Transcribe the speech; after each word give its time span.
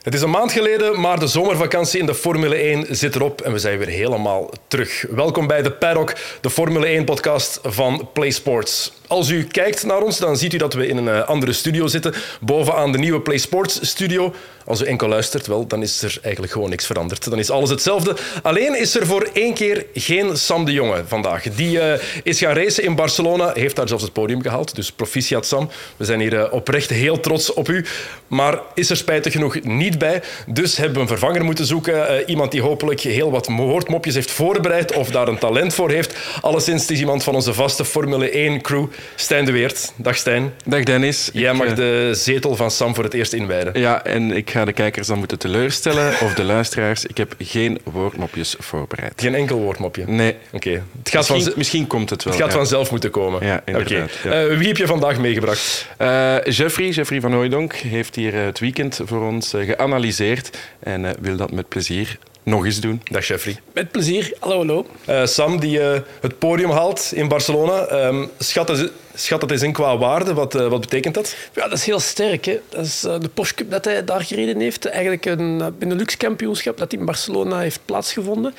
Het 0.00 0.14
is 0.14 0.20
een 0.22 0.30
maand 0.30 0.52
geleden, 0.52 1.00
maar 1.00 1.18
de 1.18 1.26
zomervakantie 1.26 2.00
in 2.00 2.06
de 2.06 2.14
Formule 2.14 2.54
1 2.54 2.86
zit 2.90 3.14
erop 3.14 3.40
en 3.40 3.52
we 3.52 3.58
zijn 3.58 3.78
weer 3.78 3.88
helemaal 3.88 4.50
terug. 4.68 5.04
Welkom 5.10 5.46
bij 5.46 5.62
de 5.62 5.72
Paddock, 5.72 6.14
de 6.40 6.50
Formule 6.50 7.02
1-podcast 7.02 7.58
van 7.62 8.08
Play 8.12 8.30
Sports. 8.30 8.92
Als 9.06 9.28
u 9.28 9.44
kijkt 9.44 9.84
naar 9.84 10.02
ons, 10.02 10.18
dan 10.18 10.36
ziet 10.36 10.52
u 10.52 10.56
dat 10.56 10.74
we 10.74 10.86
in 10.86 10.96
een 10.96 11.08
eh, 11.08 11.28
andere 11.28 11.52
studio 11.52 11.86
zitten, 11.86 12.14
bovenaan 12.40 12.92
de 12.92 12.98
nieuwe 12.98 13.20
Play 13.20 13.38
Sports 13.38 13.78
studio. 13.88 14.34
Als 14.64 14.82
u 14.82 14.84
enkel 14.84 15.08
luistert, 15.08 15.46
wel, 15.46 15.66
dan 15.66 15.82
is 15.82 16.02
er 16.02 16.18
eigenlijk 16.22 16.52
gewoon 16.52 16.70
niks 16.70 16.86
veranderd. 16.86 17.30
Dan 17.30 17.38
is 17.38 17.50
alles 17.50 17.70
hetzelfde. 17.70 18.16
Alleen 18.42 18.78
is 18.78 18.94
er 18.94 19.06
voor 19.06 19.28
één 19.32 19.54
keer 19.54 19.86
geen 19.94 20.36
Sam 20.36 20.64
de 20.64 20.72
Jonge 20.72 21.02
vandaag. 21.06 21.42
Die 21.42 21.76
uh, 21.76 21.92
is 22.22 22.38
gaan 22.38 22.54
racen 22.54 22.84
in 22.84 22.94
Barcelona, 22.94 23.52
heeft 23.54 23.76
daar 23.76 23.88
zelfs 23.88 24.02
het 24.02 24.12
podium 24.12 24.42
gehaald. 24.42 24.74
Dus 24.74 24.92
proficiat 24.92 25.46
Sam. 25.46 25.70
We 25.96 26.04
zijn 26.04 26.20
hier 26.20 26.32
uh, 26.32 26.52
oprecht 26.52 26.90
heel 26.90 27.20
trots 27.20 27.52
op 27.52 27.68
u. 27.68 27.84
Maar 28.26 28.60
is 28.74 28.90
er 28.90 28.96
spijtig 28.96 29.32
genoeg 29.32 29.62
niet 29.62 29.89
bij. 29.98 30.22
Dus 30.46 30.76
hebben 30.76 30.94
we 30.94 31.00
een 31.00 31.08
vervanger 31.08 31.44
moeten 31.44 31.66
zoeken. 31.66 31.94
Uh, 31.94 32.16
iemand 32.26 32.52
die 32.52 32.62
hopelijk 32.62 33.00
heel 33.00 33.30
wat 33.30 33.46
woordmopjes 33.46 34.14
heeft 34.14 34.30
voorbereid 34.30 34.92
of 34.92 35.10
daar 35.10 35.28
een 35.28 35.38
talent 35.38 35.74
voor 35.74 35.90
heeft. 35.90 36.16
Alleszins, 36.40 36.82
het 36.82 36.90
is 36.90 37.00
iemand 37.00 37.24
van 37.24 37.34
onze 37.34 37.54
vaste 37.54 37.84
Formule 37.84 38.58
1-crew. 38.58 38.86
Stijn 39.14 39.44
de 39.44 39.52
Weert. 39.52 39.92
Dag 39.96 40.16
Stijn. 40.16 40.52
Dag 40.64 40.82
Dennis. 40.82 41.30
Jij 41.32 41.52
mag 41.52 41.74
de 41.74 42.10
zetel 42.12 42.56
van 42.56 42.70
Sam 42.70 42.94
voor 42.94 43.04
het 43.04 43.14
eerst 43.14 43.32
inwijden. 43.32 43.80
Ja, 43.80 44.04
en 44.04 44.32
ik 44.36 44.50
ga 44.50 44.64
de 44.64 44.72
kijkers 44.72 45.06
dan 45.06 45.18
moeten 45.18 45.38
teleurstellen, 45.38 46.12
of 46.24 46.34
de 46.34 46.44
luisteraars. 46.44 47.04
Ik 47.04 47.16
heb 47.16 47.34
geen 47.38 47.80
woordmopjes 47.84 48.54
voorbereid. 48.58 49.12
Geen 49.16 49.34
enkel 49.34 49.58
woordmopje? 49.58 50.04
Nee. 50.06 50.36
Oké. 50.52 50.56
Okay. 50.56 50.82
Misschien, 51.12 51.42
van, 51.42 51.52
misschien 51.56 51.86
komt 51.86 52.10
het 52.10 52.24
wel. 52.24 52.32
Het 52.32 52.42
gaat 52.42 52.52
ja. 52.52 52.56
vanzelf 52.58 52.90
moeten 52.90 53.10
komen. 53.10 53.46
Ja, 53.46 53.62
inderdaad. 53.64 54.10
Okay. 54.24 54.42
Ja. 54.42 54.48
Uh, 54.48 54.58
wie 54.58 54.66
heb 54.66 54.76
je 54.76 54.86
vandaag 54.86 55.18
meegebracht? 55.18 55.86
Uh, 55.98 56.36
Jeffrey, 56.44 56.88
Jeffrey 56.88 57.20
van 57.20 57.32
Hooijdonk, 57.32 57.72
heeft 57.72 58.14
hier 58.14 58.34
het 58.34 58.58
weekend 58.58 59.00
voor 59.04 59.26
ons 59.26 59.54
geanalyseerd 59.80 60.50
en 60.80 61.04
uh, 61.04 61.10
wil 61.20 61.36
dat 61.36 61.50
met 61.50 61.68
plezier 61.68 62.18
nog 62.42 62.64
eens 62.64 62.80
doen. 62.80 63.02
Dag 63.10 63.26
Jeffrey. 63.26 63.60
Met 63.72 63.90
plezier. 63.90 64.32
Hallo, 64.38 64.56
hallo. 64.56 64.86
Uh, 65.08 65.26
Sam, 65.26 65.60
die 65.60 65.78
uh, 65.78 65.98
het 66.20 66.38
podium 66.38 66.70
haalt 66.70 67.12
in 67.14 67.28
Barcelona. 67.28 68.06
Um, 68.06 68.30
schat, 68.38 68.68
het, 68.68 68.92
schat 69.14 69.42
het 69.42 69.50
eens 69.50 69.62
in 69.62 69.72
qua 69.72 69.98
waarde. 69.98 70.34
Wat, 70.34 70.54
uh, 70.54 70.66
wat 70.66 70.80
betekent 70.80 71.14
dat? 71.14 71.34
Ja, 71.54 71.68
dat 71.68 71.78
is 71.78 71.84
heel 71.84 72.00
sterk. 72.00 72.44
Hè. 72.44 72.60
Dat 72.68 72.84
is 72.84 73.00
de 73.00 73.30
Porsche 73.34 73.54
Cup 73.54 73.70
dat 73.70 73.84
hij 73.84 74.04
daar 74.04 74.20
gereden 74.20 74.60
heeft. 74.60 74.86
Eigenlijk 74.86 75.26
een 75.26 75.74
Benelux-kampioenschap 75.78 76.78
dat 76.78 76.92
in 76.92 77.04
Barcelona 77.04 77.58
heeft 77.58 77.80
plaatsgevonden. 77.84 78.54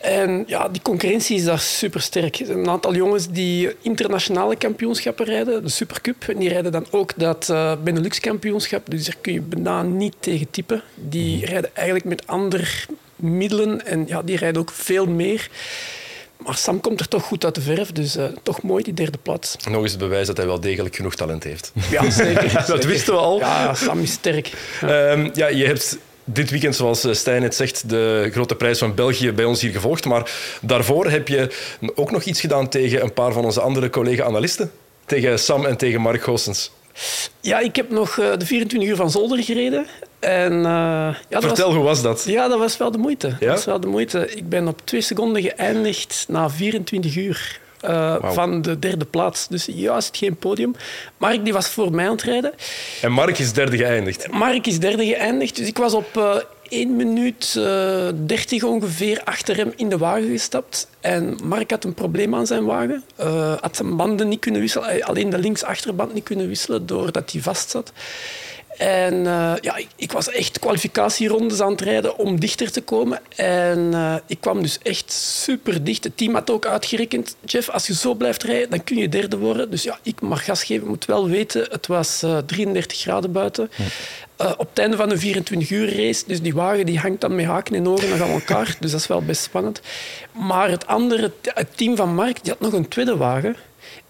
En 0.00 0.44
ja, 0.46 0.68
die 0.68 0.82
concurrentie 0.82 1.36
is 1.36 1.44
daar 1.44 1.58
super 1.58 2.00
sterk. 2.00 2.38
Er 2.38 2.46
zijn 2.46 2.58
een 2.58 2.68
aantal 2.68 2.94
jongens 2.94 3.28
die 3.28 3.74
internationale 3.82 4.56
kampioenschappen 4.56 5.24
rijden, 5.24 5.62
de 5.62 5.68
Supercup. 5.68 6.24
En 6.28 6.38
die 6.38 6.48
rijden 6.48 6.72
dan 6.72 6.86
ook 6.90 7.12
dat 7.16 7.48
uh, 7.50 7.72
Benelux-kampioenschap. 7.84 8.90
Dus 8.90 9.04
daar 9.04 9.16
kun 9.20 9.32
je 9.32 9.40
bijna 9.40 9.82
niet 9.82 10.14
tegen 10.20 10.50
typen. 10.50 10.82
Die 10.94 11.46
rijden 11.46 11.76
eigenlijk 11.76 12.06
met 12.06 12.26
andere 12.26 12.66
middelen 13.16 13.86
en 13.86 14.06
ja, 14.06 14.22
die 14.22 14.36
rijden 14.36 14.60
ook 14.60 14.70
veel 14.70 15.06
meer. 15.06 15.48
Maar 16.36 16.56
Sam 16.56 16.80
komt 16.80 17.00
er 17.00 17.08
toch 17.08 17.22
goed 17.22 17.44
uit 17.44 17.54
de 17.54 17.60
verf, 17.60 17.92
dus 17.92 18.16
uh, 18.16 18.24
toch 18.42 18.62
mooi 18.62 18.84
die 18.84 18.94
derde 18.94 19.18
plaats. 19.18 19.56
Nog 19.70 19.82
eens 19.82 19.90
het 19.90 20.00
bewijs 20.00 20.26
dat 20.26 20.36
hij 20.36 20.46
wel 20.46 20.60
degelijk 20.60 20.96
genoeg 20.96 21.14
talent 21.14 21.44
heeft. 21.44 21.72
Ja, 21.90 22.10
zeker. 22.10 22.52
dat 22.54 22.66
zeker. 22.66 22.88
wisten 22.88 23.12
we 23.12 23.20
al. 23.20 23.38
Ja, 23.38 23.74
Sam 23.74 24.00
is 24.00 24.12
sterk. 24.12 24.52
Ja, 24.80 25.10
um, 25.10 25.30
ja 25.34 25.46
je 25.46 25.66
hebt 25.66 25.98
dit 26.32 26.50
weekend, 26.50 26.76
zoals 26.76 27.06
Stijn 27.10 27.42
het 27.42 27.54
zegt, 27.54 27.88
de 27.88 28.28
grote 28.32 28.54
prijs 28.54 28.78
van 28.78 28.94
België 28.94 29.32
bij 29.32 29.44
ons 29.44 29.60
hier 29.60 29.72
gevolgd. 29.72 30.04
Maar 30.04 30.30
daarvoor 30.60 31.10
heb 31.10 31.28
je 31.28 31.50
ook 31.94 32.10
nog 32.10 32.22
iets 32.22 32.40
gedaan 32.40 32.68
tegen 32.68 33.02
een 33.02 33.12
paar 33.12 33.32
van 33.32 33.44
onze 33.44 33.60
andere 33.60 33.90
collega-analisten. 33.90 34.70
Tegen 35.06 35.38
Sam 35.38 35.66
en 35.66 35.76
tegen 35.76 36.00
Mark 36.00 36.22
Goossens. 36.22 36.70
Ja, 37.40 37.58
ik 37.58 37.76
heb 37.76 37.90
nog 37.90 38.14
de 38.14 38.46
24 38.46 38.88
uur 38.88 38.96
van 38.96 39.10
Zolder 39.10 39.42
gereden. 39.42 39.86
En, 40.18 40.52
uh, 40.52 40.62
ja, 40.62 41.40
Vertel, 41.40 41.66
was, 41.66 41.74
hoe 41.74 41.84
was 41.84 42.02
dat? 42.02 42.24
Ja, 42.26 42.48
dat 42.48 42.58
was 42.58 42.76
wel 42.76 42.90
de 42.90 42.98
moeite. 42.98 43.26
Ja? 43.28 43.36
Dat 43.38 43.48
was 43.48 43.64
wel 43.64 43.80
de 43.80 43.86
moeite. 43.86 44.34
Ik 44.34 44.48
ben 44.48 44.68
op 44.68 44.80
twee 44.84 45.00
seconden 45.00 45.42
geëindigd 45.42 46.24
na 46.28 46.50
24 46.50 47.16
uur. 47.16 47.60
Uh, 47.84 48.16
wow. 48.20 48.32
van 48.32 48.62
de 48.62 48.78
derde 48.78 49.04
plaats. 49.04 49.48
Dus 49.48 49.68
juist 49.70 50.16
geen 50.16 50.36
podium. 50.36 50.74
Mark 51.16 51.44
die 51.44 51.52
was 51.52 51.68
voor 51.68 51.92
mij 51.92 52.04
aan 52.04 52.12
het 52.12 52.22
rijden. 52.22 52.52
En 53.02 53.12
Mark 53.12 53.38
is 53.38 53.52
derde 53.52 53.76
geëindigd? 53.76 54.30
Mark 54.30 54.66
is 54.66 54.78
derde 54.78 55.04
geëindigd. 55.04 55.56
Dus 55.56 55.66
ik 55.66 55.78
was 55.78 55.94
op 55.94 56.16
uh, 56.16 56.34
1 56.68 56.96
minuut 56.96 57.54
uh, 57.58 58.08
30 58.26 58.62
ongeveer 58.62 59.20
achter 59.24 59.56
hem 59.56 59.72
in 59.76 59.88
de 59.88 59.98
wagen 59.98 60.30
gestapt. 60.30 60.88
En 61.00 61.38
Mark 61.44 61.70
had 61.70 61.84
een 61.84 61.94
probleem 61.94 62.34
aan 62.34 62.46
zijn 62.46 62.64
wagen. 62.64 63.04
Had 63.60 63.76
zijn 63.76 63.96
banden 63.96 64.28
niet 64.28 64.40
kunnen 64.40 64.60
wisselen. 64.60 65.02
Alleen 65.02 65.30
de 65.30 65.38
linksachterband 65.38 66.14
niet 66.14 66.24
kunnen 66.24 66.48
wisselen 66.48 66.86
doordat 66.86 67.32
hij 67.32 67.40
vast 67.40 67.70
zat. 67.70 67.92
En 68.78 69.14
uh, 69.14 69.52
ja, 69.60 69.76
ik, 69.76 69.88
ik, 69.96 70.12
was 70.12 70.30
echt 70.30 70.58
kwalificatierondes 70.58 71.60
aan 71.60 71.70
het 71.70 71.80
rijden 71.80 72.18
om 72.18 72.40
dichter 72.40 72.72
te 72.72 72.80
komen. 72.80 73.20
En 73.36 73.78
uh, 73.78 74.14
ik 74.26 74.40
kwam 74.40 74.62
dus 74.62 74.78
echt 74.82 75.12
super 75.12 75.84
dicht. 75.84 76.04
Het 76.04 76.16
team 76.16 76.34
had 76.34 76.50
ook 76.50 76.66
uitgerekend, 76.66 77.36
Jeff, 77.44 77.68
als 77.68 77.86
je 77.86 77.94
zo 77.94 78.14
blijft 78.14 78.42
rijden, 78.42 78.70
dan 78.70 78.84
kun 78.84 78.96
je 78.96 79.08
derde 79.08 79.38
worden. 79.38 79.70
Dus 79.70 79.82
ja, 79.82 79.98
ik 80.02 80.20
mag 80.20 80.44
gas 80.44 80.64
geven. 80.64 80.82
Ik 80.82 80.88
moet 80.88 81.04
wel 81.04 81.28
weten, 81.28 81.66
het 81.70 81.86
was 81.86 82.22
uh, 82.24 82.38
33 82.38 82.98
graden 82.98 83.32
buiten. 83.32 83.70
Op 84.36 84.68
het 84.68 84.78
einde 84.78 84.96
van 84.96 85.10
een 85.10 85.18
24 85.18 85.70
uur 85.70 85.96
race, 85.96 86.24
dus 86.26 86.40
die 86.40 86.54
wagen 86.54 86.86
die 86.86 86.98
hangt 86.98 87.20
dan 87.20 87.34
met 87.34 87.44
haken 87.44 87.74
en 87.74 87.88
ogen 87.88 88.08
nog 88.08 88.20
aan 88.20 88.30
elkaar. 88.30 88.76
dus 88.80 88.90
dat 88.90 89.00
is 89.00 89.06
wel 89.06 89.22
best 89.22 89.42
spannend. 89.42 89.80
Maar 90.32 90.70
het 90.70 90.86
andere, 90.86 91.32
het 91.42 91.76
team 91.76 91.96
van 91.96 92.14
Mark, 92.14 92.42
die 92.42 92.52
had 92.52 92.60
nog 92.60 92.72
een 92.72 92.88
tweede 92.88 93.16
wagen. 93.16 93.56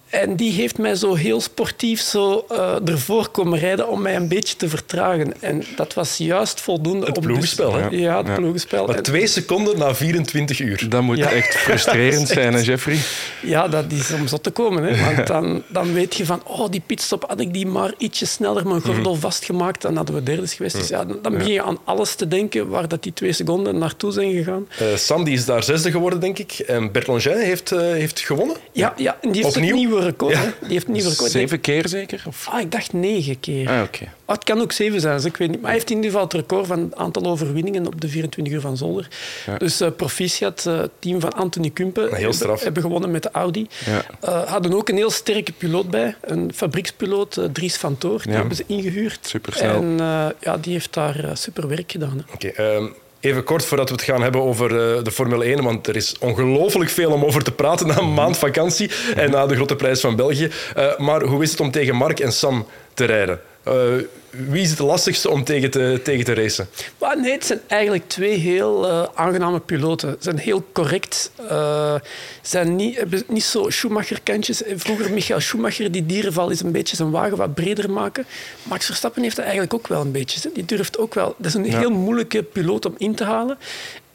En 0.09 0.37
die 0.37 0.53
heeft 0.53 0.79
mij 0.79 0.95
zo 0.95 1.15
heel 1.15 1.41
sportief 1.41 2.01
zo, 2.01 2.45
uh, 2.53 2.89
ervoor 2.89 3.29
komen 3.29 3.59
rijden 3.59 3.89
om 3.89 4.03
mij 4.03 4.17
een 4.17 4.29
beetje 4.29 4.57
te 4.57 4.69
vertragen. 4.69 5.43
En 5.43 5.65
dat 5.77 5.95
was 5.95 6.17
juist 6.17 6.61
voldoende. 6.61 7.07
Het 7.07 7.17
om 7.17 7.23
ploegenspel, 7.23 7.73
dus, 7.73 7.81
hè? 7.81 7.89
Ja, 7.89 8.17
het 8.17 8.27
ja. 8.27 8.35
ploegenspel. 8.35 8.87
Maar 8.87 9.03
twee 9.03 9.27
seconden 9.27 9.79
na 9.79 9.95
24 9.95 10.61
uur. 10.61 10.87
Dat 10.89 11.03
moet 11.03 11.17
ja. 11.17 11.31
echt 11.31 11.55
frustrerend 11.57 12.29
zijn, 12.39 12.53
hè, 12.53 12.61
Jeffrey? 12.61 12.99
Ja, 13.43 13.69
dat 13.69 13.85
is 13.89 14.13
om 14.13 14.27
zo 14.27 14.37
te 14.37 14.51
komen. 14.51 14.83
Hè? 14.85 15.15
Want 15.15 15.27
dan, 15.27 15.63
dan 15.69 15.93
weet 15.93 16.15
je 16.15 16.27
van, 16.27 16.41
oh, 16.45 16.71
die 16.71 16.83
pitstop 16.87 17.25
had 17.29 17.41
ik 17.41 17.53
die 17.53 17.67
maar 17.67 17.95
ietsje 17.99 18.27
sneller 18.27 18.67
mijn 18.67 18.81
gordel 18.81 19.15
mm. 19.15 19.21
vastgemaakt, 19.21 19.83
dan 19.83 19.97
hadden 19.97 20.15
we 20.15 20.23
derde 20.23 20.47
geweest. 20.47 20.75
Mm. 20.75 20.81
Dus 20.81 20.91
ja, 20.91 21.05
dan 21.05 21.33
begin 21.33 21.53
je 21.53 21.63
aan 21.63 21.79
alles 21.85 22.15
te 22.15 22.29
denken 22.29 22.69
waar 22.69 22.89
dat 22.89 23.03
die 23.03 23.13
twee 23.13 23.33
seconden 23.33 23.79
naartoe 23.79 24.13
zijn 24.13 24.33
gegaan. 24.33 24.69
Uh, 25.17 25.33
is 25.33 25.45
daar 25.45 25.63
zesde 25.63 25.91
geworden, 25.91 26.21
denk 26.21 26.39
ik. 26.39 26.53
En 26.53 26.93
Bert 26.93 27.07
Longin 27.07 27.37
heeft, 27.37 27.73
uh, 27.73 27.81
heeft 27.81 28.21
gewonnen. 28.21 28.57
Ja, 28.73 28.95
ja 28.97 29.17
en 29.21 29.33
die 29.33 29.45
heeft 29.45 29.57
Opnieuw? 29.57 29.98
Nieuwe 29.99 30.11
record. 30.11 30.33
Ja. 30.33 30.53
Die 30.61 30.73
heeft 30.73 30.87
een 30.87 30.93
nieuwe 30.93 31.09
record. 31.09 31.31
Zeven 31.31 31.61
keer 31.61 31.89
zeker? 31.89 32.23
Of? 32.27 32.49
Ah, 32.51 32.61
ik 32.61 32.73
dacht 32.73 32.93
negen 32.93 33.41
keer. 33.41 33.69
Ah, 33.69 33.83
okay. 33.83 34.09
oh, 34.27 34.35
het 34.35 34.45
kan 34.45 34.61
ook 34.61 34.73
zeven 34.73 35.01
zijn, 35.01 35.17
dus 35.17 35.25
ik 35.25 35.37
weet 35.37 35.49
niet. 35.49 35.57
Maar 35.61 35.67
hij 35.71 35.79
heeft 35.79 35.91
in 35.91 35.97
ieder 35.97 36.11
geval 36.11 36.25
het 36.27 36.35
record 36.35 36.67
van 36.67 36.79
het 36.81 36.97
aantal 36.97 37.27
overwinningen 37.27 37.87
op 37.87 38.01
de 38.01 38.09
24 38.09 38.55
uur 38.55 38.61
van 38.61 38.77
Zolder. 38.77 39.09
Ja. 39.47 39.57
Dus 39.59 39.81
uh, 39.81 39.89
proficiat, 39.97 40.63
het 40.65 40.75
uh, 40.75 40.83
team 40.99 41.21
van 41.21 41.33
Anthony 41.33 41.71
Kumpe, 41.71 42.09
heel 42.13 42.33
straf. 42.33 42.63
hebben 42.63 42.83
gewonnen 42.83 43.11
met 43.11 43.23
de 43.23 43.31
Audi. 43.33 43.67
Ja. 43.87 44.05
Uh, 44.25 44.51
hadden 44.51 44.75
ook 44.75 44.89
een 44.89 44.97
heel 44.97 45.11
sterke 45.11 45.53
piloot 45.53 45.91
bij, 45.91 46.17
een 46.21 46.51
fabriekspiloot, 46.55 47.37
uh, 47.37 47.45
Dries 47.45 47.77
van 47.77 47.99
Toor. 47.99 48.23
Die 48.23 48.31
Ja. 48.33 48.39
hebben 48.39 48.57
ze 48.57 48.65
ingehuurd. 48.67 49.19
Supersnel. 49.27 49.75
En 49.75 49.97
uh, 50.01 50.27
ja, 50.41 50.57
die 50.61 50.73
heeft 50.73 50.95
daar 50.95 51.25
uh, 51.25 51.31
super 51.35 51.69
werk 51.69 51.93
gedaan. 51.93 52.27
Oké, 52.35 52.49
ehm, 52.49 52.87
Even 53.21 53.45
kort 53.45 53.65
voordat 53.65 53.89
we 53.89 53.95
het 53.95 54.05
gaan 54.05 54.23
hebben 54.23 54.43
over 54.43 54.71
uh, 54.71 55.05
de 55.05 55.11
Formule 55.11 55.45
1, 55.45 55.63
want 55.63 55.87
er 55.87 55.97
is 55.97 56.17
ongelooflijk 56.21 56.91
veel 56.91 57.13
om 57.13 57.25
over 57.25 57.43
te 57.43 57.53
praten 57.53 57.87
na 57.87 57.99
een 57.99 58.15
maand 58.15 58.39
vakantie 58.39 58.91
en 59.15 59.31
na 59.31 59.47
de 59.47 59.55
grote 59.55 59.77
prijs 59.77 60.01
van 60.01 60.17
België. 60.17 60.51
Uh, 60.77 60.99
maar 60.99 61.23
hoe 61.23 61.43
is 61.43 61.51
het 61.51 61.61
om 61.61 61.71
tegen 61.71 61.97
Mark 61.97 62.21
en 62.21 62.33
Sam 62.33 62.67
te 62.95 63.05
rijden? 63.05 63.41
Uh, 63.69 64.05
wie 64.31 64.63
is 64.63 64.71
het 64.71 64.79
lastigste 64.79 65.31
om 65.31 65.45
tegen 65.45 65.71
te, 65.71 66.01
tegen 66.05 66.25
te 66.25 66.35
racen? 66.35 66.69
Maar 66.99 67.21
nee, 67.21 67.33
het 67.33 67.45
zijn 67.45 67.61
eigenlijk 67.67 68.09
twee 68.09 68.37
heel 68.37 68.89
uh, 68.89 69.05
aangename 69.15 69.61
piloten. 69.61 70.11
Ze 70.11 70.17
zijn 70.21 70.39
heel 70.39 70.65
correct. 70.73 71.31
Uh, 71.41 71.95
zijn 72.43 72.77
niet, 72.77 72.97
hebben 72.97 73.23
niet 73.29 73.45
zo 73.45 73.71
Schumacher-kantjes. 73.71 74.63
Vroeger 74.75 75.13
Michael 75.13 75.41
Schumacher, 75.41 75.93
die 75.93 76.07
dierenval 76.07 76.51
is 76.51 76.61
een 76.61 76.73
beetje 76.73 76.97
zijn 76.97 77.11
wagen 77.11 77.37
wat 77.37 77.55
breder 77.55 77.91
maken. 77.91 78.27
Max 78.63 78.87
Verstappen 78.87 79.23
heeft 79.23 79.37
dat 79.37 79.45
eigenlijk 79.45 79.75
ook 79.75 79.87
wel 79.87 80.01
een 80.01 80.13
beetje. 80.13 80.51
Die 80.55 80.65
durft 80.65 80.99
ook 80.99 81.15
wel. 81.15 81.35
Dat 81.37 81.47
is 81.47 81.55
een 81.55 81.65
ja. 81.65 81.79
heel 81.79 81.91
moeilijke 81.91 82.43
piloot 82.43 82.87
om 82.87 82.95
in 82.99 83.15
te 83.15 83.25
halen. 83.25 83.59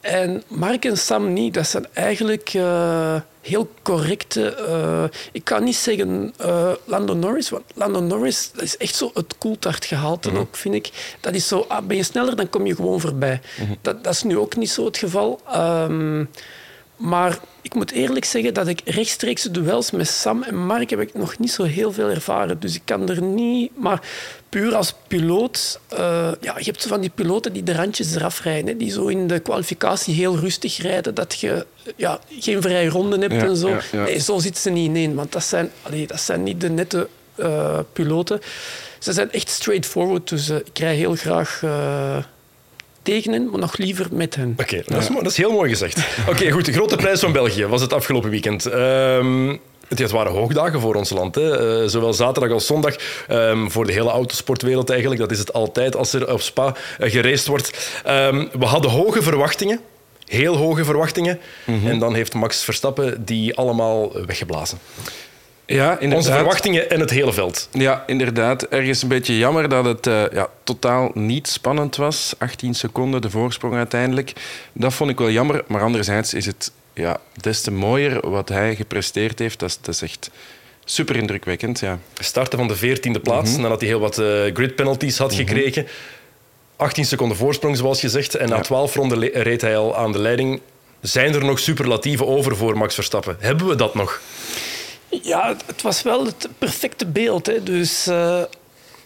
En 0.04 0.44
Mark 0.48 0.86
en 0.86 0.98
Sam 0.98 1.34
niet. 1.34 1.54
Dat 1.54 1.68
zijn 1.68 1.86
eigenlijk 1.94 2.54
uh, 2.54 3.16
heel 3.42 3.70
correcte... 3.82 4.56
Uh, 4.70 5.04
ik 5.32 5.44
kan 5.44 5.64
niet 5.64 5.76
zeggen 5.76 6.34
uh, 6.42 6.72
Lando 6.86 7.14
Norris, 7.14 7.50
want 7.50 7.64
Lando 7.74 8.00
Norris 8.00 8.52
dat 8.54 8.64
is 8.64 8.78
echt 8.78 8.96
zo 8.96 9.12
het 9.14 9.38
koeltaartgehalte 9.38 10.30
mm 10.30 10.36
-hmm. 10.36 10.44
ook, 10.44 10.56
vind 10.56 10.76
ik. 10.76 11.16
Dat 11.20 11.34
is 11.34 11.48
zo, 11.48 11.66
ah, 11.68 11.86
ben 11.86 11.98
je 11.98 12.04
sneller, 12.04 12.36
dan 12.36 12.50
kom 12.50 12.66
je 12.66 12.76
gewoon 12.76 13.00
voorbij. 13.00 13.42
Mm 13.60 13.66
-hmm. 13.66 13.78
dat, 13.82 14.04
dat, 14.04 14.14
is 14.14 14.24
nu 14.24 14.38
ook 14.38 14.56
niet 14.56 14.70
zo 14.70 14.86
het 14.86 14.98
geval. 14.98 15.40
Um, 15.56 16.30
maar 16.96 17.40
ik 17.62 17.74
moet 17.74 17.92
eerlijk 17.92 18.26
zeggen 18.26 18.54
dat 18.54 18.68
ik 18.68 18.82
rechtstreeks 18.86 19.44
duels 19.44 19.92
met 19.92 20.08
Sam 20.08 20.44
en 20.44 20.66
Mark 20.66 20.90
heb 20.90 21.00
ik 21.00 21.14
nog 21.14 21.38
niet 21.38 21.52
zo 21.52 21.64
heel 21.64 21.92
veel 21.92 22.10
ervaren. 22.10 22.60
Dus 22.60 22.76
ik 22.76 22.82
kan 22.86 23.10
er 23.10 23.22
niet... 23.22 23.72
Maar 23.76 24.02
puur 24.50 24.76
als 24.76 24.94
piloot... 25.08 25.80
Uh, 25.94 26.00
ja, 26.42 26.58
je 26.58 26.64
hebt 26.64 26.88
van 26.88 27.02
die 27.02 27.10
piloten 27.10 27.54
die 27.54 27.64
de 27.64 27.74
randjes 27.74 28.16
eraf 28.16 28.42
rijden. 28.42 28.68
Hè, 28.68 28.78
die 28.78 28.92
zo 28.92 29.06
in 29.06 29.28
de 29.28 29.40
kwalificatie 29.40 30.14
heel 30.14 30.38
rustig 30.38 30.78
rijden. 30.78 31.16
Dat 31.16 31.40
je 31.40 31.66
ja, 31.96 32.20
geen 32.40 32.62
vrije 32.62 32.90
ronden 32.90 33.22
hebt 33.22 33.34
ja, 33.34 33.44
en 33.44 33.58
zo. 33.58 33.70
Ja, 33.70 33.82
ja. 33.92 34.04
Nee, 34.04 34.20
zo 34.20 34.40
zitten 34.40 34.62
ze 34.62 34.70
niet 34.70 34.88
ineen. 34.88 35.16
Want 35.16 35.32
dat 35.32 35.44
zijn, 35.44 35.72
allee, 35.82 36.08
dat 36.08 36.22
zijn 36.22 36.44
niet 36.44 36.62
de 36.62 36.70
nette 36.70 37.08
uh, 37.36 37.80
piloten. 37.94 38.42
Ze 39.00 39.14
zijn 39.14 39.32
echt 39.32 39.50
straightforward. 39.50 40.30
Dus 40.30 40.50
uh, 40.50 40.56
ik 40.56 40.80
rij 40.80 40.96
heel 40.96 41.16
graag 41.16 41.62
tegen 43.04 43.32
hen, 43.32 43.50
maar 43.50 43.60
nog 43.60 43.78
liever 43.78 44.08
met 44.12 44.36
hen. 44.36 44.54
Oké, 44.60 44.82
dat, 44.86 45.02
is 45.02 45.10
mo- 45.10 45.22
dat 45.22 45.32
is 45.32 45.38
heel 45.38 45.52
mooi 45.52 45.70
gezegd. 45.70 45.98
Oké, 46.30 46.52
goed. 46.52 46.66
De 46.66 46.74
grote 46.74 46.96
prijs 46.96 47.20
van 47.20 47.32
België 47.32 47.66
was 47.66 47.82
het 47.82 47.94
afgelopen 47.94 48.30
weekend. 48.30 48.66
Ehm, 48.66 49.56
het 49.88 50.00
het 50.00 50.12
waren 50.12 50.32
hoogdagen 50.32 50.80
voor 50.80 50.96
ons 50.96 51.10
land. 51.10 51.36
Hè. 51.36 51.82
Eh, 51.82 51.90
zowel 51.90 52.14
zaterdag 52.14 52.52
als 52.52 52.66
zondag. 52.66 52.96
Ehm, 53.28 53.68
voor 53.70 53.86
de 53.86 53.94
hele 53.94 54.10
autosportwereld 54.10 54.90
eigenlijk. 54.90 55.22
Dat 55.22 55.32
is 55.32 55.40
het 55.40 55.54
altijd 55.54 55.96
als 55.96 56.14
er 56.14 56.34
op 56.34 56.42
Spa 56.42 56.76
uh, 57.00 57.12
geraced 57.12 57.48
wordt. 57.48 57.92
Ehm, 58.04 58.46
we 58.60 58.66
hadden 58.66 58.92
hoge 58.92 59.22
verwachtingen. 59.22 59.80
Heel 60.26 60.56
hoge 60.56 60.84
verwachtingen. 60.86 61.40
En 61.66 62.00
dan 62.00 62.14
heeft 62.16 62.34
Max 62.34 62.64
Verstappen 62.64 63.26
die 63.26 63.56
allemaal 63.56 64.26
weggeblazen. 64.26 64.78
Ja, 65.66 65.98
Onze 66.02 66.32
verwachtingen 66.32 66.90
en 66.90 67.00
het 67.00 67.10
hele 67.10 67.34
veld. 67.34 67.70
Ja, 67.72 68.04
inderdaad. 68.08 68.64
Ergens 68.64 69.02
een 69.02 69.08
beetje 69.08 69.38
jammer 69.38 69.70
dat 69.70 69.86
het 69.86 70.08
eh, 70.08 70.24
ja, 70.32 70.48
totaal 70.64 71.12
niet 71.14 71.48
spannend 71.48 71.96
was. 71.96 72.34
18 72.38 72.74
seconden, 72.74 73.22
de 73.22 73.30
voorsprong 73.30 73.76
uiteindelijk. 73.76 74.34
Dat 74.74 74.94
vond 74.94 75.10
ik 75.10 75.18
wel 75.18 75.30
jammer. 75.30 75.64
Maar 75.68 75.82
anderzijds 75.82 76.34
is 76.34 76.46
het 76.46 76.72
ja, 76.94 77.18
des 77.42 77.62
te 77.62 77.72
mooier 77.72 78.30
wat 78.30 78.50
hij 78.50 78.76
gepresteerd 78.76 79.40
heeft. 79.40 79.60
Dat 79.60 79.70
is, 79.70 79.78
dat 79.82 79.94
is 79.96 80.02
echt 80.02 80.30
super 80.86 81.16
indrukwekkend. 81.16 81.80
Ja. 81.80 82.00
Starten 82.20 82.58
van 82.60 82.68
de 82.68 82.78
14e 82.78 83.22
plaats, 83.22 83.58
nadat 83.58 83.80
hij 83.80 83.90
heel 83.90 84.00
wat 84.00 84.18
eh, 84.18 84.26
grid 84.54 84.76
penalties 84.76 85.18
had 85.18 85.34
gekregen. 85.34 85.88
18 86.76 87.06
seconden 87.06 87.38
voorsprong, 87.38 87.78
zoals 87.78 88.02
je 88.02 88.10
zegt. 88.10 88.36
En 88.36 88.50
na 88.50 88.56
Ja. 88.56 88.62
12 88.62 88.96
ronden 88.96 89.20
reed 89.34 89.62
hij 89.62 89.78
al 89.78 89.96
aan 89.98 90.12
de 90.12 90.20
leiding. 90.20 90.62
Zijn 91.02 91.34
er 91.34 91.46
nog 91.46 91.60
superlatieven 91.60 92.28
over 92.28 92.56
voor 92.58 92.78
Max 92.78 92.94
Verstappen? 92.96 93.38
Hebben 93.40 93.68
we 93.68 93.76
dat 93.76 93.96
nog? 93.96 94.22
Ja, 95.22 95.56
het- 95.66 95.82
was 95.82 96.02
wel 96.02 96.26
het 96.26 96.48
perfecte 96.58 97.06
beeld. 97.06 97.46
Hè. 97.46 97.64
Dus 97.64 98.08
eh, 98.08 98.42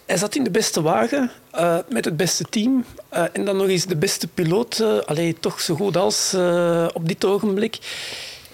hij 0.06 0.16
zat 0.16 0.34
in 0.34 0.44
de 0.44 0.50
beste 0.50 0.82
wagen 0.82 1.30
eh, 1.50 1.76
met 1.88 2.04
het 2.04 2.16
beste 2.16 2.44
team. 2.50 2.84
eh, 3.08 3.24
en 3.32 3.44
dan 3.44 3.56
nog 3.56 3.68
eens 3.68 3.86
de 3.86 3.96
beste 3.96 4.26
piloot. 4.26 4.78
eh 4.78 4.98
allee, 5.06 5.36
toch 5.40 5.60
zo 5.60 5.74
goed 5.74 5.96
als 5.96 6.32
eh, 6.34 6.86
op 6.92 7.08
dit 7.08 7.24
ogenblik. 7.24 7.78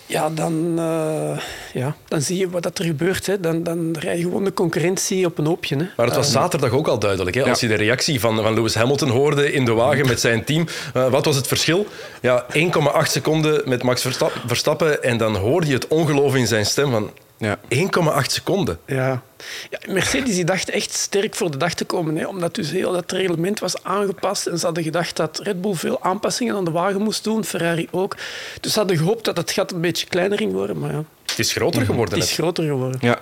Ja, 0.07 0.31
dan, 0.31 0.75
eh, 0.79 1.39
ja, 1.73 1.97
dan 2.09 2.21
zie 2.23 2.39
je 2.39 2.51
wat 2.51 2.63
dat 2.63 2.79
er 2.79 2.85
gebeurt. 2.85 3.27
Hè. 3.27 3.41
Dan, 3.41 3.63
dan 3.63 3.97
rij 4.01 4.17
je 4.17 4.23
gewoon 4.23 4.45
de 4.45 4.53
concurrentie 4.53 5.27
op 5.27 5.39
een 5.39 5.47
hoopje. 5.47 5.77
Hè. 5.77 5.87
Maar 5.97 6.07
het 6.07 6.17
was 6.17 6.31
zaterdag 6.31 6.71
ook 6.71 6.89
al 6.89 6.99
duidelijk. 6.99 7.37
Hè? 7.37 7.43
Als 7.45 7.61
je 7.61 7.69
de 7.69 7.75
reactie 7.75 8.21
van, 8.21 8.37
van 8.43 8.55
Lewis 8.55 8.75
Hamilton 8.75 9.09
hoorde 9.11 9.53
in 9.53 9.65
de 9.65 9.73
wagen 9.73 10.07
met 10.13 10.21
zijn 10.21 10.45
team. 10.45 10.67
eh, 10.95 11.09
wat 11.11 11.25
was 11.25 11.37
het 11.37 11.47
verschil? 11.47 11.87
Ja, 12.23 12.47
1,8 12.53 13.11
seconden 13.11 13.69
met 13.69 13.83
Max 13.83 14.03
Versta- 14.03 14.31
Verstappen. 14.47 15.03
En 15.03 15.17
dan 15.17 15.37
hoorde 15.37 15.67
je 15.67 15.75
het 15.75 15.89
ongeloof 15.89 16.35
in 16.35 16.47
zijn 16.47 16.67
stem 16.67 16.91
van 16.91 17.11
Ja. 17.37 17.59
1,8 17.69 18.27
seconden. 18.27 18.79
Ja. 18.87 19.23
ja. 19.71 19.79
Mercedes 19.93 20.35
die 20.35 20.45
dacht 20.45 20.69
echt 20.69 20.93
sterk 20.93 21.35
voor 21.35 21.51
de 21.51 21.57
dag 21.57 21.75
te 21.75 21.85
komen. 21.85 22.17
Hè, 22.17 22.27
omdat 22.27 22.55
dus 22.55 22.71
heel 22.71 22.93
dat 22.93 23.13
reglement 23.13 23.61
was 23.61 23.83
aangepast. 23.83 24.47
En 24.47 24.59
ze 24.59 24.65
hadden 24.65 24.85
gedacht 24.85 25.17
dat 25.17 25.39
Red 25.43 25.61
Bull 25.61 25.75
veel 25.75 26.03
aanpassingen 26.03 26.57
aan 26.57 26.65
de 26.65 26.71
wagen 26.71 27.03
moest 27.03 27.25
doen. 27.25 27.45
Ferrari 27.45 27.89
ook. 27.91 28.17
Dus 28.61 28.73
ze 28.73 28.79
hadden 28.79 28.97
gehoopt 28.97 29.25
dat 29.25 29.37
het 29.37 29.51
gat 29.51 29.73
een 29.73 29.81
beetje 29.81 30.07
kleiner 30.07 30.39
ging 30.39 30.53
worden. 30.53 30.79
Maar 30.79 30.93
ja, 30.93 31.05
Het 31.27 31.39
is 31.39 31.53
groter 31.53 31.85
geworden. 31.85 32.19
het 32.19 32.29
is 32.29 32.35
groter 32.35 32.65
geworden. 32.65 32.99
Ja. 33.03 33.21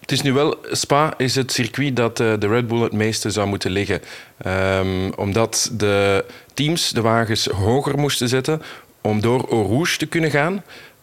Het 0.00 0.12
is 0.12 0.22
nu 0.22 0.32
wel, 0.32 0.56
Spa 0.70 1.14
is 1.16 1.34
het 1.34 1.52
circuit 1.52 1.96
dat 1.96 2.20
eh, 2.20 2.32
de 2.38 2.46
Red 2.48 2.68
Bull 2.68 2.80
het 2.82 2.92
meeste 2.92 3.30
zou 3.30 3.46
moeten 3.46 3.70
liggen. 3.70 4.00
Ehm, 4.38 5.10
omdat 5.16 5.70
de 5.72 6.24
teams 6.54 6.90
de 6.90 7.00
wagens 7.00 7.46
hoger 7.46 7.98
moesten 7.98 8.28
zetten 8.28 8.62
om 9.00 9.20
door 9.20 9.48
Eau 9.50 9.66
Rouge 9.66 9.96
te 9.96 10.06
kunnen 10.06 10.30
gaan. 10.30 10.62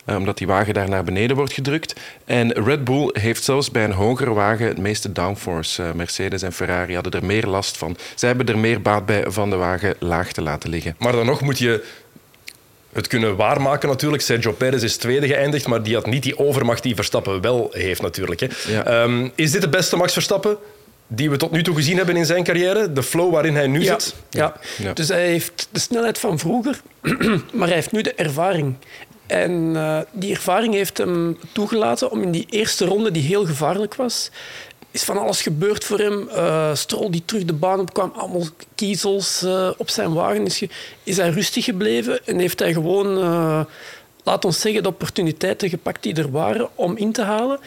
Eh, 0.10 0.16
omdat 0.16 0.38
die 0.38 0.48
wagen 0.48 0.74
daar 0.74 0.90
naar 0.90 1.04
beneden 1.04 1.36
wordt 1.36 1.54
gedrukt. 1.54 1.94
En 2.26 2.52
Red 2.64 2.84
Bull 2.84 3.10
heeft 3.14 3.44
zelfs 3.44 3.72
bij 3.72 3.84
een 3.84 3.92
hogere 3.92 4.34
wagen 4.34 4.68
het 4.68 4.78
meeste 4.78 5.12
downforce. 5.12 5.84
Eh, 5.84 5.92
Mercedes 5.92 6.42
en 6.42 6.54
Ferrari 6.54 6.94
hadden 6.94 7.12
er 7.12 7.26
meer 7.26 7.46
last 7.46 7.78
van. 7.78 7.98
Zij 8.16 8.28
hebben 8.28 8.48
er 8.48 8.58
meer 8.58 8.82
baat 8.82 9.06
bij 9.06 9.24
van 9.28 9.50
de 9.50 9.56
wagen 9.56 9.96
laag 10.00 10.32
te 10.32 10.42
laten 10.42 10.70
liggen. 10.70 10.96
Maar 10.98 11.12
dan 11.12 11.26
nog 11.26 11.42
moet 11.42 11.58
je 11.60 11.84
het 12.94 13.08
kunnen 13.08 13.36
waarmaken 13.36 13.90
natuurlijk. 13.90 14.24
Sergio 14.24 14.52
Perez 14.52 14.84
is 14.84 14.98
tweede 14.98 15.28
geëindigd, 15.28 15.68
maar 15.68 15.84
die 15.84 15.96
had 15.96 16.06
niet 16.06 16.24
die 16.24 16.38
overmacht 16.40 16.84
die 16.84 16.96
Verstappen 16.96 17.42
wel 17.42 17.70
heeft 17.72 18.02
natuurlijk. 18.02 18.40
Hè. 18.40 18.48
Ja. 18.68 18.86
Ehm, 18.86 19.28
is 19.36 19.52
dit 19.52 19.62
de 19.62 19.70
beste 19.70 19.96
Max 19.96 20.14
Verstappen 20.14 20.58
die 21.08 21.30
we 21.30 21.38
tot 21.38 21.52
nu 21.52 21.64
toe 21.64 21.76
gezien 21.76 21.98
hebben 21.98 22.16
in 22.16 22.26
zijn 22.26 22.44
carrière? 22.44 22.94
De 22.94 23.04
flow 23.04 23.32
waarin 23.32 23.56
hij 23.56 23.68
nu 23.68 23.82
Ja, 23.84 24.00
zit? 24.00 24.16
ja. 24.30 24.54
Ja. 24.78 24.94
dus 24.94 25.08
hij 25.08 25.28
heeft 25.28 25.68
de 25.72 25.80
snelheid 25.80 26.18
van 26.18 26.40
vroeger, 26.40 26.82
maar 27.58 27.68
hij 27.68 27.76
heeft 27.76 27.92
nu 27.92 28.02
de 28.02 28.14
ervaring. 28.14 28.76
En 29.30 29.72
eh, 29.76 30.00
die 30.12 30.34
ervaring 30.34 30.74
heeft 30.74 30.98
hem 30.98 31.38
toegelaten 31.52 32.12
om 32.12 32.22
in 32.22 32.32
die 32.32 32.46
eerste 32.50 32.86
ronde, 32.86 33.12
die 33.12 33.24
heel 33.24 33.46
gevaarlijk 33.46 33.96
was, 33.96 34.32
is 34.92 35.04
van 35.04 35.18
alles 35.18 35.42
gebeurd 35.42 35.84
voor 35.84 36.00
hem. 36.00 36.30
Eh 36.30 36.76
Stroll 36.76 37.10
die 37.10 37.26
terug 37.26 37.46
de 37.46 37.54
baan 37.54 37.80
op 37.80 37.94
kwam, 37.94 38.12
allemaal 38.16 38.48
kiezels 38.76 39.42
eh, 39.44 39.70
op 39.78 39.90
zijn 39.90 40.14
wagen. 40.14 40.46
Is, 40.46 40.64
is 41.04 41.18
hij 41.18 41.30
rustig 41.30 41.66
gebleven 41.66 42.26
en 42.26 42.40
heeft 42.40 42.60
hij 42.60 42.74
gewoon, 42.74 43.18
eh, 43.18 43.62
laat 44.24 44.46
ons 44.46 44.60
zeggen, 44.60 44.84
de 44.84 44.90
opportuniteiten 44.90 45.70
gepakt 45.70 46.04
die 46.04 46.16
er 46.16 46.32
waren 46.32 46.70
om 46.76 46.98
in 46.98 47.12
te 47.12 47.22
halen. 47.22 47.60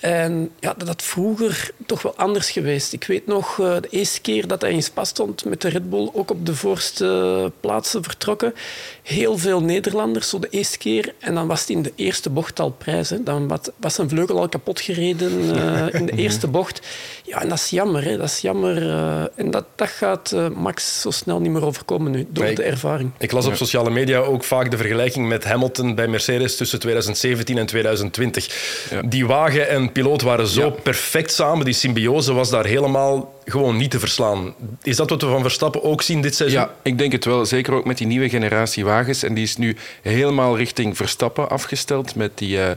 En 0.00 0.50
ja, 0.60 0.74
dat 0.76 0.88
had 0.88 1.02
vroeger 1.02 1.70
toch 1.86 2.02
wel 2.02 2.14
anders 2.16 2.50
geweest. 2.50 2.92
Ik 2.92 3.04
weet 3.04 3.26
nog 3.26 3.60
eh, 3.60 3.76
de 3.80 3.88
eerste 3.90 4.20
keer 4.20 4.46
dat 4.46 4.60
hij 4.60 4.70
in 4.72 4.82
Spa 4.82 5.04
stond 5.04 5.44
met 5.44 5.60
de 5.60 5.68
Red 5.68 5.90
Bull, 5.90 6.10
ook 6.12 6.30
op 6.30 6.46
de 6.46 6.54
voorste 6.54 7.52
plaatsen 7.60 8.02
vertrokken. 8.02 8.54
Heel 9.02 9.38
veel 9.38 9.62
Nederlanders, 9.62 10.28
zo 10.28 10.38
de 10.38 10.48
eerste 10.50 10.78
keer. 10.78 11.14
En 11.18 11.34
dan 11.34 11.46
was 11.46 11.66
hij 11.66 11.76
in 11.76 11.82
de 11.82 11.92
eerste 11.96 12.30
bocht 12.30 12.60
al 12.60 12.70
prijs. 12.70 13.10
Hè. 13.10 13.22
Dan 13.22 13.48
wat- 13.48 13.72
was 13.76 13.94
zijn 13.94 14.08
vleugel 14.08 14.38
al 14.38 14.48
kapot 14.48 14.80
gereden 14.80 15.54
eh, 15.56 15.94
in 16.00 16.06
de 16.06 16.12
eerste 16.16 16.46
bocht. 16.46 16.80
Ja, 17.24 17.42
en 17.42 17.48
dat 17.48 17.58
is 17.58 17.70
jammer. 17.70 18.04
Hè. 18.04 18.16
Dat 18.16 18.26
is 18.28 18.40
jammer. 18.40 18.88
eh, 18.90 19.22
en 19.34 19.50
dat, 19.50 19.64
dat 19.74 19.88
gaat 19.88 20.32
eh, 20.32 20.48
Max 20.48 21.00
zo 21.00 21.10
snel 21.10 21.40
niet 21.40 21.50
meer 21.52 21.64
overkomen 21.64 22.10
nu, 22.12 22.26
door 22.30 22.44
Nee, 22.44 22.54
de 22.54 22.62
ervaring. 22.62 23.10
Ik 23.18 23.32
las 23.32 23.46
op 23.46 23.54
sociale 23.54 23.90
media 23.90 24.18
ook 24.18 24.44
vaak 24.44 24.70
de 24.70 24.76
vergelijking 24.76 25.28
met 25.28 25.44
Hamilton 25.44 25.94
bij 25.94 26.08
Mercedes 26.08 26.56
tussen 26.56 26.78
2017 26.80 27.58
en 27.58 27.66
2020. 27.66 28.86
Ja. 28.90 29.02
Die 29.02 29.26
wagen 29.26 29.68
en 29.68 29.89
piloot 29.92 30.22
waren 30.22 30.46
zo 30.46 30.60
Ja. 30.64 30.68
perfect 30.68 31.32
samen. 31.32 31.64
Die 31.64 31.74
symbiose 31.74 32.32
was 32.32 32.50
daar 32.50 32.64
helemaal 32.64 33.34
gewoon 33.44 33.76
niet 33.76 33.90
te 33.90 33.98
verslaan. 33.98 34.54
Is 34.82 34.96
dat 34.96 35.10
wat 35.10 35.22
we 35.22 35.28
van 35.28 35.42
Verstappen 35.42 35.82
ook 35.82 36.02
zien 36.02 36.20
dit 36.20 36.34
seizoen? 36.34 36.60
Ja, 36.60 36.70
ik 36.82 36.98
denk 36.98 37.12
het 37.12 37.24
wel. 37.24 37.46
Zeker 37.46 37.72
ook 37.74 37.84
met 37.84 37.98
die 37.98 38.06
nieuwe 38.06 38.28
generatie 38.28 38.84
wagens. 38.84 39.22
En 39.22 39.34
die 39.34 39.44
is 39.44 39.56
nu 39.56 39.76
helemaal 40.02 40.56
richting 40.56 40.96
Verstappen 40.96 41.50
afgesteld. 41.50 42.14
Met 42.14 42.38
die 42.38 42.62
eh, 42.62 42.70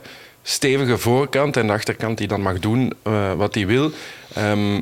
stevige 0.43 0.97
voorkant 0.97 1.57
en 1.57 1.67
de 1.67 1.73
achterkant 1.73 2.17
die 2.17 2.27
dan 2.27 2.41
mag 2.41 2.59
doen 2.59 2.93
eh, 3.03 3.33
wat 3.33 3.55
hij 3.55 3.67
wil. 3.67 3.91
Ehm, 4.33 4.79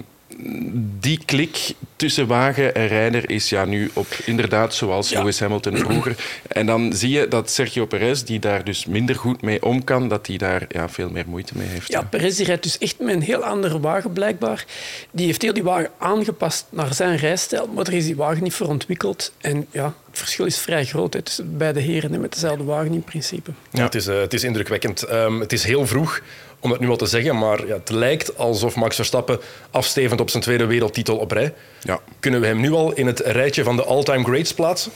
die 0.99 1.19
klik 1.25 1.73
tussen 1.95 2.27
wagen 2.27 2.75
en 2.75 2.87
rijder 2.87 3.29
is 3.29 3.49
ja 3.49 3.65
nu 3.65 3.89
op 3.93 4.07
inderdaad 4.25 4.73
zoals 4.73 5.09
Ja. 5.09 5.19
Lewis 5.19 5.39
Hamilton 5.39 5.77
vroeger. 5.77 6.15
En 6.47 6.65
dan 6.65 6.93
zie 6.93 7.09
je 7.09 7.27
dat 7.27 7.49
Sergio 7.49 7.85
Perez, 7.85 8.21
die 8.21 8.39
daar 8.39 8.63
dus 8.63 8.85
minder 8.85 9.15
goed 9.15 9.41
mee 9.41 9.63
om 9.63 9.83
kan, 9.83 10.09
dat 10.09 10.27
hij 10.27 10.37
daar 10.37 10.65
ja, 10.69 10.89
veel 10.89 11.09
meer 11.09 11.25
moeite 11.27 11.53
mee 11.57 11.67
heeft. 11.67 11.87
Ja, 11.87 12.01
Perez 12.01 12.35
die 12.37 12.45
rijdt 12.45 12.63
dus 12.63 12.77
echt 12.77 12.99
met 12.99 13.13
een 13.13 13.21
heel 13.21 13.43
andere 13.43 13.79
wagen 13.79 14.13
blijkbaar. 14.13 14.65
Die 15.11 15.25
heeft 15.25 15.41
heel 15.41 15.53
die 15.53 15.63
wagen 15.63 15.89
aangepast 15.97 16.65
naar 16.69 16.93
zijn 16.93 17.17
rijstijl, 17.17 17.67
maar 17.67 17.87
er 17.87 17.93
is 17.93 18.05
die 18.05 18.15
wagen 18.15 18.43
niet 18.43 18.53
voor 18.53 18.67
ontwikkeld. 18.67 19.31
En 19.41 19.67
ja, 19.71 19.93
het 20.09 20.17
verschil 20.19 20.45
is 20.45 20.57
vrij 20.57 20.85
groot 20.85 21.13
hè, 21.13 21.21
tussen 21.21 21.57
beide 21.57 21.79
heren 21.79 22.21
met 22.21 22.33
dezelfde 22.33 22.63
wagen 22.63 22.93
in 22.93 23.03
principe. 23.03 23.51
Ja, 23.71 23.83
het, 23.83 23.95
is, 23.95 24.07
eh, 24.07 24.19
het 24.19 24.33
is 24.33 24.43
indrukwekkend. 24.43 25.03
Ehm, 25.03 25.39
het 25.39 25.53
is 25.53 25.63
heel 25.63 25.87
vroeg 25.87 26.21
om 26.61 26.69
dat 26.69 26.79
nu 26.79 26.89
al 26.89 26.95
te 26.95 27.05
zeggen, 27.05 27.37
maar 27.37 27.67
ja, 27.67 27.73
het 27.73 27.89
lijkt 27.89 28.37
alsof 28.37 28.75
Max 28.75 28.95
Verstappen 28.95 29.39
afstevend 29.71 30.21
op 30.21 30.29
zijn 30.29 30.43
tweede 30.43 30.65
wereldtitel 30.65 31.17
op 31.17 31.31
rij. 31.31 31.53
Ja. 31.81 31.99
Kunnen 32.19 32.41
we 32.41 32.47
hem 32.47 32.59
nu 32.59 32.71
al 32.71 32.93
in 32.93 33.07
het 33.07 33.19
rijtje 33.19 33.63
van 33.63 33.75
de 33.75 33.83
all-time 33.83 34.23
greats 34.23 34.53
plaatsen? 34.53 34.91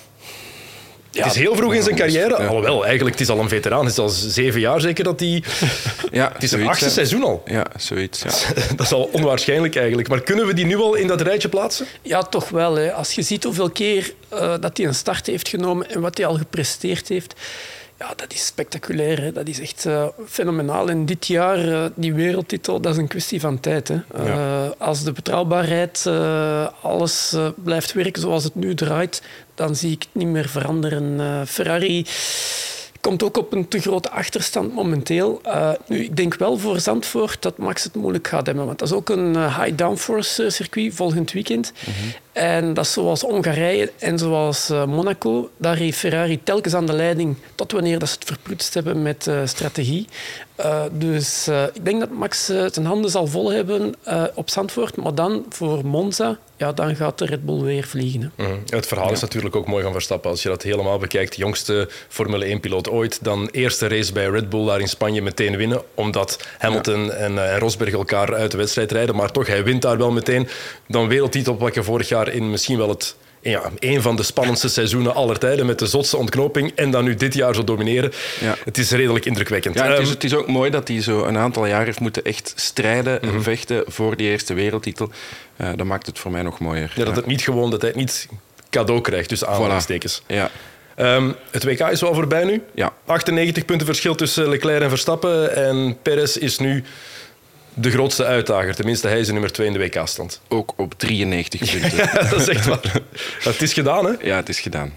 Ja, 1.15 1.24
het 1.24 1.36
is 1.36 1.41
heel 1.41 1.55
vroeg 1.55 1.74
in 1.74 1.84
zijn 1.84 1.95
carrière. 1.95 2.41
Ja. 2.41 2.48
Alhoewel, 2.48 2.86
eigenlijk, 2.86 3.19
het 3.19 3.27
is 3.27 3.34
al 3.34 3.39
een 3.39 3.50
veteraan. 3.50 3.79
Het 3.86 3.91
is 3.91 4.00
al 4.00 4.10
zeven 4.10 4.60
jaar 4.60 4.81
zeker 4.81 5.03
dat 5.03 5.19
hij... 5.19 5.43
Ja, 6.12 6.29
Het 6.34 6.43
is 6.43 6.51
een 6.51 6.67
achtste 6.67 6.89
seizoen 6.89 7.24
al. 7.24 7.43
Ja, 7.45 7.65
zoiets. 7.77 8.22
Ja. 8.22 8.29
Dat 8.75 8.86
is 8.86 8.91
al 8.91 9.10
onwaarschijnlijk 9.12 9.75
eigenlijk. 9.75 10.07
Maar 10.07 10.22
kunnen 10.22 10.48
we 10.48 10.53
die 10.53 10.65
nu 10.65 10.77
al 10.77 10.95
in 10.95 11.07
dat 11.07 11.22
rijtje 11.22 11.50
plaatsen? 11.50 11.86
Ja, 12.01 12.24
toch 12.24 12.50
wel. 12.50 12.75
Hè. 12.75 12.93
Als 12.93 13.12
je 13.12 13.22
ziet 13.22 13.43
hoeveel 13.43 13.69
keer 13.69 14.13
eh, 14.29 14.53
dat 14.60 14.77
hij 14.77 14.86
een 14.86 14.95
start 14.95 15.25
heeft 15.25 15.48
genomen 15.48 15.89
en 15.89 16.01
wat 16.01 16.17
hij 16.17 16.25
al 16.25 16.38
gepresteerd 16.38 17.07
heeft, 17.07 17.34
ja, 18.00 18.14
dat 18.16 18.34
is 18.34 18.46
spectaculair. 18.46 19.22
Hè. 19.22 19.32
Dat 19.32 19.48
is 19.48 19.60
echt 19.60 19.86
eh, 19.86 20.08
fenomenaal. 20.28 20.90
En 20.90 21.06
dit 21.06 21.28
jaar, 21.28 21.68
eh, 21.68 21.86
die 21.96 22.14
wereldtitel, 22.14 22.80
dat 22.80 22.92
is 22.94 22.98
een 22.98 23.08
kwestie 23.08 23.40
van 23.40 23.60
tijd. 23.60 23.88
Hè. 23.88 24.00
Eh, 24.16 24.70
als 24.78 25.04
de 25.04 25.12
betrouwbaarheid, 25.12 26.08
alles 26.82 27.36
blijft 27.56 27.94
werken 27.94 28.22
zoals 28.22 28.44
het 28.44 28.56
nu 28.56 28.75
draait, 28.75 29.22
dan 29.56 29.75
zie 29.75 29.92
ik 29.92 30.02
het 30.02 30.12
niet 30.12 30.28
meer 30.28 30.50
veranderen. 30.50 31.48
Ferrari 31.48 32.06
komt 33.02 33.24
ook 33.24 33.38
op 33.38 33.54
een 33.54 33.68
te 33.68 33.80
grote 33.80 34.10
achterstand 34.10 34.74
momenteel. 34.74 35.42
Nu, 35.88 36.04
ik 36.04 36.18
denk 36.18 36.36
wel 36.36 36.58
voor 36.58 36.80
Zandvoort 36.80 37.42
dat 37.42 37.58
Max 37.58 37.84
het 37.84 37.96
moeilijk 37.96 38.28
gaat 38.28 38.46
hebben, 38.46 38.66
want 38.66 38.80
dat 38.80 38.88
is 38.88 38.94
ook 38.94 39.10
een 39.10 39.36
high 39.36 39.75
downforce 39.75 40.50
circuit 40.50 40.94
volgend 40.94 41.32
weekend. 41.32 41.72
En 42.36 42.74
dat 42.74 42.86
is 42.86 42.94
zoals 42.94 43.22
Hongarije 43.22 43.92
en 44.00 44.20
zoals 44.20 44.70
uh, 44.70 44.86
Monaco. 44.86 45.50
Daar 45.58 45.75
heeft 45.75 45.98
Ferrari 45.98 46.44
telkens 46.44 46.74
aan 46.74 46.86
de 46.86 46.94
leiding 46.94 47.36
tot 47.56 47.72
wanneer 47.72 48.00
dat 48.00 48.10
ze 48.10 48.15
het 48.15 48.27
verprutst 48.27 48.74
hebben 48.74 49.01
met 49.01 49.25
uh, 49.27 49.42
strategie. 49.46 50.08
Uh, 50.60 50.84
dus 50.92 51.48
ik 51.74 51.86
denk 51.86 52.00
dat 52.00 52.10
Max 52.10 52.46
zijn 52.46 52.86
handen 52.86 53.12
zal 53.12 53.27
vol 53.27 53.51
hebben 53.51 53.96
op 54.34 54.50
Zandvoort. 54.50 54.96
Maar 54.96 55.15
dan 55.15 55.46
voor 55.50 55.86
Monza, 55.86 56.38
ja, 56.58 56.72
dan 56.72 56.96
gaat 56.96 57.18
de 57.18 57.25
Red 57.25 57.46
Bull 57.46 57.62
weer 57.62 57.84
vliegen. 57.84 58.32
Mm 58.36 58.46
-hmm. 58.46 58.60
Het 58.70 58.88
verhaal 58.88 59.08
ja. 59.08 59.13
is 59.13 59.22
natuurlijk 59.22 59.56
ook 59.56 59.68
mooi 59.68 59.84
van 59.84 59.92
Verstappen. 59.92 60.30
Als 60.30 60.44
je 60.44 60.50
dat 60.50 60.63
helemaal 60.63 60.98
bekijkt, 60.98 61.36
jongste 61.36 61.89
Formule 62.08 62.58
1-piloot 62.58 62.89
ooit. 62.89 63.24
Dan 63.24 63.50
eerste 63.51 63.88
race 63.88 64.13
bij 64.13 64.25
Red 64.25 64.50
Bull 64.50 64.65
daar 64.65 64.80
in 64.80 64.88
Spanje 64.88 65.22
meteen 65.22 65.58
winnen. 65.58 65.82
Omdat 65.94 66.48
Hamilton 66.58 67.06
ja. 67.06 67.12
en, 67.12 67.51
en 67.51 67.60
Rosberg 67.60 67.94
elkaar 67.94 68.34
uit 68.34 68.51
de 68.51 68.58
wedstrijd 68.58 68.92
rijden. 68.92 69.15
Maar 69.15 69.32
toch, 69.32 69.48
hij 69.48 69.63
wint 69.63 69.82
daar 69.82 69.98
wel 69.98 70.12
meteen. 70.12 70.48
Dan 70.88 71.08
wereldtitel 71.08 71.56
pak 71.56 71.74
je 71.74 71.84
vorig 71.84 72.10
jaar 72.10 72.25
in 72.29 72.50
misschien 72.50 72.77
wel 72.77 72.89
het 72.89 73.15
ja, 73.51 73.72
een 73.79 74.01
van 74.01 74.15
de 74.15 74.24
spannendste 74.24 74.70
seizoenen 74.70 75.15
aller 75.15 75.39
tijden 75.39 75.65
met 75.65 75.79
de 75.79 75.86
zotste 75.86 76.17
ontknoping 76.17 76.72
en 76.75 76.91
dan 76.91 77.03
nu 77.03 77.15
dit 77.15 77.34
jaar 77.34 77.55
zo 77.55 77.63
domineren. 77.63 78.12
Ja. 78.41 78.55
Het 78.63 78.77
is 78.77 78.91
redelijk 78.91 79.25
indrukwekkend. 79.25 79.75
Ja, 79.75 79.84
het, 79.84 80.00
is, 80.00 80.00
ehm, 80.00 80.13
het 80.13 80.24
is 80.24 80.34
ook 80.34 80.48
mooi 80.48 80.70
dat 80.70 80.88
hij 80.88 81.01
zo 81.01 81.24
een 81.24 81.38
aantal 81.38 81.65
jaar 81.65 81.86
heeft 81.86 82.00
moeten 82.00 82.24
echt 82.24 82.53
strijden 82.55 83.22
en 83.22 83.27
mhm. 83.27 83.41
vechten 83.41 83.84
voor 83.88 84.15
die 84.15 84.29
eerste 84.29 84.53
wereldtitel. 84.53 85.10
Uh, 85.58 85.70
dat 85.75 85.86
maakt 85.86 86.05
het 86.05 86.20
voor 86.20 86.32
mij 86.32 86.41
nog 86.41 86.60
mooier. 86.60 86.91
Ja, 86.96 87.05
dat 87.05 87.15
het 87.15 87.25
niet 87.25 87.41
gewoon 87.41 87.72
dat 87.72 87.82
hij 87.82 87.89
het 87.89 88.00
niet 88.00 88.27
cadeau 88.70 89.01
krijgt, 89.01 89.29
dus 89.29 89.46
aanhalingstekens. 89.46 90.22
Voilà. 90.22 90.25
Ja. 90.25 90.51
Um, 90.98 91.36
het 91.51 91.63
WK 91.63 91.79
is 91.79 92.01
wel 92.01 92.13
voorbij 92.13 92.44
nu. 92.44 92.62
Ja. 92.74 92.94
98 93.05 93.65
punten 93.65 93.86
verschil 93.86 94.15
tussen 94.15 94.50
Leclerc 94.50 94.82
en 94.82 94.89
Verstappen. 94.89 95.55
En 95.55 95.98
Perez 96.01 96.36
is 96.36 96.60
nu 96.60 96.84
de 97.75 97.91
grootste 97.91 98.25
uitdager. 98.25 98.75
Tenminste, 98.75 99.08
hij 99.08 99.20
is 99.20 99.25
de 99.25 99.32
nummer 99.32 99.51
2 99.51 99.67
in 99.67 99.74
de 99.74 99.79
WK-stand. 99.79 100.41
Ook 100.48 100.74
op 100.77 100.94
93 100.98 101.72
punten. 101.72 101.98
ja, 101.98 102.29
dat 102.29 102.39
is 102.39 102.48
echt 102.48 102.65
waar. 102.65 102.79
Het 103.44 103.62
is 103.62 103.74
gedaan, 103.74 104.05
hè? 104.05 104.12
Ja, 104.22 104.36
het 104.36 104.50
is 104.50 104.60
gedaan. 104.60 104.94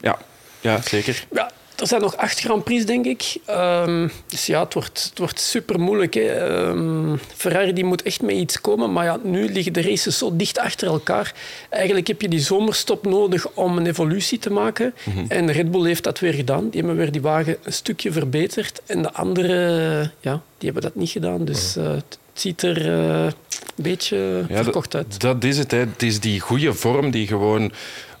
Ja, 0.00 0.18
ja 0.60 0.80
zeker. 0.82 1.24
Ja, 1.32 1.50
er 1.80 1.86
zijn 1.86 2.00
nog 2.00 2.16
acht 2.16 2.40
Grand 2.40 2.64
Prix, 2.64 2.84
denk 2.84 3.06
ik. 3.06 3.36
Um, 3.50 4.10
dus 4.26 4.46
ja, 4.46 4.64
het 4.64 4.74
wordt, 4.74 5.06
het 5.08 5.18
wordt 5.18 5.40
super 5.40 5.80
moeilijk. 5.80 6.14
Hè. 6.14 6.68
Um, 6.68 7.20
Ferrari 7.36 7.72
die 7.72 7.84
moet 7.84 8.02
echt 8.02 8.22
met 8.22 8.36
iets 8.36 8.60
komen. 8.60 8.92
Maar 8.92 9.04
ja, 9.04 9.18
nu 9.22 9.52
liggen 9.52 9.72
de 9.72 9.82
races 9.82 10.18
zo 10.18 10.36
dicht 10.36 10.58
achter 10.58 10.88
elkaar. 10.88 11.34
Eigenlijk 11.68 12.06
heb 12.06 12.20
je 12.20 12.28
die 12.28 12.40
zomerstop 12.40 13.06
nodig 13.06 13.50
om 13.50 13.76
een 13.76 13.86
evolutie 13.86 14.38
te 14.38 14.50
maken. 14.50 14.94
Mm 15.04 15.12
-hmm. 15.12 15.24
En 15.28 15.52
Red 15.52 15.70
Bull 15.70 15.86
heeft 15.86 16.04
dat 16.04 16.18
weer 16.18 16.32
gedaan. 16.32 16.70
Die 16.70 16.80
hebben 16.80 16.98
weer 16.98 17.12
die 17.12 17.22
wagen 17.22 17.56
een 17.62 17.72
stukje 17.72 18.12
verbeterd. 18.12 18.82
En 18.86 19.02
de 19.02 19.12
andere, 19.12 20.10
ja, 20.20 20.42
die 20.58 20.70
hebben 20.70 20.82
dat 20.82 20.94
niet 20.94 21.10
gedaan. 21.10 21.44
Dus 21.44 21.76
uh, 21.76 21.90
het 21.90 22.18
ziet 22.32 22.62
er 22.62 22.86
uh, 22.86 23.24
een 23.24 23.32
beetje 23.76 24.44
ja, 24.48 24.62
verkocht 24.62 24.94
uit. 24.94 25.20
Dat, 25.20 25.20
dat 25.20 25.44
is 25.44 25.58
het. 25.58 25.70
Hè. 25.70 25.78
Het 25.78 26.02
is 26.02 26.20
die 26.20 26.40
goede 26.40 26.74
vorm 26.74 27.10
die 27.10 27.26
gewoon 27.26 27.72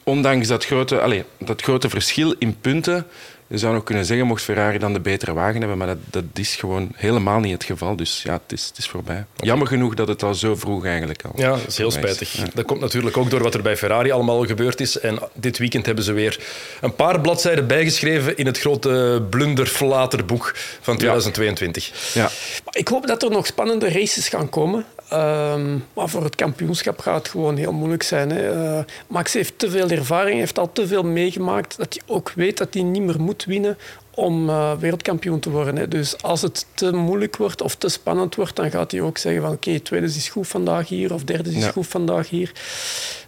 ondanks 0.04 0.48
dat 0.48 0.64
grote, 0.64 1.00
allez, 1.00 1.22
dat 1.38 1.62
grote 1.62 1.88
verschil 1.88 2.34
in 2.38 2.56
punten, 2.60 3.06
je 3.50 3.58
zou 3.58 3.74
nog 3.74 3.84
kunnen 3.84 4.04
zeggen, 4.04 4.26
mocht 4.26 4.42
Ferrari 4.42 4.78
dan 4.78 4.92
de 4.92 5.00
betere 5.00 5.32
wagen 5.32 5.58
hebben, 5.58 5.78
maar 5.78 5.86
dat, 5.86 5.98
dat 6.10 6.24
is 6.34 6.56
gewoon 6.56 6.88
helemaal 6.94 7.40
niet 7.40 7.52
het 7.52 7.64
geval. 7.64 7.96
Dus 7.96 8.22
ja, 8.22 8.32
het 8.32 8.52
is, 8.52 8.66
het 8.66 8.78
is 8.78 8.88
voorbij. 8.88 9.24
Jammer 9.36 9.66
genoeg 9.66 9.94
dat 9.94 10.08
het 10.08 10.22
al 10.22 10.34
zo 10.34 10.56
vroeg 10.56 10.84
eigenlijk 10.84 11.22
al. 11.22 11.32
Ja, 11.36 11.50
dat 11.50 11.66
is 11.66 11.76
heel 11.76 11.90
spijtig. 11.90 12.32
Ja. 12.32 12.44
Dat 12.54 12.64
komt 12.64 12.80
natuurlijk 12.80 13.16
ook 13.16 13.30
door 13.30 13.42
wat 13.42 13.54
er 13.54 13.62
bij 13.62 13.76
Ferrari 13.76 14.10
allemaal 14.10 14.46
gebeurd 14.46 14.80
is. 14.80 14.98
En 15.00 15.18
dit 15.34 15.58
weekend 15.58 15.86
hebben 15.86 16.04
ze 16.04 16.12
weer 16.12 16.40
een 16.80 16.94
paar 16.94 17.20
bladzijden 17.20 17.66
bijgeschreven 17.66 18.36
in 18.36 18.46
het 18.46 18.58
grote 18.58 19.22
blunderflaterboek 19.30 20.54
van 20.80 20.96
2022. 20.96 22.12
Ja. 22.14 22.22
ja. 22.22 22.30
Ik 22.70 22.88
hoop 22.88 23.06
dat 23.06 23.22
er 23.22 23.30
nog 23.30 23.46
spannende 23.46 23.88
races 23.88 24.28
gaan 24.28 24.48
komen. 24.48 24.84
Um, 25.12 25.84
maar 25.92 26.08
voor 26.08 26.24
het 26.24 26.34
kampioenschap 26.34 26.98
gaat 26.98 27.18
het 27.18 27.28
gewoon 27.28 27.56
heel 27.56 27.72
moeilijk 27.72 28.02
zijn. 28.02 28.30
Hè. 28.30 28.54
Uh, 28.54 28.84
Max 29.06 29.32
heeft 29.32 29.58
te 29.58 29.70
veel 29.70 29.90
ervaring, 29.90 30.38
heeft 30.38 30.58
al 30.58 30.72
te 30.72 30.86
veel 30.86 31.02
meegemaakt, 31.02 31.76
dat 31.76 31.86
hij 31.94 32.16
ook 32.16 32.32
weet 32.34 32.58
dat 32.58 32.74
hij 32.74 32.82
niet 32.82 33.02
meer 33.02 33.20
moet 33.20 33.44
winnen 33.44 33.78
om 34.10 34.48
uh, 34.48 34.72
wereldkampioen 34.78 35.40
te 35.40 35.50
worden. 35.50 35.76
Hè. 35.76 35.88
Dus 35.88 36.22
als 36.22 36.42
het 36.42 36.66
te 36.74 36.92
moeilijk 36.92 37.36
wordt 37.36 37.62
of 37.62 37.74
te 37.74 37.88
spannend 37.88 38.34
wordt, 38.34 38.56
dan 38.56 38.70
gaat 38.70 38.90
hij 38.90 39.00
ook 39.00 39.18
zeggen 39.18 39.42
van 39.42 39.52
oké, 39.52 39.68
okay, 39.68 39.80
tweede 39.80 40.06
is 40.06 40.28
goed 40.28 40.48
vandaag 40.48 40.88
hier 40.88 41.14
of 41.14 41.24
derde 41.24 41.50
is 41.50 41.64
ja. 41.64 41.70
goed 41.70 41.86
vandaag 41.86 42.28
hier. 42.28 42.52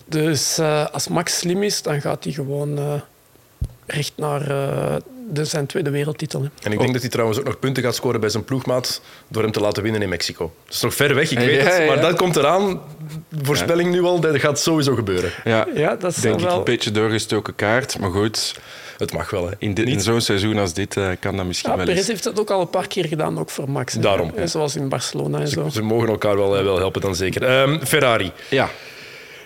Dus 0.06 0.58
uh, 0.58 0.86
als 0.86 1.08
Max 1.08 1.38
slim 1.38 1.62
is, 1.62 1.82
dan 1.82 2.00
gaat 2.00 2.24
hij 2.24 2.32
gewoon 2.32 3.02
recht 3.86 4.12
naar 4.16 4.50
de, 5.32 5.44
zijn 5.44 5.66
tweede 5.66 5.90
wereldtitel. 5.90 6.42
Hè. 6.42 6.48
En 6.62 6.72
ik 6.72 6.78
denk 6.78 6.92
dat 6.92 7.00
hij 7.00 7.10
trouwens 7.10 7.38
ook 7.38 7.44
nog 7.44 7.58
punten 7.58 7.82
gaat 7.82 7.94
scoren 7.94 8.20
bij 8.20 8.28
zijn 8.28 8.44
ploegmaat 8.44 9.00
door 9.28 9.42
hem 9.42 9.52
te 9.52 9.60
laten 9.60 9.82
winnen 9.82 10.02
in 10.02 10.08
Mexico. 10.08 10.52
Dat 10.64 10.74
is 10.74 10.80
nog 10.80 10.94
ver 10.94 11.14
weg, 11.14 11.30
ik 11.30 11.38
weet 11.38 11.62
ja, 11.62 11.70
het. 11.70 11.86
Maar 11.86 12.00
dat 12.00 12.16
komt 12.16 12.36
eraan. 12.36 12.80
Voorspelling 13.42 13.90
nu 13.90 14.02
al, 14.02 14.20
dat 14.20 14.38
gaat 14.38 14.60
sowieso 14.60 14.94
gebeuren. 14.94 15.30
Ja, 15.44 15.66
ja 15.74 15.96
dat 15.96 16.16
is 16.16 16.22
denk 16.22 16.40
wel... 16.40 16.50
ik 16.50 16.56
een 16.58 16.64
beetje 16.64 16.90
doorgestoken 16.90 17.54
kaart, 17.54 17.98
maar 17.98 18.10
goed. 18.10 18.60
Het 18.98 19.12
mag 19.12 19.30
wel. 19.30 19.46
Hè. 19.46 19.54
In, 19.58 19.74
in 19.74 20.00
zo'n 20.00 20.20
seizoen 20.20 20.58
als 20.58 20.72
dit 20.72 20.96
uh, 20.96 21.08
kan 21.20 21.36
dat 21.36 21.46
misschien 21.46 21.70
ja, 21.70 21.76
wel 21.76 21.84
Perez 21.84 22.00
eens. 22.00 22.08
heeft 22.08 22.24
dat 22.24 22.40
ook 22.40 22.50
al 22.50 22.60
een 22.60 22.70
paar 22.70 22.86
keer 22.86 23.06
gedaan, 23.06 23.38
ook 23.38 23.50
voor 23.50 23.70
Max. 23.70 23.94
Hè. 23.94 24.00
Daarom. 24.00 24.32
Ja. 24.36 24.46
Zoals 24.46 24.76
in 24.76 24.88
Barcelona 24.88 25.40
en 25.40 25.48
ze, 25.48 25.54
zo. 25.54 25.68
Ze 25.68 25.82
mogen 25.82 26.08
elkaar 26.08 26.36
wel, 26.36 26.50
wel 26.64 26.78
helpen, 26.78 27.00
dan 27.00 27.14
zeker. 27.14 27.62
Um, 27.62 27.86
Ferrari. 27.86 28.32
Ja. 28.48 28.70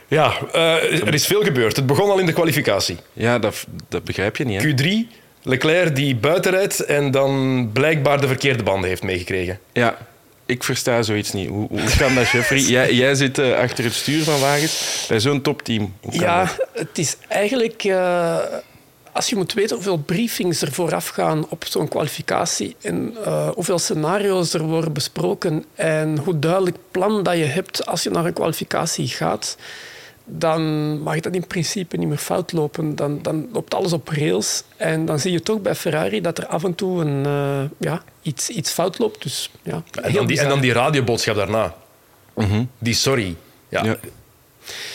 Ja, 0.09 0.33
uh, 0.55 1.07
er 1.07 1.15
is 1.15 1.27
veel 1.27 1.43
gebeurd. 1.43 1.77
Het 1.77 1.87
begon 1.87 2.11
al 2.11 2.19
in 2.19 2.27
de 2.27 2.33
kwalificatie. 2.33 2.97
Ja, 3.13 3.39
dat, 3.39 3.67
dat 3.89 4.05
begrijp 4.05 4.37
je 4.37 4.45
niet. 4.45 4.63
Hè? 4.63 4.71
Q3, 4.71 5.25
Leclerc 5.49 5.97
die 5.97 6.17
buiten 6.17 6.53
rijdt 6.53 6.85
en 6.85 7.11
dan 7.11 7.71
blijkbaar 7.73 8.21
de 8.21 8.27
verkeerde 8.27 8.63
banden 8.63 8.89
heeft 8.89 9.03
meegekregen. 9.03 9.59
Ja, 9.73 9.99
ik 10.47 10.65
versta 10.65 11.03
zoiets 11.03 11.33
niet. 11.33 11.49
Hoe, 11.49 11.69
hoe 11.69 11.97
kan 11.99 12.15
dat, 12.15 12.29
Jeffrey? 12.29 12.61
jij, 12.77 12.95
jij 12.95 13.15
zit 13.15 13.39
uh, 13.39 13.59
achter 13.59 13.85
het 13.85 13.93
stuur 13.93 14.23
van 14.23 14.41
wagens 14.41 15.05
bij 15.09 15.21
zo'n 15.21 15.43
topteam. 15.43 15.95
Ja, 16.11 16.45
dat? 16.45 16.69
het 16.73 16.99
is 16.99 17.17
eigenlijk... 17.29 17.85
Uh, 17.85 18.39
als 19.13 19.29
je 19.29 19.37
moet 19.37 19.53
weten 19.53 19.75
hoeveel 19.77 19.99
briefings 19.99 20.63
er 20.63 20.73
vooraf 20.73 21.09
gaan 21.09 21.47
op 21.49 21.65
zo'n 21.69 21.89
kwalificatie 21.89 22.77
en 22.81 23.17
uh, 23.27 23.49
hoeveel 23.49 23.79
scenario's 23.79 24.55
er 24.55 24.63
worden 24.63 24.93
besproken 24.93 25.65
en 25.75 26.19
hoe 26.19 26.39
duidelijk 26.39 26.77
plan 26.91 27.23
dat 27.23 27.37
je 27.37 27.45
hebt 27.45 27.87
als 27.87 28.03
je 28.03 28.11
naar 28.11 28.25
een 28.25 28.33
kwalificatie 28.33 29.09
gaat, 29.09 29.57
dan 30.29 30.63
mag 31.01 31.21
dat 31.21 31.35
in 31.35 31.47
principe 31.47 31.97
niet 31.97 32.09
meer 32.09 32.17
fout 32.17 32.53
lopen. 32.53 32.97
Dan, 32.97 33.23
dan 33.23 33.49
loopt 33.53 33.75
alles 33.75 33.93
op 33.93 34.09
rails. 34.09 34.63
En 34.77 35.05
dan 35.05 35.19
zie 35.19 35.33
je 35.33 35.43
toch 35.43 35.61
bij 35.61 35.75
Ferrari 35.75 36.21
dat 36.21 36.39
er 36.39 36.47
af 36.47 36.65
en 36.65 36.75
toe 36.75 37.01
een, 37.01 37.27
uh, 37.27 37.71
ja, 37.79 38.03
iets, 38.23 38.49
iets 38.49 38.71
fout 38.71 38.99
loopt. 38.99 39.23
Dus, 39.23 39.51
ja, 39.63 39.83
en, 40.03 40.13
dan 40.13 40.27
die, 40.27 40.41
en 40.41 40.49
dan 40.49 40.61
die 40.61 40.73
radioboodschap 40.73 41.37
daarna. 41.37 41.75
Mm 42.35 42.45
-hmm. 42.45 42.71
Die 42.79 42.95
sorry. 42.95 43.37
Ja. 43.69 43.85
ja. 43.85 43.97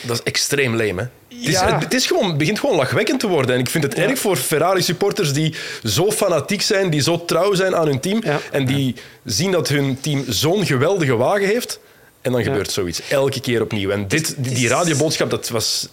Dat 0.05 0.15
is 0.15 0.23
extreem 0.23 0.75
leem, 0.75 0.97
hè? 0.97 1.05
Het, 1.27 1.47
is, 1.47 1.59
ja. 1.59 1.79
het 1.79 1.93
is 1.93 2.07
gewoon, 2.07 2.37
begint 2.37 2.59
gewoon 2.59 2.75
lachwekkend 2.75 3.19
te 3.19 3.27
worden. 3.27 3.55
En 3.55 3.61
ik 3.61 3.69
vind 3.69 3.83
het 3.83 3.95
ja. 3.95 4.03
erg 4.03 4.19
voor 4.19 4.37
Ferrari-supporters 4.37 5.33
die 5.33 5.55
zo 5.83 6.11
fanatiek 6.11 6.61
zijn, 6.61 6.89
die 6.89 7.01
zo 7.01 7.25
trouw 7.25 7.53
zijn 7.53 7.75
aan 7.75 7.87
hun 7.87 7.99
team 7.99 8.21
ja. 8.23 8.39
en 8.51 8.65
die 8.65 8.95
zien 9.23 9.51
dat 9.51 9.67
hun 9.67 9.99
team 10.01 10.23
zo'n 10.27 10.65
geweldige 10.65 11.15
wagen 11.15 11.47
heeft. 11.47 11.79
En 12.21 12.31
dan 12.31 12.43
gebeurt 12.43 12.71
zoiets. 12.71 13.01
Elke 13.09 13.39
keer 13.39 13.61
opnieuw. 13.61 13.89
En 13.89 14.07
dit, 14.07 14.35
die, 14.37 14.53
die 14.53 14.67
radioboodschap, 14.67 15.29
dat 15.29 15.49
was 15.49 15.87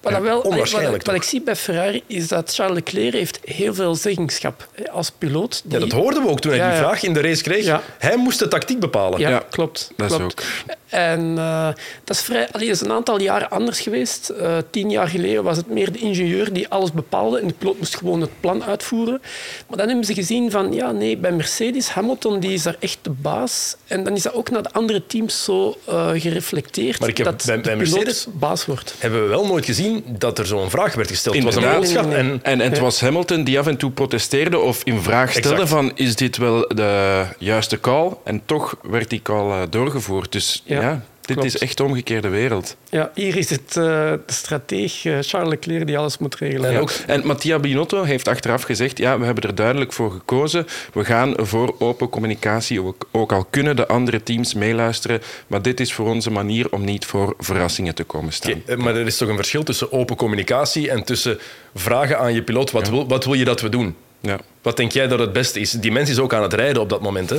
wat, 0.00 0.12
ja, 0.12 0.20
wel, 0.20 0.42
wat, 0.42 1.04
wat, 1.04 1.14
ik 1.14 1.22
zie 1.22 1.42
bij 1.42 1.56
Ferrari 1.56 2.02
is 2.06 2.28
dat 2.28 2.54
Charles 2.54 2.74
Leclerc 2.74 3.12
heeft 3.12 3.38
heel 3.44 3.74
veel 3.74 3.94
zeggenschap 3.94 4.68
als 4.90 5.10
piloot. 5.18 5.62
Die... 5.64 5.72
Ja, 5.72 5.86
dat 5.86 5.92
hoorden 5.92 6.22
we 6.22 6.28
ook 6.28 6.40
toen 6.40 6.50
hij 6.50 6.60
ja, 6.60 6.70
die 6.70 6.78
vraag 6.78 7.02
in 7.02 7.12
de 7.12 7.20
race 7.20 7.42
kreeg. 7.42 7.64
Ja. 7.64 7.82
Hij 7.98 8.16
moest 8.16 8.38
de 8.38 8.48
tactiek 8.48 8.80
bepalen. 8.80 9.18
Ja, 9.18 9.42
klopt. 9.50 9.92
Dat 9.96 10.16
klopt. 10.16 10.40
is 10.40 10.46
ook. 10.46 10.74
En 10.90 11.20
uh, 11.36 11.68
dat 12.04 12.16
is, 12.16 12.22
vrij, 12.22 12.48
allee, 12.52 12.66
dat 12.66 12.76
is 12.76 12.82
een 12.82 12.92
aantal 12.92 13.20
jaren 13.20 13.50
anders 13.50 13.80
geweest. 13.80 14.32
Uh, 14.40 14.56
tien 14.70 14.90
jaar 14.90 15.08
geleden 15.08 15.42
was 15.42 15.56
het 15.56 15.68
meer 15.68 15.92
de 15.92 15.98
ingenieur 15.98 16.52
die 16.52 16.68
alles 16.68 16.92
bepaalde 16.92 17.40
en 17.40 17.46
de 17.46 17.54
piloot 17.58 17.78
moest 17.78 17.96
gewoon 17.96 18.20
het 18.20 18.40
plan 18.40 18.64
uitvoeren. 18.64 19.20
Maar 19.68 19.78
dan 19.78 19.86
hebben 19.86 20.04
ze 20.04 20.14
gezien 20.14 20.50
van, 20.50 20.72
ja 20.72 20.92
nee, 20.92 21.16
bij 21.16 21.32
Mercedes, 21.32 21.88
Hamilton 21.88 22.40
die 22.40 22.52
is 22.52 22.62
daar 22.62 22.76
echt 22.78 22.98
de 23.02 23.10
baas. 23.10 23.76
En 23.86 24.04
dan 24.04 24.14
is 24.14 24.22
dat 24.22 24.34
ook 24.34 24.50
naar 24.50 24.62
de 24.62 24.72
andere 24.72 25.06
teams 25.06 25.44
zo 25.44 25.78
uh, 25.88 26.10
gereflecteerd 26.14 27.00
maar 27.00 27.08
ik 27.08 27.16
heb, 27.16 27.26
dat 27.26 27.42
bij, 27.46 27.60
bij 27.60 27.72
de 27.72 27.78
Mercedes 27.78 28.26
baas 28.32 28.66
wordt. 28.66 28.94
Hebben 28.98 29.22
we 29.22 29.28
wel 29.28 29.46
nooit 29.46 29.64
gezien 29.64 29.89
dat 30.06 30.38
er 30.38 30.46
zo'n 30.46 30.70
vraag 30.70 30.94
werd 30.94 31.08
gesteld. 31.08 31.34
Het 31.34 31.44
was 31.44 31.56
een 31.56 31.72
boodschap. 31.72 32.04
En, 32.04 32.14
en, 32.14 32.40
en 32.42 32.60
het 32.60 32.78
was 32.78 33.00
Hamilton 33.00 33.44
die 33.44 33.58
af 33.58 33.66
en 33.66 33.76
toe 33.76 33.90
protesteerde 33.90 34.58
of 34.58 34.80
in 34.84 35.00
vraag 35.00 35.30
stelde 35.30 35.48
exact. 35.50 35.68
van 35.68 35.92
is 35.94 36.16
dit 36.16 36.36
wel 36.36 36.68
de 36.68 37.22
juiste 37.38 37.80
call? 37.80 38.12
En 38.24 38.42
toch 38.44 38.76
werd 38.82 39.10
die 39.10 39.22
call 39.22 39.48
uh, 39.48 39.62
doorgevoerd. 39.70 40.32
Dus 40.32 40.62
ja, 40.64 40.80
ja 40.80 41.02
dit 41.34 41.38
klopt. 41.38 41.54
is 41.54 41.68
echt 41.68 41.76
de 41.76 41.84
omgekeerde 41.84 42.28
wereld. 42.28 42.76
Ja, 42.90 43.10
hier 43.14 43.36
is 43.36 43.50
het 43.50 43.60
uh, 43.68 43.74
de 43.74 44.20
strateeg 44.26 45.04
uh, 45.04 45.18
Charles 45.20 45.48
Leclerc 45.48 45.86
die 45.86 45.98
alles 45.98 46.18
moet 46.18 46.34
regelen. 46.34 46.68
En, 46.68 46.72
ja. 46.74 46.80
ook, 46.80 46.90
en 47.06 47.26
Mattia 47.26 47.58
Binotto 47.58 48.02
heeft 48.02 48.28
achteraf 48.28 48.62
gezegd, 48.62 48.98
ja, 48.98 49.18
we 49.18 49.24
hebben 49.24 49.44
er 49.44 49.54
duidelijk 49.54 49.92
voor 49.92 50.10
gekozen. 50.10 50.66
We 50.92 51.04
gaan 51.04 51.34
voor 51.36 51.74
open 51.78 52.08
communicatie, 52.08 52.82
ook, 52.82 53.08
ook 53.10 53.32
al 53.32 53.46
kunnen 53.50 53.76
de 53.76 53.86
andere 53.86 54.22
teams 54.22 54.54
meeluisteren. 54.54 55.20
Maar 55.46 55.62
dit 55.62 55.80
is 55.80 55.92
voor 55.92 56.08
onze 56.08 56.30
manier 56.30 56.70
om 56.70 56.84
niet 56.84 57.06
voor 57.06 57.34
verrassingen 57.38 57.94
te 57.94 58.04
komen 58.04 58.32
staan. 58.32 58.52
Okay, 58.52 58.76
maar 58.76 58.96
er 58.96 59.06
is 59.06 59.16
toch 59.16 59.28
een 59.28 59.36
verschil 59.36 59.62
tussen 59.62 59.92
open 59.92 60.16
communicatie 60.16 60.90
en 60.90 61.04
tussen 61.04 61.38
vragen 61.74 62.18
aan 62.18 62.34
je 62.34 62.42
piloot, 62.42 62.70
wat, 62.70 62.86
ja. 62.86 62.92
wil, 62.92 63.08
wat 63.08 63.24
wil 63.24 63.34
je 63.34 63.44
dat 63.44 63.60
we 63.60 63.68
doen? 63.68 63.96
Ja. 64.20 64.38
Wat 64.62 64.76
denk 64.76 64.92
jij 64.92 65.08
dat 65.08 65.18
het 65.18 65.32
beste 65.32 65.60
is? 65.60 65.70
Die 65.70 65.92
mens 65.92 66.10
is 66.10 66.18
ook 66.18 66.34
aan 66.34 66.42
het 66.42 66.52
rijden 66.52 66.82
op 66.82 66.88
dat 66.88 67.00
moment. 67.00 67.30
Hè? 67.30 67.36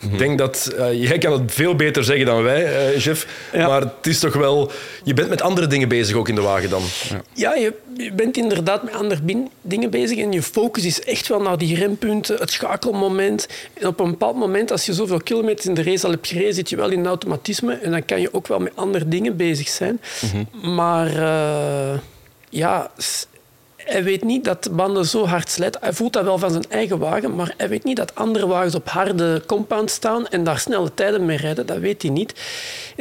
Ik 0.00 0.18
denk 0.18 0.38
dat 0.38 0.74
eh, 0.76 1.02
jij 1.02 1.18
kan 1.18 1.32
het 1.32 1.52
veel 1.52 1.74
beter 1.74 2.04
zeggen 2.04 2.26
dan 2.26 2.42
wij, 2.42 2.64
eh 2.64 2.98
Jeff. 2.98 3.26
Ja. 3.52 3.66
Maar 3.66 3.80
het 3.80 4.06
is 4.06 4.18
toch 4.18 4.34
wel. 4.34 4.70
Je 5.04 5.14
bent 5.14 5.28
met 5.28 5.42
andere 5.42 5.66
dingen 5.66 5.88
bezig 5.88 6.16
ook 6.16 6.28
in 6.28 6.34
de 6.34 6.40
wagen 6.40 6.70
dan. 6.70 6.82
Ja, 7.32 7.54
je, 7.54 7.74
je 7.96 8.12
bent 8.12 8.36
inderdaad 8.36 8.82
met 8.82 8.94
andere 8.94 9.20
dingen 9.62 9.90
bezig 9.90 10.18
en 10.18 10.32
je 10.32 10.42
focus 10.42 10.84
is 10.84 11.02
echt 11.02 11.28
wel 11.28 11.40
naar 11.40 11.58
die 11.58 11.76
rempunten, 11.76 12.38
het 12.38 12.50
schakelmoment. 12.50 13.48
En 13.74 13.86
op 13.86 14.00
een 14.00 14.10
bepaald 14.10 14.36
moment, 14.36 14.70
als 14.70 14.86
je 14.86 14.92
zoveel 14.92 15.20
kilometers 15.20 15.66
in 15.66 15.74
de 15.74 15.82
race 15.82 16.04
al 16.04 16.12
hebt 16.12 16.26
gereden, 16.26 16.54
zit 16.54 16.68
je 16.68 16.76
wel 16.76 16.90
in 16.90 17.06
automatisme 17.06 17.74
en 17.74 17.90
dan 17.90 18.04
kan 18.04 18.20
je 18.20 18.34
ook 18.34 18.46
wel 18.46 18.58
met 18.58 18.72
andere 18.74 19.08
dingen 19.08 19.36
bezig 19.36 19.68
zijn. 19.68 20.00
Maar 20.62 21.16
eh, 21.16 21.98
ja, 22.50 22.90
hij 23.88 24.04
weet 24.04 24.24
niet 24.24 24.44
dat 24.44 24.64
de 24.64 24.70
banden 24.70 25.06
zo 25.06 25.26
hard 25.26 25.50
slijten. 25.50 25.80
Hij 25.80 25.92
voelt 25.92 26.12
dat 26.12 26.24
wel 26.24 26.38
van 26.38 26.50
zijn 26.50 26.64
eigen 26.68 26.98
wagen, 26.98 27.34
maar 27.34 27.54
hij 27.56 27.68
weet 27.68 27.84
niet 27.84 27.96
dat 27.96 28.14
andere 28.14 28.46
wagens 28.46 28.74
op 28.74 28.88
harde 28.88 29.42
compound 29.46 29.90
staan 29.90 30.28
en 30.28 30.44
daar 30.44 30.58
snelle 30.58 30.94
tijden 30.94 31.24
mee 31.24 31.36
rijden. 31.36 31.66
Dat 31.66 31.78
weet 31.78 32.02
hij 32.02 32.10
niet. 32.10 32.34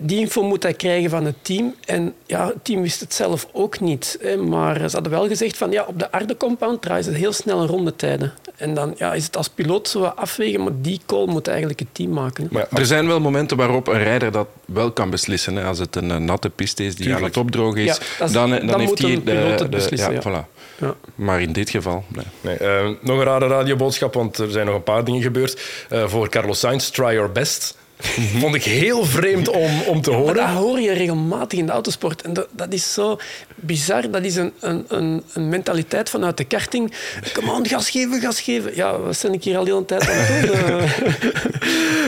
Die 0.04 0.20
info 0.20 0.44
moet 0.44 0.64
hij 0.64 0.74
krijgen 0.74 1.10
van 1.10 1.26
het 1.26 1.36
team. 1.42 1.76
En 1.86 2.14
ja, 2.26 2.48
het 2.48 2.66
team 2.66 2.82
wist 2.82 3.00
het 3.00 3.14
zelf 3.14 3.48
ook 3.52 3.80
niet. 3.80 4.20
Maar 4.48 4.76
ze 4.90 4.96
hadden 4.96 5.12
wel 5.12 5.28
gezegd 5.28 5.58
van 5.58 5.72
ja, 5.72 5.86
op 5.88 6.00
de 6.00 6.08
harde 6.12 6.38
compound 6.38 6.82
draaien 6.82 7.04
ze 7.04 7.12
heel 7.12 7.34
snelle 7.34 7.66
rondetijden. 7.66 8.34
En 8.58 8.74
dan 8.74 8.94
ja, 8.98 9.14
is 9.14 9.26
het 9.26 9.38
als 9.38 9.50
piloot 9.50 9.88
zo 9.88 10.00
wat 10.00 10.16
afwegen, 10.16 10.64
maar 10.64 10.72
die 10.76 11.02
call 11.06 11.26
moet 11.26 11.48
eigenlijk 11.48 11.80
het 11.80 11.88
team 11.92 12.10
maken. 12.10 12.44
hè. 12.44 12.50
Maar 12.52 12.68
Er 12.72 12.86
zijn 12.86 13.08
wel 13.08 13.20
momenten 13.20 13.58
waarop 13.58 13.88
een 13.88 14.04
rijder 14.04 14.32
dat 14.32 14.48
wel 14.66 14.92
kan 14.92 15.10
beslissen. 15.10 15.56
Hè. 15.56 15.64
Als 15.64 15.80
het 15.80 15.96
een 15.96 16.12
eh, 16.12 16.18
natte 16.18 16.50
piste 16.50 16.84
is 16.86 16.96
die 16.96 16.98
Tuurlijk. 17.06 17.24
aan 17.24 17.28
het 17.30 17.38
opdrogen 17.38 17.82
is, 17.82 17.86
Ja, 17.88 17.98
dat 18.20 18.28
is- 18.28 18.34
dan, 18.34 18.54
eh, 18.54 18.58
dan, 18.58 18.68
dan 18.68 18.80
heeft 18.80 19.00
hij 19.00 19.12
het 19.12 19.70
beslissen, 19.70 20.14
ja. 20.14 20.22
voilà. 20.22 20.56
Ja. 20.80 20.96
Maar 21.16 21.42
in 21.42 21.52
dit 21.52 21.70
geval, 21.70 22.04
nee. 22.08 22.26
Nee, 22.42 22.56
eh, 22.58 22.90
nog 23.02 23.18
een 23.18 23.24
rare 23.24 23.48
radioboodschap, 23.48 24.14
want 24.14 24.38
er 24.38 24.52
zijn 24.52 24.66
nog 24.66 24.76
een 24.76 24.84
paar 24.84 25.04
dingen 25.04 25.22
gebeurd. 25.22 25.62
Eh, 25.90 26.08
voor 26.08 26.30
Carlos 26.30 26.60
Sainz, 26.60 26.90
try 26.90 27.14
your 27.14 27.32
best. 27.32 27.78
Vond 28.40 28.56
ik 28.56 28.64
heel 28.64 29.06
vreemd 29.06 29.50
om, 29.50 29.82
om 29.82 30.02
te 30.02 30.12
Maar 30.12 30.20
dat 30.34 30.36
horen. 30.36 30.54
hoor 30.54 30.80
je 30.80 30.92
regelmatig 30.94 31.60
in 31.60 31.66
de 31.66 31.72
autosport. 31.72 32.22
En 32.22 32.34
dat, 32.34 32.48
dat 32.52 32.74
is 32.74 32.94
zo 32.94 33.18
bizar. 33.56 34.12
Dat 34.12 34.24
is 34.24 34.36
een, 34.36 34.54
een, 34.60 34.86
een, 34.88 35.24
een 35.34 35.50
mentaliteit 35.50 36.10
vanuit 36.10 36.38
de 36.38 36.44
karting. 36.44 36.94
Come 37.34 37.52
on, 37.52 37.68
gas 37.68 37.90
geven, 37.90 38.22
gas 38.22 38.42
geven. 38.42 38.72
Ja, 38.76 39.00
wat 39.00 39.20
ben 39.22 39.34
ik 39.34 39.44
hier 39.44 39.58
al 39.58 39.64
de 39.64 39.72
hele 39.72 39.86
tijd 39.86 40.10
aan 40.10 40.16
het 40.18 40.48
doen? 40.48 40.56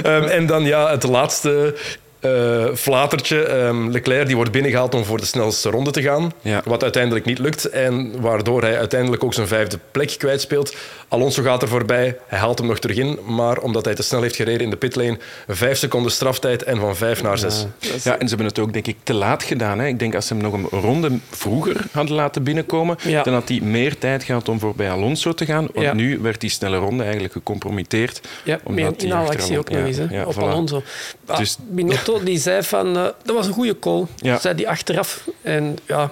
Eh, 0.04 0.16
Ehm, 0.16 0.24
en 0.24 0.46
dan 0.46 0.64
ja, 0.64 0.90
het 0.92 1.04
laatste 1.04 1.76
eh, 2.20 2.66
flatertje. 2.76 3.44
Ehm, 3.44 3.90
Leclerc 3.90 4.26
die 4.28 4.36
wordt 4.36 4.52
binnengehaald 4.52 4.96
om 4.96 5.06
voor 5.06 5.18
de 5.20 5.26
snelste 5.26 5.70
ronde 5.70 5.92
te 5.92 6.02
gaan. 6.02 6.32
Ja. 6.42 6.62
Wat 6.66 6.84
uiteindelijk 6.84 7.26
niet 7.26 7.40
lukt. 7.40 7.66
En 7.70 8.22
waardoor 8.22 8.62
hij 8.62 8.78
uiteindelijk 8.78 9.24
ook 9.24 9.34
zijn 9.34 9.48
vijfde 9.48 9.80
plek 9.92 10.16
kwijtspeelt. 10.18 10.76
Alonso 11.10 11.44
gaat 11.44 11.62
er 11.62 11.68
voorbij. 11.68 12.18
Hij 12.28 12.40
haalt 12.40 12.58
hem 12.58 12.68
nog 12.68 12.80
terug 12.80 12.98
in. 12.98 13.20
Maar 13.28 13.58
omdat 13.58 13.86
hij 13.86 13.96
te 13.96 14.04
snel 14.04 14.22
heeft 14.22 14.36
gereden 14.36 14.62
in 14.62 14.70
de 14.70 14.76
pitlane, 14.76 15.18
vijf 15.48 15.78
seconden 15.78 16.12
straftijd 16.12 16.64
en 16.64 16.80
van 16.80 16.96
vijf 16.96 17.22
naar 17.24 17.38
zes. 17.38 17.66
Ja, 17.80 18.18
en 18.18 18.20
ze 18.22 18.28
hebben 18.28 18.46
het 18.46 18.60
ook 18.60 18.74
denk 18.74 18.88
ik 18.88 18.98
te 19.04 19.14
laat 19.14 19.44
gedaan. 19.44 19.80
Hè. 19.80 19.88
Ik 19.88 20.00
denk 20.00 20.16
als 20.16 20.28
ze 20.28 20.34
hem 20.34 20.44
nog 20.44 20.54
een 20.54 20.80
ronde 20.80 21.18
vroeger 21.30 21.86
hadden 21.92 22.16
laten 22.16 22.44
binnenkomen, 22.44 22.98
Ja. 23.04 23.24
dan 23.24 23.34
had 23.34 23.50
hij 23.50 23.60
meer 23.62 23.98
tijd 23.98 24.24
gehad 24.24 24.50
om 24.50 24.60
voorbij 24.60 24.92
Alonso 24.92 25.34
te 25.34 25.46
gaan. 25.46 25.68
Want 25.74 25.86
Ja. 25.86 25.94
nu 25.94 26.20
werd 26.20 26.42
die 26.42 26.50
snelle 26.50 26.78
ronde 26.78 27.04
eigenlijk 27.04 27.34
gecompromitteerd. 27.34 28.22
Ja, 28.44 28.60
hij 28.66 28.94
inhaalactie 28.98 29.40
achter 29.42 29.58
ook 29.58 29.70
nog 29.70 29.86
eens, 29.86 29.98
hè, 29.98 30.24
op 30.24 30.34
voilà. 30.36 30.38
Alonso. 30.38 30.84
Ah, 31.26 31.38
Dus- 31.38 31.58
Binotto 31.70 32.24
die 32.24 32.38
zei 32.40 32.64
van, 32.64 32.98
eh, 32.98 33.04
dat 33.24 33.36
was 33.36 33.48
een 33.48 33.54
goede 33.54 33.80
call, 33.80 34.06
zei 34.40 34.56
die 34.56 34.70
achteraf. 34.70 35.28
En 35.42 35.78
ja, 35.88 36.12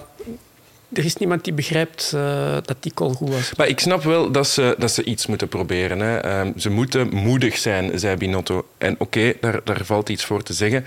er 0.92 1.04
is 1.04 1.16
niemand 1.16 1.44
die 1.44 1.52
begrijpt 1.52 2.12
eh, 2.14 2.52
dat 2.52 2.76
die 2.80 2.94
call 2.94 3.12
goed 3.12 3.28
was. 3.28 3.54
Maar 3.56 3.68
ik 3.68 3.80
snap 3.80 4.02
wel 4.02 4.30
dat 4.30 4.48
ze, 4.48 4.74
dat 4.78 4.90
ze 4.90 5.04
iets 5.04 5.26
moeten 5.26 5.48
proberen. 5.48 6.00
Hè. 6.00 6.18
Ehm, 6.18 6.52
ze 6.58 6.70
moeten 6.70 7.14
moedig 7.14 7.56
zijn, 7.56 7.98
zei 7.98 8.16
Binotto. 8.16 8.66
En 8.78 8.94
oké, 8.98 9.32
daar, 9.40 9.60
daar 9.64 9.84
valt 9.84 10.08
iets 10.08 10.24
voor 10.24 10.42
te 10.42 10.52
zeggen. 10.52 10.84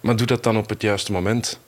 Maar 0.00 0.16
doe 0.16 0.26
dat 0.26 0.42
dan 0.42 0.56
op 0.56 0.68
het 0.68 0.82
juiste 0.82 1.12
moment. 1.12 1.58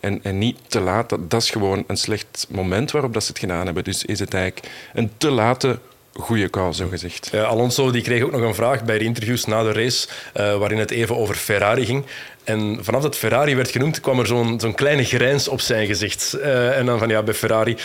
En, 0.00 0.20
en 0.22 0.38
niet 0.38 0.58
te 0.66 0.80
laat. 0.80 1.08
Dat, 1.08 1.30
dat 1.30 1.42
is 1.42 1.50
gewoon 1.50 1.84
een 1.86 1.96
slecht 1.96 2.46
moment 2.50 2.90
waarop 2.90 3.12
dat 3.12 3.22
ze 3.22 3.28
het 3.28 3.38
gedaan 3.38 3.64
hebben. 3.64 3.84
Dus 3.84 4.04
is 4.04 4.18
het 4.18 4.34
eigenlijk 4.34 4.68
een 4.94 5.10
te 5.16 5.30
late 5.30 5.78
goede 6.18 6.50
call, 6.50 6.72
zo 6.72 6.88
gezegd. 6.88 7.28
Ja, 7.32 7.42
Alonso 7.42 7.90
die 7.90 8.02
kreeg 8.02 8.22
ook 8.22 8.30
nog 8.32 8.40
een 8.40 8.54
vraag 8.54 8.84
bij 8.84 8.98
de 8.98 9.04
interviews 9.04 9.44
na 9.44 9.62
de 9.62 9.72
race, 9.72 10.08
eh, 10.32 10.56
waarin 10.58 10.78
het 10.78 10.90
even 10.90 11.16
over 11.16 11.34
Ferrari 11.34 11.84
ging. 11.86 12.04
En 12.44 12.78
vanaf 12.80 13.02
dat 13.02 13.16
Ferrari 13.16 13.56
werd 13.56 13.70
genoemd, 13.70 14.00
kwam 14.00 14.18
er 14.18 14.26
zo'n 14.26 14.60
zo'n 14.60 14.74
kleine 14.74 15.04
grijns 15.04 15.48
op 15.48 15.60
zijn 15.60 15.86
gezicht. 15.86 16.32
Eh, 16.32 16.78
en 16.78 16.86
dan 16.86 16.98
van 16.98 17.08
ja, 17.08 17.22
bij 17.22 17.34
Ferrari. 17.34 17.76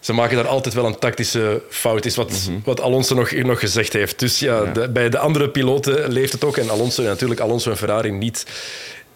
Ze 0.00 0.12
maken 0.12 0.36
daar 0.36 0.46
altijd 0.46 0.74
wel 0.74 0.86
een 0.86 0.98
tactische 0.98 1.62
fout, 1.70 2.04
is 2.04 2.16
wat, 2.16 2.50
wat 2.64 2.80
Alonso 2.80 3.14
nog, 3.14 3.32
nog 3.32 3.60
gezegd 3.60 3.92
heeft. 3.92 4.18
Dus 4.18 4.38
ja, 4.38 4.64
de- 4.64 4.88
bij 4.88 5.08
de 5.08 5.18
andere 5.18 5.48
piloten 5.48 6.12
leeft 6.12 6.32
het 6.32 6.44
ook. 6.44 6.56
En 6.56 6.70
Alonso, 6.70 7.02
natuurlijk, 7.02 7.40
Alonso 7.40 7.70
en 7.70 7.76
Ferrari 7.76 8.10
niet 8.10 8.46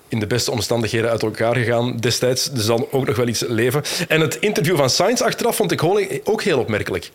in 0.09 0.21
de 0.21 0.27
beste 0.27 0.51
omstandigheden 0.51 1.11
uit 1.11 1.23
elkaar 1.23 1.55
gegaan 1.57 1.97
destijds. 1.97 2.51
Dus 2.51 2.67
dan 2.67 2.87
ook 2.91 3.07
nog 3.07 3.17
wel 3.17 3.29
iets 3.29 3.45
leven. 3.49 3.83
En 4.09 4.21
het 4.21 4.37
interview 4.37 4.77
van 4.77 4.91
Sainz 4.91 5.21
achteraf 5.21 5.57
vond 5.57 5.73
ik 5.73 5.83
ook 6.25 6.43
heel 6.43 6.59
opmerkelijk. 6.59 7.11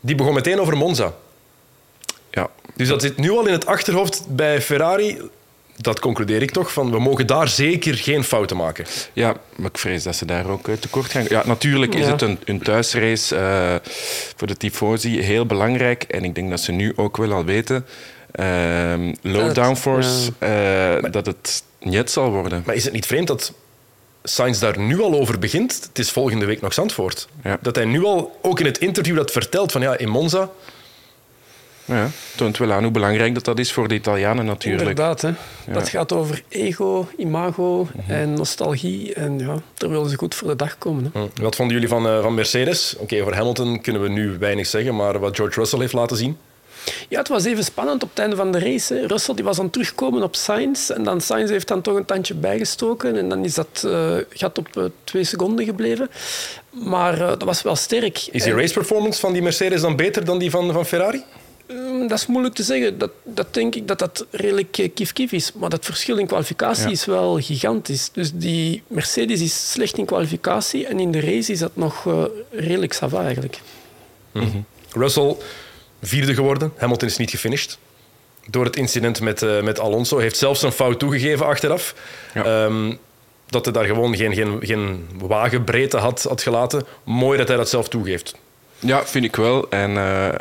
Die 0.00 0.14
begon 0.14 0.34
meteen 0.34 0.60
over 0.60 0.76
Monza. 0.76 1.14
Ja. 2.30 2.48
Dus 2.74 2.88
dat 2.88 3.02
zit 3.02 3.16
nu 3.16 3.30
al 3.30 3.46
in 3.46 3.52
het 3.52 3.66
achterhoofd 3.66 4.24
bij 4.28 4.62
Ferrari. 4.62 5.18
Dat 5.76 6.00
concludeer 6.00 6.42
ik 6.42 6.50
toch, 6.50 6.72
van 6.72 6.90
we 6.90 6.98
mogen 6.98 7.26
daar 7.26 7.48
zeker 7.48 7.94
geen 7.94 8.24
fouten 8.24 8.56
maken. 8.56 8.84
ja, 9.12 9.34
maar 9.56 9.70
ik 9.70 9.78
vrees 9.78 10.02
dat 10.02 10.16
ze 10.16 10.24
daar 10.24 10.46
ook 10.46 10.68
eh, 10.68 10.74
tekort 10.74 11.10
gaan. 11.10 11.24
Ja, 11.28 11.42
natuurlijk 11.46 11.94
is 11.94 12.04
Ja. 12.04 12.10
het 12.12 12.22
een, 12.22 12.38
een 12.44 12.62
thuisrace 12.62 13.36
eh, 13.36 13.74
voor 14.36 14.46
de 14.46 14.56
Tifosi 14.56 15.20
heel 15.20 15.46
belangrijk. 15.46 16.02
En 16.02 16.24
ik 16.24 16.34
denk 16.34 16.50
dat 16.50 16.60
ze 16.60 16.72
nu 16.72 16.92
ook 16.96 17.16
wel 17.16 17.32
al 17.32 17.44
weten, 17.44 17.86
ehm, 18.32 19.14
low 19.22 19.54
downforce, 19.54 20.32
eh, 20.38 21.10
dat 21.10 21.26
het 21.26 21.62
niet 21.80 22.10
zal 22.10 22.30
worden. 22.30 22.62
Maar 22.66 22.74
is 22.74 22.84
het 22.84 22.92
niet 22.92 23.06
vreemd 23.06 23.26
dat 23.26 23.52
Sainz 24.28 24.58
daar 24.58 24.78
nu 24.78 25.00
al 25.00 25.14
over 25.14 25.38
begint? 25.38 25.84
Het 25.88 25.98
is 25.98 26.10
volgende 26.10 26.44
week 26.44 26.60
nog 26.60 26.74
Zandvoort. 26.74 27.28
Ja. 27.44 27.58
Dat 27.60 27.76
hij 27.76 27.84
nu 27.84 28.04
al, 28.04 28.38
ook 28.42 28.60
in 28.60 28.66
het 28.66 28.78
interview 28.78 29.16
dat 29.16 29.30
vertelt, 29.30 29.72
van 29.72 29.80
ja, 29.80 29.96
in 29.98 30.08
Monza... 30.08 30.50
Ja, 31.84 32.10
toont 32.36 32.58
wel 32.58 32.72
aan 32.72 32.82
hoe 32.82 32.92
belangrijk 32.92 33.34
dat, 33.34 33.44
dat 33.44 33.58
is 33.58 33.72
voor 33.72 33.88
de 33.88 33.94
Italianen 33.94 34.44
natuurlijk. 34.44 34.88
Inderdaad, 34.88 35.20
hè. 35.20 35.32
dat 35.72 35.88
gaat 35.88 36.12
over 36.12 36.42
ego, 36.48 37.08
imago 37.16 37.88
en 38.06 38.34
nostalgie. 38.34 39.14
En 39.14 39.38
ja, 39.38 39.56
daar 39.74 39.90
willen 39.90 40.10
ze 40.10 40.16
goed 40.16 40.34
voor 40.34 40.48
de 40.48 40.56
dag 40.56 40.78
komen. 40.78 41.10
Hè. 41.12 41.20
Hm. 41.20 41.42
Wat 41.42 41.56
vonden 41.56 41.74
jullie 41.74 41.88
van, 41.90 42.06
eh, 42.06 42.22
van 42.22 42.34
Mercedes? 42.34 42.96
Oké, 42.98 43.22
voor 43.22 43.34
Hamilton 43.34 43.80
kunnen 43.80 44.02
we 44.02 44.08
nu 44.08 44.36
weinig 44.38 44.66
zeggen, 44.66 44.96
maar 44.96 45.18
wat 45.18 45.36
George 45.36 45.58
Russell 45.60 45.78
heeft 45.78 45.92
laten 45.92 46.16
zien... 46.16 46.36
Ja, 47.08 47.18
het 47.18 47.28
was 47.28 47.44
even 47.44 47.64
spannend 47.64 48.02
op 48.02 48.08
het 48.10 48.18
einde 48.18 48.36
van 48.36 48.52
de 48.52 48.58
race. 48.58 48.94
Hè. 48.94 49.06
Russell 49.06 49.34
die 49.34 49.44
was 49.44 49.58
aan 49.58 49.64
het 49.64 49.72
terugkomen 49.72 50.22
op 50.22 50.36
Sainz. 50.36 50.90
En 50.90 51.02
dan 51.04 51.20
Sainz 51.20 51.50
heeft 51.50 51.68
dan 51.68 51.82
toch 51.82 51.94
een 51.96 52.04
tandje 52.04 52.34
bijgestoken. 52.34 53.16
En 53.16 53.28
dan 53.28 53.44
is 53.44 53.54
dat 53.54 53.82
eh, 53.86 54.14
gat 54.30 54.58
op 54.58 54.76
eh, 54.76 54.84
twee 55.04 55.24
seconden 55.24 55.64
gebleven. 55.64 56.10
Maar 56.70 57.20
eh, 57.20 57.28
dat 57.28 57.42
was 57.42 57.62
wel 57.62 57.76
sterk. 57.76 58.26
Is 58.30 58.42
die 58.42 58.54
race 58.54 58.72
performance 58.72 59.20
van 59.20 59.32
die 59.32 59.42
Mercedes 59.42 59.80
dan 59.80 59.96
beter 59.96 60.24
dan 60.24 60.38
die 60.38 60.50
van, 60.50 60.72
van 60.72 60.86
Ferrari? 60.86 61.22
eh, 61.66 61.76
dat 62.08 62.18
is 62.18 62.26
moeilijk 62.26 62.54
te 62.54 62.62
zeggen. 62.62 62.98
Dat, 62.98 63.10
dat 63.24 63.54
denk 63.54 63.74
ik 63.74 63.88
dat 63.88 63.98
dat 63.98 64.26
redelijk 64.30 64.90
kief-kief 64.94 65.32
is. 65.32 65.52
Maar 65.52 65.70
dat 65.70 65.84
verschil 65.84 66.16
in 66.16 66.26
kwalificatie 66.26 66.84
Ja. 66.84 66.90
is 66.90 67.04
wel 67.04 67.38
gigantisch. 67.40 68.10
Dus 68.12 68.30
die 68.34 68.82
Mercedes 68.86 69.40
is 69.40 69.70
slecht 69.70 69.98
in 69.98 70.04
kwalificatie. 70.04 70.86
En 70.86 71.00
in 71.00 71.12
de 71.12 71.20
race 71.20 71.52
is 71.52 71.58
dat 71.58 71.70
nog 71.76 72.06
redelijk 72.50 72.92
sava 72.92 73.22
eigenlijk. 73.24 73.60
Russell 74.92 75.36
vierde 76.02 76.34
geworden. 76.34 76.72
Hamilton 76.76 77.08
is 77.08 77.16
niet 77.16 77.30
gefinished. 77.30 77.78
Door 78.46 78.64
het 78.64 78.76
incident 78.76 79.20
met, 79.20 79.42
eh, 79.42 79.62
met 79.62 79.80
Alonso. 79.80 80.18
Heeft 80.18 80.36
zelfs 80.36 80.62
een 80.62 80.72
fout 80.72 80.98
toegegeven 80.98 81.46
achteraf. 81.46 81.94
Ja. 82.34 82.44
Ehm, 82.44 82.94
dat 83.46 83.64
hij 83.64 83.74
daar 83.74 83.84
gewoon 83.84 84.16
geen, 84.16 84.34
geen, 84.34 84.58
geen 84.60 85.08
wagenbreedte 85.18 85.96
had, 85.96 86.22
had 86.22 86.42
gelaten. 86.42 86.86
Mooi 87.04 87.38
dat 87.38 87.48
hij 87.48 87.56
dat 87.56 87.68
zelf 87.68 87.88
toegeeft. 87.88 88.34
Ja, 88.80 89.06
vind 89.06 89.24
ik 89.24 89.36
wel. 89.36 89.70
En 89.70 89.96
eh, 89.96 90.28
eh, 90.28 90.34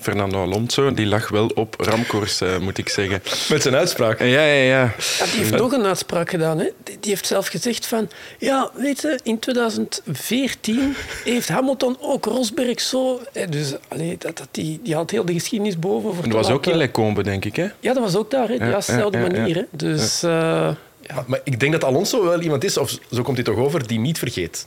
Fernando 0.00 0.42
Alonso, 0.42 0.94
die 0.94 1.06
lag 1.06 1.28
wel 1.28 1.46
op 1.54 1.74
ramkoers, 1.78 2.40
eh, 2.40 2.58
moet 2.58 2.78
ik 2.78 2.88
zeggen. 2.88 3.22
Met 3.48 3.62
zijn 3.62 3.74
uitspraak. 3.74 4.18
Ja, 4.18 4.26
ja, 4.26 4.42
ja. 4.44 4.94
Ja, 5.18 5.24
die 5.24 5.34
heeft 5.40 5.56
nog 5.56 5.72
een 5.72 5.84
uitspraak 5.84 6.30
gedaan. 6.30 6.58
Hè. 6.58 6.68
Die 6.84 6.96
die 7.00 7.10
heeft 7.10 7.26
zelf 7.26 7.46
gezegd 7.46 7.86
van... 7.86 8.08
Ja, 8.38 8.70
weet 8.74 9.00
je, 9.00 9.18
in 9.22 9.38
2014 9.38 10.94
heeft 11.24 11.48
Hamilton 11.48 11.96
ook 12.00 12.24
Rosberg 12.24 12.80
zo... 12.80 13.20
hè, 13.32 13.46
Dus 13.46 13.74
allee, 13.88 14.16
dat, 14.18 14.38
dat, 14.38 14.48
die, 14.50 14.80
die 14.82 14.94
had 14.94 15.10
heel 15.10 15.24
de 15.24 15.32
geschiedenis 15.32 15.78
boven. 15.78 16.14
Voor 16.14 16.24
dat 16.24 16.32
was 16.32 16.50
ook 16.50 16.66
in 16.66 16.76
Lecombe, 16.76 17.22
denk 17.22 17.44
ik, 17.44 17.56
hè? 17.56 17.66
Ja, 17.80 17.92
dat 17.94 18.02
was 18.02 18.16
ook 18.16 18.30
daar. 18.30 18.48
Hè. 18.48 18.54
Ja, 18.54 18.76
dezelfde 18.76 19.18
ja, 19.18 19.24
ja, 19.24 19.30
manier. 19.30 19.56
ja. 19.56 19.60
Hè. 19.62 19.66
Dus... 19.70 20.22
eh, 20.22 20.30
Maar, 20.30 21.24
maar 21.26 21.40
ik 21.44 21.60
denk 21.60 21.72
dat 21.72 21.84
Alonso 21.84 22.24
wel 22.24 22.40
iemand 22.40 22.64
is, 22.64 22.76
of 22.78 22.96
zo 23.12 23.22
komt 23.22 23.36
hij 23.36 23.44
toch 23.46 23.56
over, 23.56 23.86
die 23.86 23.98
niet 23.98 24.18
vergeet. 24.18 24.66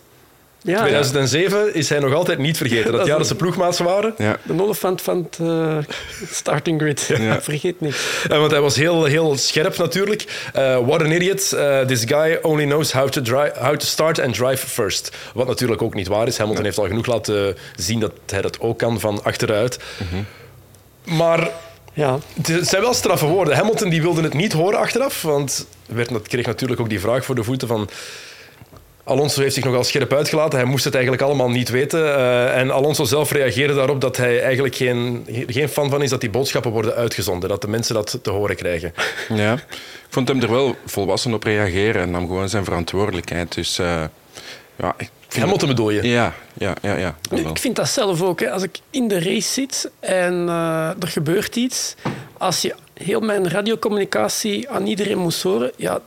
Ja, 0.63 0.79
2007 0.79 1.73
is 1.73 1.89
hij 1.89 1.99
nog 1.99 2.13
altijd 2.13 2.37
niet 2.37 2.57
vergeten. 2.57 2.91
Dat 2.91 2.99
Dat 3.03 3.07
jaar 3.07 3.17
dat 3.17 3.27
ze 3.27 3.35
ploegmaats 3.35 3.79
waren. 3.79 4.13
Ja. 4.17 4.37
de 4.43 4.61
olifant 4.61 5.01
van 5.01 5.27
het 5.29 5.39
eh, 5.49 5.77
starting 6.31 6.81
grid. 6.81 7.09
Ja. 7.17 7.41
Vergeet 7.51 7.81
niks. 7.81 8.25
Eh, 8.29 8.37
want 8.37 8.51
hij 8.51 8.61
was 8.61 8.75
heel, 8.75 9.03
heel 9.03 9.37
scherp 9.37 9.77
natuurlijk. 9.77 10.49
Eh, 10.53 10.77
what 10.85 11.01
an 11.01 11.11
idiot. 11.11 11.55
This 11.87 12.03
guy 12.05 12.39
only 12.41 12.65
knows 12.65 12.91
how 12.91 13.09
to, 13.09 13.21
drive, 13.21 13.51
how 13.59 13.75
to 13.77 13.85
start 13.85 14.19
and 14.19 14.33
drive 14.33 14.67
first. 14.67 15.17
Wat 15.33 15.47
natuurlijk 15.47 15.81
ook 15.81 15.93
niet 15.93 16.07
waar 16.07 16.27
is. 16.27 16.37
Hamilton 16.37 16.63
heeft 16.63 16.77
al 16.77 16.87
genoeg 16.87 17.05
laten 17.05 17.57
zien 17.75 17.99
dat 17.99 18.11
hij 18.25 18.41
dat 18.41 18.59
ook 18.59 18.79
kan 18.79 18.99
van 18.99 19.23
achteruit. 19.23 19.79
Maar 21.03 21.49
Ja. 21.93 22.19
het 22.41 22.67
zijn 22.67 22.81
wel 22.81 22.93
straffe 22.93 23.25
woorden. 23.25 23.55
Hamilton 23.55 23.89
die 23.89 24.01
wilde 24.01 24.21
het 24.21 24.33
niet 24.33 24.53
horen 24.53 24.79
achteraf, 24.79 25.21
want 25.21 25.67
werd, 25.85 26.21
kreeg 26.21 26.45
natuurlijk 26.45 26.81
ook 26.81 26.89
die 26.89 26.99
vraag 26.99 27.25
voor 27.25 27.35
de 27.35 27.43
voeten 27.43 27.67
van... 27.67 27.89
Alonso 29.03 29.41
heeft 29.41 29.53
zich 29.53 29.63
nogal 29.63 29.83
scherp 29.83 30.13
uitgelaten. 30.13 30.59
Hij 30.59 30.67
moest 30.67 30.83
het 30.83 30.93
eigenlijk 30.93 31.23
allemaal 31.23 31.49
niet 31.49 31.69
weten. 31.69 32.15
Eh, 32.15 32.57
en 32.57 32.71
Alonso 32.71 33.03
zelf 33.03 33.31
reageerde 33.31 33.73
daarop 33.73 34.01
dat 34.01 34.17
hij 34.17 34.41
eigenlijk 34.41 34.75
geen, 34.75 35.27
geen 35.47 35.69
fan 35.69 35.89
van 35.89 36.01
is 36.01 36.09
dat 36.09 36.21
die 36.21 36.29
boodschappen 36.29 36.71
worden 36.71 36.95
uitgezonden. 36.95 37.49
Dat 37.49 37.61
de 37.61 37.67
mensen 37.67 37.95
dat 37.95 38.19
te 38.21 38.29
horen 38.29 38.55
krijgen. 38.55 38.93
Ja, 39.29 39.53
ik 39.53 40.09
vond 40.09 40.27
hem 40.27 40.41
er 40.41 40.51
wel 40.51 40.75
volwassen 40.85 41.33
op 41.33 41.43
reageren 41.43 42.01
en 42.01 42.11
nam 42.11 42.27
gewoon 42.27 42.49
zijn 42.49 42.63
verantwoordelijkheid. 42.63 43.53
Dus 43.53 43.79
eh, 43.79 44.03
ja, 44.75 44.93
ik 44.97 45.09
vind 45.27 45.43
Hamilton 45.43 45.67
bedoel 45.67 45.89
je? 45.89 46.07
Ja, 46.07 46.33
ja, 46.53 46.75
ja, 46.81 46.95
ja. 46.95 47.15
Ik 47.31 47.59
vind 47.59 47.75
dat 47.75 47.89
zelf 47.89 48.21
ook. 48.21 48.39
Hè. 48.39 48.51
Als 48.51 48.63
ik 48.63 48.79
in 48.89 49.07
de 49.07 49.19
race 49.19 49.51
zit 49.51 49.91
en 49.99 50.49
eh, 50.49 50.89
er 50.99 51.07
gebeurt 51.07 51.55
iets, 51.55 51.95
als 52.37 52.61
je 52.61 52.75
heel 52.93 53.19
mijn 53.19 53.49
radiocommunicatie 53.49 54.69
aan 54.69 54.87
iedereen 54.87 55.17
moest 55.17 55.41
horen, 55.43 55.71
ja, 55.75 55.99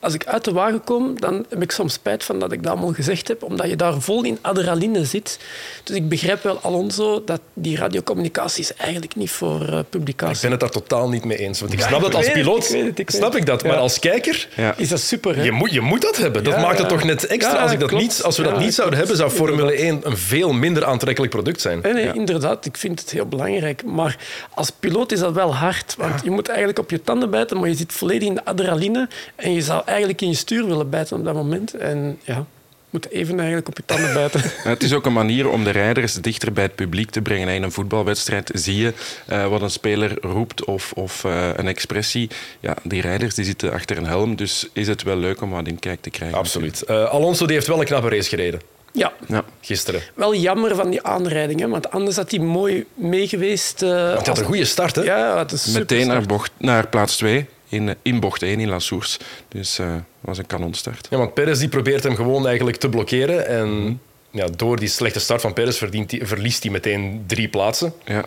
als 0.00 0.14
ik 0.14 0.26
uit 0.26 0.44
de 0.44 0.52
wagen 0.52 0.84
kom, 0.84 1.20
dan 1.20 1.46
heb 1.48 1.62
ik 1.62 1.70
soms 1.70 1.92
spijt 1.92 2.24
van 2.24 2.38
dat 2.38 2.52
ik 2.52 2.62
dat 2.62 2.72
allemaal 2.72 2.92
gezegd 2.92 3.28
heb, 3.28 3.42
omdat 3.42 3.68
je 3.68 3.76
daar 3.76 4.00
vol 4.00 4.24
in 4.24 4.38
adrenaline 4.40 5.04
zit. 5.04 5.38
Dus 5.84 5.96
ik 5.96 6.08
begrijp 6.08 6.42
wel, 6.42 6.58
Alonso, 6.62 7.22
dat 7.24 7.40
die 7.54 7.76
radiocommunicatie 7.76 8.60
is 8.62 8.74
eigenlijk 8.74 9.16
niet 9.16 9.30
voor 9.30 9.66
eh, 9.68 9.78
Ik 9.78 9.88
publicatie. 9.88 10.40
ben 10.42 10.50
het 10.50 10.60
daar 10.60 10.70
totaal 10.70 11.08
niet 11.08 11.24
mee 11.24 11.38
eens. 11.38 11.60
Want 11.60 11.72
ik 11.72 11.78
Ja, 11.78 11.86
snap 11.86 11.98
ik 11.98 12.04
dat 12.06 12.14
als 12.14 12.24
het, 12.24 12.34
piloot, 12.34 12.64
ik 12.64 12.70
weet 12.70 12.86
het, 12.86 12.98
ik 12.98 13.10
weet 13.10 13.20
snap 13.20 13.36
ik 13.36 13.46
dat. 13.46 13.62
Maar 13.62 13.72
Ja. 13.72 13.78
als 13.78 13.98
kijker, 13.98 14.48
Ja. 14.56 14.74
Is 14.76 14.88
dat 14.88 15.00
super, 15.00 15.36
hè? 15.36 15.42
je 15.42 15.52
moet, 15.52 15.70
je 15.72 15.80
moet 15.80 16.02
dat 16.02 16.16
hebben. 16.16 16.44
Dat 16.44 16.54
Ja, 16.54 16.60
maakt 16.60 16.78
het 16.78 16.90
ja. 16.90 16.96
toch 16.96 17.04
net 17.06 17.26
extra. 17.26 17.54
Ja, 17.54 17.62
als, 17.62 17.72
ik 17.72 17.80
dat 17.80 17.88
klopt. 17.88 18.02
niet, 18.04 18.22
als 18.22 18.36
we 18.36 18.42
dat 18.42 18.52
Ja, 18.52 18.58
niet 18.58 18.74
zouden 18.74 18.98
hebben, 18.98 19.16
zou 19.16 19.30
Formule 19.30 19.72
1 19.72 20.00
een 20.02 20.16
veel 20.16 20.52
minder 20.52 20.84
aantrekkelijk 20.84 21.32
product 21.32 21.60
zijn. 21.60 21.80
Nee, 21.82 21.92
nee, 21.92 22.12
inderdaad. 22.12 22.64
Ik 22.66 22.76
vind 22.76 23.00
het 23.00 23.10
heel 23.10 23.26
belangrijk. 23.26 23.84
Maar 23.84 24.16
als 24.54 24.70
piloot 24.70 25.12
is 25.12 25.18
dat 25.20 25.32
wel 25.32 25.54
hard. 25.54 25.94
Want 25.98 26.24
je 26.24 26.30
moet 26.30 26.48
eigenlijk 26.48 26.78
op 26.78 26.90
je 26.90 27.02
tanden 27.02 27.30
bijten, 27.30 27.58
maar 27.60 27.68
je 27.68 27.74
zit 27.74 27.92
volledig 27.92 28.28
in 28.28 28.34
de 28.34 28.44
adrenaline. 28.44 29.08
En 29.36 29.52
je 29.52 29.62
zou 29.62 29.82
eigenlijk 29.88 30.20
in 30.20 30.28
je 30.28 30.34
stuur 30.34 30.66
willen 30.66 30.90
bijten 30.90 31.16
op 31.16 31.24
dat 31.24 31.34
moment. 31.34 31.74
En 31.74 32.18
ja, 32.24 32.46
moet 32.90 33.10
even 33.10 33.36
eigenlijk 33.36 33.68
op 33.68 33.76
je 33.76 33.82
tanden 33.86 34.12
bijten. 34.14 34.40
Ja, 34.64 34.70
Het 34.70 34.82
is 34.82 34.92
ook 34.92 35.06
een 35.06 35.12
manier 35.12 35.48
om 35.50 35.64
de 35.64 35.70
rijders 35.70 36.14
dichter 36.14 36.52
bij 36.52 36.62
het 36.64 36.74
publiek 36.74 37.10
te 37.10 37.20
brengen. 37.22 37.48
In 37.48 37.62
een 37.62 37.72
voetbalwedstrijd 37.72 38.50
zie 38.54 38.76
je 38.76 38.92
eh, 39.26 39.46
wat 39.46 39.62
een 39.62 39.70
speler 39.70 40.16
roept 40.20 40.64
of, 40.64 40.92
of 40.92 41.24
eh, 41.24 41.48
een 41.56 41.66
expressie. 41.68 42.30
Ja, 42.60 42.76
die 42.82 43.00
rijders 43.00 43.34
die 43.34 43.44
zitten 43.44 43.72
achter 43.72 43.96
een 43.96 44.06
helm, 44.06 44.36
dus 44.36 44.68
is 44.72 44.86
het 44.88 45.02
wel 45.02 45.16
leuk 45.16 45.40
om 45.42 45.50
wat 45.50 45.66
in 45.66 45.78
kijk 45.78 46.00
te 46.00 46.10
krijgen. 46.10 46.38
Absoluut. 46.38 46.82
Eh, 46.82 47.04
Alonso 47.10 47.46
die 47.46 47.54
heeft 47.54 47.66
wel 47.66 47.78
een 47.80 47.84
knappe 47.86 48.08
race 48.08 48.28
gereden 48.28 48.60
Ja, 48.92 49.12
Ja. 49.28 49.44
gisteren. 49.60 50.00
wel 50.14 50.34
jammer 50.34 50.74
van 50.74 50.90
die 50.90 51.02
aanrijding. 51.02 51.60
Hè, 51.60 51.68
want 51.68 51.90
anders 51.90 52.16
had 52.16 52.30
hij 52.30 52.40
mooi 52.40 52.84
meegeweest. 52.94 53.82
eh, 53.82 53.88
Want 53.88 54.00
hij 54.04 54.14
had 54.14 54.28
als- 54.28 54.38
een 54.38 54.44
goede 54.44 54.64
start, 54.64 54.96
hè? 54.96 55.02
Ja, 55.02 55.38
het 55.38 55.52
is 55.52 55.66
Meteen 55.66 56.06
naar, 56.06 56.22
bocht, 56.26 56.50
naar 56.56 56.86
plaats 56.88 57.16
2 57.16 57.46
in, 57.68 57.94
in 58.02 58.20
bocht 58.20 58.42
1 58.42 58.60
in 58.60 58.68
La 58.68 58.78
Source. 58.78 59.18
Dus 59.48 59.78
eh 59.78 59.94
was 60.20 60.38
een 60.38 60.46
kanonstart. 60.46 61.06
Ja, 61.10 61.16
want 61.16 61.34
Perez 61.34 61.58
die 61.58 61.68
probeert 61.68 62.02
hem 62.02 62.14
gewoon 62.14 62.46
eigenlijk 62.46 62.76
te 62.76 62.88
blokkeren. 62.88 63.46
En 63.46 63.82
Mhm. 63.82 63.92
ja, 64.30 64.46
door 64.56 64.78
die 64.78 64.88
slechte 64.88 65.20
start 65.20 65.40
van 65.40 65.52
Perez 65.52 65.78
verdient 65.78 66.14
verliest 66.20 66.62
hij 66.62 66.72
meteen 66.72 67.24
drie 67.26 67.48
plaatsen. 67.48 67.92
Ja. 68.04 68.24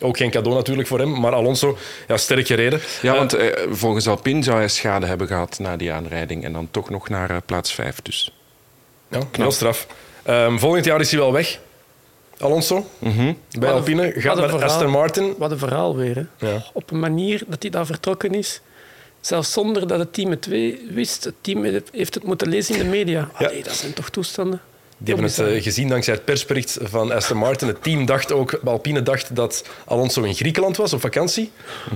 Ook 0.00 0.16
geen 0.16 0.30
cadeau 0.30 0.56
natuurlijk 0.56 0.88
voor 0.88 0.98
hem. 0.98 1.20
Maar 1.20 1.32
Alonso, 1.32 1.78
ja, 2.08 2.16
sterk 2.16 2.46
gereden. 2.46 2.80
Ja, 3.02 3.12
Eh, 3.12 3.18
want 3.18 3.34
eh, 3.34 3.62
volgens 3.70 4.08
Alpine 4.08 4.42
zou 4.42 4.56
hij 4.58 4.68
schade 4.68 5.06
hebben 5.06 5.26
gehad 5.26 5.58
na 5.58 5.76
die 5.76 5.92
aanrijding. 5.92 6.44
En 6.44 6.52
dan 6.52 6.68
toch 6.70 6.90
nog 6.90 7.08
naar 7.08 7.30
eh, 7.30 7.36
plaats 7.46 7.72
5. 7.72 8.02
Dus. 8.02 8.32
ja, 9.08 9.18
heel 9.32 9.50
straf. 9.52 9.86
Ehm, 10.22 10.58
volgend 10.58 10.84
jaar 10.84 11.00
is 11.00 11.10
hij 11.10 11.20
wel 11.20 11.32
weg. 11.32 11.58
Alonso, 12.38 12.86
Mhm. 12.98 13.32
bij 13.58 13.70
Alpine. 13.72 14.12
Gaat 14.16 14.36
naar. 14.36 14.64
Aston 14.64 14.90
Martin. 14.90 15.34
Wat 15.38 15.50
een 15.50 15.58
verhaal 15.58 15.96
weer. 15.96 16.14
Hè. 16.38 16.48
Ja. 16.48 16.64
Op 16.72 16.90
een 16.90 17.00
manier 17.00 17.42
dat 17.46 17.62
hij 17.62 17.70
daar 17.70 17.86
vertrokken 17.86 18.34
is. 18.34 18.60
Zelfs 19.24 19.52
zonder 19.52 19.86
dat 19.86 19.98
het 19.98 20.12
team 20.12 20.30
het 20.30 20.46
wist. 20.90 21.24
Het 21.24 21.34
team 21.40 21.64
heeft 21.92 22.14
het 22.14 22.24
moeten 22.24 22.48
lezen 22.48 22.74
in 22.74 22.80
de 22.80 22.90
media. 22.90 23.30
Ja. 23.38 23.46
Allee, 23.46 23.62
dat 23.62 23.76
zijn 23.76 23.92
toch 23.92 24.10
toestanden? 24.10 24.60
Die 24.98 25.14
hebben 25.14 25.32
het 25.32 25.38
eh, 25.38 25.62
gezien 25.62 25.88
dankzij 25.88 26.14
het 26.14 26.24
persbericht 26.24 26.78
van 26.82 27.12
Aston 27.12 27.36
Martin. 27.36 27.68
Het 27.68 27.82
team 27.82 28.06
dacht 28.06 28.32
ook, 28.32 28.60
Alpine 28.64 29.02
dacht 29.02 29.36
dat 29.36 29.64
Alonso 29.84 30.22
in 30.22 30.34
Griekenland 30.34 30.76
was 30.76 30.92
op 30.92 31.00
vakantie. 31.00 31.50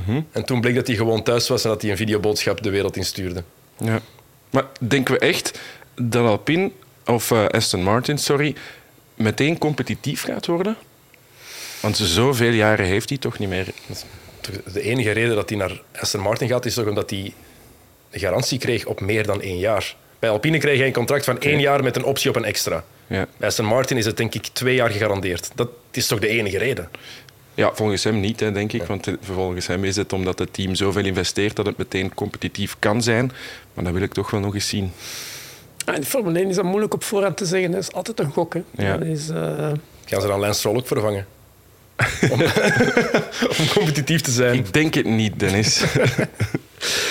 Mhm. 0.07 0.21
En 0.33 0.45
toen 0.45 0.61
bleek 0.61 0.75
dat 0.75 0.87
hij 0.87 0.97
gewoon 0.97 1.23
thuis 1.23 1.49
was 1.49 1.65
en 1.65 1.71
dat 1.71 1.83
hij 1.83 1.91
een 1.91 1.97
videoboodschap 1.97 2.63
de 2.63 2.71
wereld 2.71 2.97
instuurde. 2.97 3.43
Ja. 3.77 4.01
Maar 4.51 4.65
denken 4.81 5.15
we 5.15 5.21
echt 5.21 5.59
dat 5.95 6.27
Alpine, 6.27 6.71
of 7.07 7.31
eh, 7.31 7.47
Aston 7.47 7.83
Martin, 7.83 8.19
sorry, 8.19 8.55
meteen 9.15 9.59
competitief 9.59 10.23
gaat 10.23 10.47
worden? 10.47 10.77
Want 11.81 11.97
zoveel 11.97 12.53
jaren 12.53 12.87
heeft 12.87 13.09
hij 13.09 13.19
toch 13.19 13.39
niet 13.39 13.49
meer. 13.49 13.67
De 14.73 14.83
enige 14.83 15.11
reden 15.11 15.35
dat 15.35 15.49
hij 15.49 15.59
naar 15.59 15.83
Aston 16.01 16.21
Martin 16.21 16.49
gaat, 16.49 16.67
is 16.67 16.75
toch 16.75 16.87
omdat 16.87 17.11
hij 17.11 17.33
een 18.11 18.21
garantie 18.21 18.59
kreeg 18.59 18.87
op 18.87 19.01
meer 19.01 19.27
dan 19.27 19.41
één 19.41 19.59
jaar. 19.59 19.97
Bij 20.19 20.31
Alpine 20.31 20.59
kreeg 20.59 20.79
hij 20.79 20.87
een 20.87 20.93
contract 20.93 21.25
van 21.25 21.41
één 21.41 21.61
jaar 21.61 21.83
met 21.83 21.97
een 21.97 22.05
optie 22.05 22.31
op 22.31 22.37
een 22.37 22.45
extra. 22.45 22.85
Ja. 23.07 23.27
Bij 23.37 23.49
Aston 23.49 23.65
Martin 23.65 23.97
is 23.97 24.05
het 24.07 24.17
denk 24.17 24.35
ik 24.35 24.47
twee 24.47 24.75
jaar 24.75 24.91
gegarandeerd. 24.91 25.51
Dat 25.55 25.69
is 25.91 26.07
toch 26.07 26.19
de 26.19 26.29
enige 26.29 26.59
reden? 26.59 26.89
Ja, 27.55 27.71
volgens 27.75 28.05
hem 28.05 28.21
niet, 28.21 28.41
hè, 28.41 28.53
denk 28.53 28.73
ik. 28.73 28.83
Want 28.83 29.07
eh, 29.07 29.15
volgens 29.21 29.67
hem 29.67 29.85
is 29.85 29.97
het 29.97 30.13
omdat 30.13 30.39
het 30.39 30.53
team 30.53 30.75
zoveel 30.75 31.05
investeert 31.05 31.57
dat 31.57 31.67
het 31.67 31.77
meteen 31.77 32.15
competitief 32.15 32.77
kan 32.79 33.03
zijn. 33.03 33.33
Maar 33.75 33.85
dat 33.85 33.93
wil 33.93 34.03
ik 34.03 34.13
toch 34.13 34.31
wel 34.31 34.41
nog 34.41 34.55
eens 34.55 34.69
zien. 34.69 34.93
Ah, 35.85 35.95
In 35.95 36.01
de 36.01 36.07
Formule 36.07 36.39
1 36.39 36.49
is 36.49 36.57
dat 36.57 36.65
moeilijk 36.65 36.95
op 36.95 37.05
voorhand 37.05 37.37
te 37.37 37.45
zeggen. 37.47 37.71
Dat 37.71 37.81
is 37.81 37.93
altijd 37.93 38.19
een 38.21 38.31
gok. 38.33 38.55
Hè. 38.55 38.63
Ja. 38.77 38.97
Dat 38.97 39.07
is, 39.07 39.29
eh, 39.29 39.71
Gaan 40.05 40.21
ze 40.21 40.27
dan 40.27 40.41
Lance 40.41 40.59
Stroll 40.59 40.77
ook 40.77 40.87
vervangen? 40.87 41.27
om, 42.33 42.43
om 43.59 43.69
competitief 43.75 44.21
te 44.21 44.31
zijn. 44.31 44.55
Ik 44.55 44.73
denk 44.73 44.95
het 44.95 45.07
niet, 45.07 45.39
Dennis. 45.39 45.83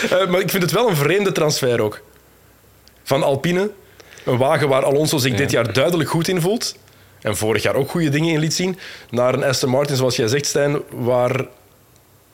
Eh, 0.09 0.27
maar 0.27 0.39
ik 0.39 0.49
vind 0.49 0.63
het 0.63 0.71
wel 0.71 0.89
een 0.89 0.95
vreemde 0.95 1.31
transfer 1.31 1.81
ook. 1.81 2.01
Van 3.03 3.23
Alpine, 3.23 3.71
een 4.23 4.37
wagen 4.37 4.67
waar 4.67 4.83
Alonso 4.83 5.17
zich 5.17 5.31
Ja. 5.31 5.37
dit 5.37 5.51
jaar 5.51 5.73
duidelijk 5.73 6.09
goed 6.09 6.27
in 6.27 6.41
voelt. 6.41 6.75
En 7.21 7.37
vorig 7.37 7.63
jaar 7.63 7.75
ook 7.75 7.89
goede 7.89 8.09
dingen 8.09 8.33
in 8.33 8.39
liet 8.39 8.53
zien. 8.53 8.79
Naar 9.09 9.33
een 9.33 9.43
Aston 9.43 9.69
Martin, 9.69 9.95
zoals 9.95 10.15
jij 10.15 10.27
zegt, 10.27 10.45
Stijn, 10.45 10.77
waar, 10.89 11.45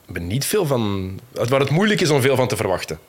we 0.06 0.20
niet 0.20 0.46
veel 0.46 0.66
van, 0.66 1.20
waar 1.32 1.60
het 1.60 1.70
moeilijk 1.70 2.02
is 2.02 2.10
om 2.10 2.22
veel 2.22 2.36
van 2.36 2.48
te 2.48 2.56
verwachten. 2.56 3.00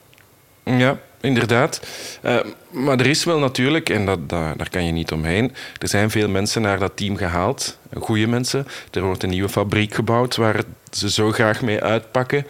Ja, 0.65 0.99
inderdaad. 1.21 1.81
Eh, 2.21 2.39
maar 2.69 2.99
er 2.99 3.05
is 3.05 3.23
wel 3.23 3.39
natuurlijk, 3.39 3.89
en 3.89 4.05
dat, 4.05 4.29
dat- 4.29 4.57
daar 4.57 4.69
kan 4.69 4.85
je 4.85 4.91
niet 4.91 5.11
omheen, 5.11 5.55
er 5.79 5.87
zijn 5.87 6.09
veel 6.09 6.29
mensen 6.29 6.61
naar 6.61 6.79
dat 6.79 6.97
team 6.97 7.15
gehaald. 7.17 7.77
Goede 7.99 8.27
mensen. 8.27 8.67
Er 8.91 9.01
wordt 9.01 9.23
een 9.23 9.29
nieuwe 9.29 9.49
fabriek 9.49 9.93
gebouwd 9.93 10.35
waar 10.35 10.63
ze 10.91 11.09
zo 11.11 11.31
graag 11.31 11.61
mee 11.61 11.81
uitpakken. 11.81 12.45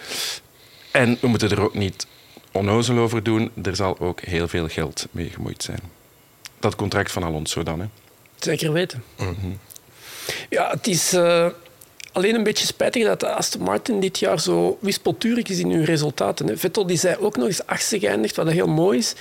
En 0.92 1.18
we 1.22 1.28
moeten 1.28 1.50
er 1.50 1.62
ook 1.62 1.74
niet 1.74 2.08
onnozel 2.52 2.98
over 2.98 3.24
doen. 3.24 3.52
Er 3.64 3.76
zal 3.76 4.00
ook 4.00 4.20
heel 4.22 4.48
veel 4.48 4.68
geld 4.68 5.08
mee 5.12 5.30
gemoeid 5.30 5.64
zijn. 5.64 5.80
Dat 6.60 6.76
contract 6.76 7.12
van 7.12 7.24
Alonso 7.24 7.64
dan, 7.64 7.80
hè. 7.80 7.86
Zeker 8.40 8.72
weten. 8.72 9.04
Ja, 10.50 10.70
het 10.70 10.88
is 10.88 11.14
eh, 11.14 11.48
alleen 12.16 12.36
een 12.36 12.44
beetje 12.44 12.66
spijtig 12.66 13.06
dat 13.06 13.20
de 13.20 13.30
Aston 13.30 13.62
Martin 13.62 14.00
dit 14.00 14.20
jaar 14.20 14.40
zo 14.40 14.78
wispelturig 14.82 15.48
is 15.48 15.60
in 15.60 15.72
hun 15.72 15.84
resultaten. 15.86 16.48
hè. 16.48 16.58
Vettel 16.58 16.86
die 16.88 16.98
zei 16.98 17.16
ook 17.20 17.38
nog 17.38 17.48
eens 17.48 17.66
achtste 17.66 18.00
geëindigd, 18.00 18.36
wat 18.36 18.50
heel 18.50 18.68
mooi 18.68 18.98
is. 18.98 19.14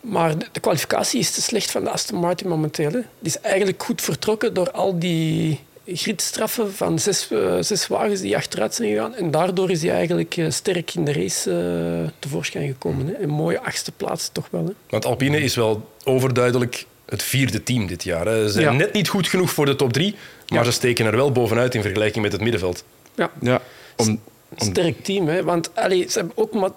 Maar 0.00 0.38
de, 0.38 0.46
de 0.52 0.60
kwalificatie 0.60 1.20
is 1.20 1.30
te 1.30 1.42
slecht 1.42 1.70
van 1.70 1.84
de 1.84 1.90
Aston 1.90 2.18
Martin 2.18 2.48
momenteel. 2.48 2.90
Hè. 2.90 2.98
Die 3.00 3.32
is 3.34 3.40
eigenlijk 3.40 3.82
goed 3.82 4.02
vertrokken 4.02 4.54
door 4.54 4.70
al 4.70 4.98
die 4.98 5.60
gridstraffen 5.86 6.74
van 6.74 6.98
zes, 6.98 7.28
zes 7.60 7.86
wagens 7.86 8.20
die 8.20 8.36
achteruit 8.36 8.74
zijn 8.74 8.88
gegaan. 8.90 9.14
En 9.14 9.30
daardoor 9.30 9.70
is 9.70 9.82
hij 9.82 9.90
eigenlijk 9.92 10.36
eh, 10.36 10.50
sterk 10.50 10.94
in 10.94 11.04
de 11.04 11.12
race 11.12 11.50
eh, 11.50 12.10
tevoorschijn 12.18 12.66
gekomen. 12.68 13.06
Hè. 13.06 13.22
Een 13.22 13.28
mooie 13.28 13.60
achtste 13.60 13.92
plaats 13.92 14.30
toch 14.32 14.48
wel. 14.50 14.64
Hè. 14.64 14.72
Want 14.88 15.04
Alpine 15.04 15.40
is 15.40 15.54
wel 15.54 15.88
overduidelijk 16.04 16.86
het 17.08 17.22
vierde 17.22 17.62
team 17.62 17.86
dit 17.86 18.04
jaar. 18.04 18.26
Hè. 18.26 18.42
Ze 18.46 18.52
zijn 18.52 18.64
Ja. 18.64 18.72
net 18.72 18.92
niet 18.92 19.08
goed 19.08 19.28
genoeg 19.28 19.50
voor 19.50 19.66
de 19.66 19.76
top 19.76 19.92
drie, 19.92 20.14
maar 20.48 20.58
Ja. 20.58 20.64
ze 20.64 20.72
steken 20.72 21.06
er 21.06 21.16
wel 21.16 21.32
bovenuit 21.32 21.74
in 21.74 21.82
vergelijking 21.82 22.22
met 22.22 22.32
het 22.32 22.40
middenveld. 22.40 22.84
Ja. 23.14 23.30
Ja, 23.40 23.60
om, 23.96 24.20
om, 24.58 24.66
sterk 24.70 25.04
team. 25.04 25.28
Hè? 25.28 25.44
Want 25.44 25.74
allee, 25.74 26.06
ze 26.10 26.18
hebben 26.18 26.36
ook 26.36 26.52
maar 26.52 26.70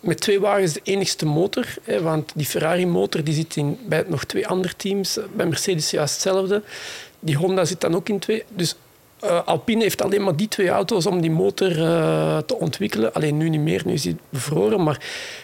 met 0.00 0.20
twee 0.20 0.40
wagens 0.40 0.72
de 0.72 0.80
enigste 0.82 1.26
motor. 1.26 1.66
Hè? 1.82 2.02
Want 2.02 2.32
die 2.34 2.46
Ferrari-motor 2.46 3.24
die 3.24 3.34
zit 3.34 3.56
in, 3.56 3.78
bij 3.86 4.04
nog 4.06 4.24
twee 4.24 4.46
andere 4.46 4.76
teams. 4.76 5.18
Bij 5.36 5.46
Mercedes 5.46 5.90
juist 5.90 6.12
hetzelfde. 6.12 6.62
Die 7.20 7.36
Honda 7.36 7.64
zit 7.64 7.80
dan 7.80 7.94
ook 7.94 8.08
in 8.08 8.18
twee. 8.18 8.44
Dus 8.48 8.74
eh, 9.20 9.40
Alpine 9.44 9.82
heeft 9.82 10.02
alleen 10.02 10.22
maar 10.22 10.36
die 10.36 10.48
twee 10.48 10.68
auto's 10.68 11.06
om 11.06 11.20
die 11.20 11.30
motor 11.30 11.70
eh, 11.70 12.38
te 12.38 12.58
ontwikkelen. 12.58 13.12
Alleen 13.14 13.36
nu 13.36 13.48
niet 13.48 13.60
meer, 13.60 13.82
nu 13.84 13.92
is 13.92 14.02
die 14.02 14.16
bevroren. 14.28 14.82
Maar 14.82 14.96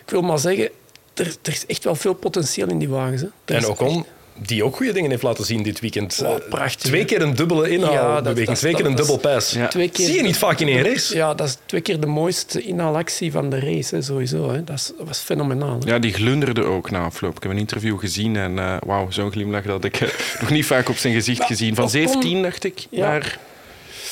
ik 0.05 0.11
wil 0.11 0.23
maar 0.23 0.39
zeggen, 0.39 0.71
er, 1.15 1.27
er 1.43 1.53
is 1.53 1.67
echt 1.67 1.85
wel 1.85 1.95
veel 1.95 2.15
potentieel 2.15 2.69
in 2.69 2.79
die 2.79 2.89
wagens. 2.89 3.21
Hè? 3.21 3.29
En 3.45 3.57
is 3.57 3.67
Ocon, 3.67 4.07
die 4.47 4.65
ook 4.65 4.77
goede 4.77 4.93
dingen 4.93 5.11
heeft 5.11 5.23
laten 5.23 5.45
zien 5.45 5.63
dit 5.63 5.81
weekend. 5.81 6.21
Oh, 6.25 6.29
Eh, 6.35 6.49
prachtig, 6.49 6.81
Twee 6.81 7.05
keer 7.05 7.23
een 7.23 7.35
dubbele 7.35 7.71
Ja, 7.71 7.77
dat- 7.79 7.89
inhaalbeweging, 7.91 8.47
dat- 8.47 8.57
twee 8.59 8.75
keer 8.75 8.87
een 8.87 8.95
dubbel 8.95 9.17
pass. 9.19 9.53
Ja. 9.53 9.69
Twee 9.69 9.89
keer 9.91 10.07
Zie 10.07 10.15
je 10.17 10.23
niet 10.23 10.37
vaak 10.37 10.61
in 10.61 10.69
één 10.69 10.83
race. 10.83 11.17
Ja, 11.17 11.35
dat 11.35 11.47
is 11.47 11.57
twee 11.67 11.81
keer 11.81 12.01
de 12.01 12.07
mooiste 12.07 12.63
inhaalactie 12.63 13.33
van 13.33 13.51
de 13.51 13.59
race, 13.61 13.95
hè, 13.95 14.03
sowieso. 14.03 14.51
Hè. 14.51 14.65
Dat, 14.65 14.77
is, 14.77 14.93
dat 14.99 15.07
was 15.07 15.19
fenomenaal. 15.19 15.79
hè. 15.85 15.91
ja, 15.93 15.99
die 15.99 16.13
glunderde 16.13 16.63
ook 16.63 16.91
na 16.91 17.05
afloop. 17.05 17.37
Ik 17.37 17.43
heb 17.43 17.53
een 17.53 17.59
interview 17.59 17.99
gezien 17.99 18.37
en 18.37 18.59
eh, 18.59 18.77
wauw, 18.87 19.11
zo'n 19.11 19.31
glimlach 19.33 19.65
dat 19.65 19.85
ik 19.85 20.01
eh, 20.01 20.09
nog 20.41 20.51
niet 20.51 20.67
vaak 20.67 20.89
op 20.89 20.97
zijn 20.97 21.15
gezicht 21.15 21.39
Maar 21.39 21.47
gezien. 21.49 21.75
Van 21.75 21.85
Ocon- 21.85 21.91
17, 21.99 22.43
dacht 22.43 22.65
ik, 22.65 22.87
Ja. 22.91 23.09
naar 23.09 23.39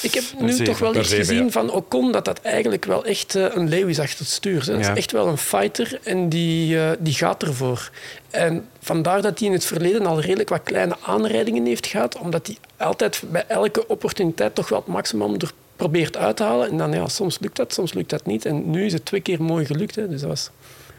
Ik 0.02 0.14
heb 0.14 0.24
nu 0.38 0.50
zeven. 0.50 0.64
toch 0.64 0.78
wel 0.78 0.96
iets 0.96 1.08
zeven, 1.08 1.24
gezien 1.24 1.44
ja. 1.44 1.50
van 1.50 1.70
Ocon 1.70 2.12
dat 2.12 2.24
dat 2.24 2.40
eigenlijk 2.40 2.84
wel 2.84 3.04
echt 3.04 3.34
eh, 3.34 3.44
een 3.48 3.68
leeuw 3.68 3.86
is 3.86 3.98
achter 3.98 4.18
het 4.18 4.28
stuur. 4.28 4.64
Dat 4.64 4.80
is 4.80 4.88
echt 4.88 5.12
wel 5.12 5.26
een 5.26 5.38
fighter 5.38 6.00
en 6.02 6.28
die, 6.28 6.80
eh, 6.80 6.90
die 6.98 7.14
gaat 7.14 7.42
ervoor. 7.42 7.90
En 8.30 8.68
vandaar 8.82 9.22
dat 9.22 9.38
hij 9.38 9.48
in 9.48 9.54
het 9.54 9.64
verleden 9.64 10.06
al 10.06 10.20
redelijk 10.20 10.48
wat 10.48 10.62
kleine 10.62 10.96
aanrijdingen 11.00 11.66
heeft 11.66 11.86
gehad, 11.86 12.18
omdat 12.18 12.46
hij 12.46 12.56
altijd 12.76 13.22
bij 13.30 13.44
elke 13.46 13.86
opportuniteit 13.86 14.54
toch 14.54 14.68
wel 14.68 14.78
het 14.78 14.88
maximum 14.88 15.34
er 15.34 15.52
probeert 15.76 16.16
uit 16.16 16.36
te 16.36 16.42
halen. 16.42 16.68
En 16.68 16.76
dan 16.76 16.92
ja, 16.92 17.08
soms 17.08 17.38
lukt 17.38 17.56
dat, 17.56 17.72
soms 17.72 17.92
lukt 17.92 18.10
dat 18.10 18.26
niet. 18.26 18.44
En 18.44 18.70
nu 18.70 18.84
is 18.84 18.92
het 18.92 19.04
twee 19.04 19.20
keer 19.20 19.42
mooi 19.42 19.66
gelukt. 19.66 19.94
Hè. 19.94 20.08
Dus 20.08 20.20
dat 20.20 20.30
was... 20.30 20.50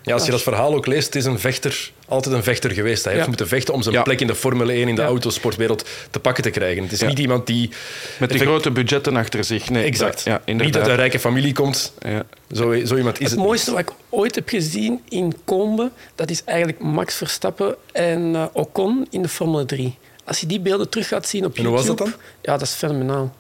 Ja, 0.03 0.13
als 0.13 0.25
je 0.25 0.31
dat 0.31 0.41
verhaal 0.41 0.73
ook 0.75 0.85
leest, 0.85 1.05
het 1.05 1.15
is 1.15 1.25
een 1.25 1.39
vechter, 1.39 1.91
altijd 2.07 2.35
een 2.35 2.43
vechter 2.43 2.71
geweest. 2.71 3.03
Hij 3.03 3.13
heeft 3.13 3.27
moeten 3.27 3.47
vechten 3.47 3.73
om 3.73 3.81
zijn 3.81 3.95
Ja. 3.95 4.01
plek 4.01 4.21
in 4.21 4.27
de 4.27 4.35
Formule 4.35 4.73
1, 4.73 4.87
in 4.87 4.95
de 4.95 5.01
Ja. 5.01 5.07
autosportwereld, 5.07 5.85
te 6.11 6.19
pakken 6.19 6.43
te 6.43 6.49
krijgen. 6.49 6.83
Het 6.83 6.91
is 6.91 6.99
Ja. 6.99 7.07
niet 7.07 7.19
iemand 7.19 7.47
die... 7.47 7.67
Met 7.69 7.75
die 8.17 8.27
Effect- 8.27 8.41
grote 8.43 8.71
budgetten 8.71 9.15
achter 9.15 9.43
zich. 9.43 9.69
Nee, 9.69 9.83
Exact. 9.83 10.21
Ja, 10.23 10.41
niet 10.45 10.77
uit 10.77 10.87
een 10.87 10.95
rijke 10.95 11.19
familie 11.19 11.53
komt. 11.53 11.93
Ja. 11.99 12.23
Zo, 12.51 12.85
zo 12.85 12.95
iemand 12.95 13.15
is 13.19 13.23
Het 13.29 13.31
het. 13.31 13.39
mooiste 13.39 13.71
wat 13.71 13.79
ik 13.79 13.91
ooit 14.09 14.35
heb 14.35 14.49
gezien 14.49 15.01
in 15.09 15.35
Combe, 15.45 15.91
dat 16.15 16.29
is 16.29 16.43
eigenlijk 16.43 16.79
Max 16.79 17.15
Verstappen 17.15 17.75
en 17.91 18.35
eh, 18.35 18.45
Ocon 18.53 19.07
in 19.09 19.21
de 19.21 19.29
Formule 19.29 19.65
3. 19.65 19.97
Als 20.25 20.39
je 20.39 20.45
die 20.45 20.59
beelden 20.59 20.89
terug 20.89 21.07
gaat 21.07 21.27
zien 21.27 21.45
op 21.45 21.57
En 21.57 21.63
hoe 21.65 21.73
was 21.75 21.85
YouTube... 21.85 22.03
dat 22.09 22.19
dan? 22.19 22.21
Ja, 22.41 22.51
dat 22.57 22.67
is 22.67 22.73
fenomenaal. 22.73 23.35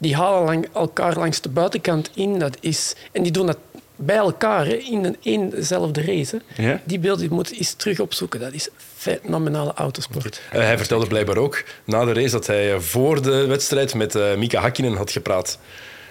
Die 0.00 0.16
halen 0.16 0.44
lang, 0.44 0.68
elkaar 0.74 1.16
langs 1.16 1.40
de 1.40 1.48
buitenkant 1.48 2.10
in. 2.14 2.38
Dat 2.38 2.56
is, 2.60 2.94
en 3.12 3.22
die 3.22 3.32
doen 3.32 3.46
dat 3.46 3.58
bij 3.98 4.16
elkaar 4.16 4.66
hè, 4.66 4.74
in 4.74 5.04
een 5.04 5.16
éénzelfde 5.22 6.02
race. 6.02 6.40
Ja? 6.56 6.80
Die 6.84 6.98
beelden 6.98 7.24
je 7.24 7.30
moet 7.30 7.48
je 7.48 7.56
eens 7.56 7.72
terug 7.72 8.00
opzoeken. 8.00 8.40
Dat 8.40 8.52
is 8.52 8.68
fenomenale 8.96 9.72
autosport. 9.74 10.40
Eh, 10.52 10.60
hij 10.60 10.78
vertelde 10.78 11.06
blijkbaar 11.06 11.36
ook 11.36 11.64
na 11.84 12.04
de 12.04 12.12
race 12.12 12.30
dat 12.30 12.46
hij 12.46 12.72
eh, 12.72 12.80
voor 12.80 13.22
de 13.22 13.46
wedstrijd 13.46 13.94
met 13.94 14.14
eh, 14.14 14.34
Mika 14.36 14.60
Hakkinen 14.60 14.96
had 14.96 15.10
gepraat. 15.10 15.58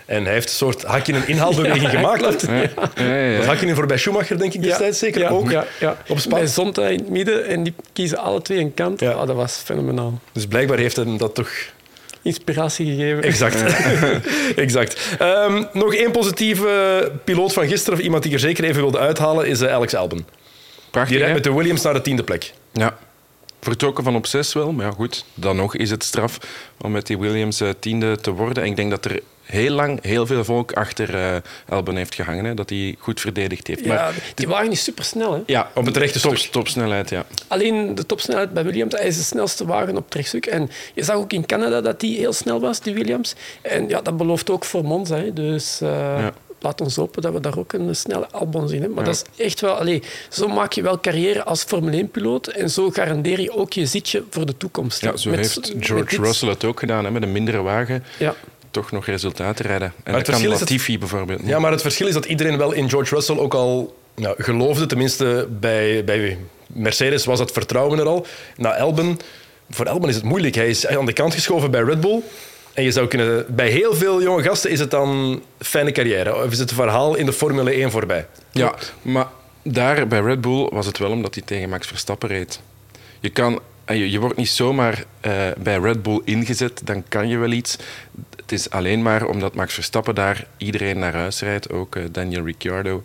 En 0.05 0.23
hij 0.23 0.33
heeft 0.33 0.49
een 0.49 0.55
soort 0.55 0.83
Hakkinen 0.83 1.27
inhaalbeweging 1.27 1.89
gemaakt. 1.97 2.45
Ja, 2.95 3.41
Hakkinen 3.45 3.75
voor 3.75 3.85
bij 3.85 3.97
Schumacher, 3.97 4.37
denk 4.37 4.53
ik, 4.53 4.61
destijds 4.61 4.99
zeker 4.99 5.29
ook. 5.29 5.51
Op 6.07 6.19
Spa. 6.19 6.35
Bij 6.35 6.47
Zonta 6.47 6.87
in 6.87 6.99
het 6.99 7.09
midden 7.09 7.45
en 7.45 7.63
die 7.63 7.73
kiezen 7.93 8.17
alle 8.17 8.41
twee 8.41 8.59
een 8.59 8.73
kant. 8.73 8.99
Ja. 8.99 9.11
Ah, 9.11 9.27
dat 9.27 9.35
was 9.35 9.55
fenomenaal. 9.55 10.19
Dus 10.31 10.47
blijkbaar 10.47 10.77
heeft 10.77 10.95
hem 10.95 11.17
dat 11.17 11.35
toch 11.35 11.49
Inspiratie 12.27 12.85
gegeven. 12.85 13.23
Exact. 13.23 13.63
exact. 14.65 15.15
Ehm, 15.19 15.63
nog 15.73 15.95
één 15.95 16.11
positieve 16.11 17.11
piloot 17.23 17.53
van 17.53 17.67
gisteren, 17.67 17.99
of 17.99 18.05
iemand 18.05 18.23
die 18.23 18.31
ik 18.31 18.37
er 18.37 18.43
zeker 18.43 18.63
even 18.63 18.81
wilde 18.81 18.99
uithalen, 18.99 19.47
is 19.47 19.61
eh, 19.61 19.73
Alex 19.73 19.95
Albon. 19.95 20.25
Prachtig, 20.91 21.11
Die 21.11 21.19
rijdt 21.19 21.33
met 21.33 21.43
de 21.43 21.53
Williams 21.53 21.81
naar 21.81 21.93
de 21.93 22.01
tiende 22.01 22.23
plek. 22.23 22.53
Ja. 22.73 22.97
Vertrokken 23.61 24.03
van 24.03 24.15
op 24.15 24.25
zes 24.25 24.53
wel, 24.53 24.71
maar 24.71 24.85
ja, 24.85 24.91
goed. 24.91 25.25
Dan 25.33 25.55
nog 25.55 25.75
is 25.75 25.89
het 25.89 26.03
straf 26.03 26.37
om 26.81 26.91
met 26.91 27.07
die 27.07 27.17
Williams 27.17 27.61
eh, 27.61 27.69
tiende 27.79 28.17
te 28.21 28.31
worden. 28.31 28.63
En 28.63 28.69
ik 28.69 28.75
denk 28.75 28.89
dat 28.89 29.05
er 29.05 29.19
heel 29.47 29.71
lang 29.71 30.03
heel 30.03 30.25
veel 30.25 30.43
volk 30.43 30.71
achter 30.73 31.15
eh 31.15 31.35
Albon 31.69 31.95
heeft 31.95 32.15
gehangen. 32.15 32.45
Hè, 32.45 32.53
dat 32.53 32.69
hij 32.69 32.95
goed 32.99 33.19
verdedigd 33.21 33.67
heeft. 33.67 33.83
Ja, 33.85 33.93
Maar 33.93 34.13
die 34.35 34.47
wagen 34.47 34.71
is 34.71 34.83
supersnel. 34.83 35.33
Hè? 35.33 35.39
ja, 35.45 35.71
Op 35.75 35.85
het 35.85 35.97
rechte 35.97 36.19
top, 36.19 36.37
stuk. 36.37 36.51
topsnelheid, 36.51 37.09
ja. 37.09 37.25
Alleen 37.47 37.95
de 37.95 38.05
topsnelheid 38.05 38.53
bij 38.53 38.63
Williams, 38.63 38.93
hij 38.95 39.07
is 39.07 39.17
de 39.17 39.23
snelste 39.23 39.65
wagen 39.65 39.97
op 39.97 40.05
het 40.05 40.13
rechtstuk. 40.15 40.45
En 40.45 40.69
je 40.93 41.03
zag 41.03 41.15
ook 41.15 41.33
in 41.33 41.45
Canada 41.45 41.81
dat 41.81 41.99
die 41.99 42.17
heel 42.17 42.33
snel 42.33 42.59
was, 42.59 42.79
die 42.81 42.93
Williams. 42.93 43.35
En 43.61 43.87
ja, 43.89 44.01
dat 44.01 44.17
belooft 44.17 44.49
ook 44.49 44.65
voor 44.65 44.83
Monza. 44.83 45.15
Hè. 45.15 45.33
Dus 45.33 45.81
eh, 45.81 45.89
Ja. 45.89 46.33
laat 46.59 46.81
ons 46.81 46.95
hopen 46.95 47.21
dat 47.21 47.33
we 47.33 47.39
daar 47.39 47.57
ook 47.57 47.73
een 47.73 47.95
snelle 47.95 48.27
Albon 48.31 48.67
zien. 48.69 48.81
Hè. 48.81 48.87
Maar 48.87 49.05
Ja. 49.05 49.11
dat 49.11 49.25
is 49.35 49.43
echt 49.45 49.61
wel... 49.61 49.73
Allee, 49.73 50.03
zo 50.29 50.47
maak 50.47 50.73
je 50.73 50.81
wel 50.81 50.99
carrière 50.99 51.43
als 51.43 51.63
Formule 51.63 52.03
1-piloot. 52.03 52.47
En 52.47 52.69
zo 52.69 52.89
garandeer 52.89 53.39
je 53.41 53.51
ook 53.51 53.73
je 53.73 53.85
zitje 53.85 54.23
voor 54.29 54.45
de 54.45 54.57
toekomst. 54.57 55.01
ja 55.01 55.17
zo 55.17 55.29
Met- 55.29 55.39
heeft 55.39 55.73
George 55.79 56.21
Russell 56.21 56.49
het 56.49 56.63
ook 56.63 56.79
gedaan. 56.79 57.05
Hè, 57.05 57.11
met 57.11 57.23
een 57.23 57.31
mindere 57.31 57.61
wagen 57.61 58.03
Ja. 58.19 58.35
Toch 58.77 58.91
nog 58.91 59.05
resultaten 59.05 59.65
rijden. 59.65 59.93
En 60.03 60.13
het 60.13 60.25
dat 60.25 60.39
kan 60.39 60.47
Latifi 60.47 60.99
bijvoorbeeld 60.99 61.39
niet. 61.39 61.49
Ja, 61.49 61.59
maar 61.59 61.71
het 61.71 61.81
verschil 61.81 62.07
is 62.07 62.13
dat 62.13 62.25
iedereen 62.25 62.57
wel 62.57 62.71
in 62.71 62.89
George 62.89 63.15
Russell 63.15 63.37
ook 63.37 63.53
al 63.53 63.97
ja, 64.15 64.33
geloofde. 64.37 64.85
Tenminste, 64.85 65.47
bij, 65.59 66.03
bij 66.03 66.37
Mercedes 66.67 67.25
was 67.25 67.37
dat 67.39 67.51
vertrouwen 67.51 67.99
er 67.99 68.05
al. 68.05 68.25
Na 68.57 68.77
Albon, 68.77 69.19
voor 69.69 69.89
Albon 69.89 70.09
is 70.09 70.15
het 70.15 70.23
moeilijk. 70.23 70.55
Hij 70.55 70.69
is 70.69 70.87
aan 70.87 71.05
de 71.05 71.13
kant 71.13 71.33
geschoven 71.33 71.71
bij 71.71 71.81
Red 71.81 72.01
Bull. 72.01 72.21
En 72.73 72.83
je 72.83 72.91
zou 72.91 73.07
kunnen... 73.07 73.45
Bij 73.55 73.69
heel 73.69 73.93
veel 73.93 74.21
jonge 74.21 74.43
gasten 74.43 74.71
is 74.71 74.79
het 74.79 74.91
dan 74.91 75.41
fijne 75.59 75.91
carrière. 75.91 76.43
Of 76.43 76.51
is 76.51 76.59
het 76.59 76.73
verhaal 76.73 77.15
in 77.15 77.25
de 77.25 77.33
Formule 77.33 77.71
1 77.71 77.91
voorbij? 77.91 78.27
Ja, 78.51 78.75
maar 79.01 79.27
daar 79.63 80.07
bij 80.07 80.19
Red 80.19 80.41
Bull 80.41 80.69
was 80.71 80.85
het 80.85 80.97
wel 80.97 81.11
omdat 81.11 81.35
hij 81.35 81.43
tegen 81.45 81.69
Max 81.69 81.87
Verstappen 81.87 82.29
reed. 82.29 82.59
Je, 83.19 83.29
kan, 83.29 83.59
je, 83.87 84.11
je 84.11 84.19
wordt 84.19 84.37
niet 84.37 84.49
zomaar 84.49 85.03
eh, 85.19 85.33
bij 85.57 85.77
Red 85.77 86.03
Bull 86.03 86.21
ingezet, 86.23 86.81
dan 86.83 87.03
kan 87.07 87.27
je 87.27 87.37
wel 87.37 87.51
iets. 87.51 87.77
Het 88.47 88.59
is 88.59 88.69
alleen 88.69 89.01
maar 89.01 89.25
omdat 89.25 89.55
Max 89.55 89.73
Verstappen 89.73 90.15
daar 90.15 90.47
iedereen 90.57 90.99
naar 90.99 91.13
huis 91.13 91.41
rijdt, 91.41 91.71
ook 91.71 91.95
eh, 91.95 92.03
Daniel 92.11 92.45
Ricciardo. 92.45 93.03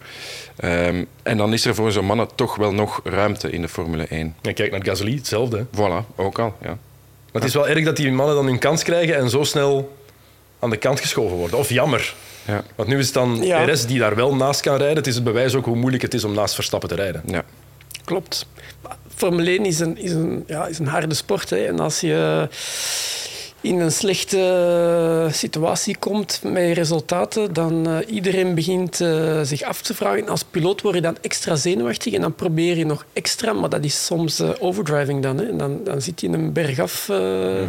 Ehm, 0.57 1.05
en 1.23 1.37
dan 1.37 1.53
is 1.53 1.65
er 1.65 1.75
voor 1.75 1.93
zo'n 1.93 2.05
mannen 2.05 2.29
toch 2.35 2.57
wel 2.57 2.73
nog 2.73 3.01
ruimte 3.05 3.51
in 3.51 3.61
de 3.63 3.69
Formule 3.69 4.07
1. 4.09 4.35
En 4.43 4.55
kijk 4.55 4.71
naar 4.71 4.85
Gasly, 4.85 5.15
hetzelfde. 5.15 5.57
hè. 5.57 5.65
Voilà, 5.65 6.07
ook 6.17 6.39
al. 6.39 6.55
Ja. 6.63 6.69
Maar 6.69 7.43
het 7.43 7.45
is 7.45 7.55
wel 7.55 7.69
erg 7.69 7.85
dat 7.85 7.97
die 7.97 8.13
mannen 8.13 8.35
dan 8.35 8.47
hun 8.47 8.59
kans 8.59 8.83
krijgen 8.83 9.17
en 9.17 9.31
zo 9.31 9.45
snel 9.45 9.97
aan 10.59 10.71
de 10.71 10.77
kant 10.77 11.01
geschoven 11.01 11.37
worden. 11.37 11.59
Of 11.59 11.69
jammer. 11.69 12.15
Ja, 12.47 12.65
Want 12.75 12.89
nu 12.89 12.99
is 12.99 13.05
het 13.05 13.15
dan 13.15 13.43
Ja. 13.43 13.59
Perez 13.65 13.85
die 13.85 13.99
daar 13.99 14.15
wel 14.15 14.35
naast 14.35 14.61
kan 14.61 14.77
rijden. 14.77 14.97
Het 14.97 15.07
is 15.07 15.15
het 15.15 15.25
bewijs 15.25 15.55
ook 15.55 15.65
hoe 15.65 15.77
moeilijk 15.77 16.03
het 16.03 16.15
is 16.15 16.25
om 16.25 16.35
naast 16.35 16.55
Verstappen 16.55 16.89
te 16.89 16.95
rijden. 16.95 17.23
ja. 17.27 17.43
Klopt. 18.05 18.47
Formule 19.15 19.51
1 19.51 19.65
is 19.65 19.81
een, 19.81 19.99
is 19.99 20.13
een, 20.13 20.45
ja, 20.47 20.67
is 20.67 20.79
een 20.79 20.87
harde 20.87 21.15
sport. 21.15 21.51
Hè. 21.51 21.57
En 21.67 21.81
als 21.81 22.01
je 22.01 22.49
in 23.62 23.81
een 23.81 23.92
slechte 23.92 25.29
situatie 25.31 25.96
komt 25.96 26.40
met 26.44 26.77
resultaten, 26.77 27.53
dan 27.53 27.88
uh, 27.88 27.96
iedereen 28.07 28.55
begint 28.55 29.01
uh, 29.01 29.40
zich 29.42 29.62
af 29.62 29.83
te 29.83 29.94
vragen. 29.94 30.29
Als 30.29 30.44
piloot 30.44 30.81
word 30.81 30.94
je 30.94 31.01
dan 31.01 31.16
extra 31.20 31.57
zenuwachtig 31.57 32.12
en 32.12 32.20
dan 32.20 32.35
probeer 32.35 32.77
je 32.77 32.87
nog 32.87 33.05
extra, 33.12 33.53
maar 33.53 33.68
dat 33.68 33.85
is 33.85 34.05
soms 34.05 34.40
uh, 34.40 34.51
overdriving 34.59 35.22
dan. 35.22 35.38
Hè. 35.38 35.48
En 35.48 35.59
dan, 35.59 35.85
dan 35.85 36.03
zit 36.03 36.20
je 36.20 36.27
in 36.27 36.33
een 36.33 36.53
bergaf 36.53 36.92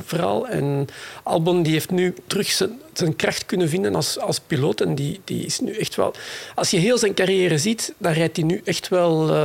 verhaal. 0.05 0.47
En 0.47 0.87
Albon 1.23 1.63
die 1.63 1.73
heeft 1.73 1.91
nu 1.91 2.13
terug 2.27 2.51
zijn, 2.51 2.79
zijn 2.93 3.15
kracht 3.15 3.45
kunnen 3.45 3.69
vinden 3.69 3.95
als, 3.95 4.19
als 4.19 4.39
piloot. 4.39 4.81
En 4.81 4.95
die, 4.95 5.19
die 5.23 5.45
is 5.45 5.59
nu 5.59 5.73
echt 5.73 5.95
wel... 5.95 6.13
Als 6.55 6.69
je 6.69 6.77
heel 6.77 6.97
zijn 6.97 7.13
carrière 7.13 7.57
ziet, 7.57 7.93
dan 7.97 8.11
rijdt 8.11 8.37
hij 8.37 8.45
nu 8.45 8.61
echt 8.65 8.87
wel 8.87 9.35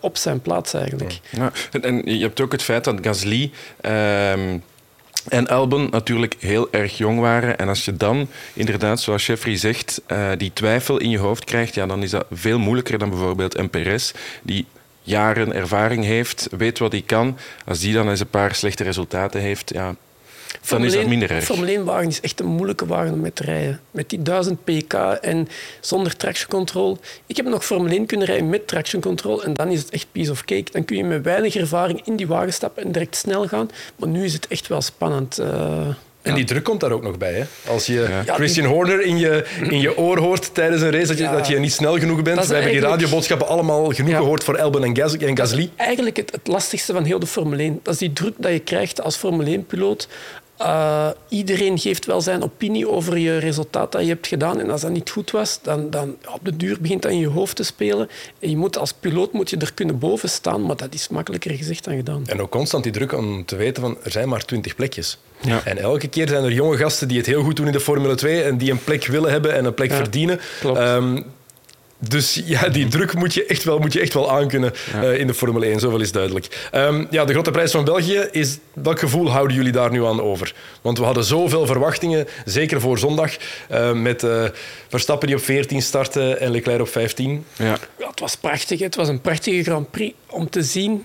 op 0.00 0.16
zijn 0.16 0.40
plaats 0.40 0.74
eigenlijk. 0.74 1.20
Ja. 1.30 1.52
En, 1.72 1.82
en, 1.82 2.18
je 2.18 2.22
hebt 2.22 2.40
ook 2.40 2.52
het 2.52 2.62
feit 2.62 2.84
dat 2.84 2.98
Gasly... 3.02 3.50
En 5.28 5.48
Albon 5.48 5.88
natuurlijk 5.90 6.36
heel 6.38 6.68
erg 6.70 6.96
jong 6.96 7.20
waren. 7.20 7.58
En 7.58 7.68
als 7.68 7.84
je 7.84 7.96
dan 7.96 8.28
inderdaad, 8.54 9.00
zoals 9.00 9.26
Jeffrey 9.26 9.56
zegt, 9.56 10.02
uh, 10.08 10.30
die 10.36 10.52
twijfel 10.52 10.98
in 10.98 11.10
je 11.10 11.18
hoofd 11.18 11.44
krijgt, 11.44 11.74
ja, 11.74 11.86
dan 11.86 12.02
is 12.02 12.10
dat 12.10 12.26
veel 12.30 12.58
moeilijker 12.58 12.98
dan 12.98 13.10
bijvoorbeeld 13.10 13.70
Perez, 13.70 14.12
die 14.42 14.66
jaren 15.02 15.54
ervaring 15.54 16.04
heeft, 16.04 16.48
weet 16.50 16.78
wat 16.78 16.92
hij 16.92 17.02
kan. 17.06 17.38
Als 17.66 17.78
die 17.78 17.92
dan 17.92 18.08
eens 18.08 18.20
een 18.20 18.28
paar 18.28 18.54
slechte 18.54 18.84
resultaten 18.84 19.40
heeft, 19.40 19.70
ja, 19.74 19.94
dan 20.68 20.84
is 20.84 20.92
dat 20.92 21.06
minder 21.06 21.30
erg. 21.30 21.44
Formule 21.44 21.80
1-wagen 21.80 22.08
is 22.08 22.20
echt 22.20 22.40
een 22.40 22.46
moeilijke 22.46 22.86
wagen 22.86 23.12
om 23.12 23.20
mee 23.20 23.32
te 23.32 23.42
rijden. 23.42 23.80
Met 23.90 24.10
die 24.10 24.22
1000 24.22 24.64
pk 24.64 24.92
en 25.20 25.48
zonder 25.80 26.16
traction 26.16 26.50
control. 26.50 26.98
Ik 27.26 27.36
heb 27.36 27.46
nog 27.46 27.64
Formule 27.64 27.94
1 27.94 28.06
kunnen 28.06 28.26
rijden 28.26 28.48
met 28.48 28.68
traction 28.68 29.02
control 29.02 29.44
en 29.44 29.54
dan 29.54 29.68
is 29.68 29.80
het 29.80 29.90
echt 29.90 30.06
piece 30.12 30.30
of 30.30 30.44
cake. 30.44 30.70
Dan 30.72 30.84
kun 30.84 30.96
je 30.96 31.04
met 31.04 31.24
weinig 31.24 31.56
ervaring 31.56 32.00
in 32.04 32.16
die 32.16 32.26
wagen 32.26 32.52
stappen 32.52 32.82
en 32.82 32.92
direct 32.92 33.16
snel 33.16 33.48
gaan. 33.48 33.70
Maar 33.96 34.08
nu 34.08 34.24
is 34.24 34.32
het 34.32 34.46
echt 34.46 34.66
wel 34.66 34.80
spannend. 34.80 35.40
Uh, 35.40 35.88
en 36.28 36.34
die 36.34 36.44
druk 36.44 36.64
komt 36.64 36.80
daar 36.80 36.92
ook 36.92 37.02
nog 37.02 37.18
bij. 37.18 37.32
Hè? 37.32 37.44
Als 37.72 37.86
je 37.86 38.22
ja. 38.24 38.34
Christian 38.34 38.66
Horner 38.66 39.00
in 39.00 39.18
je, 39.18 39.44
in 39.68 39.80
je 39.80 39.98
oor 39.98 40.18
hoort 40.18 40.54
tijdens 40.54 40.82
een 40.82 40.90
race, 40.90 41.06
dat 41.06 41.18
je, 41.18 41.22
ja. 41.22 41.32
dat 41.32 41.46
je 41.46 41.58
niet 41.58 41.72
snel 41.72 41.98
genoeg 41.98 42.22
bent. 42.22 42.46
We 42.46 42.54
hebben 42.54 42.72
die 42.72 42.80
radioboodschappen 42.80 43.48
allemaal 43.48 43.90
genoeg 43.90 44.10
ja. 44.10 44.16
gehoord 44.16 44.44
voor 44.44 44.60
Albon 44.60 44.84
en, 44.84 44.96
Gas 44.96 45.16
en 45.16 45.36
Gasly. 45.36 45.70
Eigenlijk 45.76 46.16
het, 46.16 46.32
het, 46.32 46.46
lastigste 46.46 46.92
van 46.92 47.04
heel 47.04 47.18
de 47.18 47.26
Formule 47.26 47.62
1. 47.62 47.80
Dat 47.82 47.92
is 47.92 48.00
die 48.00 48.12
druk 48.12 48.34
dat 48.36 48.52
je 48.52 48.58
krijgt 48.58 49.02
als 49.02 49.16
Formule 49.16 49.58
1-piloot. 49.58 50.08
Uh, 50.60 51.08
iedereen 51.28 51.78
geeft 51.78 52.06
wel 52.06 52.20
zijn 52.20 52.42
opinie 52.42 52.88
over 52.88 53.18
je 53.18 53.38
resultaat 53.38 53.92
dat 53.92 54.02
je 54.02 54.08
hebt 54.08 54.26
gedaan. 54.26 54.60
En 54.60 54.70
als 54.70 54.80
dat 54.80 54.90
niet 54.90 55.10
goed 55.10 55.30
was, 55.30 55.58
dan, 55.62 55.90
dan 55.90 56.16
op 56.34 56.40
de 56.42 56.56
duur 56.56 56.80
begint 56.80 57.02
dat 57.02 57.12
in 57.12 57.18
je 57.18 57.28
hoofd 57.28 57.56
te 57.56 57.62
spelen. 57.62 58.08
En 58.38 58.50
je 58.50 58.56
moet, 58.56 58.78
als 58.78 58.92
piloot 58.92 59.32
moet 59.32 59.50
je 59.50 59.56
er 59.56 59.74
kunnen 59.74 59.98
boven 59.98 60.28
staan, 60.28 60.62
maar 60.62 60.76
dat 60.76 60.94
is 60.94 61.08
makkelijker 61.08 61.50
gezegd 61.50 61.84
dan 61.84 61.96
gedaan. 61.96 62.22
En 62.26 62.40
ook 62.40 62.50
constant 62.50 62.82
die 62.82 62.92
druk 62.92 63.12
om 63.12 63.44
te 63.44 63.56
weten 63.56 63.82
van 63.82 63.96
er 64.02 64.10
zijn 64.10 64.28
maar 64.28 64.44
twintig 64.44 64.74
plekjes. 64.74 65.18
Ja. 65.40 65.60
En 65.64 65.78
elke 65.78 66.08
keer 66.08 66.28
zijn 66.28 66.44
er 66.44 66.52
jonge 66.52 66.76
gasten 66.76 67.08
die 67.08 67.16
het 67.16 67.26
heel 67.26 67.42
goed 67.42 67.56
doen 67.56 67.66
in 67.66 67.72
de 67.72 67.80
Formule 67.80 68.14
2 68.14 68.42
en 68.42 68.56
die 68.56 68.70
een 68.70 68.84
plek 68.84 69.06
willen 69.06 69.30
hebben 69.30 69.54
en 69.54 69.64
een 69.64 69.74
plek 69.74 69.90
ja, 69.90 69.96
verdienen. 69.96 70.40
Klopt. 70.60 70.78
Um, 70.78 71.24
dus 71.98 72.42
ja, 72.44 72.68
die 72.68 72.88
druk 72.88 73.14
moet 73.14 73.34
je 73.34 73.44
echt 73.46 73.64
wel, 73.64 73.78
moet 73.78 73.92
je 73.92 74.00
echt 74.00 74.14
wel 74.14 74.30
aankunnen 74.30 74.72
ja. 74.92 75.02
uh, 75.04 75.18
in 75.18 75.26
de 75.26 75.34
Formule 75.34 75.66
1, 75.66 75.80
zoveel 75.80 76.00
is 76.00 76.12
duidelijk. 76.12 76.68
Um, 76.74 77.06
ja, 77.10 77.24
de 77.24 77.32
grote 77.32 77.50
prijs 77.50 77.70
van 77.70 77.84
België, 77.84 78.28
is, 78.30 78.58
welk 78.72 78.98
gevoel 78.98 79.30
houden 79.30 79.56
jullie 79.56 79.72
daar 79.72 79.90
nu 79.90 80.04
aan 80.04 80.22
over? 80.22 80.54
Want 80.82 80.98
we 80.98 81.04
hadden 81.04 81.24
zoveel 81.24 81.66
verwachtingen, 81.66 82.26
zeker 82.44 82.80
voor 82.80 82.98
zondag, 82.98 83.36
uh, 83.72 83.92
met 83.92 84.22
uh, 84.22 84.44
Verstappen 84.88 85.26
die 85.28 85.36
op 85.36 85.42
14 85.42 85.82
startte 85.82 86.34
en 86.34 86.50
Leclerc 86.50 86.80
op 86.80 86.88
15. 86.88 87.44
Ja. 87.56 87.64
ja. 87.98 88.08
het 88.10 88.20
was 88.20 88.36
prachtig. 88.36 88.80
Het 88.80 88.94
was 88.96 89.08
een 89.08 89.20
prachtige 89.20 89.62
Grand 89.62 89.90
Prix 89.90 90.14
om 90.26 90.50
te 90.50 90.62
zien 90.62 91.04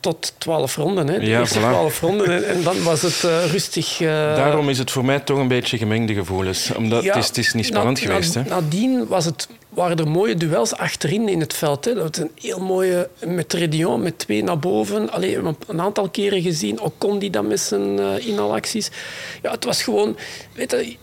tot 0.00 0.32
12 0.38 0.76
ronden. 0.76 1.08
Hè. 1.08 1.18
De 1.18 1.26
Ja, 1.26 1.38
eerste 1.40 1.58
voilà. 1.58 1.62
12 1.62 2.00
ronden. 2.00 2.26
En, 2.34 2.48
en 2.48 2.62
dan 2.62 2.82
was 2.82 3.02
het 3.02 3.24
eh, 3.24 3.50
rustig. 3.50 4.00
eh, 4.00 4.06
Daarom 4.08 4.68
is 4.68 4.78
het 4.78 4.90
voor 4.90 5.04
mij 5.04 5.20
toch 5.20 5.38
een 5.38 5.48
beetje 5.48 5.78
gemengde 5.78 6.14
gevoelens. 6.14 6.70
Omdat 6.74 7.02
ja, 7.02 7.08
het, 7.14 7.22
is, 7.22 7.26
het 7.28 7.38
is 7.38 7.52
niet 7.52 7.62
na- 7.70 7.70
spannend 7.70 8.00
na- 8.00 8.06
geweest. 8.06 8.34
Hè? 8.34 8.42
Nadien 8.42 9.06
was 9.06 9.24
het, 9.24 9.48
waren 9.76 9.98
er 9.98 10.08
mooie 10.08 10.34
duels 10.34 10.74
achterin 10.74 11.28
in 11.28 11.40
het 11.40 11.54
veld. 11.54 11.84
Hè. 11.84 11.94
Dat 11.94 12.16
was 12.16 12.24
een 12.24 12.30
heel 12.40 12.60
mooie 12.60 13.08
met 13.26 13.52
Redion, 13.52 14.02
met 14.02 14.18
twee 14.18 14.42
naar 14.42 14.58
boven. 14.58 15.10
Allee, 15.10 15.28
we 15.28 15.34
hebben 15.34 15.56
een 15.66 15.80
aantal 15.80 16.08
keren 16.08 16.42
gezien. 16.42 16.80
Ocon 16.80 17.18
die 17.18 17.30
dan 17.30 17.46
met 17.46 17.60
zijn 17.60 17.98
eh 17.98 18.26
inhalacties. 18.26 18.90
Ja, 19.42 19.50
het 19.50 19.64
was 19.64 19.82
gewoon... 19.82 20.16
Weet 20.52 20.70
je, 20.70 20.96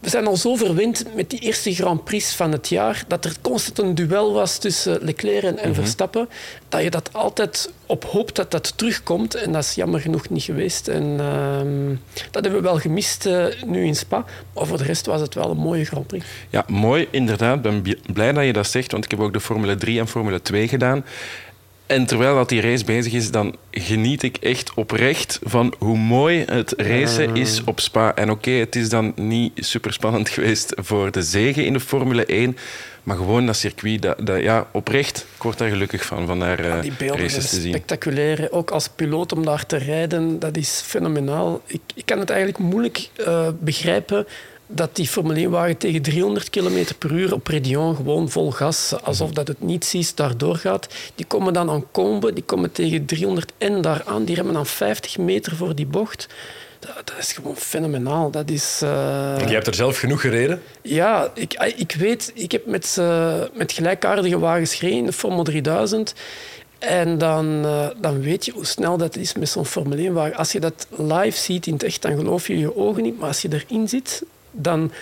we 0.00 0.08
zijn 0.08 0.26
al 0.26 0.36
zo 0.36 0.54
verwend 0.54 1.04
met 1.14 1.30
die 1.30 1.38
eerste 1.40 1.74
Grand 1.74 2.04
Prix 2.04 2.34
van 2.34 2.52
het 2.52 2.68
jaar 2.68 3.04
dat 3.08 3.24
er 3.24 3.32
constant 3.40 3.78
een 3.88 3.94
duel 3.94 4.32
was 4.32 4.58
tussen 4.58 4.98
Leclerc 5.04 5.42
en, 5.42 5.54
Mhm. 5.54 5.64
en 5.64 5.74
Verstappen. 5.74 6.28
Dat 6.68 6.82
je 6.82 6.90
dat 6.90 7.08
altijd 7.12 7.72
op 7.86 8.04
hoopt 8.04 8.36
dat 8.36 8.50
dat 8.50 8.72
terugkomt. 8.78 9.34
En 9.34 9.52
dat 9.52 9.62
is 9.64 9.74
jammer 9.74 10.00
genoeg 10.00 10.28
niet 10.28 10.42
geweest. 10.42 10.88
En 10.88 11.16
ehm, 11.18 11.88
dat 12.30 12.42
hebben 12.44 12.60
we 12.62 12.68
wel 12.68 12.78
gemist 12.78 13.26
eh, 13.26 13.44
nu 13.66 13.84
in 13.84 13.96
Spa. 13.96 14.24
Maar 14.54 14.66
voor 14.66 14.78
de 14.78 14.84
rest 14.84 15.06
was 15.06 15.20
het 15.20 15.34
wel 15.34 15.50
een 15.50 15.56
mooie 15.56 15.84
Grand 15.84 16.06
Prix. 16.06 16.24
Ja, 16.50 16.64
mooi, 16.66 17.08
inderdaad. 17.10 17.56
Ik 17.56 17.62
ben 17.62 17.84
blij 18.12 18.32
dat 18.32 18.44
je 18.44 18.52
dat 18.52 18.66
zegt, 18.66 18.92
want 18.92 19.04
ik 19.04 19.10
heb 19.10 19.20
ook 19.20 19.32
de 19.32 19.40
Formule 19.40 19.76
3 19.76 19.98
en 19.98 20.08
Formule 20.08 20.42
2 20.42 20.68
gedaan. 20.68 21.04
En 21.88 22.06
terwijl 22.06 22.34
dat 22.34 22.48
die 22.48 22.60
race 22.60 22.84
bezig 22.84 23.12
is, 23.12 23.30
dan 23.30 23.56
geniet 23.70 24.22
ik 24.22 24.36
echt 24.36 24.74
oprecht 24.74 25.38
van 25.42 25.74
hoe 25.78 25.98
mooi 25.98 26.44
het 26.46 26.74
racen 26.76 27.36
is 27.36 27.64
op 27.64 27.80
Spa. 27.80 28.14
En 28.14 28.30
oké, 28.30 28.50
het 28.50 28.76
is 28.76 28.88
dan 28.88 29.12
niet 29.16 29.52
super 29.56 29.92
spannend 29.92 30.28
geweest 30.34 30.72
voor 30.76 31.10
de 31.10 31.22
zegen 31.22 31.64
in 31.64 31.72
de 31.72 31.80
Formule 31.80 32.24
1. 32.26 32.56
Maar 33.02 33.16
gewoon 33.16 33.46
dat 33.46 33.56
circuit, 33.56 34.02
dat, 34.02 34.26
dat, 34.26 34.40
ja, 34.40 34.66
oprecht, 34.72 35.26
ik 35.36 35.42
word 35.42 35.58
daar 35.58 35.68
gelukkig 35.68 36.04
van, 36.04 36.26
van 36.26 36.38
daar 36.38 36.58
eh, 36.58 36.80
Die 36.82 36.92
beelden 36.98 37.20
races 37.20 37.32
zijn 37.32 37.46
te 37.46 37.60
zien. 37.60 37.72
spectaculair. 37.72 38.52
Ook 38.52 38.70
als 38.70 38.88
piloot 38.88 39.32
om 39.32 39.44
daar 39.44 39.66
te 39.66 39.76
rijden, 39.76 40.38
dat 40.38 40.56
is 40.56 40.82
fenomenaal. 40.84 41.62
Ik, 41.66 41.80
ik 41.94 42.06
kan 42.06 42.18
het 42.18 42.30
eigenlijk 42.30 42.58
moeilijk 42.58 43.08
eh, 43.16 43.48
begrijpen 43.60 44.26
dat 44.70 44.96
die 44.96 45.06
Formule 45.08 45.46
1-wagen 45.48 45.76
tegen 45.76 46.02
300 46.02 46.50
km 46.50 46.84
per 46.98 47.12
uur 47.12 47.32
op 47.34 47.46
Redion 47.46 47.96
gewoon 47.96 48.30
vol 48.30 48.50
gas, 48.50 48.94
alsof 49.02 49.30
dat 49.30 49.48
het 49.48 49.60
niet 49.62 49.84
ziet, 49.84 50.16
daardoor 50.16 50.56
gaat. 50.56 50.88
Die 51.14 51.26
komen 51.26 51.52
dan 51.52 51.70
aan 51.70 51.84
Combe, 51.90 52.32
die 52.32 52.42
komen 52.44 52.72
tegen 52.72 53.04
300 53.04 53.52
en 53.58 53.80
daar 53.80 54.02
aan. 54.04 54.24
Die 54.24 54.34
remmen 54.34 54.54
dan 54.54 54.66
50 54.66 55.18
meter 55.18 55.56
voor 55.56 55.74
die 55.74 55.86
bocht. 55.86 56.26
Dat, 56.78 56.90
dat 57.04 57.18
is 57.18 57.32
gewoon 57.32 57.56
fenomenaal. 57.56 58.30
Dat 58.30 58.50
is... 58.50 58.80
eh, 58.82 58.88
Je 59.46 59.54
hebt 59.54 59.66
er 59.66 59.74
zelf 59.74 59.98
genoeg 59.98 60.20
gereden. 60.20 60.62
ja, 60.82 61.30
ik, 61.34 61.52
eh, 61.52 61.78
ik 61.78 61.92
weet, 61.98 62.30
ik 62.34 62.52
heb 62.52 62.66
met, 62.66 62.96
eh, 62.98 63.34
met 63.54 63.72
gelijkaardige 63.72 64.38
wagens 64.38 64.74
gereden, 64.74 65.04
de 65.04 65.12
Formule 65.12 65.42
3000. 65.44 66.14
En 66.78 67.18
dan, 67.18 67.64
eh, 67.64 67.86
dan 68.00 68.20
weet 68.20 68.44
je 68.44 68.52
hoe 68.52 68.66
snel 68.66 68.96
dat 68.96 69.16
is 69.16 69.34
met 69.34 69.48
zo'n 69.48 69.66
Formule 69.66 70.02
1-wagen. 70.10 70.36
Als 70.36 70.52
je 70.52 70.60
dat 70.60 70.86
live 70.96 71.38
ziet 71.38 71.66
in 71.66 71.72
het 71.72 71.82
echt, 71.82 72.02
dan 72.02 72.16
geloof 72.16 72.46
je 72.46 72.58
je 72.58 72.76
ogen 72.76 73.02
niet. 73.02 73.18
Maar 73.18 73.28
als 73.28 73.42
je 73.42 73.48
erin 73.52 73.88
zit, 73.88 74.22
dan 74.62 74.92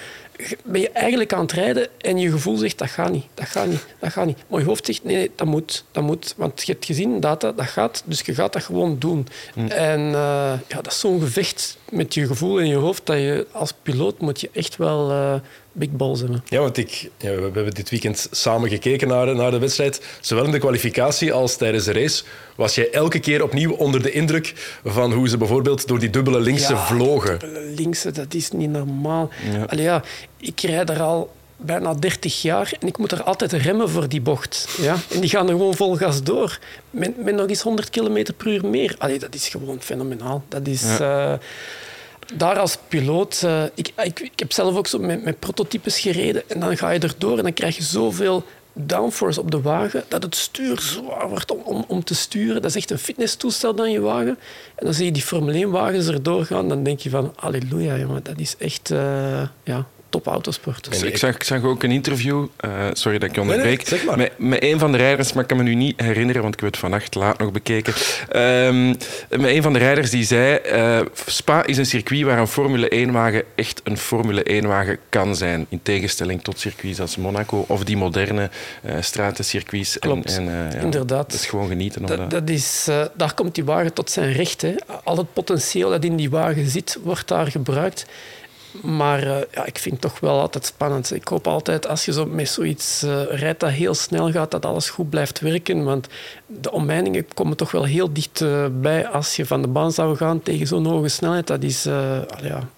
ben 0.64 0.80
je 0.80 0.90
eigenlijk 0.90 1.32
aan 1.32 1.40
het 1.40 1.52
rijden 1.52 1.88
en 1.98 2.18
je 2.18 2.30
gevoel 2.30 2.56
zegt 2.56 2.78
dat 2.78 2.90
gaat 2.90 3.10
niet, 3.10 3.26
dat 3.34 3.46
gaat 3.46 3.66
niet, 3.66 3.86
dat 3.98 4.12
gaat 4.12 4.26
niet. 4.26 4.38
Maar 4.48 4.60
je 4.60 4.66
hoofd 4.66 4.86
zegt 4.86 5.04
nee, 5.04 5.16
nee 5.16 5.30
dat 5.34 5.46
moet, 5.46 5.84
dat 5.90 6.02
moet. 6.02 6.34
Want 6.36 6.66
je 6.66 6.72
hebt 6.72 6.84
gezien, 6.84 7.20
data, 7.20 7.52
dat 7.52 7.66
gaat, 7.66 8.02
dus 8.04 8.20
je 8.20 8.34
gaat 8.34 8.52
dat 8.52 8.62
gewoon 8.62 8.98
doen. 8.98 9.26
En 9.68 10.00
eh, 10.00 10.52
ja, 10.68 10.76
dat 10.82 10.86
is 10.86 11.00
zo'n 11.00 11.20
gevecht 11.20 11.78
met 11.90 12.14
je 12.14 12.26
gevoel 12.26 12.58
in 12.58 12.66
je 12.66 12.74
hoofd 12.74 13.06
dat 13.06 13.16
je 13.16 13.46
als 13.52 13.72
piloot 13.82 14.20
moet 14.20 14.40
je 14.40 14.50
echt 14.52 14.76
wel 14.76 15.10
eh, 15.10 15.34
big 15.72 15.90
balls 15.90 16.20
hebben. 16.20 16.42
Ja, 16.48 16.60
want 16.60 16.76
ik, 16.76 17.10
ja, 17.18 17.30
we 17.34 17.42
hebben 17.42 17.74
dit 17.74 17.90
weekend 17.90 18.28
samen 18.30 18.68
gekeken 18.68 19.08
naar, 19.08 19.34
naar 19.34 19.50
de 19.50 19.58
wedstrijd. 19.58 20.02
Zowel 20.20 20.44
in 20.44 20.50
de 20.50 20.58
kwalificatie 20.58 21.32
als 21.32 21.56
tijdens 21.56 21.84
de 21.84 21.92
race 21.92 22.24
was 22.56 22.74
jij 22.74 22.90
elke 22.90 23.18
keer 23.18 23.42
opnieuw 23.42 23.72
onder 23.72 24.02
de 24.02 24.10
indruk 24.10 24.78
van 24.84 25.12
hoe 25.12 25.28
ze 25.28 25.36
bijvoorbeeld 25.36 25.86
door 25.88 25.98
die 25.98 26.10
dubbele 26.10 26.40
linkse 26.40 26.72
Ja, 26.72 26.86
vlogen. 26.86 27.38
dubbele 27.38 27.64
Linkse, 27.76 28.10
dat 28.10 28.34
is 28.34 28.50
niet 28.50 28.70
normaal. 28.70 29.30
Ja. 29.52 29.62
Allee, 29.64 29.84
ja, 29.84 30.02
ik 30.40 30.60
rijd 30.60 30.90
er 30.90 31.00
al 31.02 31.30
bijna 31.56 31.94
30 31.94 32.42
jaar 32.42 32.72
en 32.80 32.86
ik 32.86 32.98
moet 32.98 33.12
er 33.12 33.22
altijd 33.22 33.52
remmen 33.52 33.90
voor 33.90 34.08
die 34.08 34.20
bocht. 34.20 34.68
Ja? 34.80 34.96
En 35.10 35.20
die 35.20 35.30
gaan 35.30 35.46
er 35.46 35.52
gewoon 35.52 35.74
vol 35.74 35.96
gas 35.96 36.22
door. 36.22 36.58
Met, 36.90 37.24
met 37.24 37.34
nog 37.34 37.48
eens 37.48 37.62
100 37.62 37.90
km 37.90 38.24
per 38.36 38.46
uur 38.46 38.66
meer. 38.66 38.94
Allee, 38.98 39.18
dat 39.18 39.34
is 39.34 39.48
gewoon 39.48 39.80
fenomenaal. 39.80 40.44
Dat 40.48 40.66
is... 40.66 40.82
eh, 41.00 41.32
daar 42.34 42.58
als 42.58 42.78
piloot, 42.88 43.42
eh, 43.44 43.62
ik, 43.74 43.92
ik, 44.02 44.20
ik 44.20 44.38
heb 44.38 44.52
zelf 44.52 44.76
ook 44.76 44.86
zo 44.86 44.98
met, 44.98 45.24
met 45.24 45.38
prototypes 45.38 45.98
gereden 45.98 46.42
en 46.46 46.60
dan 46.60 46.76
ga 46.76 46.90
je 46.90 46.98
erdoor 46.98 47.36
en 47.36 47.42
dan 47.42 47.52
krijg 47.52 47.76
je 47.76 47.82
zoveel 47.82 48.44
downforce 48.72 49.40
op 49.40 49.50
de 49.50 49.60
wagen 49.60 50.04
dat 50.08 50.22
het 50.22 50.36
stuur 50.36 50.80
zwaar 50.80 51.28
wordt 51.28 51.52
om, 51.52 51.60
om, 51.64 51.84
om 51.88 52.04
te 52.04 52.14
sturen. 52.14 52.62
Dat 52.62 52.70
is 52.70 52.76
echt 52.76 52.90
een 52.90 52.98
fitnesstoestel 52.98 53.74
dan 53.74 53.90
je 53.90 54.00
wagen. 54.00 54.38
En 54.74 54.84
dan 54.84 54.94
zie 54.94 55.04
je 55.04 55.12
die 55.12 55.22
Formule 55.22 55.66
1-wagens 55.66 56.08
erdoor 56.08 56.44
gaan, 56.44 56.68
dan 56.68 56.82
denk 56.82 57.00
je 57.00 57.10
van, 57.10 57.32
halleluja, 57.36 57.96
jongen, 57.96 58.22
dat 58.22 58.38
is 58.38 58.54
echt 58.58 58.90
eh, 58.90 59.42
ja, 59.62 59.86
top 60.16 60.26
autosport. 60.26 60.90
Dus 60.90 61.02
ik, 61.02 61.16
zag, 61.16 61.34
ik 61.34 61.42
zag 61.42 61.62
ook 61.64 61.82
een 61.82 61.90
interview, 61.90 62.46
eh, 62.56 62.70
sorry 62.92 63.18
dat 63.18 63.28
ik 63.28 63.34
je 63.34 63.40
Nee, 63.40 63.48
nee, 63.48 63.56
onderbreek, 63.58 63.88
zeg 63.88 64.04
maar. 64.04 64.16
met, 64.16 64.32
met 64.38 64.62
een 64.62 64.78
van 64.78 64.92
de 64.92 64.98
rijders, 64.98 65.32
maar 65.32 65.42
ik 65.42 65.48
kan 65.48 65.56
me 65.56 65.62
nu 65.62 65.74
niet 65.74 66.00
herinneren, 66.00 66.42
want 66.42 66.54
ik 66.54 66.60
heb 66.60 66.70
het 66.70 66.78
vannacht 66.78 67.14
laat 67.14 67.38
nog 67.38 67.52
bekeken. 67.52 67.94
Ehm, 68.28 68.88
met 69.30 69.44
een 69.44 69.62
van 69.62 69.72
de 69.72 69.78
rijders 69.78 70.10
die 70.10 70.24
zei, 70.24 70.54
eh, 70.56 71.00
Spa 71.26 71.64
is 71.66 71.76
een 71.78 71.86
circuit 71.86 72.22
waar 72.22 72.38
een 72.38 72.46
Formule 72.46 72.88
1-wagen 72.94 73.42
echt 73.54 73.80
een 73.84 73.98
Formule 73.98 74.42
1-wagen 74.62 74.98
kan 75.08 75.36
zijn. 75.36 75.66
In 75.68 75.80
tegenstelling 75.82 76.42
tot 76.42 76.58
circuits 76.60 77.00
als 77.00 77.16
Monaco 77.16 77.64
of 77.68 77.84
die 77.84 77.96
moderne 77.96 78.50
eh 78.82 78.94
stratencircuits. 79.00 79.98
Klopt, 79.98 80.36
en, 80.36 80.48
en, 80.48 80.66
eh, 80.68 80.72
ja, 80.78 80.84
inderdaad. 80.84 81.30
Dat 81.30 81.40
is 81.40 81.46
gewoon 81.46 81.68
genieten. 81.68 82.00
om 82.00 82.06
Dat, 82.06 82.16
dat- 82.18 82.30
dat 82.30 82.50
is, 82.50 82.86
eh, 82.88 83.02
daar 83.14 83.34
komt 83.34 83.54
die 83.54 83.64
wagen 83.64 83.92
tot 83.92 84.10
zijn 84.10 84.32
recht. 84.32 84.62
Hè. 84.62 84.74
Al 85.04 85.16
het 85.16 85.32
potentieel 85.32 85.90
dat 85.90 86.04
in 86.04 86.16
die 86.16 86.30
wagen 86.30 86.66
zit, 86.68 86.98
wordt 87.02 87.28
daar 87.28 87.46
gebruikt. 87.46 88.06
Maar 88.82 89.22
eh, 89.22 89.42
ja, 89.52 89.66
ik 89.66 89.78
vind 89.78 89.94
het 89.94 90.12
toch 90.12 90.20
wel 90.20 90.40
altijd 90.40 90.66
spannend. 90.66 91.14
Ik 91.14 91.28
hoop 91.28 91.46
altijd, 91.46 91.86
als 91.86 92.04
je 92.04 92.12
zo 92.12 92.26
met 92.26 92.48
zoiets 92.48 93.02
eh, 93.02 93.22
rijdt 93.30 93.60
dat 93.60 93.70
heel 93.70 93.94
snel 93.94 94.30
gaat, 94.30 94.50
dat 94.50 94.66
alles 94.66 94.90
goed 94.90 95.10
blijft 95.10 95.40
werken. 95.40 95.84
Want 95.84 96.08
de 96.46 96.70
omleidingen 96.70 97.26
komen 97.34 97.56
toch 97.56 97.70
wel 97.70 97.84
heel 97.84 98.12
dicht 98.12 98.40
eh, 98.40 98.66
bij 98.72 99.06
als 99.06 99.36
je 99.36 99.46
van 99.46 99.62
de 99.62 99.68
baan 99.68 99.92
zou 99.92 100.16
gaan 100.16 100.42
tegen 100.42 100.66
zo'n 100.66 100.86
hoge 100.86 101.08
snelheid. 101.08 101.46
Dat 101.46 101.62
is, 101.62 101.86
eh, 101.86 102.18
ja, 102.42 102.68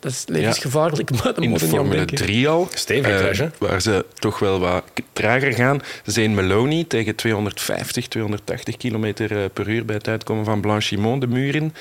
dat 0.00 0.12
is 0.12 0.24
levensgevaarlijk, 0.26 1.10
maar 1.10 1.32
in 1.40 1.48
moet 1.48 1.58
de 1.58 1.66
je 1.66 1.70
niet 1.70 1.80
aan 1.80 1.86
Formule 1.86 1.96
denken. 1.96 2.16
3 2.16 2.48
al. 2.48 2.68
Stevig 2.74 3.50
waar 3.58 3.80
ze 3.80 4.04
toch 4.14 4.38
wel 4.38 4.58
wat 4.58 4.84
trager 5.12 5.52
gaan. 5.52 5.80
Zane 6.04 6.28
Maloney 6.28 6.84
tegen 6.88 7.14
250, 7.14 8.08
280 8.08 8.76
km 8.76 9.12
per 9.52 9.68
uur 9.68 9.84
bij 9.84 9.96
het 9.96 10.08
uitkomen 10.08 10.44
van 10.44 10.60
Blanchimont 10.60 11.20
de 11.20 11.26
muur 11.26 11.54
in. 11.54 11.74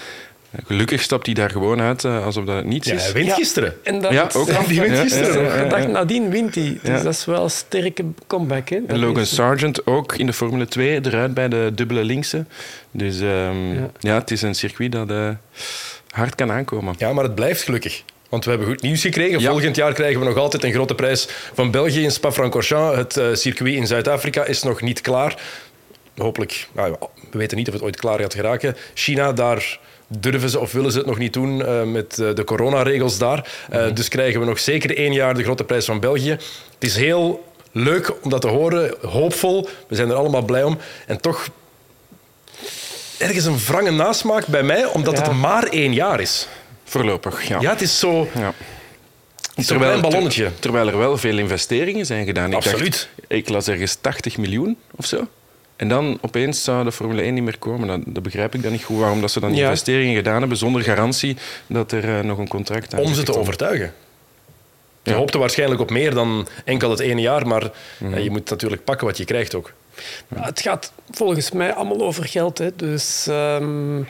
Gelukkig 0.65 1.01
stapt 1.01 1.25
hij 1.25 1.35
daar 1.35 1.49
gewoon 1.49 1.81
uit 1.81 2.03
eh, 2.03 2.25
alsof 2.25 2.45
dat 2.45 2.63
niets 2.65 2.88
Ja, 2.88 2.93
is. 2.95 3.03
hij 3.03 3.13
wint 3.13 3.27
Ja. 3.27 3.33
gisteren. 3.35 3.73
En 3.83 4.01
dat, 4.01 4.12
Ja, 4.12 4.29
ook. 4.35 4.47
Die 4.67 4.81
wint 4.81 4.97
gisteren. 4.97 5.43
ja, 5.43 5.47
ja, 5.49 5.55
ja. 5.55 5.63
De 5.63 5.69
dag 5.69 5.88
nadien 5.88 6.29
wint 6.29 6.55
hij. 6.55 6.79
Dus 6.81 6.97
Ja. 6.97 7.03
dat 7.03 7.13
is 7.13 7.25
wel 7.25 7.43
een 7.43 7.49
sterke 7.51 8.03
comeback. 8.27 8.69
Hè. 8.69 8.79
Dat 8.81 8.89
En 8.89 8.99
Logan 8.99 9.21
is- 9.21 9.35
Sargent 9.35 9.85
ook 9.88 10.15
in 10.15 10.25
de 10.25 10.33
Formule 10.33 10.67
2 10.67 11.05
eruit 11.05 11.33
bij 11.33 11.47
de 11.47 11.71
dubbele 11.75 12.03
linkse. 12.03 12.45
Dus 12.91 13.19
ehm, 13.19 13.73
Ja. 13.73 13.89
ja. 13.99 14.15
het 14.15 14.31
is 14.31 14.41
een 14.41 14.55
circuit 14.55 14.91
dat 14.91 15.09
eh, 15.09 15.29
hard 16.09 16.35
kan 16.35 16.51
aankomen. 16.51 16.95
Ja, 16.97 17.13
maar 17.13 17.23
het 17.23 17.35
blijft 17.35 17.62
gelukkig. 17.62 18.03
Want 18.29 18.43
we 18.43 18.49
hebben 18.49 18.67
goed 18.67 18.81
nieuws 18.81 19.01
gekregen. 19.01 19.39
Ja. 19.39 19.49
Volgend 19.49 19.75
jaar 19.75 19.93
krijgen 19.93 20.19
we 20.19 20.25
nog 20.25 20.38
altijd 20.38 20.63
een 20.63 20.71
grote 20.73 20.95
prijs 20.95 21.27
van 21.53 21.71
België 21.71 22.03
in 22.03 22.12
Spa-Francorchamps. 22.12 22.95
Het 22.97 23.17
eh, 23.17 23.25
circuit 23.33 23.73
in 23.75 23.88
Zuid-Afrika 23.88 24.45
is 24.45 24.63
nog 24.63 24.81
niet 24.81 25.01
klaar. 25.01 25.41
Hopelijk, 26.17 26.67
nou, 26.71 26.89
ja, 26.99 27.07
we 27.31 27.38
weten 27.38 27.57
niet 27.57 27.67
of 27.67 27.73
het 27.73 27.83
ooit 27.83 27.99
klaar 27.99 28.19
gaat 28.19 28.33
geraken. 28.33 28.75
China, 28.93 29.33
daar 29.33 29.79
durven 30.12 30.50
ze 30.50 30.60
of 30.60 30.72
willen 30.72 30.91
ze 30.91 30.98
het 30.98 31.08
nog 31.08 31.17
niet 31.17 31.34
doen 31.34 31.65
eh, 31.65 31.84
met 31.84 32.19
eh, 32.19 32.36
de 32.36 32.43
coronaregels 32.43 33.17
daar. 33.17 33.50
Eh, 33.69 33.86
Dus 33.93 34.08
krijgen 34.08 34.39
we 34.39 34.45
nog 34.45 34.60
zeker 34.60 34.98
één 34.98 35.13
jaar 35.13 35.34
de 35.34 35.43
grote 35.43 35.63
prijs 35.63 35.86
van 35.86 36.00
België. 36.00 36.30
Het 36.30 36.39
is 36.80 36.95
heel 36.95 37.43
leuk 37.72 38.13
om 38.24 38.30
dat 38.30 38.41
te 38.41 38.48
horen, 38.48 38.93
hoopvol. 39.02 39.69
We 39.88 39.95
zijn 39.95 40.10
er 40.10 40.15
allemaal 40.15 40.41
blij 40.41 40.63
om. 40.63 40.78
En 41.08 41.22
toch 41.22 41.48
ergens 43.17 43.45
een 43.45 43.58
wrange 43.58 43.91
nasmaak 43.91 44.45
bij 44.48 44.63
mij, 44.63 44.86
omdat 44.86 45.17
Ja. 45.17 45.24
het 45.24 45.32
maar 45.34 45.63
één 45.63 45.93
jaar 45.93 46.19
is. 46.19 46.48
Voorlopig, 46.84 47.48
ja. 47.48 47.60
Ja, 47.62 47.69
het 47.72 47.82
is 47.82 48.00
zo... 48.00 48.28
Ja. 48.36 48.54
Is 49.56 49.69
een 49.69 50.02
ballonnetje. 50.02 50.43
ter- 50.43 50.60
terwijl 50.60 50.88
er 50.88 50.98
wel 50.98 51.17
veel 51.17 51.38
investeringen 51.38 52.06
zijn 52.06 52.26
gedaan. 52.26 52.50
Ik 52.50 52.56
Absoluut. 52.56 53.10
Dacht, 53.17 53.32
ik 53.32 53.50
las 53.50 53.67
ergens 53.67 53.98
80 54.02 54.38
miljoen 54.38 54.78
of 54.95 55.06
zo. 55.06 55.28
En 55.80 55.88
dan 55.88 56.18
opeens 56.22 56.63
zou 56.63 56.84
de 56.84 56.92
Formule 56.92 57.22
1 57.22 57.34
niet 57.34 57.44
meer 57.44 57.58
komen. 57.58 57.88
Dat, 57.88 58.02
dat 58.06 58.24
begrijp 58.24 58.56
ik 58.56 58.63
dan 58.63 58.72
niet 58.72 58.84
goed. 58.84 59.00
Waarom 59.00 59.22
dat 59.22 59.32
ze 59.32 59.39
dan 59.39 59.50
die 59.50 59.60
Ja. 59.60 59.63
investeringen 59.65 60.15
gedaan 60.15 60.39
hebben 60.39 60.58
zonder 60.58 60.82
garantie 60.82 61.38
dat 61.68 61.92
er 61.92 62.18
eh, 62.18 62.24
nog 62.24 62.38
een 62.38 62.48
contract 62.48 62.94
aan 62.94 63.00
om 63.00 63.13
ze 63.13 63.24
te 63.24 63.38
overtuigen. 63.38 63.94
Je 65.04 65.12
Ja. 65.12 65.17
hoopte 65.17 65.38
waarschijnlijk 65.38 65.82
op 65.82 65.90
meer 65.90 66.13
dan 66.13 66.48
enkel 66.65 66.90
het 66.90 67.00
ene 67.00 67.21
jaar, 67.21 67.48
maar 67.48 67.71
Mhm. 68.00 68.12
ja, 68.13 68.17
je 68.17 68.30
moet 68.30 68.50
natuurlijk 68.50 68.84
pakken 68.84 69.08
wat 69.08 69.17
je 69.17 69.25
krijgt 69.25 69.56
ook. 69.56 69.73
Het 70.36 70.62
gaat 70.62 70.92
volgens 71.12 71.52
mij 71.52 71.73
allemaal 71.73 72.02
over 72.02 72.25
geld. 72.25 72.58
Hè. 72.58 72.75
Dus, 72.75 73.27
ehm, 73.27 74.02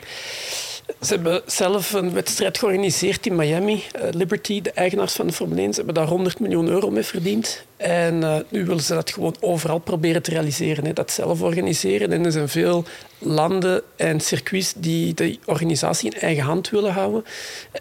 ze 1.02 1.14
hebben 1.14 1.42
zelf 1.46 1.92
een 1.92 2.12
wedstrijd 2.12 2.58
georganiseerd 2.58 3.26
in 3.26 3.36
Miami. 3.36 3.82
Eh, 3.92 4.02
Liberty, 4.10 4.62
de 4.62 4.70
eigenaars 4.72 5.12
van 5.12 5.26
de 5.26 5.32
Formule 5.32 5.60
1, 5.60 5.70
ze 5.70 5.76
hebben 5.76 5.94
daar 5.94 6.06
100 6.06 6.40
miljoen 6.40 6.68
euro 6.68 6.90
mee 6.90 7.02
verdiend. 7.04 7.64
En 7.80 8.14
uh, 8.14 8.36
nu 8.48 8.64
willen 8.64 8.82
ze 8.82 8.94
dat 8.94 9.10
gewoon 9.10 9.36
overal 9.40 9.78
proberen 9.78 10.22
te 10.22 10.30
realiseren. 10.30 10.84
Hè. 10.84 10.92
Dat 10.92 11.10
zelf 11.10 11.42
organiseren. 11.42 12.12
En 12.12 12.24
er 12.24 12.32
zijn 12.32 12.48
veel 12.48 12.84
landen 13.18 13.82
en 13.96 14.20
circuits 14.20 14.72
die 14.76 15.14
de 15.14 15.38
organisatie 15.44 16.10
in 16.10 16.20
eigen 16.20 16.44
hand 16.44 16.70
willen 16.70 16.92
houden. 16.92 17.24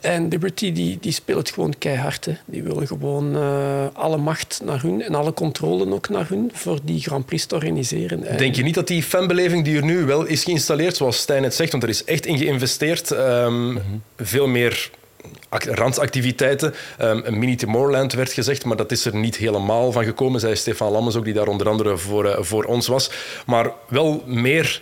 En 0.02 0.28
Liberty 0.28 0.72
die, 0.72 0.98
die 1.02 1.12
speelt 1.12 1.38
het 1.40 1.52
gewoon 1.52 1.74
keihard. 1.78 2.26
Hè. 2.26 2.34
Die 2.46 2.64
willen 2.64 2.88
gewoon 2.88 3.36
uh, 3.36 3.86
alle 3.94 4.18
macht 4.18 4.62
naar 4.64 4.82
hun 4.82 5.02
en 5.02 5.16
alle 5.16 5.34
controle 5.34 5.94
ook 5.94 6.10
naar 6.10 6.30
hun 6.30 6.52
voor 6.54 6.80
die 6.84 7.02
Grand 7.02 7.26
Prix 7.26 7.46
te 7.46 7.56
organiseren. 7.56 8.38
Denk 8.38 8.56
je 8.56 8.64
niet 8.64 8.76
dat 8.76 8.88
die 8.88 9.04
fanbeleving 9.04 9.64
die 9.64 9.78
er 9.78 9.84
nu 9.84 10.06
wel 10.06 10.26
is 10.26 10.44
geïnstalleerd, 10.44 10.96
zoals 10.96 11.18
Stijn 11.18 11.44
het 11.44 11.56
zegt, 11.56 11.72
want 11.72 11.84
er 11.84 11.90
is 11.90 12.04
echt 12.04 12.26
in 12.26 12.38
geïnvesteerd, 12.38 13.12
um, 13.12 13.72
mm 13.72 13.78
-hmm. 13.78 14.02
veel 14.18 14.48
meer 14.48 14.90
randactiviteiten. 15.50 16.74
Um, 17.02 17.22
een 17.26 17.40
mini 17.40 17.56
Tomorrowland 17.56 18.14
werd 18.14 18.32
gezegd, 18.32 18.66
maar 18.66 18.78
dat 18.78 18.92
is 18.92 19.06
er 19.06 19.16
niet 19.16 19.36
helemaal 19.36 19.92
van 19.92 20.04
gekomen, 20.04 20.40
zei 20.40 20.56
Stefan 20.56 20.92
Lammes 20.92 21.16
ook, 21.16 21.24
die 21.24 21.34
daar 21.34 21.48
onder 21.48 21.70
andere 21.70 21.98
voor, 21.98 22.26
uh, 22.26 22.38
voor 22.40 22.64
ons 22.64 22.88
was. 22.88 23.12
Maar 23.46 23.72
wel 23.88 24.24
meer 24.26 24.82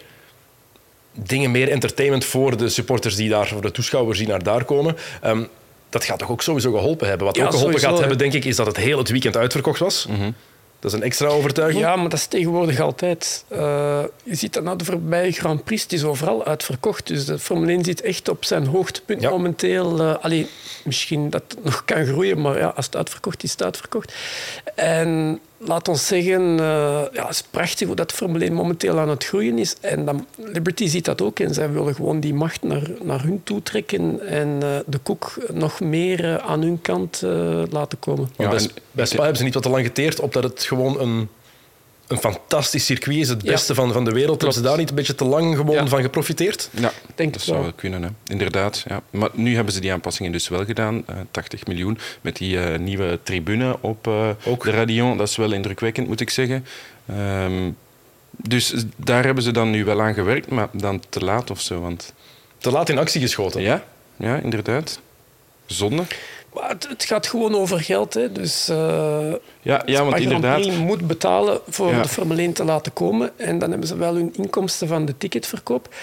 dingen, 1.13 1.51
meer 1.51 1.69
entertainment 1.69 2.25
voor 2.25 2.57
de 2.57 2.69
supporters 2.69 3.15
die 3.15 3.29
daar, 3.29 3.47
voor 3.47 3.61
de 3.61 3.71
toeschouwers 3.71 4.17
die 4.17 4.27
naar 4.27 4.43
daar 4.43 4.65
komen. 4.65 4.97
Um, 5.25 5.47
dat 5.89 6.03
gaat 6.03 6.19
toch 6.19 6.31
ook 6.31 6.41
sowieso 6.41 6.71
geholpen 6.71 7.07
hebben. 7.07 7.25
Wat 7.27 7.35
ja, 7.35 7.43
ook 7.43 7.49
geholpen 7.49 7.73
sowieso, 7.73 7.89
gaat 7.89 7.99
hebben, 7.99 8.17
denk 8.17 8.33
ik, 8.33 8.45
is 8.45 8.55
dat 8.55 8.65
het 8.65 8.77
heel 8.77 8.97
het 8.97 9.09
weekend 9.09 9.37
uitverkocht 9.37 9.79
was. 9.79 10.05
Mm 10.09 10.15
-hmm. 10.15 10.33
Dat 10.87 10.95
is 10.95 11.01
een 11.01 11.11
extra 11.11 11.27
overtuiging. 11.27 11.83
Ja, 11.83 11.95
maar 11.95 12.09
dat 12.09 12.19
is 12.19 12.25
tegenwoordig 12.25 12.79
altijd. 12.79 13.45
Uh, 13.51 14.03
je 14.23 14.35
ziet 14.35 14.53
dat 14.53 14.63
na 14.63 14.75
de 14.75 14.85
voorbije 14.85 15.31
Grand 15.31 15.63
Prix, 15.63 15.83
het 15.83 15.93
is 15.93 16.03
overal 16.03 16.45
uitverkocht. 16.45 17.07
Dus 17.07 17.25
de 17.25 17.39
Formule 17.39 17.71
1 17.71 17.83
zit 17.83 18.01
echt 18.01 18.29
op 18.29 18.45
zijn 18.45 18.65
hoogtepunt 18.65 19.21
ja. 19.21 19.29
momenteel. 19.29 20.01
Uh, 20.01 20.15
allee, 20.21 20.49
misschien 20.83 21.29
dat 21.29 21.43
het 21.47 21.63
nog 21.63 21.85
kan 21.85 22.05
groeien, 22.05 22.41
maar 22.41 22.57
ja, 22.57 22.67
als 22.67 22.85
het 22.85 22.95
uitverkocht 22.95 23.37
is, 23.37 23.43
is 23.43 23.51
het 23.51 23.63
uitverkocht. 23.63 24.13
En 24.75 25.39
laat 25.57 25.87
ons 25.87 26.07
zeggen, 26.07 26.41
uh, 26.41 26.57
ja, 27.11 27.21
het 27.25 27.29
is 27.29 27.43
prachtig 27.49 27.87
hoe 27.87 27.95
dat 27.95 28.11
Formule 28.11 28.45
1 28.45 28.53
momenteel 28.53 28.99
aan 28.99 29.09
het 29.09 29.25
groeien 29.25 29.57
is. 29.57 29.75
En 29.81 30.05
dan, 30.05 30.27
Liberty 30.35 30.87
ziet 30.87 31.05
dat 31.05 31.21
ook 31.21 31.39
en 31.39 31.53
zij 31.53 31.71
willen 31.71 31.95
gewoon 31.95 32.19
die 32.19 32.33
macht 32.33 32.63
naar, 32.63 32.91
naar 33.03 33.23
hun 33.23 33.41
toe 33.43 33.63
trekken 33.63 34.27
en 34.27 34.59
uh, 34.63 34.77
de 34.85 34.97
koek 34.97 35.37
nog 35.53 35.79
meer 35.79 36.25
uh, 36.25 36.35
aan 36.35 36.61
hun 36.61 36.81
kant 36.81 37.21
laten 37.69 37.99
komen. 37.99 38.29
Ja, 38.37 38.49
bij, 38.49 38.69
bij 38.91 39.05
Spa 39.05 39.17
hebben 39.17 39.37
ze 39.37 39.43
niet 39.43 39.53
wat 39.53 39.63
te 39.63 39.69
lang 39.69 39.85
geteerd 39.85 40.19
op 40.19 40.33
dat 40.33 40.43
het 40.43 40.63
gewoon 40.63 40.99
een 40.99 41.29
een 42.07 42.17
fantastisch 42.17 42.85
circuit 42.85 43.17
is, 43.17 43.29
het 43.29 43.43
beste 43.43 43.73
ja. 43.73 43.79
van, 43.79 43.93
van 43.93 44.05
de 44.05 44.11
wereld. 44.11 44.41
Hebben 44.41 44.57
ze 44.57 44.61
daar 44.61 44.77
niet 44.77 44.89
een 44.89 44.95
beetje 44.95 45.15
te 45.15 45.25
lang 45.25 45.55
gewoon 45.55 45.75
ja. 45.75 45.87
van 45.87 46.01
geprofiteerd? 46.01 46.69
Ja, 46.71 46.91
Denk 47.15 47.33
dat 47.33 47.41
zou 47.41 47.61
wel 47.61 47.73
kunnen, 47.73 48.03
hè. 48.03 48.09
inderdaad. 48.31 48.83
Ja. 48.87 49.01
Maar 49.09 49.29
nu 49.33 49.55
hebben 49.55 49.73
ze 49.73 49.79
die 49.79 49.93
aanpassingen 49.93 50.31
dus 50.31 50.47
wel 50.47 50.65
gedaan, 50.65 50.95
uh, 51.09 51.15
80 51.31 51.65
miljoen, 51.65 51.97
met 52.21 52.35
die 52.35 52.55
uh, 52.55 52.77
nieuwe 52.77 53.19
tribune 53.23 53.77
op 53.81 54.07
uh, 54.07 54.29
de 54.43 54.71
Radion. 54.71 55.17
Dat 55.17 55.27
is 55.27 55.35
wel 55.35 55.51
indrukwekkend, 55.51 56.07
moet 56.07 56.21
ik 56.21 56.29
zeggen. 56.29 56.65
Um, 57.43 57.77
dus 58.29 58.73
daar 58.95 59.25
hebben 59.25 59.43
ze 59.43 59.51
dan 59.51 59.69
nu 59.69 59.85
wel 59.85 60.01
aan 60.01 60.13
gewerkt, 60.13 60.49
maar 60.49 60.69
dan 60.71 61.01
te 61.09 61.23
laat 61.23 61.51
of 61.51 61.61
zo. 61.61 61.81
Want... 61.81 62.13
Te 62.57 62.71
laat 62.71 62.89
in 62.89 62.97
actie 62.97 63.21
geschoten? 63.21 63.61
Ja, 63.61 63.83
ja 64.15 64.39
inderdaad. 64.39 64.99
Zonde. 65.65 66.03
Maar 66.59 66.69
het, 66.69 66.87
het, 66.87 67.03
gaat 67.03 67.27
gewoon 67.27 67.55
over 67.55 67.79
geld. 67.79 68.13
Hè. 68.13 68.31
Dus 68.31 68.69
uh, 68.69 69.33
ja, 69.61 69.81
ja, 69.85 70.03
want 70.03 70.19
inderdaad... 70.19 70.77
moet 70.77 71.07
betalen 71.07 71.59
voor 71.67 71.91
ja. 71.91 72.01
de 72.01 72.07
Formule 72.07 72.41
1 72.41 72.53
te 72.53 72.63
laten 72.63 72.93
komen. 72.93 73.31
En 73.35 73.59
dan 73.59 73.69
hebben 73.69 73.87
ze 73.87 73.97
wel 73.97 74.15
hun 74.15 74.33
inkomsten 74.35 74.87
van 74.87 75.05
de 75.05 75.17
ticketverkoop. 75.17 75.95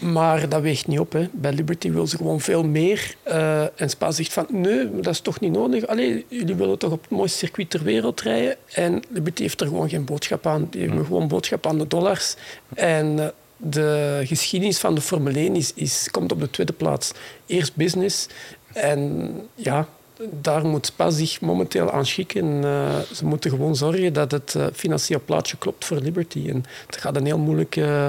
Maar 0.00 0.48
dat 0.48 0.60
weegt 0.60 0.86
niet 0.86 0.98
op. 0.98 1.12
Hè. 1.12 1.28
Bij 1.32 1.52
Liberty 1.52 1.90
wil 1.90 2.06
ze 2.06 2.16
gewoon 2.16 2.40
veel 2.40 2.64
meer. 2.64 3.14
Uh, 3.28 3.80
en 3.80 3.90
Spa 3.90 4.10
zegt 4.10 4.32
van, 4.32 4.46
nee, 4.48 5.00
dat 5.00 5.12
is 5.12 5.20
toch 5.20 5.40
niet 5.40 5.52
nodig. 5.52 5.86
Allee, 5.86 6.26
jullie 6.28 6.54
willen 6.54 6.78
toch 6.78 6.92
op 6.92 7.02
het 7.02 7.10
mooiste 7.10 7.38
circuit 7.38 7.70
ter 7.70 7.82
wereld 7.82 8.20
rijden. 8.20 8.56
En 8.72 9.02
Liberty 9.08 9.42
heeft 9.42 9.60
er 9.60 9.66
gewoon 9.66 9.88
geen 9.88 10.04
boodschap 10.04 10.46
aan. 10.46 10.66
Die 10.70 10.86
hebben 10.86 11.04
gewoon 11.04 11.28
boodschap 11.28 11.66
aan 11.66 11.78
de 11.78 11.86
dollars. 11.86 12.34
En... 12.74 13.16
Uh, 13.18 13.26
de 13.62 14.20
geschiedenis 14.24 14.78
van 14.78 14.94
de 14.94 15.00
Formule 15.00 15.38
1 15.38 15.56
is, 15.56 15.72
is, 15.74 16.08
komt 16.10 16.32
op 16.32 16.40
de 16.40 16.50
tweede 16.50 16.72
plaats. 16.72 17.12
Eerst 17.46 17.74
business 17.74 18.26
en 18.72 19.32
ja, 19.54 19.88
daar 20.30 20.66
moet 20.66 20.86
Spa 20.86 21.10
zich 21.10 21.40
momenteel 21.40 21.90
aan 21.90 22.06
schikken. 22.06 22.46
Uh, 22.62 22.98
ze 23.14 23.26
moeten 23.26 23.50
gewoon 23.50 23.76
zorgen 23.76 24.12
dat 24.12 24.30
het 24.30 24.54
uh, 24.56 24.66
financieel 24.72 25.20
plaatje 25.24 25.56
klopt 25.56 25.84
voor 25.84 25.96
Liberty. 25.96 26.48
En 26.48 26.64
het 26.86 26.96
gaat 26.96 27.16
een 27.16 27.26
heel 27.26 27.38
moeilijke... 27.38 27.80
Uh, 27.80 28.06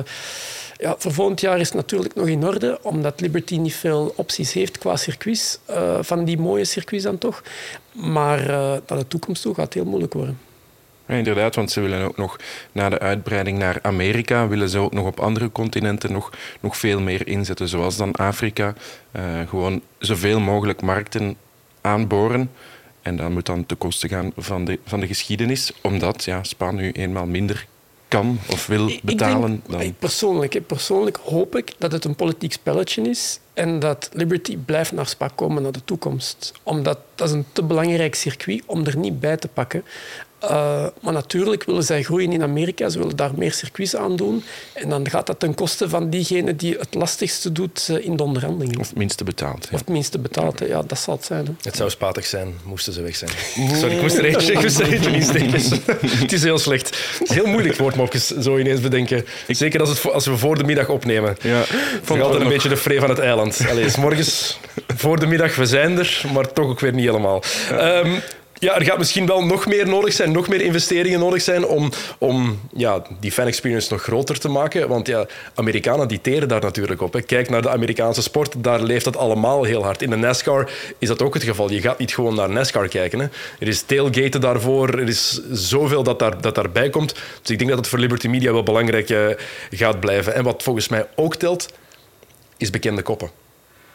ja, 0.77 0.95
voor 0.97 1.11
volgend 1.13 1.41
jaar 1.41 1.59
is 1.59 1.67
het 1.67 1.75
natuurlijk 1.75 2.15
nog 2.15 2.27
in 2.27 2.45
orde, 2.45 2.79
omdat 2.81 3.21
Liberty 3.21 3.57
niet 3.57 3.75
veel 3.75 4.13
opties 4.15 4.53
heeft 4.53 4.77
qua 4.77 4.95
circuits, 4.95 5.59
van 6.01 6.25
die 6.25 6.37
mooie 6.37 6.65
circuits 6.65 7.03
dan 7.03 7.17
toch. 7.17 7.43
Maar 7.91 8.45
naar 8.47 8.97
de 8.97 9.07
toekomst 9.07 9.41
toe 9.41 9.53
gaat 9.53 9.65
het 9.65 9.73
heel 9.73 9.85
moeilijk 9.85 10.13
worden. 10.13 10.39
Ja, 11.05 11.15
inderdaad, 11.15 11.55
want 11.55 11.71
ze 11.71 11.81
willen 11.81 12.01
ook 12.01 12.17
nog 12.17 12.37
na 12.71 12.89
de 12.89 12.99
uitbreiding 12.99 13.57
naar 13.57 13.79
Amerika, 13.81 14.47
willen 14.47 14.69
ze 14.69 14.77
ook 14.77 14.93
nog 14.93 15.05
op 15.05 15.19
andere 15.19 15.51
continenten 15.51 16.11
nog, 16.11 16.29
nog 16.59 16.77
veel 16.77 16.99
meer 16.99 17.27
inzetten, 17.27 17.67
zoals 17.67 17.97
dan 17.97 18.11
Afrika. 18.11 18.73
Uh, 19.15 19.21
gewoon 19.47 19.81
zoveel 19.97 20.39
mogelijk 20.39 20.81
markten 20.81 21.35
aanboren. 21.81 22.51
En 23.01 23.15
dat 23.15 23.29
moet 23.29 23.45
dan 23.45 23.65
ten 23.65 23.77
koste 23.77 24.07
gaan 24.07 24.31
van 24.37 24.65
de, 24.65 24.79
van 24.85 24.99
de 24.99 25.07
geschiedenis, 25.07 25.71
omdat 25.81 26.23
ja, 26.23 26.43
Spa 26.43 26.71
nu 26.71 26.91
eenmaal 26.91 27.25
minder 27.25 27.65
kan 28.07 28.39
of 28.49 28.67
wil 28.67 28.91
betalen. 29.03 29.53
Ik 29.53 29.61
denk, 29.69 29.81
dan... 29.81 29.95
persoonlijk, 29.99 30.67
persoonlijk 30.67 31.17
hoop 31.23 31.55
ik 31.55 31.73
dat 31.77 31.91
het 31.91 32.05
een 32.05 32.15
politiek 32.15 32.51
spelletje 32.51 33.01
is 33.01 33.39
en 33.53 33.79
dat 33.79 34.09
Liberty 34.13 34.57
blijft 34.57 34.91
naar 34.91 35.07
Spa 35.07 35.29
komen 35.35 35.63
naar 35.63 35.71
de 35.71 35.85
toekomst. 35.85 36.53
Omdat 36.63 36.99
dat 37.15 37.27
is 37.27 37.33
een 37.33 37.45
te 37.51 37.63
belangrijk 37.63 38.15
circuit 38.15 38.63
om 38.65 38.85
er 38.85 38.97
niet 38.97 39.19
bij 39.19 39.37
te 39.37 39.47
pakken. 39.47 39.83
Uh, 40.43 40.85
maar 41.01 41.13
natuurlijk 41.13 41.63
willen 41.63 41.83
zij 41.83 42.03
groeien 42.03 42.31
in 42.31 42.43
Amerika. 42.43 42.89
Ze 42.89 42.97
willen 42.97 43.15
daar 43.15 43.31
meer 43.35 43.53
circuits 43.53 43.95
aan 43.95 44.15
doen. 44.15 44.43
En 44.73 44.89
dan 44.89 45.09
gaat 45.09 45.27
dat 45.27 45.39
ten 45.39 45.55
koste 45.55 45.89
van 45.89 46.09
diegene 46.09 46.55
die 46.55 46.77
het 46.77 46.93
lastigste 46.93 47.51
doet 47.51 47.87
uh, 47.91 48.05
in 48.05 48.15
de 48.17 48.23
onderhandelingen. 48.23 48.79
Of 48.79 48.87
het 48.87 48.97
minste 48.97 49.23
betaalt. 49.23 49.67
Of 49.71 49.79
het 49.79 49.89
minste 49.89 50.19
betaalt, 50.19 50.59
ja, 50.67 50.81
dat 50.81 50.99
zal 50.99 51.15
het 51.15 51.25
zijn. 51.25 51.45
Hè. 51.45 51.51
Het 51.61 51.75
zou 51.75 51.89
spatig 51.89 52.25
zijn, 52.25 52.53
moesten 52.63 52.93
ze 52.93 53.01
weg 53.01 53.15
zijn. 53.15 53.31
Sorry, 53.73 53.95
ik 53.95 54.01
moest 54.01 54.17
er 54.17 54.25
eentje, 54.25 54.51
ik 54.51 54.61
moest 54.61 54.79
er 54.79 54.93
eentje 54.93 55.11
insteken. 55.11 55.81
het 56.23 56.31
is 56.31 56.43
heel 56.43 56.57
slecht. 56.57 56.89
Het 57.19 57.29
is 57.29 57.35
heel 57.35 57.45
moeilijk 57.45 57.75
woordmopjes 57.75 58.27
zo 58.27 58.57
ineens 58.57 58.79
bedenken. 58.79 59.25
Zeker 59.47 59.79
als, 59.79 59.89
het, 59.89 60.13
als 60.13 60.25
we 60.25 60.37
voor 60.37 60.57
de 60.57 60.63
middag 60.63 60.89
opnemen. 60.89 61.37
Ja. 61.41 61.63
Vond 62.01 62.19
ik 62.19 62.25
altijd 62.25 62.43
een 62.43 62.49
beetje 62.49 62.69
de 62.69 62.77
vree 62.77 62.99
van 62.99 63.09
het 63.09 63.19
eiland. 63.19 63.61
Allee, 63.69 63.85
is 63.85 63.95
morgens 63.95 64.59
voor 64.95 65.19
de 65.19 65.25
middag, 65.27 65.55
we 65.55 65.65
zijn 65.65 65.97
er, 65.97 66.23
maar 66.33 66.53
toch 66.53 66.65
ook 66.65 66.79
weer 66.79 66.93
niet 66.93 67.05
helemaal. 67.05 67.43
Ja. 67.69 67.99
Um, 67.99 68.21
ja, 68.61 68.75
er 68.75 68.85
gaat 68.85 68.97
misschien 68.97 69.25
wel 69.25 69.45
nog 69.45 69.65
meer 69.65 69.87
nodig 69.87 70.13
zijn, 70.13 70.31
nog 70.31 70.47
meer 70.47 70.61
investeringen 70.61 71.19
nodig 71.19 71.41
zijn 71.41 71.65
om, 71.65 71.91
om 72.17 72.59
ja, 72.73 73.01
die 73.19 73.31
fan 73.31 73.47
experience 73.47 73.93
nog 73.93 74.01
groter 74.01 74.39
te 74.39 74.49
maken. 74.49 74.87
Want 74.87 75.07
ja, 75.07 75.25
Amerikanen 75.53 76.07
die 76.07 76.21
teren 76.21 76.47
daar 76.47 76.61
natuurlijk 76.61 77.01
op. 77.01 77.13
Hè. 77.13 77.21
Kijk 77.21 77.49
naar 77.49 77.61
de 77.61 77.69
Amerikaanse 77.69 78.21
sport, 78.21 78.63
daar 78.63 78.81
leeft 78.81 79.05
dat 79.05 79.17
allemaal 79.17 79.63
heel 79.63 79.83
hard. 79.83 80.01
In 80.01 80.09
de 80.09 80.15
NASCAR 80.15 80.71
is 80.97 81.07
dat 81.07 81.21
ook 81.21 81.33
het 81.33 81.43
geval. 81.43 81.71
Je 81.71 81.81
gaat 81.81 81.97
niet 81.97 82.13
gewoon 82.13 82.35
naar 82.35 82.49
NASCAR 82.49 82.87
kijken. 82.87 83.19
Hè. 83.19 83.25
Er 83.59 83.67
is 83.67 83.81
tailgaten 83.81 84.41
daarvoor, 84.41 84.89
er 84.89 85.07
is 85.07 85.41
zoveel 85.51 86.03
dat, 86.03 86.19
daar, 86.19 86.41
dat 86.41 86.55
daarbij 86.55 86.89
komt. 86.89 87.13
Dus 87.41 87.51
ik 87.51 87.57
denk 87.57 87.69
dat 87.69 87.79
het 87.79 87.87
voor 87.87 87.99
Liberty 87.99 88.27
Media 88.27 88.51
wel 88.51 88.63
belangrijk 88.63 89.09
uh, 89.09 89.25
gaat 89.69 89.99
blijven. 89.99 90.33
En 90.33 90.43
wat 90.43 90.63
volgens 90.63 90.87
mij 90.87 91.07
ook 91.15 91.35
telt, 91.35 91.73
is 92.57 92.69
bekende 92.69 93.01
koppen. 93.01 93.29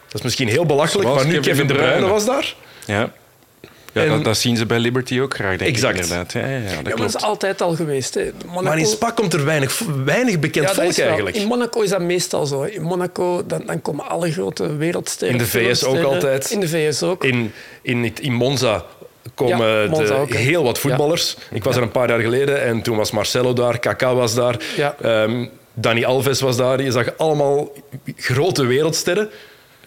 Dat 0.07 0.15
is 0.15 0.23
misschien 0.23 0.49
heel 0.49 0.67
belachelijk, 0.67 1.09
Zoals 1.09 1.23
maar 1.23 1.33
nu 1.33 1.41
Kevin 1.41 1.67
De 1.67 1.75
Bruyne 1.75 2.07
was 2.07 2.27
daar. 2.27 2.55
Ja. 2.87 3.13
Ja, 3.97 4.03
en, 4.03 4.09
dat, 4.09 4.25
dat, 4.25 4.37
zien 4.37 4.57
ze 4.57 4.67
bij 4.67 4.79
Liberty 4.79 5.21
ook 5.21 5.35
graag, 5.35 5.57
denk 5.57 5.71
exact. 5.71 5.97
ik 5.97 6.03
inderdaad. 6.03 6.33
Ja, 6.33 6.47
ja, 6.47 6.61
dat, 6.83 6.87
ja, 6.87 6.97
dat 6.97 7.15
is 7.15 7.23
altijd 7.23 7.63
al 7.63 7.75
geweest. 7.75 8.15
Hè. 8.15 8.31
Monaco... 8.47 8.63
Maar 8.63 8.79
in 8.79 8.87
Spa 8.87 9.11
komt 9.11 9.33
er 9.33 9.45
weinig, 9.45 9.83
weinig 10.05 10.39
bekend 10.39 10.71
volk 10.71 10.97
eigenlijk. 10.99 11.37
In 11.37 11.47
Monaco 11.47 11.81
is 11.81 11.91
dat 11.91 12.01
meestal 12.01 12.47
zo. 12.47 12.63
In 12.63 12.83
Monaco 12.83 13.47
dan, 13.47 13.63
dan 13.67 13.83
komen 13.83 14.09
alle 14.09 14.33
grote 14.33 14.77
wereldsterren. 14.77 15.39
In 15.39 15.45
de 15.45 15.51
VS 15.51 15.85
ook 15.85 16.03
altijd. 16.03 16.51
In 16.51 16.61
de 16.61 16.69
VS 16.69 17.03
ook. 17.03 17.25
In, 17.25 17.53
in, 17.83 18.13
in 18.21 18.33
Monza 18.33 18.85
komen 19.35 19.67
ja, 19.67 20.25
de, 20.25 20.37
heel 20.37 20.63
wat 20.63 20.79
voetballers. 20.79 21.37
Ik 21.51 21.65
was 21.65 21.77
er 21.77 21.83
een 21.83 21.91
paar 21.91 22.09
jaar 22.09 22.21
geleden 22.21 22.63
en 22.63 22.83
toen 22.83 22.97
was 22.97 23.11
Marcelo 23.11 23.53
daar, 23.53 23.79
Kaká 23.79 24.15
was 24.15 24.35
daar, 24.35 24.57
um, 25.05 25.51
Dani 25.75 26.05
Alves 26.05 26.41
was 26.41 26.57
daar. 26.57 26.83
Je 26.83 26.91
zag 26.91 27.17
allemaal 27.17 27.73
grote 28.17 28.67
wereldsterren. 28.67 29.31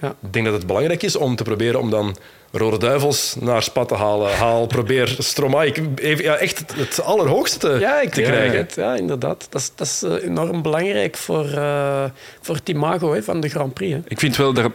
Ik 0.02 0.34
denk 0.34 0.46
dat 0.46 0.54
het 0.54 0.68
belangrijk 0.68 1.04
is 1.04 1.16
om 1.16 1.36
te 1.36 1.44
proberen 1.44 1.80
om 1.80 1.90
dan 1.90 2.16
Rode 2.52 2.78
Duivels 2.78 3.36
naar 3.40 3.64
Spa 3.64 3.86
te 3.86 3.96
halen. 3.96 4.36
Haal, 4.36 4.66
probeer 4.66 5.16
Stromae 5.20 5.74
even, 5.96 6.24
ja, 6.24 6.36
echt 6.36 6.64
het 6.76 7.02
allerhoogste 7.02 7.78
ja, 7.80 8.02
ik 8.02 8.14
te 8.14 8.22
krijgen. 8.22 8.58
Het, 8.58 8.76
ja, 8.76 8.96
inderdaad. 8.96 9.48
Dat 9.50 9.62
is, 9.62 9.72
dat 9.76 9.88
is 9.88 10.04
eh, 10.04 10.30
enorm 10.30 10.62
belangrijk 10.62 11.18
voor, 11.18 11.46
uh, 11.46 12.04
voor 12.42 12.56
het 12.56 12.70
imago 12.70 13.14
hè, 13.14 13.24
van 13.24 13.40
de 13.40 13.50
Grand 13.50 13.74
Prix. 13.74 13.94
Hè. 13.94 14.00
Ik 14.08 14.20
vind 14.20 14.36
wel 14.36 14.54
dat 14.54 14.72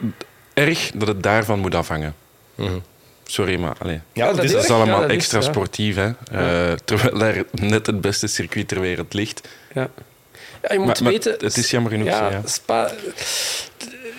erg 0.55 0.91
dat 0.95 1.09
het 1.09 1.23
daarvan 1.23 1.59
moet 1.59 1.75
afhangen. 1.75 2.15
Mm 2.55 2.67
-hmm. 2.67 2.83
Sorry, 3.27 3.61
maar 3.61 3.77
allez. 3.79 3.99
Ja, 4.13 4.33
dat, 4.33 4.45
is, 4.45 4.53
is 4.53 4.71
allemaal 4.71 5.03
ja, 5.03 5.09
extra 5.09 5.39
is, 5.39 5.45
sportief. 5.45 5.97
Hè? 5.97 6.07
Uh, 6.07 6.73
terwijl 6.85 7.19
daar 7.19 7.43
net 7.53 7.87
het 7.87 8.01
beste 8.01 8.27
circuit 8.27 8.69
ter 8.69 8.81
wereld 8.81 9.15
ligt. 9.15 9.49
Ja. 9.75 9.89
Ja, 10.63 10.73
je 10.73 10.79
moet 10.79 11.01
maar, 11.01 11.13
weten... 11.13 11.33
Maar 11.33 11.41
het 11.41 11.57
is 11.57 11.71
jammer 11.71 11.91
genoeg 11.91 12.07
ja, 12.07 12.31
zo, 12.31 12.37
ja. 12.37 12.43
Spa, 12.45 12.91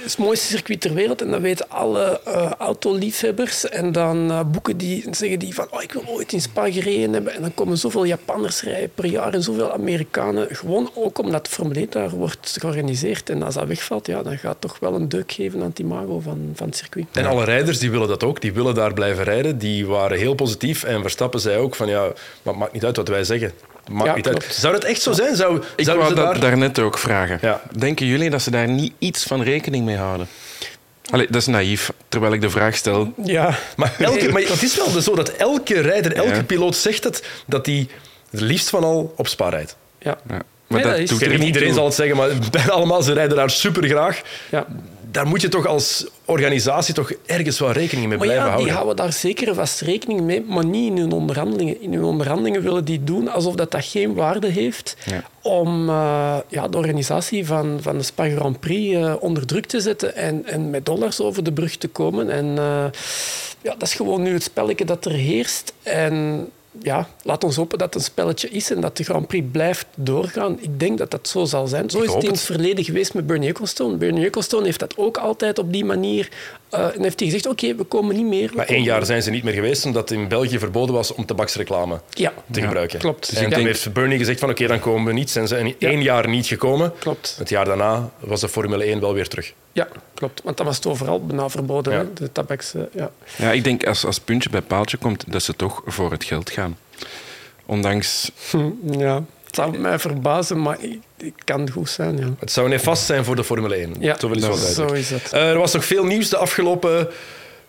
het 0.05 0.17
mooiste 0.17 0.47
circuit 0.47 0.81
ter 0.81 0.93
wereld 0.93 1.21
en 1.21 1.31
dat 1.31 1.41
weten 1.41 1.69
alle 1.69 2.21
uh, 2.27 2.51
autoliefhebbers. 2.51 3.69
En 3.69 3.91
dan 3.91 4.31
uh, 4.31 4.41
boeken 4.51 4.77
die, 4.77 5.07
zeggen 5.11 5.39
die 5.39 5.53
van, 5.53 5.67
oh, 5.69 5.81
ik 5.81 5.91
wil 5.91 6.03
ooit 6.07 6.33
in 6.33 6.41
Spa 6.41 6.71
gereden 6.71 7.13
hebben. 7.13 7.33
En 7.33 7.41
dan 7.41 7.53
komen 7.53 7.77
zoveel 7.77 8.05
Japanners 8.05 8.61
rijden 8.61 8.91
per 8.95 9.05
jaar 9.05 9.33
en 9.33 9.43
zoveel 9.43 9.73
Amerikanen. 9.73 10.55
Gewoon 10.55 10.91
ook 10.93 11.17
omdat 11.17 11.47
Formule 11.47 11.79
1 11.79 11.87
daar 11.89 12.09
wordt 12.09 12.55
georganiseerd. 12.59 13.29
En 13.29 13.43
als 13.43 13.53
dat 13.53 13.67
wegvalt, 13.67 14.07
ja, 14.07 14.23
dan 14.23 14.37
gaat 14.37 14.51
het 14.51 14.61
toch 14.61 14.79
wel 14.79 14.95
een 14.95 15.09
deuk 15.09 15.31
geven 15.31 15.61
aan 15.61 15.69
het 15.69 15.79
imago 15.79 16.19
van, 16.19 16.51
van 16.55 16.67
het 16.67 16.77
circuit. 16.77 17.05
En 17.11 17.25
alle 17.25 17.43
rijders 17.43 17.79
die 17.79 17.91
willen 17.91 18.07
dat 18.07 18.23
ook. 18.23 18.41
Die 18.41 18.53
willen 18.53 18.75
daar 18.75 18.93
blijven 18.93 19.23
rijden. 19.23 19.57
Die 19.57 19.87
waren 19.87 20.17
heel 20.17 20.35
positief. 20.35 20.83
En 20.83 21.01
Verstappen 21.01 21.39
zei 21.39 21.57
ook 21.57 21.75
van, 21.75 21.87
ja, 21.87 22.01
maar 22.01 22.53
het 22.53 22.55
maakt 22.55 22.73
niet 22.73 22.85
uit 22.85 22.97
wat 22.97 23.07
wij 23.07 23.23
zeggen. 23.23 23.51
Uit. 24.03 24.47
Zou 24.49 24.73
dat 24.73 24.83
echt 24.83 25.01
zo 25.01 25.11
zijn? 25.11 25.35
Zou, 25.35 25.63
ik 25.75 25.85
wou 25.85 25.99
dat 25.99 26.15
daar... 26.15 26.39
daarnet 26.39 26.79
ook 26.79 26.97
vragen. 26.97 27.37
Ja. 27.41 27.61
Denken 27.77 28.05
jullie 28.05 28.29
dat 28.29 28.41
ze 28.41 28.51
daar 28.51 28.67
niet 28.67 28.93
iets 28.99 29.23
van 29.23 29.41
rekening 29.41 29.85
mee 29.85 29.95
houden? 29.97 30.27
Allee, 31.09 31.25
dat 31.25 31.41
is 31.41 31.47
naïef, 31.47 31.91
terwijl 32.09 32.33
ik 32.33 32.41
de 32.41 32.49
vraag 32.49 32.75
stel. 32.75 33.13
Ja, 33.23 33.57
maar, 33.75 33.95
elke, 33.99 34.31
maar 34.31 34.41
het 34.41 34.63
is 34.63 34.75
wel 34.75 35.01
zo 35.01 35.15
dat 35.15 35.29
elke 35.29 35.81
rijder, 35.81 36.13
elke 36.13 36.43
piloot 36.43 36.75
zegt 36.75 37.03
het, 37.03 37.23
dat 37.47 37.65
hij 37.65 37.87
het 38.29 38.41
liefst 38.41 38.69
van 38.69 38.83
al 38.83 39.13
op 39.15 39.27
Spa 39.27 39.49
rijdt. 39.49 39.75
Ja. 39.99 40.17
ja. 40.29 40.41
Maar 40.67 40.81
dat, 40.81 40.91
dat 41.07 41.21
is, 41.21 41.39
iedereen 41.39 41.73
zal 41.73 41.85
het 41.85 41.93
zeggen, 41.93 42.17
maar 42.17 42.29
bijna 42.51 42.71
allemaal, 42.71 43.01
ze 43.01 43.13
rijden 43.13 43.35
daar 43.35 43.49
super 43.49 43.87
graag. 43.87 44.21
Ja 44.49 44.65
daar 45.15 45.27
moet 45.27 45.41
je 45.41 45.47
toch 45.47 45.67
als 45.67 46.07
organisatie 46.25 46.93
toch 46.93 47.11
ergens 47.25 47.59
wel 47.59 47.71
rekening 47.71 48.07
mee 48.07 48.17
blijven 48.17 48.37
ja, 48.37 48.49
houden. 48.49 48.65
Die 48.65 48.75
houden 48.75 48.95
daar 48.95 49.13
zeker 49.13 49.55
vast 49.55 49.81
rekening 49.81 50.21
mee, 50.21 50.41
maar 50.41 50.65
niet 50.65 50.91
in 50.91 50.97
hun 50.97 51.11
onderhandelingen. 51.11 51.81
In 51.81 51.93
hun 51.93 52.03
onderhandelingen 52.03 52.61
willen 52.61 52.85
die 52.85 53.03
doen 53.03 53.27
alsof 53.27 53.55
dat, 53.55 53.71
dat 53.71 53.85
geen 53.85 54.13
waarde 54.13 54.47
heeft 54.47 54.97
om 55.41 55.89
uh, 55.89 56.37
ja, 56.47 56.67
de 56.67 56.77
organisatie 56.77 57.45
van, 57.45 57.77
van 57.81 57.97
de 57.97 58.03
Spa 58.03 58.29
Grand 58.29 58.59
Prix 58.59 58.95
uh, 58.95 59.13
onder 59.19 59.45
druk 59.45 59.65
te 59.65 59.79
zetten 59.79 60.15
en, 60.15 60.45
en 60.45 60.69
met 60.69 60.85
dollars 60.85 61.21
over 61.21 61.43
de 61.43 61.53
brug 61.53 61.75
te 61.75 61.87
komen. 61.87 62.29
En 62.29 62.45
uh, 62.45 62.85
ja, 63.61 63.75
dat 63.77 63.81
is 63.81 63.93
gewoon 63.93 64.21
nu 64.21 64.33
het 64.33 64.43
spelletje 64.43 64.85
dat 64.85 65.05
er 65.05 65.11
heerst. 65.11 65.73
En 65.83 66.47
ja, 66.81 67.07
laat 67.23 67.43
ons 67.43 67.55
hopen 67.55 67.77
dat 67.77 67.93
het 67.93 67.95
een 67.95 68.09
spelletje 68.09 68.49
is 68.49 68.71
en 68.71 68.81
dat 68.81 68.97
de 68.97 69.03
Grand 69.03 69.27
Prix 69.27 69.47
blijft 69.51 69.85
doorgaan. 69.95 70.57
Ik 70.61 70.79
denk 70.79 70.97
dat 70.97 71.11
dat 71.11 71.27
zo 71.27 71.45
zal 71.45 71.67
zijn. 71.67 71.89
Zo 71.89 72.01
is 72.01 72.13
het 72.13 72.23
in 72.23 72.29
het 72.29 72.41
verleden 72.41 72.83
geweest 72.83 73.13
met 73.13 73.27
Bernie 73.27 73.49
Ecclestone. 73.49 73.97
Bernie 73.97 74.25
Ecclestone 74.25 74.65
heeft 74.65 74.79
dat 74.79 74.97
ook 74.97 75.17
altijd 75.17 75.59
op 75.59 75.73
die 75.73 75.85
manier... 75.85 76.29
Uh, 76.73 76.95
en 76.95 77.01
heeft 77.01 77.19
hij 77.19 77.29
gezegd, 77.29 77.47
oké, 77.47 77.75
we 77.75 77.83
komen 77.83 78.15
niet 78.15 78.25
meer. 78.25 78.51
Maar 78.55 78.65
één 78.65 78.83
jaar 78.83 79.05
zijn 79.05 79.23
ze 79.23 79.29
niet 79.29 79.43
meer 79.43 79.53
geweest, 79.53 79.85
omdat 79.85 80.11
in 80.11 80.27
België 80.27 80.59
verboden 80.59 80.95
was 80.95 81.13
om 81.13 81.25
tabaksreclame 81.25 81.99
ja. 82.09 82.33
te 82.51 82.61
gebruiken. 82.61 82.99
klopt. 82.99 83.29
Dus 83.29 83.39
en 83.39 83.49
dan 83.49 83.59
heeft 83.59 83.93
Bernie 83.93 84.17
gezegd 84.17 84.39
van, 84.39 84.49
oké, 84.49 84.67
dan 84.67 84.79
komen 84.79 85.05
we 85.05 85.13
niet. 85.13 85.29
Zijn 85.29 85.47
ze 85.47 85.57
in 85.59 85.75
één 85.79 86.01
jaar 86.01 86.29
niet 86.29 86.47
gekomen. 86.47 86.93
Klopt. 86.99 87.35
Het 87.37 87.49
jaar 87.49 87.65
daarna 87.65 88.11
was 88.19 88.41
de 88.41 88.49
Formule 88.49 88.83
1 88.83 88.99
wel 88.99 89.13
weer 89.13 89.27
terug. 89.27 89.53
Ja, 89.75 89.87
klopt. 90.13 90.41
Want 90.43 90.57
dat 90.57 90.65
was 90.65 90.75
het 90.75 90.85
overal 90.85 91.25
bijna 91.25 91.49
verboden, 91.49 92.11
de 92.15 92.31
tabaks. 92.31 92.73
ja. 92.93 93.11
ja, 93.37 93.51
ik 93.51 93.63
denk 93.63 93.85
als, 93.85 94.05
als 94.05 94.19
puntje 94.19 94.49
bij 94.49 94.61
paaltje 94.61 94.97
komt, 94.97 95.23
dat 95.27 95.43
ze 95.43 95.55
toch 95.55 95.81
voor 95.85 96.11
het 96.11 96.23
geld 96.23 96.49
gaan. 96.49 96.77
Ondanks... 97.65 98.31
Ja, 98.91 99.23
het 99.45 99.55
zou 99.55 99.77
mij 99.77 99.99
verbazen, 99.99 100.61
maar 100.61 100.77
het 101.17 101.33
kan 101.43 101.69
goed 101.69 101.89
zijn. 101.89 102.17
Ja. 102.17 102.29
Het 102.39 102.51
zou 102.51 102.69
nefast 102.69 103.05
zijn 103.05 103.25
voor 103.25 103.35
de 103.35 103.43
Formule 103.43 103.75
1. 103.75 103.95
Ja, 103.99 104.17
zo, 104.19 104.53
zo 104.53 104.85
is 104.85 105.09
het. 105.09 105.31
Uh, 105.33 105.49
er 105.49 105.57
was 105.57 105.73
nog 105.73 105.85
veel 105.85 106.05
nieuws 106.05 106.29
de 106.29 106.37
afgelopen 106.37 107.09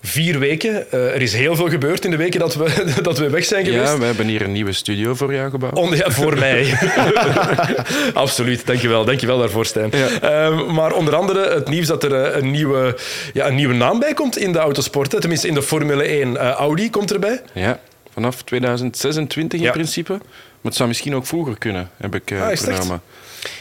vier 0.06 0.38
weken. 0.38 0.86
Uh, 0.94 1.14
er 1.14 1.22
is 1.22 1.32
heel 1.32 1.56
veel 1.56 1.68
gebeurd 1.68 2.04
in 2.04 2.10
de 2.10 2.16
weken 2.16 2.40
dat 2.40 2.54
we, 2.54 2.84
dat 3.02 3.18
we 3.18 3.30
weg 3.30 3.44
zijn 3.44 3.64
geweest. 3.64 3.92
Ja, 3.92 3.98
we 3.98 4.04
hebben 4.04 4.26
hier 4.26 4.42
een 4.42 4.52
nieuwe 4.52 4.72
studio 4.72 5.14
voor 5.14 5.34
jou 5.34 5.50
gebouwd. 5.50 5.74
On, 5.74 5.96
ja, 5.96 6.10
voor 6.10 6.38
mij. 6.38 6.78
Absoluut, 8.14 8.66
dankjewel. 8.66 9.04
Dankjewel 9.04 9.38
daarvoor, 9.38 9.66
Stijn. 9.66 9.90
Ja. 9.92 10.50
Uh, 10.50 10.70
maar 10.70 10.92
onder 10.92 11.14
andere 11.14 11.54
het 11.54 11.68
nieuws 11.68 11.86
dat 11.86 12.04
er 12.04 12.12
uh, 12.12 12.36
een, 12.36 12.50
nieuwe, 12.50 12.96
ja, 13.32 13.46
een 13.46 13.54
nieuwe 13.54 13.74
naam 13.74 13.98
bij 13.98 14.14
komt 14.14 14.38
in 14.38 14.52
de 14.52 14.58
autosport. 14.58 15.20
Tenminste, 15.20 15.48
in 15.48 15.54
de 15.54 15.62
Formule 15.62 16.02
1. 16.02 16.36
Audi 16.36 16.90
komt 16.90 17.12
erbij. 17.12 17.42
Ja 17.52 17.80
vanaf 18.16 18.42
2026 18.42 19.60
in 19.60 19.70
principe. 19.70 20.12
Maar 20.12 20.20
het 20.62 20.74
zou 20.74 20.88
misschien 20.88 21.14
ook 21.14 21.26
vroeger 21.26 21.58
kunnen, 21.58 21.90
heb 21.96 22.14
ik 22.14 22.30
uh, 22.30 22.42
ah. 22.42 22.92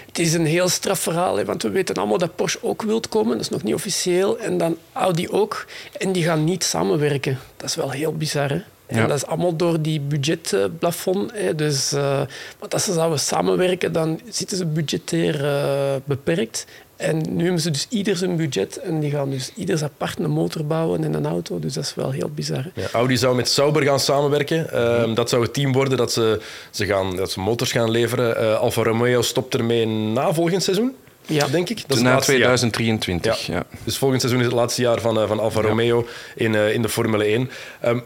Het 0.06 0.20
is 0.20 0.34
een 0.34 0.46
heel 0.46 0.70
straf 0.70 1.00
verhaal, 1.00 1.38
hè, 1.38 1.46
want 1.46 1.64
we 1.64 1.70
weten 1.70 1.96
allemaal 1.96 2.18
dat 2.18 2.36
Porsche 2.36 2.60
ook 2.62 2.82
wilt 2.82 3.10
komen. 3.10 3.32
Dat 3.32 3.42
is 3.42 3.50
nog 3.50 3.64
niet 3.64 3.74
officieel. 3.74 4.40
En 4.40 4.58
dan 4.58 4.78
Audi 4.94 5.30
ook. 5.30 5.66
En 5.98 6.12
die 6.12 6.24
gaan 6.24 6.44
niet 6.44 6.64
samenwerken. 6.64 7.40
Dat 7.58 7.70
is 7.70 7.76
wel 7.76 7.92
heel 7.92 8.14
bizar. 8.14 8.50
Hè? 8.50 8.62
En 8.88 9.08
dat 9.08 9.18
is 9.18 9.26
allemaal 9.26 9.56
door 9.56 9.82
die 9.82 10.00
budgetplafond. 10.00 11.32
Hè. 11.32 11.56
Dus, 11.56 11.94
uh, 11.94 12.22
want 12.60 12.74
als 12.74 12.84
ze 12.84 12.94
zouden 12.94 13.20
samenwerken, 13.20 13.92
dan 13.92 14.20
zitten 14.30 14.58
ze 14.58 14.66
budgetair 14.66 15.44
uh, 15.44 15.96
beperkt. 16.06 16.66
En 16.96 17.24
nu 17.30 17.44
hebben 17.44 17.62
ze 17.62 17.72
dus 17.72 17.88
ieder 17.90 18.16
zijn 18.16 18.36
budget 18.36 18.78
en 18.78 19.00
die 19.00 19.12
gaan 19.12 19.30
dus 19.30 19.52
ieder 19.56 19.84
apart 19.84 20.20
een 20.20 20.30
motor 20.30 20.66
bouwen 20.66 21.04
en 21.04 21.14
een 21.14 21.26
auto. 21.26 21.60
Dus 21.60 21.74
dat 21.74 21.84
is 21.84 21.96
wel 21.96 22.12
heel 22.12 22.30
bizar. 22.36 22.72
Ja, 22.74 22.88
Audi 22.92 23.18
zou 23.18 23.36
met 23.36 23.50
Sauber 23.50 23.84
gaan 23.84 24.00
samenwerken. 24.00 24.68
Uh, 24.74 25.16
dat 25.16 25.30
zou 25.30 25.42
het 25.42 25.54
team 25.54 25.74
worden 25.74 25.98
dat 25.98 26.12
ze, 26.12 26.42
ze, 26.72 26.86
gaan, 26.86 27.16
dat 27.16 27.32
ze 27.32 27.40
motors 27.40 27.72
gaan 27.72 27.92
leveren. 27.92 28.44
Uh, 28.44 28.60
Alfa 28.60 28.84
Romeo 28.84 29.22
stopt 29.22 29.54
ermee 29.54 29.86
na 29.88 30.34
volgend 30.34 30.64
seizoen. 30.64 30.96
Ja, 31.26 31.48
denk 31.48 31.70
ik. 31.70 31.84
Dat 31.88 31.98
is 31.98 32.04
na 32.04 32.20
2023. 32.20 33.46
Ja. 33.46 33.64
Dus 33.84 33.98
volgend 33.98 34.22
seizoen 34.22 34.42
is 34.42 34.48
het 34.48 34.56
laatste 34.56 34.82
jaar 34.82 35.02
van, 35.02 35.22
uh, 35.22 35.28
van 35.28 35.40
Alfa 35.40 35.62
Romeo 35.62 36.08
in, 36.36 36.56
in 36.56 36.82
de 36.82 36.90
Formule 36.90 37.24
1. 37.24 37.50
Um, 37.86 38.04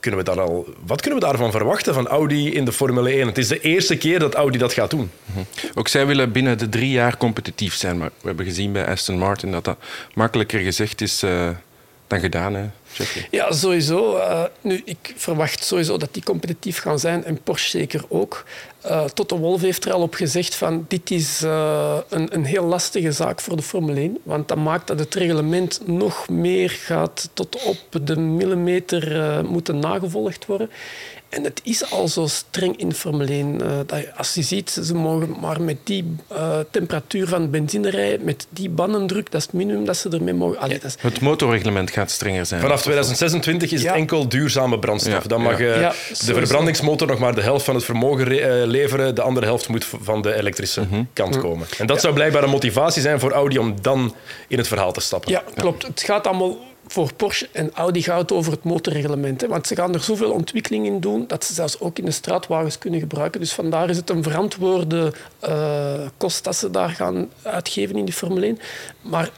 kunnen 0.00 0.20
we 0.20 0.26
daar 0.26 0.40
al, 0.40 0.66
wat 0.86 1.00
kunnen 1.00 1.20
we 1.20 1.26
daarvan 1.26 1.50
verwachten 1.50 1.94
van 1.94 2.06
Audi 2.06 2.52
in 2.52 2.64
de 2.64 2.72
Formule 2.72 3.10
1? 3.10 3.26
Het 3.26 3.38
is 3.38 3.48
de 3.48 3.60
eerste 3.60 3.96
keer 3.96 4.18
dat 4.18 4.34
Audi 4.34 4.58
dat 4.58 4.72
gaat 4.72 4.90
doen. 4.90 5.10
Mhm. 5.24 5.40
Ook 5.74 5.88
zij 5.88 6.06
willen 6.06 6.32
binnen 6.32 6.58
de 6.58 6.68
drie 6.68 6.90
jaar 6.90 7.16
competitief 7.16 7.74
zijn. 7.74 7.98
Maar 7.98 8.10
we 8.20 8.26
hebben 8.26 8.46
gezien 8.46 8.72
bij 8.72 8.86
Aston 8.86 9.18
Martin 9.18 9.50
dat 9.50 9.64
dat 9.64 9.78
makkelijker 10.14 10.60
gezegd 10.60 11.00
is 11.00 11.22
uh, 11.22 11.48
dan 12.06 12.20
gedaan. 12.20 12.54
Hè? 12.54 12.64
Ja, 13.30 13.52
sowieso. 13.52 14.16
Uh, 14.16 14.42
nu, 14.60 14.82
ik 14.84 15.14
verwacht 15.16 15.64
sowieso 15.64 15.96
dat 15.96 16.14
die 16.14 16.22
competitief 16.22 16.78
gaan 16.78 16.98
zijn 16.98 17.24
en 17.24 17.42
Porsche 17.42 17.70
zeker 17.78 18.04
ook. 18.08 18.44
Uh, 18.90 19.04
Toto 19.04 19.38
Wolff 19.38 19.62
heeft 19.62 19.84
er 19.84 19.92
al 19.92 20.02
op 20.02 20.14
gezegd 20.14 20.54
van 20.54 20.84
dit 20.88 21.10
is 21.10 21.42
uh, 21.42 21.96
een, 22.08 22.34
een 22.34 22.44
heel 22.44 22.64
lastige 22.64 23.12
zaak 23.12 23.40
voor 23.40 23.56
de 23.56 23.62
Formule 23.62 24.00
1, 24.00 24.18
want 24.22 24.48
dat 24.48 24.56
maakt 24.56 24.86
dat 24.86 24.98
het 24.98 25.14
reglement 25.14 25.80
nog 25.86 26.28
meer 26.28 26.70
gaat 26.70 27.28
tot 27.32 27.64
op 27.64 28.06
de 28.06 28.16
millimeter 28.16 29.44
moeten 29.44 29.78
nagevolgd 29.78 30.46
worden. 30.46 30.70
En 31.28 31.44
het 31.44 31.60
is 31.64 31.90
al 31.90 32.08
zo 32.08 32.26
streng 32.26 32.76
in 32.76 32.92
Formule 32.92 33.32
1. 33.32 33.54
Uh, 33.54 33.68
dat 33.86 34.16
als 34.16 34.34
je 34.34 34.42
ziet, 34.42 34.70
ze 34.70 34.94
mogen 34.94 35.36
maar 35.40 35.62
met 35.62 35.76
die 35.84 36.16
uh, 36.32 36.58
temperatuur 36.70 37.28
van 37.28 37.50
benzine 37.50 37.90
rijden, 37.90 38.24
met 38.24 38.46
die 38.50 38.68
bandendruk, 38.68 39.30
dat 39.30 39.40
is 39.40 39.46
het 39.46 39.54
minimum 39.54 39.84
dat 39.84 39.96
ze 39.96 40.08
ermee 40.08 40.34
mogen. 40.34 40.58
Allee, 40.58 40.78
dat 40.78 40.84
is... 40.84 40.96
Het 41.00 41.20
motorreglement 41.20 41.90
gaat 41.90 42.10
strenger 42.10 42.46
zijn. 42.46 42.60
Vanaf 42.60 42.82
2026 42.82 43.72
is 43.72 43.82
het 43.82 43.92
enkel 43.92 44.28
duurzame 44.28 44.78
brandstof. 44.78 45.22
Ja. 45.22 45.28
Dan 45.28 45.42
mag 45.42 45.60
uh, 45.60 45.90
de 46.24 46.34
verbrandingsmotor 46.34 47.06
nog 47.06 47.18
maar 47.18 47.34
de 47.34 47.42
helft 47.42 47.64
van 47.64 47.74
het 47.74 47.84
vermogen 47.84 48.26
leveren, 48.76 49.14
de 49.14 49.22
andere 49.22 49.46
helft 49.46 49.68
moet 49.68 49.86
van 50.02 50.22
de 50.22 50.34
elektrische 50.34 50.80
mm 50.80 50.88
-hmm. 50.88 51.08
kant 51.12 51.38
komen. 51.38 51.66
En 51.78 51.86
dat 51.86 52.00
zou 52.00 52.14
blijkbaar 52.14 52.42
een 52.42 52.50
motivatie 52.50 53.02
zijn 53.02 53.20
voor 53.20 53.32
Audi 53.32 53.58
om 53.58 53.74
dan 53.82 54.14
in 54.48 54.58
het 54.58 54.68
verhaal 54.68 54.92
te 54.92 55.00
stappen. 55.00 55.30
Ja, 55.30 55.42
klopt. 55.54 55.86
Het 55.86 56.02
gaat 56.02 56.26
allemaal 56.26 56.56
voor 56.86 57.12
Porsche 57.14 57.48
en 57.52 57.70
Audi 57.74 58.02
gaat 58.02 58.20
het 58.20 58.32
over 58.32 58.52
het 58.52 58.64
motorreglement. 58.64 59.40
Hè, 59.40 59.48
want 59.48 59.66
ze 59.66 59.74
gaan 59.74 59.94
er 59.94 60.00
zoveel 60.00 60.30
ontwikkeling 60.30 60.86
in 60.86 61.00
doen 61.00 61.24
dat 61.26 61.44
ze 61.44 61.54
zelfs 61.54 61.80
ook 61.80 61.98
in 61.98 62.04
de 62.04 62.10
straatwagens 62.10 62.78
kunnen 62.78 63.00
gebruiken. 63.00 63.40
Dus 63.40 63.52
vandaar 63.52 63.90
is 63.90 63.96
het 63.96 64.10
een 64.10 64.22
verantwoorde 64.22 65.12
uh, 65.48 65.94
kost 66.16 66.44
dat 66.44 66.56
ze 66.56 66.70
daar 66.70 66.90
gaan 66.90 67.28
uitgeven 67.42 67.96
in 67.96 68.04
die 68.04 68.14
Formule 68.14 68.46
1. 68.46 68.58
Maar 69.00 69.30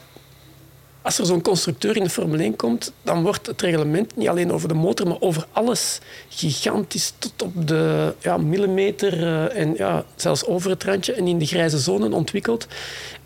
als 1.01 1.19
er 1.19 1.25
zo'n 1.25 1.41
constructeur 1.41 1.95
in 1.95 2.03
de 2.03 2.09
Formule 2.09 2.43
1 2.43 2.55
komt, 2.55 2.91
dan 3.03 3.23
wordt 3.23 3.47
het 3.47 3.61
reglement 3.61 4.15
niet 4.15 4.27
alleen 4.27 4.51
over 4.51 4.67
de 4.67 4.73
motor, 4.73 5.07
maar 5.07 5.19
over 5.19 5.45
alles 5.51 5.99
gigantisch 6.29 7.13
tot 7.17 7.41
op 7.41 7.67
de 7.67 8.13
ja, 8.19 8.37
millimeter 8.37 9.17
uh, 9.17 9.57
en 9.57 9.73
ja, 9.77 10.05
zelfs 10.15 10.45
over 10.45 10.69
het 10.69 10.83
randje 10.83 11.13
en 11.13 11.27
in 11.27 11.39
de 11.39 11.45
grijze 11.45 11.77
zone 11.77 12.15
ontwikkeld. 12.15 12.67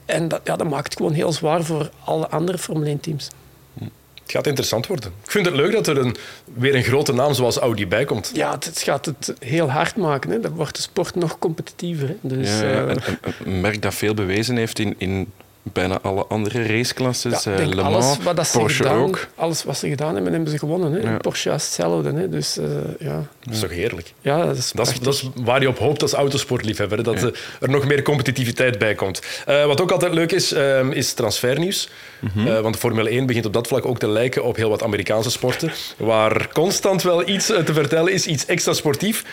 En 0.06 0.28
dat, 0.28 0.42
ja, 0.44 0.56
dat 0.56 0.70
maakt 0.70 0.86
het 0.86 0.98
gewoon 0.98 1.14
heel 1.14 1.32
zwaar 1.32 1.64
voor 1.64 1.90
alle 2.04 2.28
andere 2.28 2.58
Formule 2.58 2.98
1-teams. 2.98 3.30
Het 4.24 4.32
gaat 4.32 4.48
interessant 4.48 4.88
worden. 4.88 5.12
Ik 5.24 5.32
vind 5.32 5.46
het 5.46 5.56
leuk 5.56 5.72
dat 5.72 5.88
er 5.88 5.98
een, 5.98 6.16
weer 6.54 6.76
een 6.76 6.84
grote 6.84 7.14
naam 7.14 7.34
zoals 7.34 7.58
Audi 7.58 7.88
bij 7.88 8.06
komt. 8.06 8.32
Ja, 8.34 8.52
het 8.52 8.82
gaat 8.84 9.06
het 9.06 9.34
heel 9.40 9.70
hard 9.70 9.96
maken. 9.96 10.30
Hè. 10.30 10.40
Dan 10.40 10.52
wordt 10.52 10.76
de 10.76 10.82
sport 10.82 11.16
nog 11.16 11.40
competitiever. 11.40 12.08
Hè. 12.08 12.16
Dus, 12.22 12.60
ja, 12.60 12.70
ja. 12.70 12.86
Uh... 12.86 12.96
Een, 13.46 13.62
merk 13.62 13.82
dat 13.82 13.94
veel 13.94 14.14
bewezen 14.14 14.58
heeft 14.58 14.80
in, 14.80 14.96
in 14.98 15.32
bijna 15.64 16.00
alle 16.02 16.26
andere 16.26 16.66
raceklasses. 16.68 17.44
Ja, 17.44 17.66
Le 17.66 17.76
Mans, 17.76 18.18
wat 18.24 18.36
Porsche 18.52 18.84
gedaan, 18.84 18.98
ook. 18.98 19.28
Alles 19.36 19.64
wat 19.64 19.78
ze 19.78 19.90
gedaan 19.90 20.16
hebben, 20.16 20.34
hebben 20.34 20.52
ze 20.52 20.58
gewonnen. 20.58 20.94
Hè. 20.94 21.00
Ja. 21.00 21.18
Porsche 21.18 21.50
is 21.50 21.64
hetzelfde. 21.64 22.14
Hè. 22.14 22.30
Dus, 22.30 22.58
uh, 22.58 22.66
ja. 23.00 23.26
Dat 23.44 23.54
is 23.54 23.60
toch 23.60 23.72
heerlijk? 23.72 24.14
Ja, 24.22 24.46
dat 24.46 24.58
is, 24.58 24.72
dat 24.72 24.88
is, 24.88 25.00
dat 25.00 25.14
is 25.14 25.30
waar 25.36 25.62
je 25.62 25.68
op 25.68 25.78
hoopt 25.78 26.02
als 26.02 26.14
autosportliefhebber. 26.14 27.04
Dat 27.04 27.20
ja. 27.20 27.30
er 27.60 27.70
nog 27.70 27.86
meer 27.86 28.02
competitiviteit 28.02 28.78
bij 28.78 28.96
komt. 28.96 29.22
Uh, 29.50 29.66
wat 29.66 29.82
ook 29.82 29.92
altijd 29.92 30.14
leuk 30.14 30.32
is, 30.32 30.52
um, 30.52 30.92
is 30.92 31.14
transfernieuws. 31.14 31.90
Mm 32.20 32.30
-hmm. 32.34 32.62
want 32.62 32.74
de 32.74 32.80
Formule 32.80 33.10
1 33.10 33.26
begint 33.26 33.46
op 33.46 33.54
dat 33.54 33.68
vlak 33.68 33.86
ook 33.86 34.00
te 34.00 34.08
lijken 34.08 34.44
op 34.44 34.56
heel 34.56 34.70
wat 34.70 34.84
Amerikaanse 34.84 35.32
sporten. 35.32 35.72
Waar 35.98 36.48
constant 36.54 37.02
wel 37.02 37.28
iets 37.28 37.46
te 37.46 37.74
vertellen 37.74 38.14
is, 38.14 38.26
iets 38.26 38.46
extra 38.46 38.74
sportief. 38.74 39.24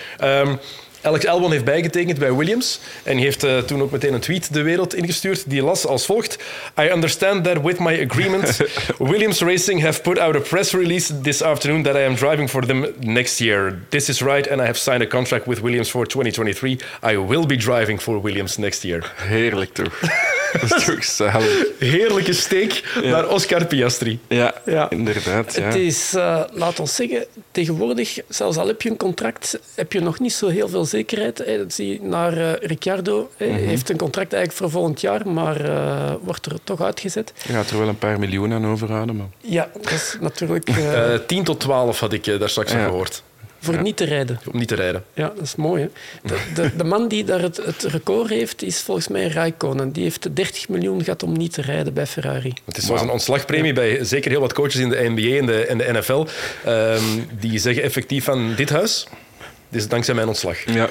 Alex 1.02 1.26
Albon 1.26 1.52
heeft 1.52 1.64
bijgetekend 1.64 2.18
bij 2.18 2.34
Williams 2.34 2.80
en 3.02 3.16
die 3.16 3.24
heeft 3.24 3.44
uh, 3.44 3.58
toen 3.58 3.82
ook 3.82 3.90
meteen 3.90 4.14
een 4.14 4.20
tweet 4.20 4.54
de 4.54 4.62
wereld 4.62 4.94
ingestuurd 4.94 5.50
die 5.50 5.62
las 5.62 5.86
als 5.86 6.06
volgt. 6.06 6.38
I 6.80 6.90
understand 6.92 7.44
that 7.44 7.62
with 7.62 7.78
my 7.78 8.06
agreement, 8.10 8.60
Williams 8.98 9.40
Racing 9.40 9.82
have 9.82 10.00
put 10.00 10.18
out 10.18 10.36
a 10.36 10.40
press 10.40 10.72
release 10.72 11.20
this 11.20 11.42
afternoon 11.42 11.82
that 11.82 11.94
I 11.94 12.04
am 12.04 12.14
driving 12.14 12.50
for 12.50 12.66
them 12.66 12.86
next 12.98 13.38
year. 13.38 13.78
This 13.88 14.08
is 14.08 14.20
right 14.20 14.48
and 14.50 14.60
I 14.60 14.64
have 14.64 14.78
signed 14.78 15.02
a 15.02 15.06
contract 15.06 15.46
with 15.46 15.60
Williams 15.60 15.90
for 15.90 16.06
2023. 16.06 16.78
I 17.02 17.16
will 17.16 17.46
be 17.46 17.56
driving 17.56 18.00
for 18.00 18.20
Williams 18.20 18.56
next 18.56 18.82
year. 18.82 19.12
Heerlijk 19.16 19.72
toch? 19.72 20.00
Dat 20.60 20.76
is 20.76 20.84
toch 20.84 21.04
zalig. 21.04 21.66
Heerlijke 21.78 22.32
steek 22.32 22.98
naar 23.02 23.28
Oscar 23.28 23.66
Piastri. 23.66 24.18
Ja, 24.28 24.54
ja. 24.66 24.90
inderdaad. 24.90 25.54
Ja. 25.54 25.62
Het 25.62 25.74
is, 25.74 26.14
uh, 26.14 26.42
laat 26.52 26.80
ons 26.80 26.94
zeggen, 26.94 27.24
tegenwoordig, 27.50 28.18
zelfs 28.28 28.56
al 28.56 28.66
heb 28.66 28.82
je 28.82 28.90
een 28.90 28.96
contract, 28.96 29.58
heb 29.74 29.92
je 29.92 30.00
nog 30.00 30.18
niet 30.18 30.32
zo 30.32 30.48
heel 30.48 30.68
veel 30.68 30.84
zekerheid. 30.84 31.38
Hè. 31.38 31.58
Dat 31.58 31.72
zie 31.72 31.88
je 31.88 32.02
naar 32.02 32.38
uh, 32.38 32.52
Ricciardo. 32.60 33.30
Hij 33.36 33.48
mm 33.48 33.58
heeft 33.70 33.90
een 33.90 33.96
contract 33.96 34.32
eigenlijk 34.32 34.62
voor 34.62 34.80
volgend 34.80 35.00
jaar, 35.00 35.28
maar 35.28 35.64
uh, 35.64 36.12
wordt 36.22 36.46
er 36.46 36.58
toch 36.64 36.82
uitgezet. 36.82 37.32
Je 37.46 37.52
gaat 37.52 37.70
er 37.70 37.78
wel 37.78 37.88
een 37.88 37.98
paar 37.98 38.18
miljoen 38.18 38.52
aan 38.52 38.66
overhouden. 38.66 39.16
Maar... 39.16 39.26
Ja, 39.40 39.68
dat 39.80 39.92
is 39.92 40.16
natuurlijk... 40.20 40.70
10 41.26 41.44
tot 41.44 41.60
12 41.60 42.00
had 42.00 42.12
ik 42.12 42.38
daar 42.38 42.48
straks 42.48 42.72
ja. 42.72 42.84
gehoord. 42.84 43.22
Voor 43.60 43.82
niet 43.82 43.96
te 43.96 44.04
rijden. 44.04 44.40
Om 44.52 44.58
niet 44.58 44.68
te 44.68 44.74
rijden. 44.74 45.04
Ja, 45.14 45.32
dat 45.36 45.44
is 45.44 45.56
mooi. 45.56 45.82
Hè? 45.82 45.88
De, 46.28 46.38
de, 46.54 46.76
de, 46.76 46.84
man 46.84 47.08
die 47.08 47.24
daar 47.24 47.40
het, 47.40 47.56
het, 47.56 47.82
record 47.82 48.28
heeft, 48.28 48.62
is 48.62 48.80
volgens 48.80 49.08
mij 49.08 49.28
Raikkonen. 49.28 49.92
Die 49.92 50.02
heeft 50.02 50.36
30 50.36 50.68
miljoen 50.68 51.04
gehad 51.04 51.22
om 51.22 51.36
niet 51.36 51.52
te 51.52 51.62
rijden 51.62 51.94
bij 51.94 52.06
Ferrari. 52.06 52.52
Het 52.64 52.76
is 52.76 52.86
zoals 52.86 53.00
een 53.00 53.10
ontslagpremie 53.10 53.72
bij 53.72 54.04
zeker 54.04 54.30
heel 54.30 54.40
wat 54.40 54.52
coaches 54.52 54.76
in 54.76 54.88
de 54.88 55.08
NBA 55.08 55.36
en 55.36 55.46
de, 55.46 55.66
en 55.66 55.78
de 55.78 55.92
NFL. 55.92 56.26
Um, 56.66 57.28
die 57.40 57.58
zeggen 57.58 57.82
effectief 57.82 58.24
van 58.24 58.54
dit 58.54 58.70
huis, 58.70 59.06
dit 59.68 59.80
is 59.80 59.88
dankzij 59.88 60.14
mijn 60.14 60.28
ontslag. 60.28 60.64
Ja. 60.64 60.88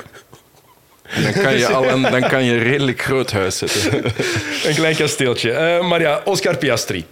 Dan 1.23 1.33
kan, 1.33 1.57
je 1.57 1.67
al 1.67 1.89
een, 1.89 2.01
dan 2.01 2.21
kan 2.21 2.43
je 2.43 2.53
een 2.53 2.63
redelijk 2.63 3.01
groot 3.01 3.31
huis 3.31 3.57
zetten. 3.57 4.03
een 4.67 4.75
klein 4.75 4.95
kasteeltje. 4.95 5.51
Uh, 5.51 5.87
maar 5.87 6.01
ja, 6.01 6.21
Oscar 6.25 6.57
Piastri. 6.57 7.05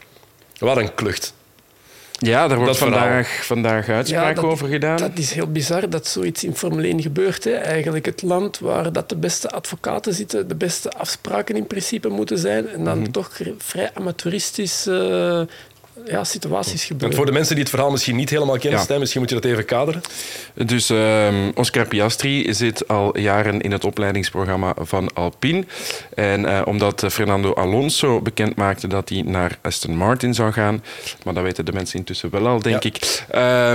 Wat 0.58 0.78
een 0.78 0.93
klucht. 0.93 1.34
Ja, 2.20 2.47
daar 2.47 2.57
wordt 2.57 2.78
vandaag, 2.78 3.45
vandaag 3.45 3.89
uitspraak 3.89 4.36
ja, 4.36 4.41
over 4.41 4.68
gedaan. 4.68 4.97
Dat 4.97 5.18
is 5.18 5.32
heel 5.32 5.51
bizar 5.51 5.89
dat 5.89 6.07
zoiets 6.07 6.43
in 6.43 6.55
Formule 6.55 6.88
1 6.88 7.01
gebeurt. 7.01 7.43
Hè. 7.43 7.51
Eigenlijk 7.51 8.05
het 8.05 8.22
land 8.22 8.59
waar 8.59 8.91
dat 8.91 9.09
de 9.09 9.15
beste 9.15 9.49
advocaten 9.49 10.13
zitten, 10.13 10.47
de 10.47 10.55
beste 10.55 10.91
afspraken 10.91 11.55
in 11.55 11.68
principe 11.68 12.09
moeten 12.09 12.38
zijn. 12.38 12.68
En 12.70 12.84
dan 12.84 12.97
mm 12.97 13.03
-hmm. 13.03 13.11
toch 13.11 13.32
vrij 13.57 13.89
amateuristisch 13.93 14.88
uh, 14.88 15.41
ja, 16.06 16.24
situaties 16.24 16.86
gebeuren. 16.86 17.10
En 17.10 17.16
voor 17.16 17.26
de 17.26 17.32
mensen 17.32 17.54
die 17.56 17.64
het 17.64 17.74
verhaal 17.74 17.91
misschien 17.91 18.16
niet 18.16 18.30
helemaal 18.30 18.58
kennen, 18.58 18.86
ja. 18.88 19.00
misschien 19.00 19.22
moet 19.22 19.30
je 19.30 19.36
dat 19.36 19.45
even 19.45 19.66
kaderen. 19.66 20.02
Dus 20.54 20.89
um, 20.89 21.52
Oscar 21.56 21.88
Piastri 21.88 22.54
zit 22.54 22.88
al 22.88 23.18
jaren 23.20 23.62
in 23.62 23.72
het 23.72 23.86
opleidingsprogramma 23.86 24.74
van 24.80 25.14
Alpine. 25.14 25.66
En 26.16 26.41
uh, 26.41 26.62
omdat 26.66 27.06
Fernando 27.10 27.54
Alonso 27.54 28.22
bekend 28.22 28.56
maakte 28.56 28.88
dat 28.88 29.10
hij 29.10 29.22
naar 29.22 29.58
Aston 29.62 29.95
Martin 29.95 30.34
zou 30.34 30.52
gaan, 30.52 30.84
maar 31.24 31.34
dat 31.34 31.43
weten 31.43 31.66
de 31.66 31.74
mensen 31.74 32.00
intussen 32.00 32.30
wel 32.30 32.48
al, 32.48 32.62
denk 32.62 32.84
ja. 32.84 32.89
ik, 32.89 33.26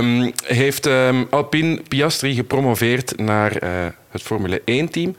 um, 0.01 0.31
heeft 0.45 0.85
um, 0.85 1.27
Alpine 1.29 1.81
Piastri 1.87 2.35
gepromoveerd 2.35 3.17
naar 3.17 3.63
uh, 3.63 3.69
het 4.09 4.21
Formule 4.21 4.59
1-team 4.59 5.15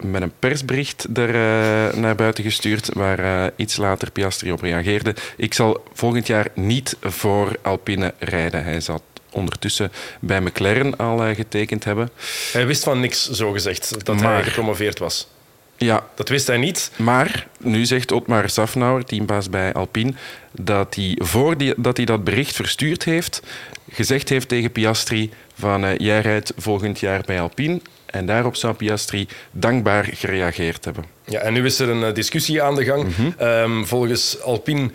met 0.00 0.22
een 0.22 0.32
persbericht 0.38 1.06
er 1.14 1.28
uh, 1.28 2.00
naar 2.00 2.14
buiten 2.14 2.44
gestuurd, 2.44 2.88
waar 2.92 3.20
uh, 3.20 3.44
iets 3.56 3.76
later 3.76 4.10
Piastri 4.10 4.52
op 4.52 4.60
reageerde. 4.60 5.14
Ik 5.36 5.54
zal 5.54 5.84
volgend 5.92 6.26
jaar 6.26 6.46
niet 6.54 6.96
voor 7.00 7.56
Alpine 7.62 8.14
rijden. 8.18 8.64
Hij 8.64 8.80
zal 8.80 9.02
ondertussen 9.30 9.92
bij 10.20 10.40
McLaren 10.40 10.96
al 10.96 11.28
uh, 11.28 11.34
getekend 11.34 11.84
hebben. 11.84 12.10
Hij 12.52 12.66
wist 12.66 12.84
van 12.84 13.00
niks, 13.00 13.30
zo 13.30 13.52
gezegd, 13.52 14.04
dat 14.04 14.20
maar, 14.20 14.32
hij 14.32 14.44
gepromoveerd 14.44 14.98
was. 14.98 15.28
Ja. 15.76 16.06
Dat 16.14 16.28
wist 16.28 16.46
hij 16.46 16.56
niet. 16.56 16.90
Maar 16.96 17.46
nu 17.58 17.84
zegt 17.84 18.12
Otmar 18.12 18.50
Safnauer, 18.50 19.04
teambaas 19.04 19.50
bij 19.50 19.72
Alpine, 19.72 20.12
dat 20.52 20.94
hij 20.94 21.18
voordat 21.22 21.96
hij 21.96 22.06
dat 22.06 22.24
bericht 22.24 22.54
verstuurd 22.54 23.04
heeft, 23.04 23.42
gezegd 23.90 24.28
heeft 24.28 24.48
tegen 24.48 24.72
Piastri 24.72 25.30
van 25.54 25.84
uh, 25.84 25.96
jij 25.96 26.20
rijdt 26.20 26.52
volgend 26.56 27.00
jaar 27.00 27.22
bij 27.26 27.40
Alpine 27.40 27.80
en 28.10 28.26
daarop 28.26 28.56
zou 28.56 28.74
Piastri 28.74 29.28
dankbaar 29.50 30.04
gereageerd 30.04 30.84
hebben. 30.84 31.04
Ja, 31.24 31.40
en 31.40 31.52
nu 31.52 31.64
is 31.64 31.78
er 31.78 31.88
een 31.88 32.14
discussie 32.14 32.62
aan 32.62 32.74
de 32.74 32.84
gang. 32.84 33.04
Mm 33.04 33.12
-hmm. 33.16 33.46
um, 33.46 33.86
volgens 33.86 34.42
Alpine 34.42 34.90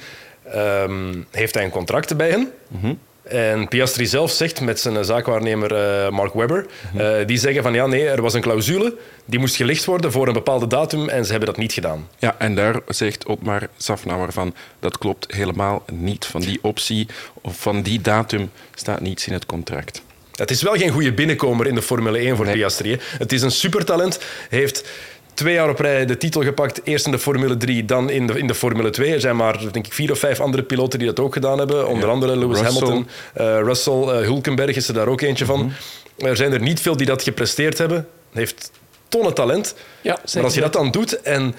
um, 0.56 1.26
heeft 1.32 1.54
hij 1.54 1.64
een 1.64 1.70
contract 1.70 2.18
bij 2.18 2.30
hen. 2.30 2.52
Mm 2.68 2.80
-hmm. 2.80 3.00
En 3.24 3.68
Piastri 3.68 4.06
zelf 4.06 4.32
zegt 4.32 4.62
met 4.62 4.80
zijn 4.80 5.06
zaakwaarnemer 5.06 5.72
uh, 5.72 6.10
Mark 6.10 6.34
Webber, 6.34 6.60
mm 6.60 7.00
-hmm. 7.00 7.20
uh, 7.20 7.28
die 7.28 7.38
zeggen 7.38 7.64
van 7.64 7.74
ja, 7.74 7.86
nee, 7.86 8.08
er 8.08 8.22
was 8.22 8.34
een 8.34 8.42
clausule, 8.42 8.96
die 9.26 9.40
moest 9.40 9.56
gelicht 9.56 9.86
worden 9.86 10.12
voor 10.12 10.28
een 10.28 10.34
bepaalde 10.34 10.68
datum 10.68 11.10
en 11.10 11.26
ze 11.26 11.32
hebben 11.32 11.50
dat 11.50 11.58
niet 11.58 11.74
gedaan. 11.74 12.08
Ja, 12.18 12.36
en 12.38 12.56
daar 12.56 12.80
zegt 12.88 13.26
Otmar 13.26 13.68
Safnauer 13.78 14.32
van, 14.32 14.56
dat 14.80 14.98
klopt 14.98 15.34
helemaal 15.34 15.84
niet. 15.92 16.26
Van 16.26 16.42
die 16.42 16.60
optie 16.62 17.08
of 17.42 17.60
van 17.60 17.82
die 17.82 18.02
datum 18.02 18.52
staat 18.76 19.02
niets 19.02 19.28
in 19.28 19.34
het 19.34 19.46
contract. 19.46 20.04
Het 20.34 20.52
is 20.52 20.62
wel 20.62 20.74
geen 20.74 20.90
goede 20.90 21.14
binnenkomer 21.14 21.68
in 21.68 21.76
de 21.76 21.82
Formule 21.82 22.18
1 22.18 22.36
voor 22.36 22.46
nee. 22.46 22.54
Piastri. 22.54 23.00
Het 23.18 23.32
is 23.32 23.42
een 23.42 23.52
supertalent. 23.52 24.20
Hij 24.50 24.60
heeft 24.60 24.90
twee 25.34 25.54
jaar 25.54 25.70
op 25.70 25.80
rij 25.80 26.06
de 26.06 26.18
titel 26.18 26.44
gepakt. 26.44 26.82
Eerst 26.84 27.06
in 27.06 27.12
de 27.12 27.20
Formule 27.20 27.58
3, 27.58 27.86
dan 27.86 28.10
in 28.10 28.28
de, 28.28 28.40
in 28.40 28.48
de 28.48 28.56
Formule 28.56 28.90
2. 28.90 29.14
Er 29.14 29.20
zijn 29.20 29.36
maar 29.36 29.60
denk 29.72 29.86
ik, 29.86 29.94
vier 29.94 30.12
of 30.12 30.20
vijf 30.20 30.40
andere 30.40 30.64
piloten 30.64 31.00
die 31.00 31.08
dat 31.08 31.20
ook 31.20 31.34
gedaan 31.34 31.58
hebben. 31.58 31.88
Onder 31.88 32.08
ja. 32.08 32.14
andere 32.14 32.38
Lewis 32.38 32.60
Russell. 32.60 32.88
Hamilton, 32.88 33.08
uh, 33.38 33.60
Russell, 33.60 33.94
uh, 33.94 34.08
Hulkenberg 34.08 34.76
is 34.76 34.88
er 34.88 34.94
daar 34.94 35.08
ook 35.08 35.22
eentje 35.22 35.46
van. 35.46 35.60
Mm 35.60 35.74
-hmm. 36.18 36.28
Er 36.28 36.36
zijn 36.36 36.54
er 36.54 36.62
niet 36.62 36.82
veel 36.82 36.98
die 36.98 37.08
dat 37.08 37.24
gepresteerd 37.24 37.78
hebben. 37.78 38.08
Hij 38.32 38.42
heeft 38.42 38.72
tonnen 39.08 39.34
talent. 39.34 39.76
Ja, 40.02 40.20
maar 40.34 40.44
als 40.44 40.54
je 40.54 40.62
dat 40.62 40.74
dan 40.74 40.92
doet 40.92 41.22
en 41.22 41.56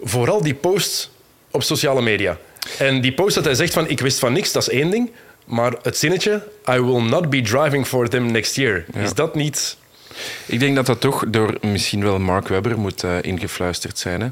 vooral 0.00 0.42
die 0.42 0.54
post 0.54 1.10
op 1.50 1.62
sociale 1.62 2.02
media. 2.02 2.38
En 2.78 3.00
die 3.00 3.12
post 3.12 3.34
dat 3.34 3.44
hij 3.44 3.54
zegt 3.54 3.72
van 3.72 3.88
ik 3.88 4.00
wist 4.00 4.18
van 4.18 4.32
niks, 4.32 4.52
dat 4.52 4.62
is 4.62 4.68
één 4.68 4.90
ding. 4.90 5.10
Maar 5.44 5.74
het 5.82 5.96
zinnetje, 5.96 6.48
I 6.70 6.80
will 6.80 7.02
not 7.02 7.30
be 7.30 7.40
driving 7.40 7.86
for 7.86 8.08
them 8.08 8.30
next 8.30 8.56
year, 8.56 8.84
ja. 8.94 9.00
is 9.00 9.14
dat 9.14 9.34
niet... 9.34 9.76
Ik 10.46 10.60
denk 10.60 10.76
dat 10.76 10.86
dat 10.86 11.00
toch 11.00 11.24
door 11.28 11.58
misschien 11.60 12.02
wel 12.02 12.18
Mark 12.18 12.48
Webber 12.48 12.78
moet 12.78 13.04
uh, 13.04 13.22
ingefluisterd 13.22 13.98
zijn. 13.98 14.20
Hè? 14.20 14.28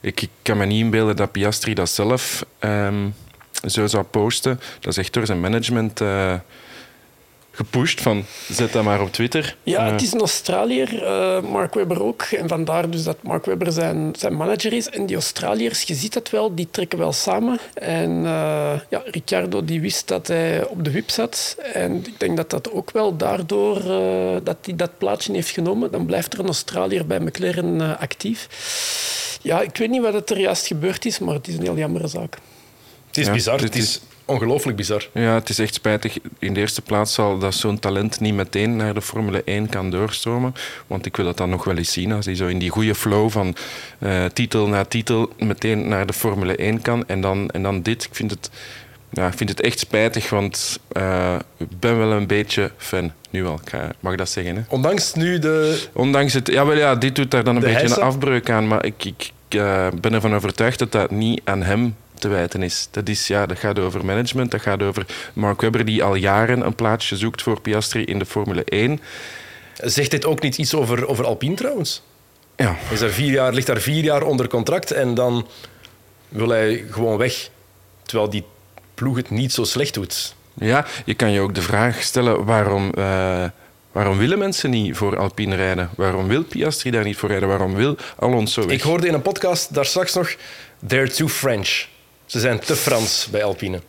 Ik, 0.00 0.20
ik, 0.20 0.30
kan 0.42 0.56
me 0.56 0.64
niet 0.64 0.80
inbeelden 0.80 1.16
dat 1.16 1.32
Piastri 1.32 1.74
dat 1.74 1.88
zelf 1.88 2.44
um, 2.60 3.14
zo 3.66 3.86
zou 3.86 4.04
posten. 4.04 4.60
Dat 4.80 4.92
is 4.92 4.98
echt 4.98 5.12
door 5.12 5.26
zijn 5.26 5.40
management... 5.40 6.00
Uh, 6.00 6.34
gepusht 7.52 8.00
van 8.00 8.24
zet 8.48 8.72
dat 8.72 8.84
maar 8.84 9.00
op 9.00 9.12
Twitter. 9.12 9.56
Ja, 9.62 9.86
uh. 9.86 9.92
het 9.92 10.02
is 10.02 10.12
een 10.12 10.20
Australiër, 10.20 11.02
uh, 11.02 11.50
Mark 11.50 11.74
Webber 11.74 12.02
ook. 12.02 12.22
En 12.22 12.48
vandaar 12.48 12.90
dus 12.90 13.04
dat 13.04 13.22
Mark 13.22 13.44
Webber 13.44 13.72
zijn, 13.72 14.14
zijn 14.18 14.36
manager 14.36 14.72
is. 14.72 14.88
En 14.88 15.06
die 15.06 15.16
Australiërs, 15.16 15.82
je 15.82 15.94
ziet 15.94 16.12
dat 16.12 16.30
wel, 16.30 16.54
die 16.54 16.68
trekken 16.70 16.98
wel 16.98 17.12
samen. 17.12 17.58
En 17.74 18.10
uh, 18.10 18.72
ja, 18.88 19.02
Ricciardo 19.04 19.64
die 19.64 19.80
wist 19.80 20.08
dat 20.08 20.26
hij 20.26 20.66
op 20.66 20.84
de 20.84 20.90
wip 20.90 21.10
zat. 21.10 21.56
En 21.72 21.96
ik 21.96 22.20
denk 22.20 22.36
dat 22.36 22.50
dat 22.50 22.70
ook 22.70 22.90
wel 22.90 23.16
daardoor 23.16 23.82
dat 24.42 24.56
hij 24.62 24.76
dat 24.76 24.98
plaatje 24.98 25.32
heeft 25.32 25.50
genomen. 25.50 25.90
Dan 25.90 26.06
blijft 26.06 26.32
er 26.32 26.38
een 26.38 26.46
Australiër 26.46 27.06
bij 27.06 27.20
McLaren 27.20 27.98
actief. 27.98 28.48
Ja, 29.42 29.60
ik 29.60 29.76
weet 29.76 29.90
niet 29.90 30.02
wat 30.02 30.30
er 30.30 30.38
juist 30.38 30.66
gebeurd 30.66 31.04
is, 31.04 31.18
maar 31.18 31.34
het 31.34 31.48
is 31.48 31.54
een 31.54 31.62
heel 31.62 31.76
jammere 31.76 32.08
zaak. 32.08 32.38
Het 33.06 33.16
is 33.16 33.26
ja, 33.26 33.32
bizar. 33.32 33.60
Het 33.60 33.76
is 33.76 34.00
ongelooflijk 34.24 34.76
bizar. 34.76 35.08
Ja, 35.12 35.34
het 35.34 35.48
is 35.48 35.58
echt 35.58 35.74
spijtig. 35.74 36.18
In 36.38 36.54
de 36.54 36.60
eerste 36.60 36.82
plaats 36.82 37.14
zal 37.14 37.38
dat 37.38 37.54
zo'n 37.54 37.78
talent 37.78 38.20
niet 38.20 38.34
meteen 38.34 38.76
naar 38.76 38.94
de 38.94 39.02
Formule 39.02 39.42
1 39.44 39.68
kan 39.68 39.90
doorstromen. 39.90 40.54
Want 40.86 41.06
ik 41.06 41.16
wil 41.16 41.26
het 41.26 41.36
dan 41.36 41.50
nog 41.50 41.64
wel 41.64 41.76
eens 41.76 41.92
zien 41.92 42.12
als 42.12 42.24
hij 42.24 42.34
zo 42.34 42.46
in 42.46 42.58
die 42.58 42.70
goede 42.70 42.94
flow 42.94 43.30
van 43.30 43.54
uh, 43.98 44.24
titel 44.24 44.68
na 44.68 44.84
titel 44.84 45.32
meteen 45.38 45.88
naar 45.88 46.06
de 46.06 46.12
Formule 46.12 46.56
1 46.56 46.82
kan. 46.82 47.08
En 47.08 47.20
dan, 47.20 47.50
en 47.50 47.62
dan 47.62 47.82
dit. 47.82 48.04
Ik 48.04 48.14
vind 48.14 48.30
het, 48.30 48.50
ja, 49.10 49.26
ik 49.26 49.34
vind 49.36 49.50
het 49.50 49.60
echt 49.60 49.78
spijtig, 49.78 50.30
want 50.30 50.78
uh, 50.96 51.36
ik 51.56 51.78
ben 51.80 51.98
wel 51.98 52.12
een 52.12 52.26
beetje 52.26 52.70
fan. 52.76 53.12
Nu 53.30 53.46
al, 53.46 53.60
mag 54.00 54.12
ik 54.12 54.18
dat 54.18 54.28
zeggen? 54.28 54.56
Hè? 54.56 54.62
Ondanks 54.68 55.14
nu 55.14 55.38
de... 55.38 55.82
Ondanks 55.92 56.32
het... 56.32 56.46
Ja, 56.46 56.66
wel, 56.66 56.76
ja, 56.76 56.94
dit 56.94 57.16
doet 57.16 57.30
daar 57.30 57.44
dan 57.44 57.56
een 57.56 57.62
beetje 57.62 57.96
een 57.96 58.02
afbreuk 58.02 58.50
aan. 58.50 58.68
Maar 58.68 58.84
ik, 58.84 59.04
ik 59.04 59.32
uh, 59.48 59.86
ben 60.00 60.12
ervan 60.12 60.34
overtuigd 60.34 60.78
dat 60.78 60.92
dat 60.92 61.10
niet 61.10 61.40
aan 61.44 61.62
hem 61.62 61.96
te 62.22 62.28
wijten 62.28 62.62
is. 62.62 62.88
Dat, 62.90 63.08
is 63.08 63.26
ja, 63.26 63.46
dat 63.46 63.58
gaat 63.58 63.78
over 63.78 64.04
management, 64.04 64.50
dat 64.50 64.60
gaat 64.62 64.82
over 64.82 65.06
Mark 65.32 65.60
Webber 65.60 65.84
die 65.84 66.02
al 66.02 66.14
jaren 66.14 66.66
een 66.66 66.74
plaatsje 66.74 67.16
zoekt 67.16 67.42
voor 67.42 67.60
Piastri 67.60 68.04
in 68.04 68.18
de 68.18 68.26
Formule 68.26 68.64
1. 68.64 69.00
Zegt 69.76 70.10
dit 70.10 70.24
ook 70.24 70.42
niet 70.42 70.58
iets 70.58 70.74
over, 70.74 71.06
over 71.06 71.24
Alpine 71.24 71.54
trouwens? 71.54 72.02
Ja. 72.56 72.76
Is 72.90 73.00
er 73.00 73.10
vier 73.10 73.32
jaar, 73.32 73.52
ligt 73.52 73.66
daar 73.66 73.80
vier 73.80 74.04
jaar 74.04 74.22
onder 74.22 74.48
contract 74.48 74.90
en 74.90 75.14
dan 75.14 75.46
wil 76.28 76.48
hij 76.48 76.84
gewoon 76.90 77.16
weg. 77.16 77.48
Terwijl 78.02 78.30
die 78.30 78.44
ploeg 78.94 79.16
het 79.16 79.30
niet 79.30 79.52
zo 79.52 79.64
slecht 79.64 79.94
doet. 79.94 80.34
Ja, 80.54 80.86
je 81.04 81.14
kan 81.14 81.30
je 81.30 81.40
ook 81.40 81.54
de 81.54 81.62
vraag 81.62 82.02
stellen 82.02 82.44
waarom... 82.44 82.92
Uh, 82.98 83.44
Waarom 83.92 84.18
willen 84.18 84.38
mensen 84.38 84.70
niet 84.70 84.96
voor 84.96 85.18
Alpine 85.18 85.56
rijden? 85.56 85.90
Waarom 85.96 86.28
wil 86.28 86.44
Piastri 86.44 86.90
daar 86.90 87.04
niet 87.04 87.16
voor 87.16 87.28
rijden? 87.28 87.48
Waarom 87.48 87.74
wil 87.74 87.96
Alonso 88.18 88.66
weg? 88.66 88.76
Ik 88.76 88.82
hoorde 88.82 89.06
in 89.06 89.14
een 89.14 89.22
podcast 89.22 89.74
daar 89.74 89.84
straks 89.84 90.14
nog... 90.14 90.34
They're 90.86 91.10
too 91.10 91.28
French. 91.28 91.86
Ze 92.32 92.40
zijn 92.40 92.58
te 92.58 92.76
Frans 92.76 93.28
bij 93.30 93.44
Alpine. 93.44 93.80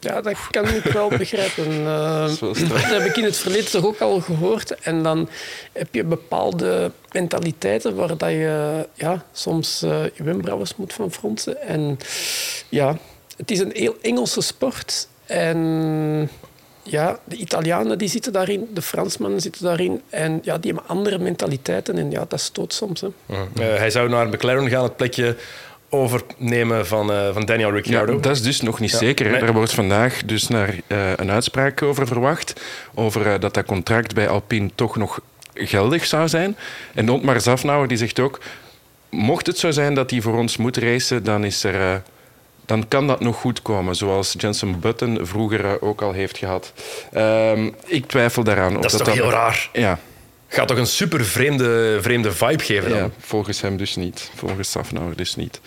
Ja, 0.00 0.20
dat 0.20 0.36
kan 0.50 0.68
ik 0.68 0.82
wel 0.82 1.08
begrijpen. 1.18 1.72
Uh, 1.72 2.40
dat 2.40 2.84
heb 2.84 3.04
ik 3.04 3.16
in 3.16 3.24
het 3.24 3.36
verleden 3.36 3.70
toch 3.70 3.84
ook 3.84 4.00
al 4.00 4.20
gehoord. 4.20 4.74
En 4.74 5.02
dan 5.02 5.28
heb 5.72 5.94
je 5.94 6.04
bepaalde 6.04 6.90
mentaliteiten 7.12 7.94
waar 7.94 8.16
dat 8.16 8.30
je 8.30 8.86
ja, 8.94 9.24
soms 9.32 9.82
uh, 9.82 10.04
je 10.14 10.22
wenkbrauwen 10.22 10.68
moet 10.76 10.92
van 10.92 11.12
fronsen. 11.12 11.62
En 11.62 11.98
ja, 12.68 12.98
het 13.36 13.50
is 13.50 13.58
een 13.58 13.72
heel 13.74 13.96
Engelse 14.00 14.40
sport. 14.40 15.08
En 15.26 16.30
ja, 16.82 17.18
de 17.24 17.36
Italianen 17.36 17.98
die 17.98 18.08
zitten 18.08 18.32
daarin, 18.32 18.68
de 18.74 18.82
Fransmannen 18.82 19.40
zitten 19.40 19.64
daarin. 19.64 20.02
En 20.10 20.40
ja, 20.42 20.58
die 20.58 20.72
hebben 20.72 20.90
andere 20.90 21.18
mentaliteiten 21.18 21.98
en 21.98 22.10
ja, 22.10 22.24
dat 22.28 22.40
stoot 22.40 22.72
soms. 22.72 23.00
Hè. 23.00 23.08
Uh, 23.28 23.44
hij 23.54 23.90
zou 23.90 24.08
naar 24.08 24.28
McLaren 24.28 24.68
gaan, 24.68 24.82
het 24.82 24.96
plekje 24.96 25.36
overnemen 25.88 26.86
van, 26.86 27.10
uh, 27.10 27.32
van 27.32 27.44
Daniel 27.44 27.72
Ricciardo. 27.72 28.12
Ja, 28.12 28.18
dat 28.18 28.36
is 28.36 28.42
dus 28.42 28.60
nog 28.60 28.80
niet 28.80 28.90
zeker. 28.90 29.42
Er 29.42 29.52
wordt 29.52 29.74
vandaag 29.74 30.22
dus 30.24 30.48
naar 30.48 30.74
uh, 30.86 31.10
een 31.16 31.30
uitspraak 31.30 31.82
over 31.82 32.06
verwacht. 32.06 32.60
Over 32.94 33.26
uh, 33.26 33.34
dat 33.40 33.54
dat 33.54 33.64
contract 33.64 34.14
bij 34.14 34.28
Alpine 34.28 34.70
toch 34.74 34.96
nog 34.96 35.20
geldig 35.54 36.06
zou 36.06 36.28
zijn. 36.28 36.56
En 36.94 37.10
Otmar 37.10 37.40
Zafnauer 37.40 37.88
die 37.88 37.98
zegt 37.98 38.20
ook... 38.20 38.40
Mocht 39.10 39.46
het 39.46 39.58
zo 39.58 39.70
zijn 39.70 39.94
dat 39.94 40.10
hij 40.10 40.20
voor 40.20 40.36
ons 40.36 40.56
moet 40.56 40.76
racen, 40.76 41.24
dan 41.24 41.44
is 41.44 41.64
er 41.64 42.02
dan 42.66 42.88
kan 42.88 43.06
dat 43.06 43.20
nog 43.20 43.36
goed 43.36 43.62
komen, 43.62 43.94
zoals 43.94 44.34
Jensen 44.38 44.80
Button 44.80 45.18
vroeger 45.22 45.82
ook 45.82 46.02
al 46.02 46.12
heeft 46.12 46.38
gehad. 46.38 46.72
Um, 47.14 47.74
ik 47.84 48.06
twijfel 48.06 48.44
daaraan. 48.44 48.74
Dat 48.74 48.84
is 48.84 48.92
toch 48.92 49.06
dat 49.06 49.14
heel 49.14 49.30
raar? 49.30 49.68
Ja, 49.72 49.98
Gaat 50.48 50.68
toch 50.68 50.78
een 50.78 50.86
super 50.86 51.24
vreemde, 51.24 51.98
vreemde 52.00 52.32
vibe 52.32 52.62
geven 52.62 52.90
dan? 52.90 52.98
Ja, 52.98 53.10
volgens 53.18 53.60
hem 53.60 53.76
dus 53.76 53.96
niet. 53.96 54.30
Volgens 54.34 54.70
Safnauer 54.70 55.16
dus 55.16 55.36
niet. 55.36 55.60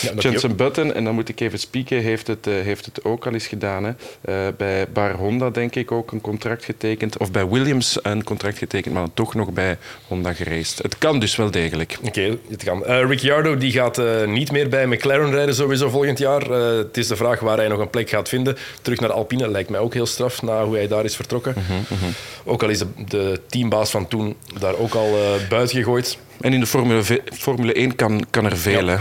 Ja, 0.00 0.12
Jensen 0.18 0.56
Button, 0.56 0.94
en 0.94 1.04
dan 1.04 1.14
moet 1.14 1.28
ik 1.28 1.40
even 1.40 1.58
spieken, 1.58 2.00
heeft 2.00 2.26
het, 2.26 2.46
uh, 2.46 2.54
heeft 2.62 2.84
het 2.84 3.04
ook 3.04 3.26
al 3.26 3.32
eens 3.32 3.46
gedaan. 3.46 3.84
Hè. 3.84 3.90
Uh, 4.28 4.54
bij 4.56 4.86
Bar 4.92 5.12
Honda 5.12 5.50
denk 5.50 5.74
ik 5.74 5.92
ook 5.92 6.12
een 6.12 6.20
contract 6.20 6.64
getekend. 6.64 7.18
Of 7.18 7.30
bij 7.30 7.48
Williams 7.48 7.98
een 8.02 8.24
contract 8.24 8.58
getekend, 8.58 8.94
maar 8.94 9.06
toch 9.14 9.34
nog 9.34 9.50
bij 9.50 9.76
Honda 10.06 10.32
gereisd. 10.32 10.82
Het 10.82 10.98
kan 10.98 11.20
dus 11.20 11.36
wel 11.36 11.50
degelijk. 11.50 11.98
Oké, 12.02 12.38
het 12.50 12.64
kan. 12.64 12.84
Uh, 12.86 13.04
Ricciardo 13.06 13.56
die 13.56 13.72
gaat 13.72 14.00
niet 14.26 14.52
meer 14.52 14.68
bij 14.68 14.86
McLaren 14.86 15.30
rijden 15.30 15.54
sowieso 15.54 15.88
volgend 15.88 16.18
jaar. 16.18 16.50
het 16.50 16.96
is 16.96 17.06
de 17.06 17.16
vraag 17.16 17.40
waar 17.40 17.56
hij 17.56 17.68
nog 17.68 17.78
een 17.78 17.90
plek 17.90 18.10
gaat 18.10 18.28
vinden. 18.28 18.56
Terug 18.82 19.00
naar 19.00 19.12
Alpine 19.12 19.50
lijkt 19.50 19.70
mij 19.70 19.80
ook 19.80 19.94
heel 19.94 20.06
straf, 20.06 20.42
na 20.42 20.64
hoe 20.64 20.76
hij 20.76 20.88
daar 20.88 21.04
is 21.04 21.16
vertrokken. 21.16 21.54
Mm 21.56 21.84
-hmm. 21.88 22.12
Ook 22.44 22.62
al 22.62 22.68
is 22.68 22.78
de, 22.78 22.86
de 23.08 23.40
teambaas 23.46 23.90
van 23.90 23.97
toen 24.06 24.36
daar 24.60 24.76
ook 24.76 24.94
al 24.94 25.08
uh, 25.08 25.48
buiten 25.48 25.76
gegooid. 25.76 26.18
En 26.40 26.52
in 26.52 26.60
de 26.60 26.66
Formule, 26.66 27.02
v 27.02 27.18
Formule 27.32 27.72
1 27.72 27.96
kan, 27.96 28.26
kan 28.30 28.44
er 28.44 28.56
veel. 28.56 28.86
Ja. 28.86 28.98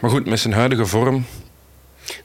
Maar 0.00 0.10
goed, 0.10 0.26
met 0.26 0.40
zijn 0.40 0.54
huidige 0.54 0.86
vorm. 0.86 1.24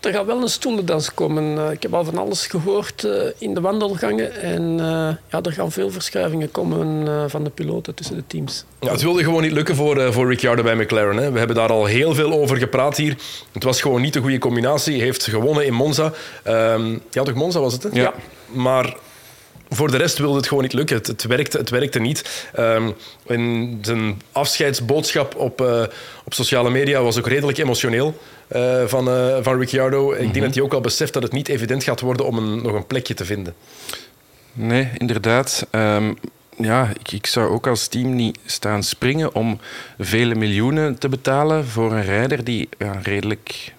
Er 0.01 0.11
gaat 0.11 0.25
wel 0.25 0.41
een 0.41 0.49
stoelendans 0.49 1.13
komen. 1.13 1.57
Eh, 1.57 1.71
ik 1.71 1.81
heb 1.81 1.93
al 1.93 2.03
van 2.05 2.17
alles 2.17 2.47
gehoord 2.47 3.03
uh, 3.03 3.13
in 3.37 3.53
de 3.53 3.61
wandelgangen. 3.61 4.41
En 4.41 4.71
uh, 4.71 4.77
ja, 5.29 5.41
er 5.41 5.51
gaan 5.51 5.71
veel 5.71 5.91
verschuivingen 5.91 6.51
komen 6.51 7.29
van 7.29 7.43
de 7.43 7.49
piloten 7.49 7.95
tussen 7.95 8.15
de 8.15 8.23
teams. 8.27 8.65
Ja, 8.79 8.91
het 8.91 9.01
wilde 9.01 9.23
gewoon 9.23 9.41
niet 9.41 9.51
lukken 9.51 9.75
voor, 9.75 10.13
voor 10.13 10.27
Ricciardo 10.27 10.63
bij 10.63 10.75
McLaren. 10.75 11.17
Hè. 11.17 11.31
We 11.31 11.37
hebben 11.37 11.55
daar 11.55 11.71
al 11.71 11.85
heel 11.85 12.15
veel 12.15 12.31
over 12.31 12.57
gepraat 12.57 12.97
hier. 12.97 13.15
Het 13.51 13.63
was 13.63 13.81
gewoon 13.81 14.01
niet 14.01 14.13
de 14.13 14.19
goede 14.19 14.37
combinatie. 14.37 14.95
Hij 14.95 15.05
heeft 15.05 15.23
gewonnen 15.23 15.65
in 15.65 15.73
Monza. 15.73 16.13
Um, 16.47 17.01
ja, 17.11 17.23
toch 17.23 17.33
Monza 17.33 17.59
was 17.59 17.73
het? 17.73 17.83
Hè? 17.83 17.89
Ja. 17.93 18.13
Maar 18.47 18.95
voor 19.69 19.91
de 19.91 19.97
rest 19.97 20.17
wilde 20.17 20.37
het 20.37 20.47
gewoon 20.47 20.63
niet 20.63 20.73
lukken. 20.73 20.95
Het, 20.95 21.07
het 21.07 21.23
werkte, 21.23 21.57
het 21.57 21.69
werkte 21.69 21.99
niet. 21.99 22.49
Um, 22.59 22.93
en 23.27 23.77
zijn 23.81 24.21
afscheidsboodschap 24.31 25.35
op, 25.35 25.61
uh, 25.61 25.83
op 26.25 26.33
sociale 26.33 26.69
media 26.69 27.01
was 27.01 27.17
ook 27.17 27.27
redelijk 27.27 27.57
emotioneel 27.57 28.17
uh, 28.55 28.83
van, 28.85 29.07
uh, 29.07 29.37
van 29.41 29.59
Ricciardo. 29.59 30.11
Ik 30.11 30.19
denk 30.19 30.33
mhm. 30.33 30.43
dat 30.43 30.53
hij 30.53 30.63
ook 30.63 30.73
al 30.73 30.81
beseft 30.81 31.13
dat 31.13 31.23
het 31.23 31.31
niet 31.31 31.47
evident 31.47 31.83
gaat 31.83 31.99
worden 31.99 32.25
om 32.25 32.37
een, 32.37 32.61
nog 32.61 32.73
een 32.73 32.87
plekje 32.87 33.13
te 33.13 33.25
vinden. 33.25 33.55
Nee, 34.53 34.89
inderdaad. 34.97 35.67
Um, 35.71 36.17
ja, 36.57 36.89
ik, 36.99 37.11
ik, 37.11 37.25
zou 37.25 37.49
ook 37.49 37.67
als 37.67 37.87
team 37.87 38.15
niet 38.15 38.39
staan 38.45 38.83
springen 38.83 39.33
om 39.35 39.59
vele 39.99 40.35
miljoenen 40.35 40.97
te 40.97 41.09
betalen 41.09 41.65
voor 41.65 41.91
een 41.91 42.03
rijder 42.03 42.43
die 42.43 42.69
ja, 42.77 42.99
redelijk 43.03 43.73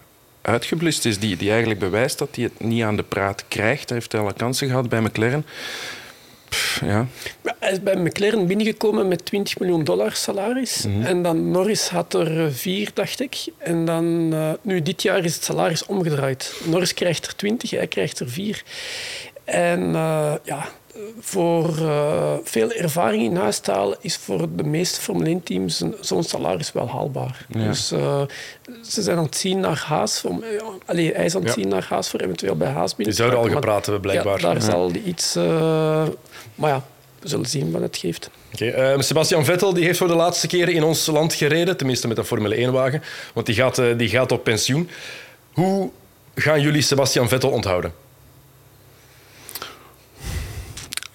uitgeblust 0.46 1.04
is, 1.04 1.18
die, 1.18 1.36
die 1.36 1.50
eigenlijk 1.50 1.80
bewijst 1.80 2.18
dat 2.18 2.28
hij 2.34 2.44
het 2.44 2.60
niet 2.60 2.82
aan 2.82 2.96
de 2.96 3.02
praat 3.02 3.44
krijgt. 3.48 3.88
Hij 3.88 3.98
heeft 3.98 4.14
alle 4.14 4.32
kansen 4.32 4.68
gehad 4.68 4.88
bij 4.88 5.00
McLaren. 5.00 5.46
Pff, 6.48 6.80
ja. 6.84 7.06
Hij 7.58 7.72
is 7.72 7.82
bij 7.82 7.96
McLaren 7.96 8.46
binnengekomen 8.46 9.08
met 9.08 9.24
20 9.24 9.58
miljoen 9.58 9.84
dollar 9.84 10.12
salaris. 10.12 10.84
Mm 10.84 10.94
-hmm. 10.94 11.04
En 11.04 11.22
dan 11.22 11.50
Norris 11.50 11.88
had 11.88 12.14
er 12.14 12.52
vier, 12.52 12.90
dacht 12.94 13.20
ik. 13.20 13.44
En 13.58 13.84
dan, 13.84 14.30
uh, 14.32 14.50
nu 14.62 14.82
dit 14.82 15.02
jaar 15.02 15.24
is 15.24 15.34
het 15.34 15.44
salaris 15.44 15.86
omgedraaid. 15.86 16.60
Norris 16.64 16.94
krijgt 16.94 17.26
er 17.26 17.36
20, 17.36 17.70
hij 17.70 17.86
krijgt 17.86 18.18
er 18.18 18.30
vier. 18.30 18.62
En 19.44 19.80
uh, 19.80 20.34
ja, 20.42 20.68
voor 21.20 21.78
uh, 21.80 22.32
veel 22.42 22.72
ervaring 22.72 23.22
in 23.22 23.36
huis 23.36 23.58
te 23.58 23.70
halen, 23.70 23.96
is 24.00 24.16
voor 24.16 24.46
de 24.56 24.64
meeste 24.64 25.00
Formule 25.00 25.40
1-teams 25.40 25.82
zo'n 26.00 26.22
salaris 26.22 26.72
wel 26.72 26.88
haalbaar. 26.88 27.46
Ja. 27.48 27.66
Dus 27.66 27.92
uh, 27.92 28.20
ze 28.82 29.02
zijn 29.02 29.18
aan 29.18 29.24
het 29.24 29.36
zien 29.36 29.60
naar 29.60 29.84
Haas. 29.86 30.24
Om, 30.24 30.42
uh, 30.42 30.62
allee, 30.86 31.12
hij 31.14 31.24
is 31.24 31.34
aan 31.34 31.40
het 31.44 31.54
ja. 31.54 31.60
zien 31.60 31.68
naar 31.68 31.86
Haas 31.88 32.10
voor 32.10 32.20
eventueel 32.20 32.56
bij 32.56 32.68
Haas 32.68 32.94
binnen. 32.94 33.14
Die 33.14 33.24
zouden 33.24 33.48
al 33.50 33.54
gepraat 33.54 33.86
hebben, 33.86 34.02
blijkbaar. 34.02 34.40
Ja, 34.40 34.52
daar 34.52 34.62
zal 34.62 34.90
iets... 35.04 35.34
maar 36.54 36.70
ja, 36.70 36.84
we 37.20 37.28
zullen 37.28 37.46
zien 37.46 37.70
wat 37.70 37.80
het 37.80 37.96
geeft. 37.96 38.30
Okay. 38.52 38.94
Uh, 38.94 39.00
Sebastian 39.00 39.44
Vettel 39.44 39.74
die 39.74 39.84
heeft 39.84 39.98
voor 39.98 40.08
de 40.08 40.14
laatste 40.14 40.46
keren 40.46 40.74
in 40.74 40.82
ons 40.82 41.06
land 41.06 41.34
gereden, 41.34 41.76
tenminste 41.76 42.08
met 42.08 42.18
een 42.18 42.24
Formule 42.24 42.68
1-wagen, 42.68 43.02
want 43.34 43.46
die 43.46 43.54
gaat, 43.54 43.82
die 43.96 44.08
gaat 44.08 44.32
op 44.32 44.44
pensioen. 44.44 44.90
Hoe 45.52 45.90
gaan 46.34 46.60
jullie 46.60 46.82
Sebastian 46.82 47.28
Vettel 47.28 47.50
onthouden? 47.50 47.92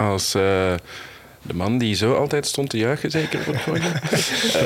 Als 0.10 0.36
uh, 0.36 0.42
de 1.42 1.54
man 1.54 1.78
die 1.78 1.96
zo 1.96 2.14
altijd 2.14 2.46
stond 2.48 2.70
te 2.70 2.78
juichen, 2.78 3.12
zeker 3.12 3.40
voor 3.40 3.78
uh, 3.78 3.86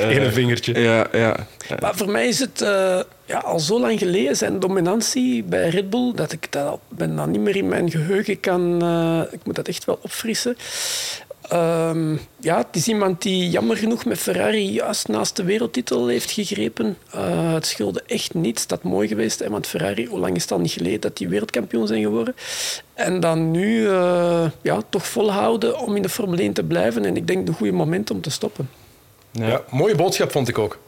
Eén 0.18 0.32
vingertje. 0.32 0.80
Ja, 0.80 1.08
ja. 1.12 1.36
Maar 1.80 1.96
voor 1.96 2.10
mij 2.10 2.28
is 2.28 2.40
het 2.40 2.62
uh, 2.62 3.00
ja, 3.26 3.38
al 3.38 3.60
zo 3.60 3.80
lang 3.80 4.00
geleden 4.00 4.36
zijn 4.36 4.60
dominantie 4.60 5.44
bij 5.44 5.70
Red 5.70 5.90
Bull 5.90 6.12
dat 6.16 6.32
ik 6.32 6.48
dat 6.50 6.80
ben 6.90 7.16
dan 7.16 7.32
niet 7.32 7.42
meer 7.42 7.56
in 7.56 7.68
mijn 7.68 7.92
geheugen 7.92 8.40
kan. 8.40 8.76
ik 9.32 9.40
moet 9.44 9.56
dat 9.56 9.68
echt 9.68 9.86
wel 9.86 10.00
opfrissen. 10.02 10.58
Um, 11.54 12.20
ja, 12.40 12.58
het 12.58 12.76
is 12.76 12.88
iemand 12.88 13.22
die 13.22 13.50
jammer 13.50 13.78
genoeg 13.78 14.06
met 14.06 14.18
Ferrari 14.18 14.72
juist 14.72 15.08
naast 15.08 15.36
de 15.36 15.44
wereldtitel 15.44 16.08
heeft 16.08 16.32
gegrepen. 16.32 16.98
Uh, 17.16 17.54
het 17.54 17.66
schulde 17.66 18.04
echt 18.08 18.34
niets. 18.34 18.68
Dat 18.68 18.84
mooi 18.84 19.08
geweest, 19.08 19.40
hè, 19.40 19.50
want 19.50 19.68
Ferrari, 19.68 20.06
hoe 20.06 20.20
lang 20.20 20.36
is 20.36 20.42
het 20.42 20.52
al 20.52 20.60
niet 20.60 20.72
geleden 20.72 21.02
dat 21.02 21.18
die 21.18 21.28
wereldkampioen 21.28 21.88
zijn 21.88 22.02
geworden? 22.02 22.36
En 22.94 23.20
dan 23.20 23.52
nu 23.52 23.80
uh, 23.80 24.46
ja, 24.62 24.82
toch 24.90 25.08
volhouden 25.08 25.80
om 25.80 25.96
in 25.96 26.02
de 26.02 26.10
Formule 26.10 26.42
1 26.42 26.54
te 26.54 26.64
blijven. 26.64 27.06
En 27.06 27.16
ik 27.16 27.28
denk 27.28 27.48
een 27.48 27.54
goede 27.54 27.74
moment 27.74 28.12
om 28.12 28.22
te 28.22 28.30
stoppen. 28.30 28.70
Ja, 29.32 29.64
mooie 29.70 29.96
boodschap 29.96 30.32
vond 30.32 30.48
ik 30.48 30.58
ook. 30.58 30.80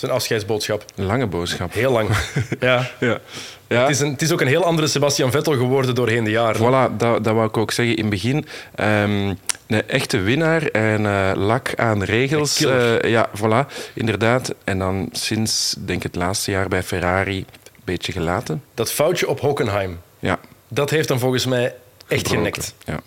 Zijn 0.00 0.12
afscheidsboodschap. 0.12 0.84
Een 0.96 1.04
lange 1.04 1.26
boodschap. 1.26 1.72
Heel 1.72 1.92
lang. 1.92 2.08
ja. 2.60 2.90
ja. 3.00 3.20
ja. 3.68 3.80
Het, 3.80 3.90
is 3.90 4.00
een, 4.00 4.10
het 4.10 4.22
is 4.22 4.32
ook 4.32 4.40
een 4.40 4.46
heel 4.46 4.64
andere 4.64 4.86
Sebastian 4.86 5.30
Vettel 5.30 5.52
geworden 5.52 5.94
doorheen 5.94 6.24
de 6.24 6.30
jaren. 6.30 6.60
Voilà, 6.60 6.96
dat, 6.96 7.24
dat 7.24 7.34
wou 7.34 7.46
ik 7.46 7.56
ook 7.56 7.70
zeggen. 7.72 7.96
In 7.96 8.00
het 8.00 8.10
begin 8.10 8.36
um, 8.36 9.38
een 9.66 9.88
echte 9.88 10.18
winnaar 10.18 10.62
en 10.62 11.00
uh, 11.00 11.30
lak 11.34 11.74
aan 11.76 12.02
regels. 12.02 12.60
Uh, 12.60 13.00
ja, 13.00 13.28
voilà, 13.38 13.72
inderdaad. 13.94 14.54
En 14.64 14.78
dan 14.78 15.08
sinds, 15.12 15.76
denk 15.78 16.02
het 16.02 16.14
laatste 16.14 16.50
jaar 16.50 16.68
bij 16.68 16.82
Ferrari, 16.82 17.38
een 17.38 17.82
beetje 17.84 18.12
gelaten. 18.12 18.62
Dat 18.74 18.92
foutje 18.92 19.28
op 19.28 19.40
Hockenheim. 19.40 20.00
Ja. 20.18 20.38
Dat 20.68 20.90
heeft 20.90 21.08
hem 21.08 21.18
volgens 21.18 21.46
mij 21.46 21.74
echt 22.06 22.28
Gebroken. 22.28 22.36
genekt. 22.36 22.74
Ja. 22.84 23.00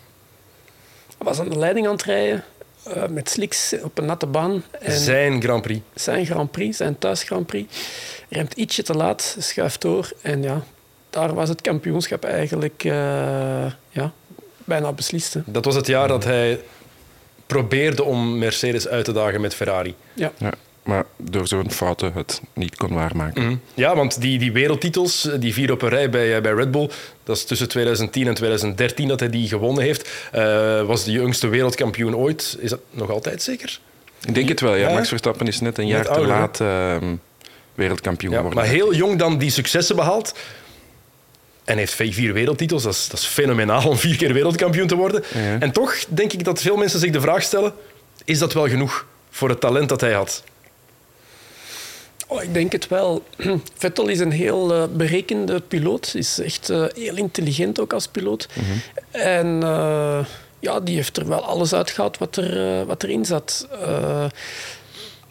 Was 1.18 1.40
aan 1.40 1.48
de 1.48 1.58
leiding 1.58 1.86
aan 1.86 1.92
het 1.92 2.02
rijden. 2.02 2.44
Uh, 2.88 3.06
met 3.06 3.30
slicks 3.30 3.74
op 3.82 3.98
een 3.98 4.04
natte 4.04 4.26
baan. 4.26 4.64
En 4.80 4.98
zijn 4.98 5.42
Grand 5.42 5.62
Prix. 5.62 5.80
Zijn 5.94 6.26
Grand 6.26 6.50
Prix, 6.50 6.76
zijn 6.76 6.98
thuis 6.98 7.22
Grand 7.22 7.46
Prix. 7.46 7.74
Remt 8.28 8.52
ietsje 8.52 8.82
te 8.82 8.94
laat, 8.94 9.36
schuift 9.38 9.80
door. 9.80 10.12
En 10.22 10.42
ja, 10.42 10.62
daar 11.10 11.34
was 11.34 11.48
het 11.48 11.60
kampioenschap 11.60 12.24
eigenlijk 12.24 12.84
uh, 12.84 12.92
ja, 13.90 14.12
bijna 14.64 14.92
beslist. 14.92 15.34
Hè. 15.34 15.40
Dat 15.44 15.64
was 15.64 15.74
het 15.74 15.86
jaar 15.86 16.08
dat 16.08 16.24
hij 16.24 16.60
probeerde 17.46 18.04
om 18.04 18.38
Mercedes 18.38 18.88
uit 18.88 19.04
te 19.04 19.12
dagen 19.12 19.40
met 19.40 19.54
Ferrari. 19.54 19.94
Ja. 20.14 20.32
ja 20.38 20.52
maar 20.84 21.04
door 21.16 21.46
zo'n 21.46 21.70
fouten 21.70 22.12
het 22.12 22.40
niet 22.52 22.76
kon 22.76 22.94
waarmaken. 22.94 23.42
Mm 23.42 23.48
-hmm. 23.48 23.60
Ja, 23.74 23.96
want 23.96 24.20
die, 24.20 24.38
die 24.38 24.52
wereldtitels, 24.52 25.28
die 25.38 25.52
vier 25.52 25.72
op 25.72 25.82
een 25.82 25.88
rij 25.88 26.10
bij, 26.10 26.40
bij 26.40 26.52
Red 26.52 26.70
Bull, 26.70 26.90
dat 27.24 27.36
is 27.36 27.44
tussen 27.44 27.68
2010 27.68 28.26
en 28.26 28.34
2013 28.34 29.08
dat 29.08 29.20
hij 29.20 29.30
die 29.30 29.48
gewonnen 29.48 29.84
heeft. 29.84 30.10
Uh, 30.34 30.82
was 30.82 31.04
de 31.04 31.12
jongste 31.12 31.48
wereldkampioen 31.48 32.16
ooit. 32.16 32.56
Is 32.60 32.70
dat 32.70 32.80
nog 32.90 33.10
altijd 33.10 33.42
zeker? 33.42 33.80
Ik 34.26 34.34
denk 34.34 34.48
het 34.48 34.60
wel, 34.60 34.74
ja. 34.74 34.88
ja. 34.88 34.94
Max 34.94 35.08
Verstappen 35.08 35.46
is 35.46 35.60
net 35.60 35.78
een 35.78 35.86
jaar 35.86 36.12
te 36.12 36.26
laat 36.26 36.60
uh, 36.60 36.96
wereldkampioen 37.74 38.30
ja, 38.32 38.36
geworden. 38.36 38.62
Maar 38.62 38.72
heel 38.72 38.94
jong 38.94 39.18
dan 39.18 39.38
die 39.38 39.50
successen 39.50 39.96
behaald. 39.96 40.34
En 41.64 41.78
heeft 41.78 41.94
vier 41.94 42.32
wereldtitels. 42.32 42.82
Dat 42.82 42.92
is, 42.92 43.08
dat 43.08 43.18
is 43.18 43.26
fenomenaal 43.26 43.88
om 43.88 43.96
vier 43.96 44.16
keer 44.16 44.32
wereldkampioen 44.32 44.86
te 44.86 44.96
worden. 44.96 45.24
Ja. 45.34 45.58
En 45.58 45.72
toch 45.72 45.94
denk 46.08 46.32
ik 46.32 46.44
dat 46.44 46.60
veel 46.60 46.76
mensen 46.76 47.00
zich 47.00 47.10
de 47.10 47.20
vraag 47.20 47.42
stellen: 47.42 47.72
is 48.24 48.38
dat 48.38 48.52
wel 48.52 48.68
genoeg 48.68 49.06
voor 49.30 49.48
het 49.48 49.60
talent 49.60 49.88
dat 49.88 50.00
hij 50.00 50.12
had? 50.12 50.42
Oh, 52.26 52.42
ik 52.42 52.54
denk 52.54 52.72
het 52.72 52.88
wel. 52.88 53.22
Vettel 53.78 54.08
is 54.08 54.20
een 54.20 54.30
heel 54.30 54.74
uh, 54.74 54.84
berekende 54.92 55.60
piloot. 55.60 56.14
Is 56.14 56.38
echt 56.38 56.70
uh, 56.70 56.84
heel 56.94 57.16
intelligent 57.16 57.80
ook 57.80 57.92
als 57.92 58.08
piloot. 58.08 58.48
Mm 58.54 58.64
-hmm. 58.64 58.80
En 59.20 59.60
uh, 59.62 60.24
ja, 60.60 60.80
die 60.80 60.96
heeft 60.96 61.16
er 61.16 61.28
wel 61.28 61.42
alles 61.42 61.74
uitgehaald 61.74 62.18
wat, 62.18 62.36
er, 62.36 62.86
wat 62.86 63.02
erin 63.02 63.24
zat 63.24 63.68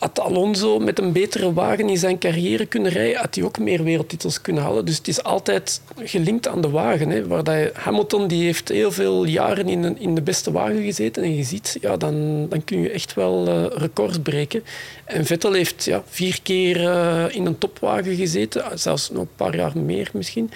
had 0.04 0.20
Alonso 0.20 0.80
met 0.80 1.00
een 1.00 1.12
betere 1.12 1.54
wagen 1.54 1.90
in 1.90 1.98
zijn 1.98 2.18
carrière 2.18 2.66
kunnen 2.66 2.92
rijden, 2.92 3.20
had 3.20 3.36
hij 3.36 3.44
ook 3.44 3.60
meer 3.60 3.84
wereldtitels 3.84 4.42
kunnen 4.42 4.64
halen. 4.64 4.86
Dus 4.86 4.98
het 4.98 5.08
is 5.08 5.24
altijd 5.24 5.82
gelinkt 5.98 6.48
aan 6.48 6.62
de 6.62 6.70
wagen. 6.70 7.10
Hè, 7.10 7.28
waar 7.28 7.44
dat 7.44 7.74
Hamilton 7.74 8.28
die 8.28 8.44
heeft 8.44 8.70
heel 8.70 8.92
veel 8.92 9.24
jaren 9.24 9.70
in, 9.70 9.84
een, 9.84 10.00
in 10.00 10.16
de 10.16 10.22
beste 10.22 10.52
wagen 10.52 10.84
gezeten. 10.84 11.24
En 11.24 11.36
je 11.36 11.44
ziet, 11.44 11.78
ja, 11.82 11.98
dan, 11.98 12.48
dan 12.50 12.64
kun 12.64 12.82
je 12.82 12.90
echt 12.90 13.14
wel 13.14 13.48
uh, 13.48 13.66
records 13.70 14.20
breken. 14.20 14.64
En 15.06 15.26
Vettel 15.26 15.54
heeft 15.54 15.84
ja, 15.84 16.04
vier 16.08 16.42
keer 16.42 16.82
uh, 16.82 17.26
in 17.36 17.46
een 17.46 17.58
topwagen 17.58 18.16
gezeten. 18.16 18.80
Zelfs 18.80 19.10
nog 19.10 19.22
een 19.22 19.36
paar 19.36 19.56
jaar 19.56 19.78
meer 19.78 20.10
misschien. 20.14 20.52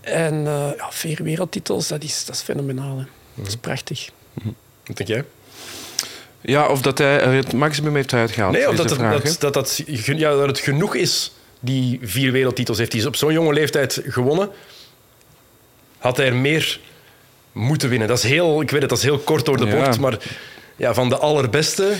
En 0.00 0.34
uh, 0.34 0.70
ja, 0.76 0.90
vier 0.90 1.22
wereldtitels, 1.22 1.88
dat 1.88 2.02
is, 2.02 2.24
dat 2.24 2.34
is 2.34 2.40
fenomenaal. 2.42 2.98
Hè. 2.98 3.04
Dat 3.34 3.46
is 3.46 3.56
prachtig. 3.56 4.10
Wat 4.86 4.96
denk 4.96 5.08
jij? 5.08 5.24
Ja, 6.46 6.68
of 6.68 6.82
dat 6.82 6.98
hij 6.98 7.34
het 7.36 7.52
maximum 7.52 7.94
heeft 7.94 8.12
uitgehaald. 8.12 8.52
Nee, 8.52 8.68
of 8.68 8.76
dat, 8.76 8.90
het, 8.90 8.98
vraag, 8.98 9.22
dat, 9.22 9.40
dat, 9.40 9.54
dat, 9.54 9.82
ja, 10.04 10.30
dat 10.30 10.46
het 10.46 10.58
genoeg 10.58 10.94
is, 10.94 11.32
die 11.60 11.98
vier 12.02 12.32
wereldtitels 12.32 12.78
heeft 12.78 12.92
hij 12.92 13.04
op 13.06 13.16
zo'n 13.16 13.32
jonge 13.32 13.52
leeftijd 13.52 14.02
gewonnen. 14.06 14.50
Had 15.98 16.16
hij 16.16 16.26
er 16.26 16.34
meer 16.34 16.80
moeten 17.52 17.88
winnen. 17.88 18.08
Dat 18.08 18.18
is 18.18 18.24
heel, 18.24 18.60
ik 18.60 18.70
weet 18.70 18.80
het, 18.80 18.90
dat 18.90 18.98
is 18.98 19.04
heel 19.04 19.18
kort 19.18 19.44
door 19.44 19.56
de 19.56 19.66
Ja. 19.66 19.84
bocht, 19.84 20.00
maar 20.00 20.18
ja, 20.76 20.94
van 20.94 21.08
de 21.08 21.18
allerbeste 21.18 21.92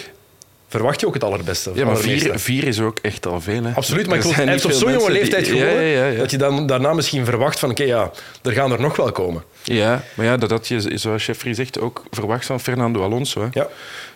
verwacht 0.69 1.01
je 1.01 1.07
ook 1.07 1.15
het 1.15 1.25
allerbeste. 1.25 1.71
Ja, 1.75 1.85
maar 1.85 1.97
vier, 1.97 2.39
vier 2.39 2.65
is 2.65 2.81
ook 2.81 2.99
echt 3.03 3.27
al 3.27 3.41
veel. 3.41 3.65
Hè. 3.65 3.73
Absoluut, 3.75 4.07
maar 4.07 4.17
ik 4.19 4.25
Er 4.25 4.35
hij 4.37 4.47
heeft 4.47 4.65
op 4.65 4.71
zo'n 4.71 4.93
jonge 4.93 5.05
die- 5.11 5.13
leeftijd 5.19 5.47
gewonnen, 5.49 5.75
Ja, 5.75 5.81
ja, 6.05 6.07
ja. 6.07 6.19
dat 6.19 6.31
je 6.31 6.39
dan 6.39 6.67
daarna 6.67 6.93
misschien 6.93 7.25
verwacht 7.25 7.59
van, 7.59 7.71
oké, 7.71 7.83
ja, 7.85 8.11
er 8.43 8.53
gaan 8.53 8.73
er 8.73 8.81
nog 8.81 8.97
wel 8.97 9.13
komen. 9.13 9.43
Ja, 9.63 10.03
maar 10.15 10.27
ja, 10.27 10.37
dat 10.37 10.51
had 10.51 10.69
je, 10.69 10.99
zoals 10.99 11.27
Jeffrey 11.27 11.55
zegt, 11.55 11.81
ook 11.81 12.03
verwacht 12.11 12.47
van 12.47 12.61
Fernando 12.61 13.03
Alonso. 13.03 13.41
Hè. 13.41 13.49
Ja. 13.53 13.69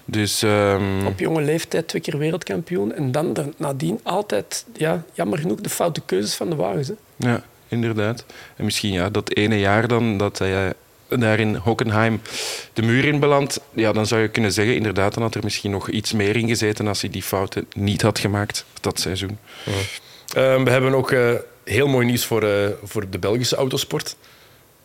Dus 0.05 0.43
ehm, 0.43 1.07
Op 1.07 1.19
jonge 1.19 1.43
leeftijd 1.43 1.89
twee 1.89 2.03
keer 2.03 2.19
wereldkampioen. 2.19 2.95
En 2.95 3.13
dan 3.13 3.37
er 3.37 3.47
nadien 3.57 4.01
altijd, 4.03 4.65
ja, 4.77 5.03
jammer 5.13 5.39
genoeg, 5.39 5.61
de 5.61 5.69
foute 5.69 6.01
keuzes 6.07 6.35
van 6.35 6.51
de 6.51 6.57
wagens. 6.57 6.89
Hè. 6.89 6.95
ja, 7.17 7.43
inderdaad. 7.69 8.25
En 8.57 8.65
misschien 8.65 8.93
ja, 8.93 9.11
dat 9.11 9.35
ene 9.35 9.59
jaar 9.59 9.89
dan 9.89 10.17
dat 10.19 10.39
hij 10.39 10.73
daar 11.19 11.41
in 11.41 11.55
Hockenheim 11.55 12.21
de 12.73 12.83
muur 12.83 13.05
in 13.05 13.19
belandt, 13.21 13.61
ja, 13.75 13.93
dan 13.93 14.07
zou 14.07 14.21
je 14.21 14.29
kunnen 14.29 14.53
zeggen, 14.53 14.75
inderdaad, 14.75 15.15
dan 15.15 15.23
had 15.23 15.35
er 15.35 15.45
misschien 15.45 15.71
nog 15.71 15.89
iets 15.89 16.13
meer 16.13 16.37
in 16.37 16.49
gezeten 16.49 16.89
als 16.89 17.01
hij 17.01 17.11
die 17.11 17.23
fouten 17.23 17.67
niet 17.75 18.03
had 18.03 18.19
gemaakt 18.19 18.65
dat 18.81 19.01
seizoen. 19.01 19.39
Ehm, 20.35 20.65
we 20.65 20.71
hebben 20.71 20.95
ook 20.95 21.11
eh, 21.11 21.35
heel 21.65 21.89
mooi 21.89 22.07
nieuws 22.07 22.25
voor, 22.25 22.43
eh, 22.43 22.69
voor 22.85 23.11
de 23.11 23.19
Belgische 23.19 23.57
autosport 23.57 24.17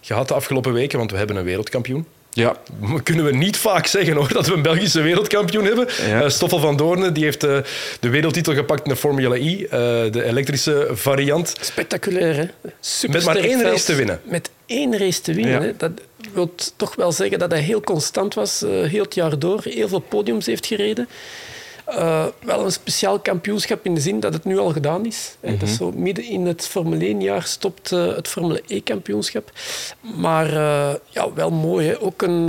gehad 0.01 0.27
de 0.27 0.33
afgelopen 0.33 0.73
weken, 0.73 0.97
want 0.97 1.11
we 1.11 1.17
hebben 1.17 1.35
een 1.35 1.43
wereldkampioen. 1.43 2.05
Ja, 2.35 2.55
kunnen 3.03 3.25
we 3.25 3.31
niet 3.31 3.57
vaak 3.57 3.87
zeggen 3.87 4.15
hoor, 4.15 4.33
dat 4.33 4.47
we 4.47 4.53
een 4.53 4.61
Belgische 4.61 5.01
wereldkampioen 5.01 5.65
hebben. 5.65 5.87
Ja. 6.07 6.21
Eh, 6.21 6.29
Stoffel 6.29 6.59
van 6.59 6.77
Doornen 6.77 7.13
die 7.13 7.23
heeft 7.23 7.41
de 7.41 7.63
wereldtitel 7.99 8.53
gepakt 8.53 8.83
in 8.83 8.89
de 8.89 8.95
Formula 8.95 9.35
I, 9.35 9.63
eh, 9.63 9.69
de 10.11 10.23
elektrische 10.23 10.87
variant. 10.91 11.55
Spectaculair, 11.59 12.35
hè? 12.35 12.45
Super 12.79 13.15
Met 13.15 13.25
maar 13.25 13.35
één 13.35 13.63
race 13.63 13.85
te 13.85 13.95
winnen. 13.95 14.21
Met 14.23 14.49
één 14.65 14.97
race 14.97 15.21
te 15.21 15.33
winnen. 15.33 15.53
Ja. 15.53 15.61
Hè? 15.61 15.73
Dat 15.77 15.91
wil 16.35 16.53
toch 16.75 16.95
wel 16.95 17.11
zeggen 17.11 17.39
dat 17.39 17.51
hij 17.51 17.61
heel 17.61 17.81
constant 17.81 18.33
was, 18.33 18.61
eh, 18.61 18.69
heel 18.69 19.03
het 19.03 19.13
jaar 19.15 19.39
door. 19.39 19.61
Heel 19.63 19.87
veel 19.87 19.99
podiums 19.99 20.45
heeft 20.45 20.65
gereden. 20.65 21.07
Eh, 21.85 22.25
wel 22.43 22.65
een 22.65 22.71
speciaal 22.71 23.19
kampioenschap 23.19 23.85
in 23.85 23.95
de 23.95 24.01
zin 24.01 24.19
dat 24.19 24.33
het 24.33 24.45
nu 24.45 24.57
al 24.57 24.69
gedaan 24.71 25.05
is. 25.05 25.35
Dat 25.39 25.61
is 25.61 25.75
zo 25.75 25.91
midden 25.91 26.23
in 26.23 26.45
het 26.45 26.67
Formule 26.67 27.05
1-jaar 27.09 27.43
stopt 27.43 27.91
eh, 27.91 28.15
het 28.15 28.27
Formule 28.27 28.61
E-kampioenschap. 28.67 29.51
Maar 30.15 30.51
ja, 31.09 31.33
wel 31.33 31.51
mooi. 31.51 31.87
Hè? 31.87 32.01
Ook 32.01 32.21
een, 32.21 32.45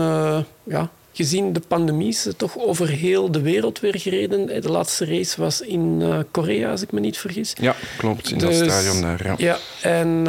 ja, 0.64 0.90
gezien 1.12 1.52
de 1.52 1.62
pandemie 1.68 2.08
is 2.08 2.24
het 2.24 2.38
toch 2.38 2.58
over 2.58 2.88
heel 2.88 3.30
de 3.30 3.40
wereld 3.40 3.80
weer 3.80 3.98
gereden. 3.98 4.46
De 4.62 4.70
laatste 4.70 5.04
race 5.04 5.40
was 5.40 5.60
in 5.60 6.02
Korea, 6.30 6.70
als 6.70 6.82
ik 6.82 6.92
me 6.92 7.00
niet 7.00 7.18
vergis. 7.18 7.52
ja 7.60 7.74
klopt, 7.98 8.30
in 8.30 8.38
Dus- 8.38 8.58
dat 8.58 8.70
stadion 8.70 9.00
daar. 9.00 9.26
Ja. 9.26 9.34
Ja, 9.36 9.58
en 9.82 10.26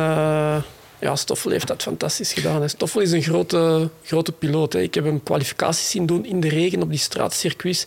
ja, 0.99 1.15
Stoffel 1.15 1.51
heeft 1.51 1.67
dat 1.67 1.81
fantastisch 1.81 2.33
gedaan. 2.33 2.61
Hè. 2.61 2.67
Stoffel 2.67 3.01
is 3.01 3.11
een 3.11 3.21
grote, 3.21 3.89
grote 4.03 4.31
piloot. 4.31 4.73
Hè. 4.73 4.79
Ik 4.81 4.93
heb 4.93 5.03
hem 5.03 5.23
kwalificaties 5.23 5.89
zien 5.89 6.05
doen 6.05 6.25
in 6.25 6.39
de 6.39 6.49
regen 6.49 6.81
op 6.81 6.89
die 6.89 6.99
straatcircuits. 6.99 7.85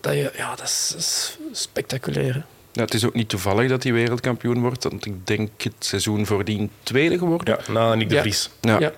Dat, 0.00 0.12
je, 0.14 0.32
ja, 0.36 0.54
dat, 0.54 0.66
is, 0.66 0.88
dat 0.90 0.98
is 1.00 1.38
spectaculair. 1.52 2.34
hè. 2.34 2.40
Ja, 2.72 2.82
het 2.82 2.94
is 2.94 3.04
ook 3.04 3.14
niet 3.14 3.28
toevallig 3.28 3.68
dat 3.68 3.82
hij 3.82 3.92
wereldkampioen 3.92 4.60
wordt, 4.60 4.84
want 4.84 5.06
ik 5.06 5.26
denk 5.26 5.50
het 5.62 5.72
seizoen 5.78 6.26
voordien 6.26 6.70
tweede 6.82 7.18
geworden. 7.18 7.58
Ja, 7.66 7.72
na 7.72 7.94
Nick 7.94 8.08
de. 8.08 8.20
Vries. 8.20 8.50
Ja. 8.60 8.78
Ja. 8.80 8.92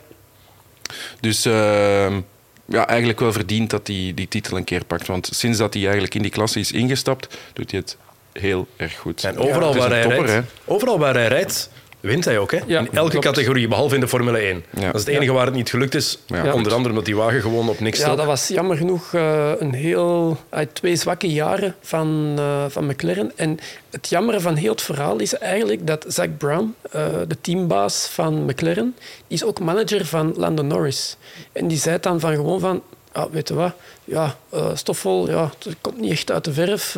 Dus 1.21 1.45
ehm, 1.45 2.21
ja, 2.65 2.87
eigenlijk 2.87 3.21
wel 3.21 3.33
verdiend 3.33 3.71
dat 3.71 3.87
hij 3.87 4.13
die 4.15 4.29
titel 4.29 4.57
een 4.57 4.65
keer 4.65 4.85
pakt. 4.85 5.07
Want 5.07 5.29
sinds 5.33 5.59
dat 5.59 5.73
hij 5.75 5.83
eigenlijk 5.83 6.15
in 6.15 6.23
die 6.23 6.31
klasse 6.31 6.59
is 6.59 6.73
ingestapt, 6.73 7.37
doet 7.53 7.71
hij 7.71 7.81
het 7.81 7.97
heel 8.33 8.67
erg 8.77 8.97
goed. 8.99 9.25
En 9.25 9.39
overal, 9.39 9.75
waar 9.77 9.91
hij 9.91 10.03
topper, 10.03 10.27
rijdt, 10.27 10.47
overal 10.65 10.99
waar 10.99 11.15
hij 11.15 11.29
rijdt, 11.29 11.71
wint 12.07 12.25
hij 12.25 12.39
ook. 12.39 12.51
Hè? 12.51 12.59
Ja, 12.67 12.79
in 12.79 12.89
elke 12.93 13.11
klopt. 13.11 13.27
categorie, 13.27 13.69
behalve 13.69 13.95
in 13.95 14.01
de 14.01 14.09
Formule 14.09 14.39
1. 14.39 14.65
Ja. 14.71 14.87
Dat 14.87 14.95
is 14.95 15.01
het 15.01 15.09
enige 15.09 15.33
waar 15.33 15.47
het 15.47 15.55
niet 15.55 15.71
gelukt 15.71 15.95
is. 15.95 16.19
Ja. 16.27 16.53
Onder 16.53 16.73
andere 16.73 16.89
omdat 16.89 17.05
die 17.05 17.17
wagen 17.17 17.41
gewoon 17.41 17.69
op 17.69 17.81
niks 17.81 17.99
Ja, 17.99 18.03
stond. 18.03 18.19
dat 18.19 18.27
was 18.27 18.49
jammer 18.49 18.77
genoeg 18.77 19.15
eh, 19.15 19.51
een 19.59 19.75
heel, 19.75 20.39
twee 20.73 20.97
zwakke 20.97 21.29
jaren 21.29 21.75
van, 21.81 22.35
eh, 22.39 22.65
van 22.69 22.87
McLaren. 22.87 23.33
En 23.37 23.59
het 23.91 24.09
jammere 24.09 24.41
van 24.41 24.55
heel 24.55 24.71
het 24.71 24.83
verhaal 24.83 25.19
is 25.19 25.39
eigenlijk 25.39 25.87
dat 25.87 26.05
Zach 26.09 26.37
Brown, 26.37 26.75
eh, 26.91 27.07
de 27.29 27.37
teambaas 27.41 28.07
van 28.07 28.45
McLaren, 28.45 28.97
is 29.27 29.45
ook 29.45 29.61
manager 29.61 30.07
van 30.07 30.35
Lando 30.37 30.63
Norris. 30.63 31.17
En 31.53 31.69
die 31.69 31.79
zei 31.79 31.99
dan 32.01 32.21
van 32.21 32.35
gewoon 32.35 32.61
van, 32.61 32.83
ah, 33.13 33.33
weet 33.33 33.49
je 33.49 33.55
wat, 33.55 33.73
ja, 34.05 34.37
Stoffel, 34.75 35.31
ja, 35.31 35.51
het 35.65 35.77
komt 35.81 36.01
niet 36.01 36.11
echt 36.11 36.31
uit 36.31 36.45
de 36.45 36.53
verf. 36.53 36.97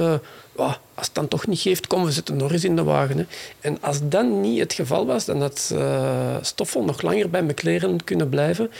Als 0.94 1.06
het 1.06 1.14
dan 1.14 1.28
toch 1.28 1.46
niet 1.46 1.60
geeft, 1.60 1.86
komen 1.86 2.06
we 2.06 2.12
zetten 2.12 2.36
Norris 2.36 2.64
in 2.64 2.76
de 2.76 2.82
wagen. 2.82 3.18
Hè. 3.18 3.24
En 3.60 3.78
als 3.80 3.98
dat 4.02 4.26
niet 4.26 4.58
het 4.58 4.72
geval 4.72 5.06
was, 5.06 5.24
dan 5.24 5.40
had 5.40 5.70
eh, 5.74 6.36
Stoffel 6.40 6.84
nog 6.84 7.02
langer 7.02 7.30
bij 7.30 7.42
McLaren 7.42 8.04
kunnen 8.04 8.28
blijven. 8.28 8.70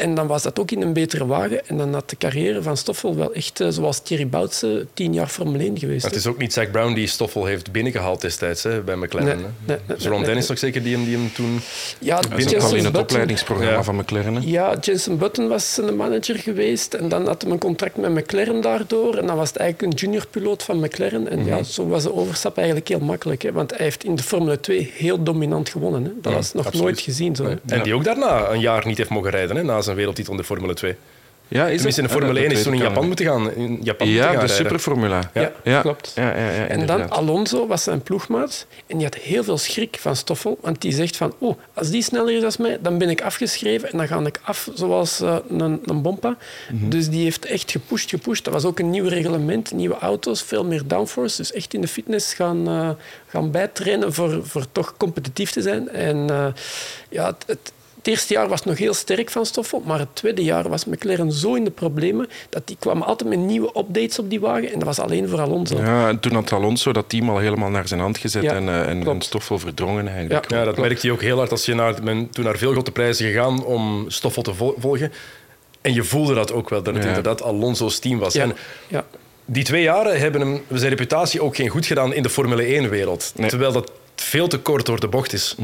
En 0.00 0.14
dan 0.14 0.26
was 0.26 0.42
dat 0.42 0.58
ook 0.58 0.70
in 0.70 0.82
een 0.82 0.92
betere 0.92 1.26
wagen. 1.26 1.68
En 1.68 1.76
dan 1.76 1.94
had 1.94 2.10
de 2.10 2.16
carrière 2.16 2.62
van 2.62 2.76
Stoffel 2.76 3.16
wel 3.16 3.32
echt, 3.34 3.60
eh, 3.60 3.68
zoals 3.70 4.00
Thierry 4.02 4.28
Boutsen, 4.28 4.88
tien 4.94 5.14
jaar 5.14 5.26
Formule 5.26 5.64
1 5.64 5.78
geweest. 5.78 6.02
Maar 6.02 6.10
het 6.10 6.20
is 6.20 6.26
ook 6.26 6.38
niet 6.38 6.52
Zack 6.52 6.70
Brown 6.70 6.94
die 6.94 7.06
Stoffel 7.06 7.44
heeft 7.44 7.72
binnengehaald 7.72 8.20
destijds 8.20 8.62
hè, 8.62 8.80
bij 8.80 8.96
McLaren. 8.96 9.26
Nee, 9.26 9.36
nee, 9.36 9.46
nee, 9.66 9.76
Dus 9.86 9.98
nee, 9.98 10.08
Ron 10.08 10.16
nee, 10.16 10.24
Dennis 10.26 10.42
nee. 10.42 10.48
nog 10.50 10.58
zeker 10.58 10.82
die 10.82 10.94
hem, 10.96 11.04
die 11.04 11.16
hem 11.16 11.32
toen... 11.32 11.60
Ja, 11.98 12.14
al 12.16 12.22
Jensen 12.38 12.52
in 12.52 12.58
het 12.60 12.82
Button- 12.82 13.00
opleidingsprogramma 13.00 13.72
Ja. 13.72 13.82
van 13.82 13.96
McLaren. 13.96 14.34
hè. 14.34 14.40
Ja, 14.44 14.76
Jensen 14.80 15.18
Button 15.18 15.48
was 15.48 15.74
zijn 15.74 15.96
manager 15.96 16.34
geweest. 16.36 16.94
En 16.94 17.08
dan 17.08 17.26
had 17.26 17.42
hij 17.42 17.50
een 17.50 17.58
contract 17.58 17.96
met 17.96 18.10
McLaren 18.14 18.60
daardoor. 18.60 19.14
En 19.16 19.26
dan 19.26 19.36
was 19.36 19.48
het 19.48 19.56
eigenlijk 19.58 19.92
een 19.92 19.98
juniorpiloot 19.98 20.62
van 20.62 20.78
McLaren. 20.80 21.28
En 21.30 21.38
Mhm. 21.38 21.48
ja, 21.48 21.62
zo 21.62 21.86
was 21.88 22.02
de 22.02 22.14
overstap 22.14 22.56
eigenlijk 22.56 22.88
heel 22.88 22.98
makkelijk. 23.00 23.42
Hè, 23.42 23.52
want 23.52 23.70
hij 23.70 23.84
heeft 23.84 24.04
in 24.04 24.14
de 24.16 24.22
Formule 24.22 24.60
2 24.60 24.92
heel 24.96 25.22
dominant 25.22 25.68
gewonnen. 25.68 26.04
Hè. 26.04 26.10
Dat 26.20 26.32
Ja, 26.32 26.38
was 26.38 26.52
nog 26.52 26.64
absoluut. 26.66 26.86
nooit 26.86 27.00
gezien. 27.00 27.36
Zo. 27.36 27.56
En 27.66 27.82
die 27.82 27.94
ook 27.94 28.04
daarna 28.04 28.48
een 28.50 28.60
jaar 28.60 28.86
niet 28.86 28.96
heeft 28.98 29.10
mogen 29.10 29.30
rijden, 29.30 29.56
hè, 29.56 29.62
na 29.62 29.80
zijn 29.80 29.89
wereldtitel 29.94 30.32
in 30.32 30.38
de 30.38 30.44
Formule 30.44 30.74
2. 30.74 30.96
Ja, 31.50 31.66
is 31.66 31.74
Tenminste, 31.74 32.00
in 32.00 32.06
de 32.06 32.12
Formule 32.12 32.40
Ja, 32.40 32.44
1 32.44 32.50
is 32.50 32.56
dat 32.56 32.64
toen 32.64 32.74
in 32.74 32.88
Japan 32.88 33.06
moeten 33.06 33.26
gaan, 33.26 33.54
in 33.54 33.78
Japan 33.82 34.08
Ja, 34.08 34.40
de. 34.40 34.48
Superformula. 34.48 35.30
Ja, 35.34 35.52
ja, 35.64 35.80
klopt. 35.80 36.12
Ja, 36.14 36.36
ja, 36.36 36.50
ja, 36.50 36.66
En 36.66 36.86
dan. 36.86 37.10
Alonso 37.10 37.66
was 37.66 37.82
zijn 37.82 38.02
ploegmaat 38.02 38.66
en 38.86 38.96
die 38.96 39.06
had 39.06 39.14
heel 39.14 39.44
veel 39.44 39.58
schrik 39.58 39.96
van 40.00 40.16
Stoffel, 40.16 40.58
want 40.60 40.80
die 40.80 40.92
zegt 40.92 41.16
van, 41.16 41.34
oh, 41.38 41.58
als 41.74 41.90
die 41.90 42.02
sneller 42.02 42.34
is 42.34 42.40
dan 42.40 42.66
mij, 42.66 42.78
dan 42.80 42.98
ben 42.98 43.10
ik 43.10 43.22
afgeschreven 43.22 43.90
en 43.90 43.98
dan 43.98 44.06
ga 44.06 44.20
ik 44.20 44.40
af 44.42 44.68
zoals 44.74 45.20
eh, 45.20 45.36
een, 45.48 45.80
een 45.84 46.02
bompa. 46.02 46.36
Mhm. 46.72 46.88
Dus 46.88 47.08
die 47.08 47.22
heeft 47.22 47.44
echt 47.44 47.70
gepusht, 47.70 48.10
gepusht. 48.10 48.44
Dat 48.44 48.52
was 48.52 48.64
ook 48.64 48.78
een 48.78 48.90
nieuw 48.90 49.08
reglement, 49.08 49.72
nieuwe 49.72 49.98
auto's, 49.98 50.42
veel 50.42 50.64
meer 50.64 50.82
downforce. 50.86 51.36
Dus 51.36 51.52
echt 51.52 51.74
in 51.74 51.80
de 51.80 51.88
fitness 51.88 52.34
gaan, 52.34 52.68
eh, 52.68 52.90
gaan 53.26 53.50
bijtrainen 53.50 54.14
voor, 54.14 54.46
voor 54.46 54.66
toch 54.72 54.94
competitief 54.96 55.50
te 55.50 55.62
zijn. 55.62 55.88
En 55.88 56.30
eh, 56.30 56.46
ja, 57.08 57.26
het, 57.26 57.44
het, 57.46 57.72
het 58.00 58.08
eerste 58.08 58.32
jaar 58.34 58.48
was 58.48 58.64
nog 58.64 58.78
heel 58.78 58.94
sterk 58.94 59.30
van 59.30 59.46
Stoffel, 59.46 59.82
maar 59.86 59.98
het 59.98 60.08
tweede 60.12 60.44
jaar 60.44 60.68
was 60.68 60.84
McLaren 60.84 61.32
zo 61.32 61.54
in 61.54 61.64
de 61.64 61.70
problemen 61.70 62.28
dat 62.48 62.66
die 62.66 62.76
kwamen 62.78 63.06
altijd 63.06 63.28
met 63.30 63.38
nieuwe 63.38 63.72
updates 63.76 64.18
op 64.18 64.30
die 64.30 64.40
wagen 64.40 64.72
en 64.72 64.78
dat 64.78 64.82
was 64.82 64.98
alleen 64.98 65.28
voor 65.28 65.40
Alonso. 65.40 65.76
Ja, 65.76 66.08
en 66.08 66.20
toen 66.20 66.32
had 66.34 66.52
Alonso 66.52 66.92
dat 66.92 67.08
team 67.08 67.30
al 67.30 67.38
helemaal 67.38 67.70
naar 67.70 67.88
zijn 67.88 68.00
hand 68.00 68.18
gezet 68.18 68.42
Ja, 68.42 68.54
en, 68.54 68.68
eh, 68.68 68.88
en, 69.08 69.22
Stoffel 69.22 69.58
verdrongen 69.58 70.08
eigenlijk. 70.08 70.50
Ja, 70.50 70.64
dat 70.64 70.78
merkte 70.78 71.06
je 71.06 71.12
ook 71.12 71.22
heel 71.22 71.36
hard 71.36 71.50
als 71.50 71.64
je 71.66 71.74
naar, 71.74 71.94
men, 72.02 72.30
toen 72.30 72.44
naar 72.44 72.58
veel 72.58 72.72
grote 72.72 72.90
prijzen 72.92 73.26
gegaan 73.26 73.64
om 73.64 74.04
Stoffel 74.08 74.42
te 74.42 74.54
vol- 74.54 74.74
volgen. 74.78 75.12
En 75.80 75.94
je 75.94 76.04
voelde 76.04 76.34
dat 76.34 76.52
ook 76.52 76.68
wel, 76.68 76.82
dat 76.82 76.94
het 76.94 77.02
Ja. 77.02 77.08
inderdaad 77.08 77.42
Alonso's 77.42 77.98
team 77.98 78.18
was. 78.18 78.32
Ja, 78.34 78.42
En 78.42 78.56
ja. 78.88 79.04
die 79.44 79.64
twee 79.64 79.82
jaren 79.82 80.18
hebben 80.20 80.40
hem 80.40 80.62
zijn 80.72 80.88
reputatie 80.90 81.42
ook 81.42 81.56
geen 81.56 81.68
goed 81.68 81.86
gedaan 81.86 82.12
in 82.14 82.22
de 82.22 82.30
Formule 82.30 82.62
1-wereld. 82.76 83.32
Nee. 83.36 83.48
Terwijl 83.48 83.72
dat 83.72 83.90
veel 84.22 84.48
te 84.48 84.58
kort 84.58 84.86
door 84.86 85.00
de 85.00 85.08
bocht 85.08 85.32
is. 85.32 85.54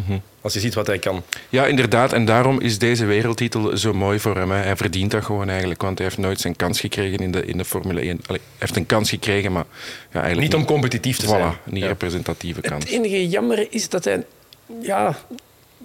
Als 0.41 0.53
je 0.55 0.61
ziet 0.61 0.75
wat 0.75 0.87
hij 0.87 0.99
kan. 0.99 1.23
Ja, 1.49 1.67
inderdaad. 1.67 2.13
En 2.13 2.25
daarom 2.25 2.61
is 2.61 2.79
deze 2.79 3.05
wereldtitel 3.05 3.77
zo 3.77 3.93
mooi 3.93 4.19
voor 4.19 4.37
hem. 4.37 4.51
Hè. 4.51 4.57
Hij 4.57 4.77
verdient 4.77 5.11
dat 5.11 5.25
gewoon 5.25 5.49
eigenlijk, 5.49 5.83
want 5.83 5.99
hij 5.99 6.07
heeft 6.07 6.19
nooit 6.21 6.41
zijn 6.41 6.57
kans 6.57 6.81
gekregen 6.81 7.19
in 7.19 7.31
de, 7.33 7.45
in 7.45 7.57
de 7.59 7.65
Formule 7.65 8.01
1. 8.01 8.21
Allee, 8.27 8.41
hij 8.41 8.57
heeft 8.59 8.77
een 8.77 8.87
kans 8.87 9.09
gekregen, 9.11 9.53
maar 9.53 9.65
ja, 10.13 10.21
eigenlijk 10.21 10.53
Niet 10.53 10.55
om 10.61 10.65
competitief 10.67 11.17
te 11.19 11.27
zijn. 11.27 11.55
Voilà, 11.55 11.65
niet 11.65 11.83
Ja. 11.83 11.89
representatieve 11.89 12.61
kans. 12.61 12.85
Het 12.85 12.93
enige 12.93 13.29
jammer 13.29 13.67
is 13.71 13.89
dat 13.89 14.05
hij... 14.05 14.25
Ja, 14.83 15.17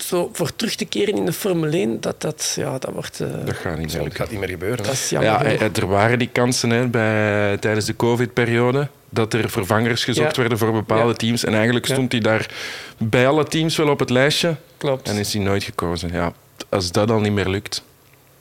zo 0.03 0.29
voor 0.33 0.55
terug 0.55 0.75
te 0.75 0.85
keren 0.85 1.15
in 1.15 1.25
de 1.25 1.33
Formule 1.33 1.77
1, 1.77 2.01
dat, 2.01 2.21
dat, 2.21 2.53
ja, 2.55 2.77
dat 2.79 2.91
wordt... 2.93 3.19
eh, 3.19 3.27
Dat 3.45 3.55
gaat 3.55 3.77
niet 3.77 3.93
Dat 3.93 4.15
gaat 4.15 4.29
niet 4.31 4.39
meer 4.39 4.49
gebeuren. 4.49 4.77
hè. 4.77 4.83
dat 4.83 4.93
is 4.93 5.09
jammer. 5.09 5.31
Ja, 5.31 5.43
eh, 5.43 5.61
er 5.77 5.87
waren 5.87 6.19
die 6.19 6.29
kansen 6.31 6.69
hè, 6.69 6.87
bij, 6.87 7.57
tijdens 7.57 7.85
de 7.85 7.95
COVID-periode. 7.95 8.87
Dat 9.09 9.33
er 9.33 9.49
vervangers 9.49 10.03
gezocht 10.03 10.35
Ja. 10.35 10.41
werden 10.41 10.57
voor 10.57 10.71
bepaalde 10.71 11.07
Ja. 11.09 11.13
teams. 11.13 11.43
En 11.43 11.53
eigenlijk 11.53 11.85
stond 11.85 12.11
hij 12.11 12.21
daar 12.21 12.49
bij 12.97 13.27
alle 13.27 13.43
teams 13.45 13.75
wel 13.77 13.89
op 13.89 13.99
het 13.99 14.09
lijstje. 14.09 14.55
Klopt. 14.77 15.09
En 15.09 15.15
is 15.17 15.33
hij 15.33 15.43
nooit 15.43 15.63
gekozen. 15.63 16.09
Ja, 16.13 16.33
als 16.69 16.91
dat 16.91 17.11
al 17.11 17.19
niet 17.19 17.31
meer 17.31 17.47
lukt. 17.49 17.83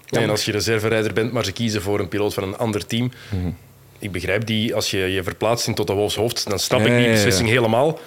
Nee, 0.09 0.23
en 0.23 0.31
als 0.31 0.45
je 0.45 0.53
reserverijder 0.53 1.13
bent, 1.13 1.33
maar 1.33 1.45
ze 1.45 1.53
kiezen 1.53 1.83
voor 1.83 2.01
een 2.01 2.09
piloot 2.09 2.35
van 2.35 2.43
een 2.43 2.57
ander 2.57 2.87
team. 2.87 3.13
Mhm. 3.29 3.51
Ik 3.99 4.13
begrijp 4.13 4.47
die, 4.47 4.75
als 4.75 4.91
je 4.91 4.99
je 4.99 5.23
verplaatst 5.23 5.67
in 5.67 5.75
tot 5.75 5.87
de 5.87 5.93
Wolfshoofd, 5.93 6.49
dan 6.49 6.59
snap 6.59 6.81
ik 6.81 6.87
die 6.87 6.95
ja, 6.95 7.01
ja. 7.01 7.11
beslissing 7.11 7.49
helemaal. 7.49 7.99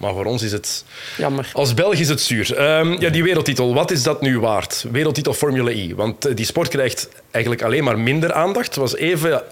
Maar 0.00 0.12
voor 0.12 0.24
ons 0.24 0.42
is 0.42 0.52
het... 0.52 0.84
Jammer. 1.16 1.50
Als 1.52 1.74
Belg 1.74 1.94
is 1.94 2.08
het 2.08 2.20
zuur. 2.20 2.56
Ehm, 2.56 3.00
ja, 3.00 3.10
die 3.10 3.22
wereldtitel, 3.22 3.74
wat 3.74 3.90
is 3.90 4.02
dat 4.02 4.20
nu 4.20 4.38
waard? 4.40 4.84
Wereldtitel 4.90 5.32
Formule 5.34 5.78
E. 5.78 5.94
Want 5.94 6.24
eh, 6.24 6.36
die 6.36 6.44
sport 6.46 6.68
krijgt 6.68 7.08
eigenlijk 7.30 7.64
alleen 7.64 7.84
maar 7.84 7.98
minder 7.98 8.32
aandacht. 8.32 8.66
Het 8.66 8.76
was 8.76 8.96
even 8.96 9.42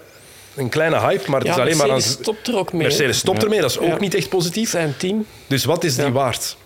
een 0.55 0.69
kleine 0.69 0.99
hype, 0.99 1.29
maar 1.29 1.39
het 1.39 1.47
Ja, 1.47 1.53
is 1.55 1.59
alleen 1.59 1.77
maar 1.77 1.85
aan... 1.85 1.91
Mercedes 1.93 2.17
stopt 2.21 2.47
er 2.47 2.57
ook 2.57 2.73
mee. 2.73 2.81
Mercedes 2.81 3.17
stopt 3.17 3.43
ermee, 3.43 3.61
dat 3.61 3.69
is 3.69 3.77
ook 3.79 3.87
Ja. 3.87 3.99
niet 3.99 4.13
echt 4.15 4.29
positief. 4.29 4.69
Zijn 4.69 4.93
team. 4.97 5.25
Dus 5.47 5.65
wat 5.65 5.83
is 5.83 5.95
die 5.95 6.05
waard? 6.11 6.57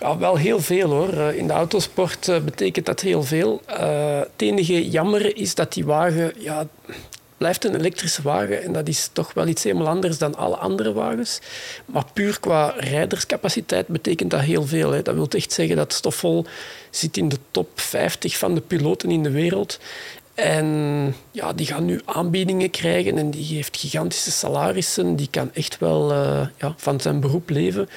Ja, 0.00 0.18
wel 0.18 0.36
heel 0.36 0.60
veel 0.60 0.90
hoor. 0.90 1.12
Eh, 1.12 1.36
In 1.38 1.46
de 1.46 1.52
autosport 1.52 2.28
eh, 2.28 2.38
betekent 2.38 2.86
dat 2.86 3.00
heel 3.00 3.22
veel. 3.22 3.62
Eh, 3.66 4.18
het 4.18 4.28
enige 4.36 4.88
jammer 4.88 5.36
is 5.36 5.54
dat 5.54 5.72
die 5.72 5.84
wagen 5.84 6.32
ja, 6.38 6.66
blijft 7.38 7.64
een 7.64 7.74
elektrische 7.74 8.22
wagen 8.22 8.62
en 8.62 8.72
dat 8.72 8.88
is 8.88 9.10
toch 9.12 9.34
wel 9.34 9.46
iets 9.46 9.62
helemaal 9.64 9.88
anders 9.88 10.18
dan 10.18 10.34
alle 10.34 10.56
andere 10.56 10.92
wagens. 10.92 11.40
Maar 11.84 12.04
puur 12.12 12.40
qua 12.40 12.74
rijderscapaciteit 12.76 13.86
betekent 13.86 14.30
dat 14.30 14.40
heel 14.40 14.66
veel. 14.66 15.02
Dat 15.02 15.14
wil 15.14 15.28
echt 15.28 15.52
zeggen 15.52 15.76
dat 15.76 15.92
Stoffel 15.92 16.46
zit 16.90 17.16
in 17.16 17.28
de 17.28 17.38
top 17.50 17.80
50 17.80 18.38
van 18.38 18.54
de 18.54 18.60
piloten 18.60 19.10
in 19.10 19.22
de 19.22 19.30
wereld. 19.30 19.78
En 20.38 21.14
ja, 21.30 21.52
die 21.52 21.66
gaan 21.66 21.84
nu 21.84 22.00
aanbiedingen 22.04 22.70
krijgen 22.70 23.18
en 23.18 23.30
die 23.30 23.54
heeft 23.54 23.76
gigantische 23.76 24.30
salarissen. 24.30 25.16
Die 25.16 25.28
kan 25.30 25.50
echt 25.54 25.78
wel 25.78 26.12
eh, 26.12 26.46
ja, 26.56 26.74
van 26.76 27.00
zijn 27.00 27.20
beroep 27.20 27.50
leven. 27.50 27.88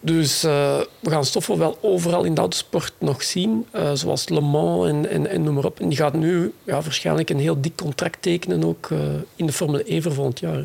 Dus 0.00 0.44
eh, 0.44 0.80
we 1.00 1.10
gaan 1.10 1.24
Stoffel 1.24 1.58
wel 1.58 1.78
overal 1.80 2.24
in 2.24 2.34
de 2.34 2.40
autosport 2.40 2.92
nog 2.98 3.22
zien. 3.22 3.66
eh, 3.70 3.90
zoals 3.94 4.28
Le 4.28 4.40
Mans 4.40 4.88
en, 4.88 5.10
en, 5.10 5.26
en 5.26 5.42
noem 5.42 5.54
maar 5.54 5.64
op. 5.64 5.80
En 5.80 5.88
die 5.88 5.98
gaat 5.98 6.14
nu 6.14 6.52
ja, 6.64 6.82
waarschijnlijk 6.82 7.30
een 7.30 7.38
heel 7.38 7.60
dik 7.60 7.76
contract 7.76 8.22
tekenen 8.22 8.64
ook 8.64 8.88
in 9.36 9.46
de 9.46 9.52
Formule 9.52 9.94
E 9.94 10.00
voor 10.00 10.12
volgend 10.12 10.40
jaar. 10.40 10.64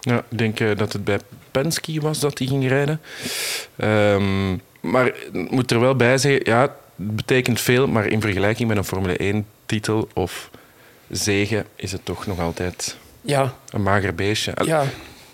Ja, 0.00 0.24
ik 0.28 0.38
denk 0.38 0.78
dat 0.78 0.92
het 0.92 1.04
bij 1.04 1.18
Penske 1.50 2.00
was 2.00 2.18
dat 2.18 2.38
hij 2.38 2.46
ging 2.46 2.68
rijden. 2.68 3.00
Ehm, 3.76 4.56
maar 4.80 5.12
moet 5.32 5.70
er 5.70 5.80
wel 5.80 5.96
bij 5.96 6.18
zeggen, 6.18 6.40
ja, 6.44 6.76
betekent 7.02 7.60
veel, 7.60 7.86
maar 7.86 8.06
in 8.06 8.20
vergelijking 8.20 8.68
met 8.68 8.76
een 8.76 8.84
Formule 8.84 9.42
1-titel 9.44 10.08
of 10.14 10.50
zegen 11.10 11.66
is 11.76 11.92
het 11.92 12.04
toch 12.04 12.26
nog 12.26 12.40
altijd 12.40 12.96
Ja, 13.20 13.54
een 13.70 13.82
mager 13.82 14.14
beestje. 14.14 14.52
Ja. 14.64 14.84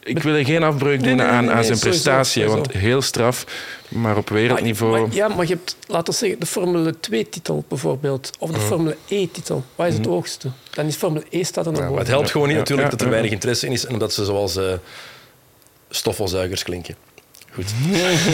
Ik 0.02 0.18
wil 0.22 0.34
er 0.34 0.44
geen 0.44 0.62
afbreuk 0.62 0.98
doen 0.98 1.06
Nee, 1.06 1.14
nee, 1.16 1.26
nee, 1.26 1.34
aan, 1.34 1.44
nee, 1.44 1.54
aan 1.54 1.64
zijn 1.64 1.76
sowieso, 1.76 1.88
prestatie, 2.02 2.42
sowieso. 2.42 2.62
want 2.62 2.72
heel 2.82 3.02
straf, 3.02 3.44
maar 3.88 4.16
op 4.16 4.28
wereldniveau... 4.28 4.92
Maar, 4.92 5.00
maar- 5.00 5.16
ja, 5.16 5.28
maar 5.28 5.46
je 5.46 5.54
hebt, 5.54 5.76
laten 5.86 6.12
we 6.12 6.18
zeggen, 6.18 6.40
de 6.40 6.46
Formule 6.46 6.94
2-titel 7.10 7.64
bijvoorbeeld. 7.68 8.30
Of 8.38 8.50
de 8.50 8.60
Formule 8.60 8.96
E-titel. 9.08 9.64
Wat 9.74 9.86
is 9.86 9.94
het 9.94 10.06
hoogste? 10.06 10.50
Dan 10.70 10.86
is 10.86 10.94
Formule 10.96 11.24
E 11.30 11.44
staat 11.44 11.66
er 11.66 11.72
nog 11.72 11.80
Ja, 11.80 11.86
boven. 11.86 12.02
het 12.02 12.10
helpt 12.12 12.30
gewoon 12.30 12.46
niet 12.46 12.56
Ja, 12.56 12.62
natuurlijk 12.62 12.86
ja, 12.88 12.90
dat 12.96 13.00
er 13.00 13.06
ja. 13.06 13.12
weinig 13.12 13.32
interesse 13.32 13.66
in 13.66 13.72
is 13.72 13.86
en 13.86 13.92
omdat 13.92 14.12
ze 14.12 14.24
zoals 14.24 14.56
eh 14.56 14.72
stoffelzuigers 15.90 16.62
klinken. 16.62 16.96
Goed. 17.56 17.74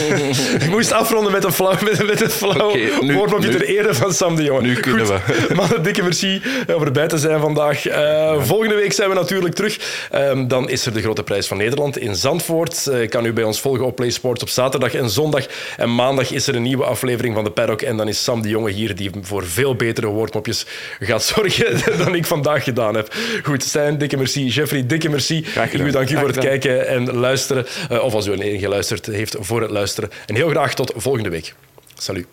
ik 0.63 0.69
moest 0.69 0.91
afronden 0.91 1.31
met 1.31 1.43
een 1.43 1.51
flauw, 1.51 1.75
met, 1.83 2.05
met 2.05 2.21
een 2.21 2.29
flauw 2.29 2.75
nu- 3.01 3.39
ter 3.39 3.63
ere 3.65 3.93
van 3.93 4.13
Sam 4.13 4.35
de 4.35 4.43
Jonge. 4.43 4.61
Nu 4.61 4.75
kunnen 4.75 5.05
Goed. 5.05 5.25
we. 5.47 5.53
Mannen, 5.55 5.83
dikke 5.83 6.01
merci 6.03 6.41
om 6.75 6.83
erbij 6.83 7.07
te 7.07 7.17
zijn 7.17 7.39
vandaag. 7.39 7.85
Eh, 7.87 8.41
Volgende 8.41 8.75
week 8.75 8.93
zijn 8.93 9.09
we 9.09 9.15
natuurlijk 9.15 9.55
terug. 9.55 9.79
Ehm, 10.11 10.47
dan 10.47 10.69
is 10.69 10.85
er 10.85 10.93
de 10.93 11.01
Grote 11.01 11.23
Prijs 11.23 11.47
van 11.47 11.57
Nederland 11.57 11.97
in 11.97 12.15
Zandvoort. 12.15 12.87
Eh, 12.87 13.09
kan 13.09 13.25
u 13.25 13.33
bij 13.33 13.43
ons 13.43 13.61
volgen 13.61 13.85
op 13.85 13.95
PlaySports 13.95 14.41
op 14.41 14.49
zaterdag 14.49 14.93
en 14.93 15.09
zondag. 15.09 15.45
En 15.77 15.95
maandag 15.95 16.31
is 16.31 16.47
er 16.47 16.55
een 16.55 16.61
nieuwe 16.61 16.83
aflevering 16.83 17.35
van 17.35 17.43
de 17.43 17.51
Paddock. 17.51 17.81
En 17.81 17.97
dan 17.97 18.07
is 18.07 18.23
Sam 18.23 18.41
de 18.41 18.49
Jonge 18.49 18.71
hier, 18.71 18.95
die 18.95 19.09
voor 19.21 19.45
veel 19.47 19.75
betere 19.75 20.07
woordmopjes 20.07 20.65
gaat 20.99 21.23
zorgen 21.35 21.97
dan 21.97 22.15
ik 22.15 22.25
vandaag 22.25 22.63
gedaan 22.63 22.95
heb. 22.95 23.13
Goed, 23.43 23.63
Stijn, 23.63 23.97
dikke 23.97 24.17
merci. 24.17 24.45
Jeffrey, 24.47 24.85
dikke 24.85 25.09
merci. 25.09 25.43
Graag 25.43 25.73
u 25.73 25.91
dank 25.91 26.09
u 26.09 26.17
voor 26.17 26.27
het 26.27 26.37
kijken 26.37 26.87
en 26.87 27.13
luisteren. 27.13 27.65
Eh, 27.89 28.03
of 28.03 28.13
als 28.13 28.27
u 28.27 28.31
alleen 28.31 28.59
geluisterd 28.59 29.07
heeft 29.13 29.35
voor 29.39 29.61
het 29.61 29.71
luisteren. 29.71 30.09
En 30.25 30.35
heel 30.35 30.49
graag 30.49 30.73
tot 30.73 30.93
volgende 30.95 31.29
week. 31.29 31.53
Salut. 31.93 32.27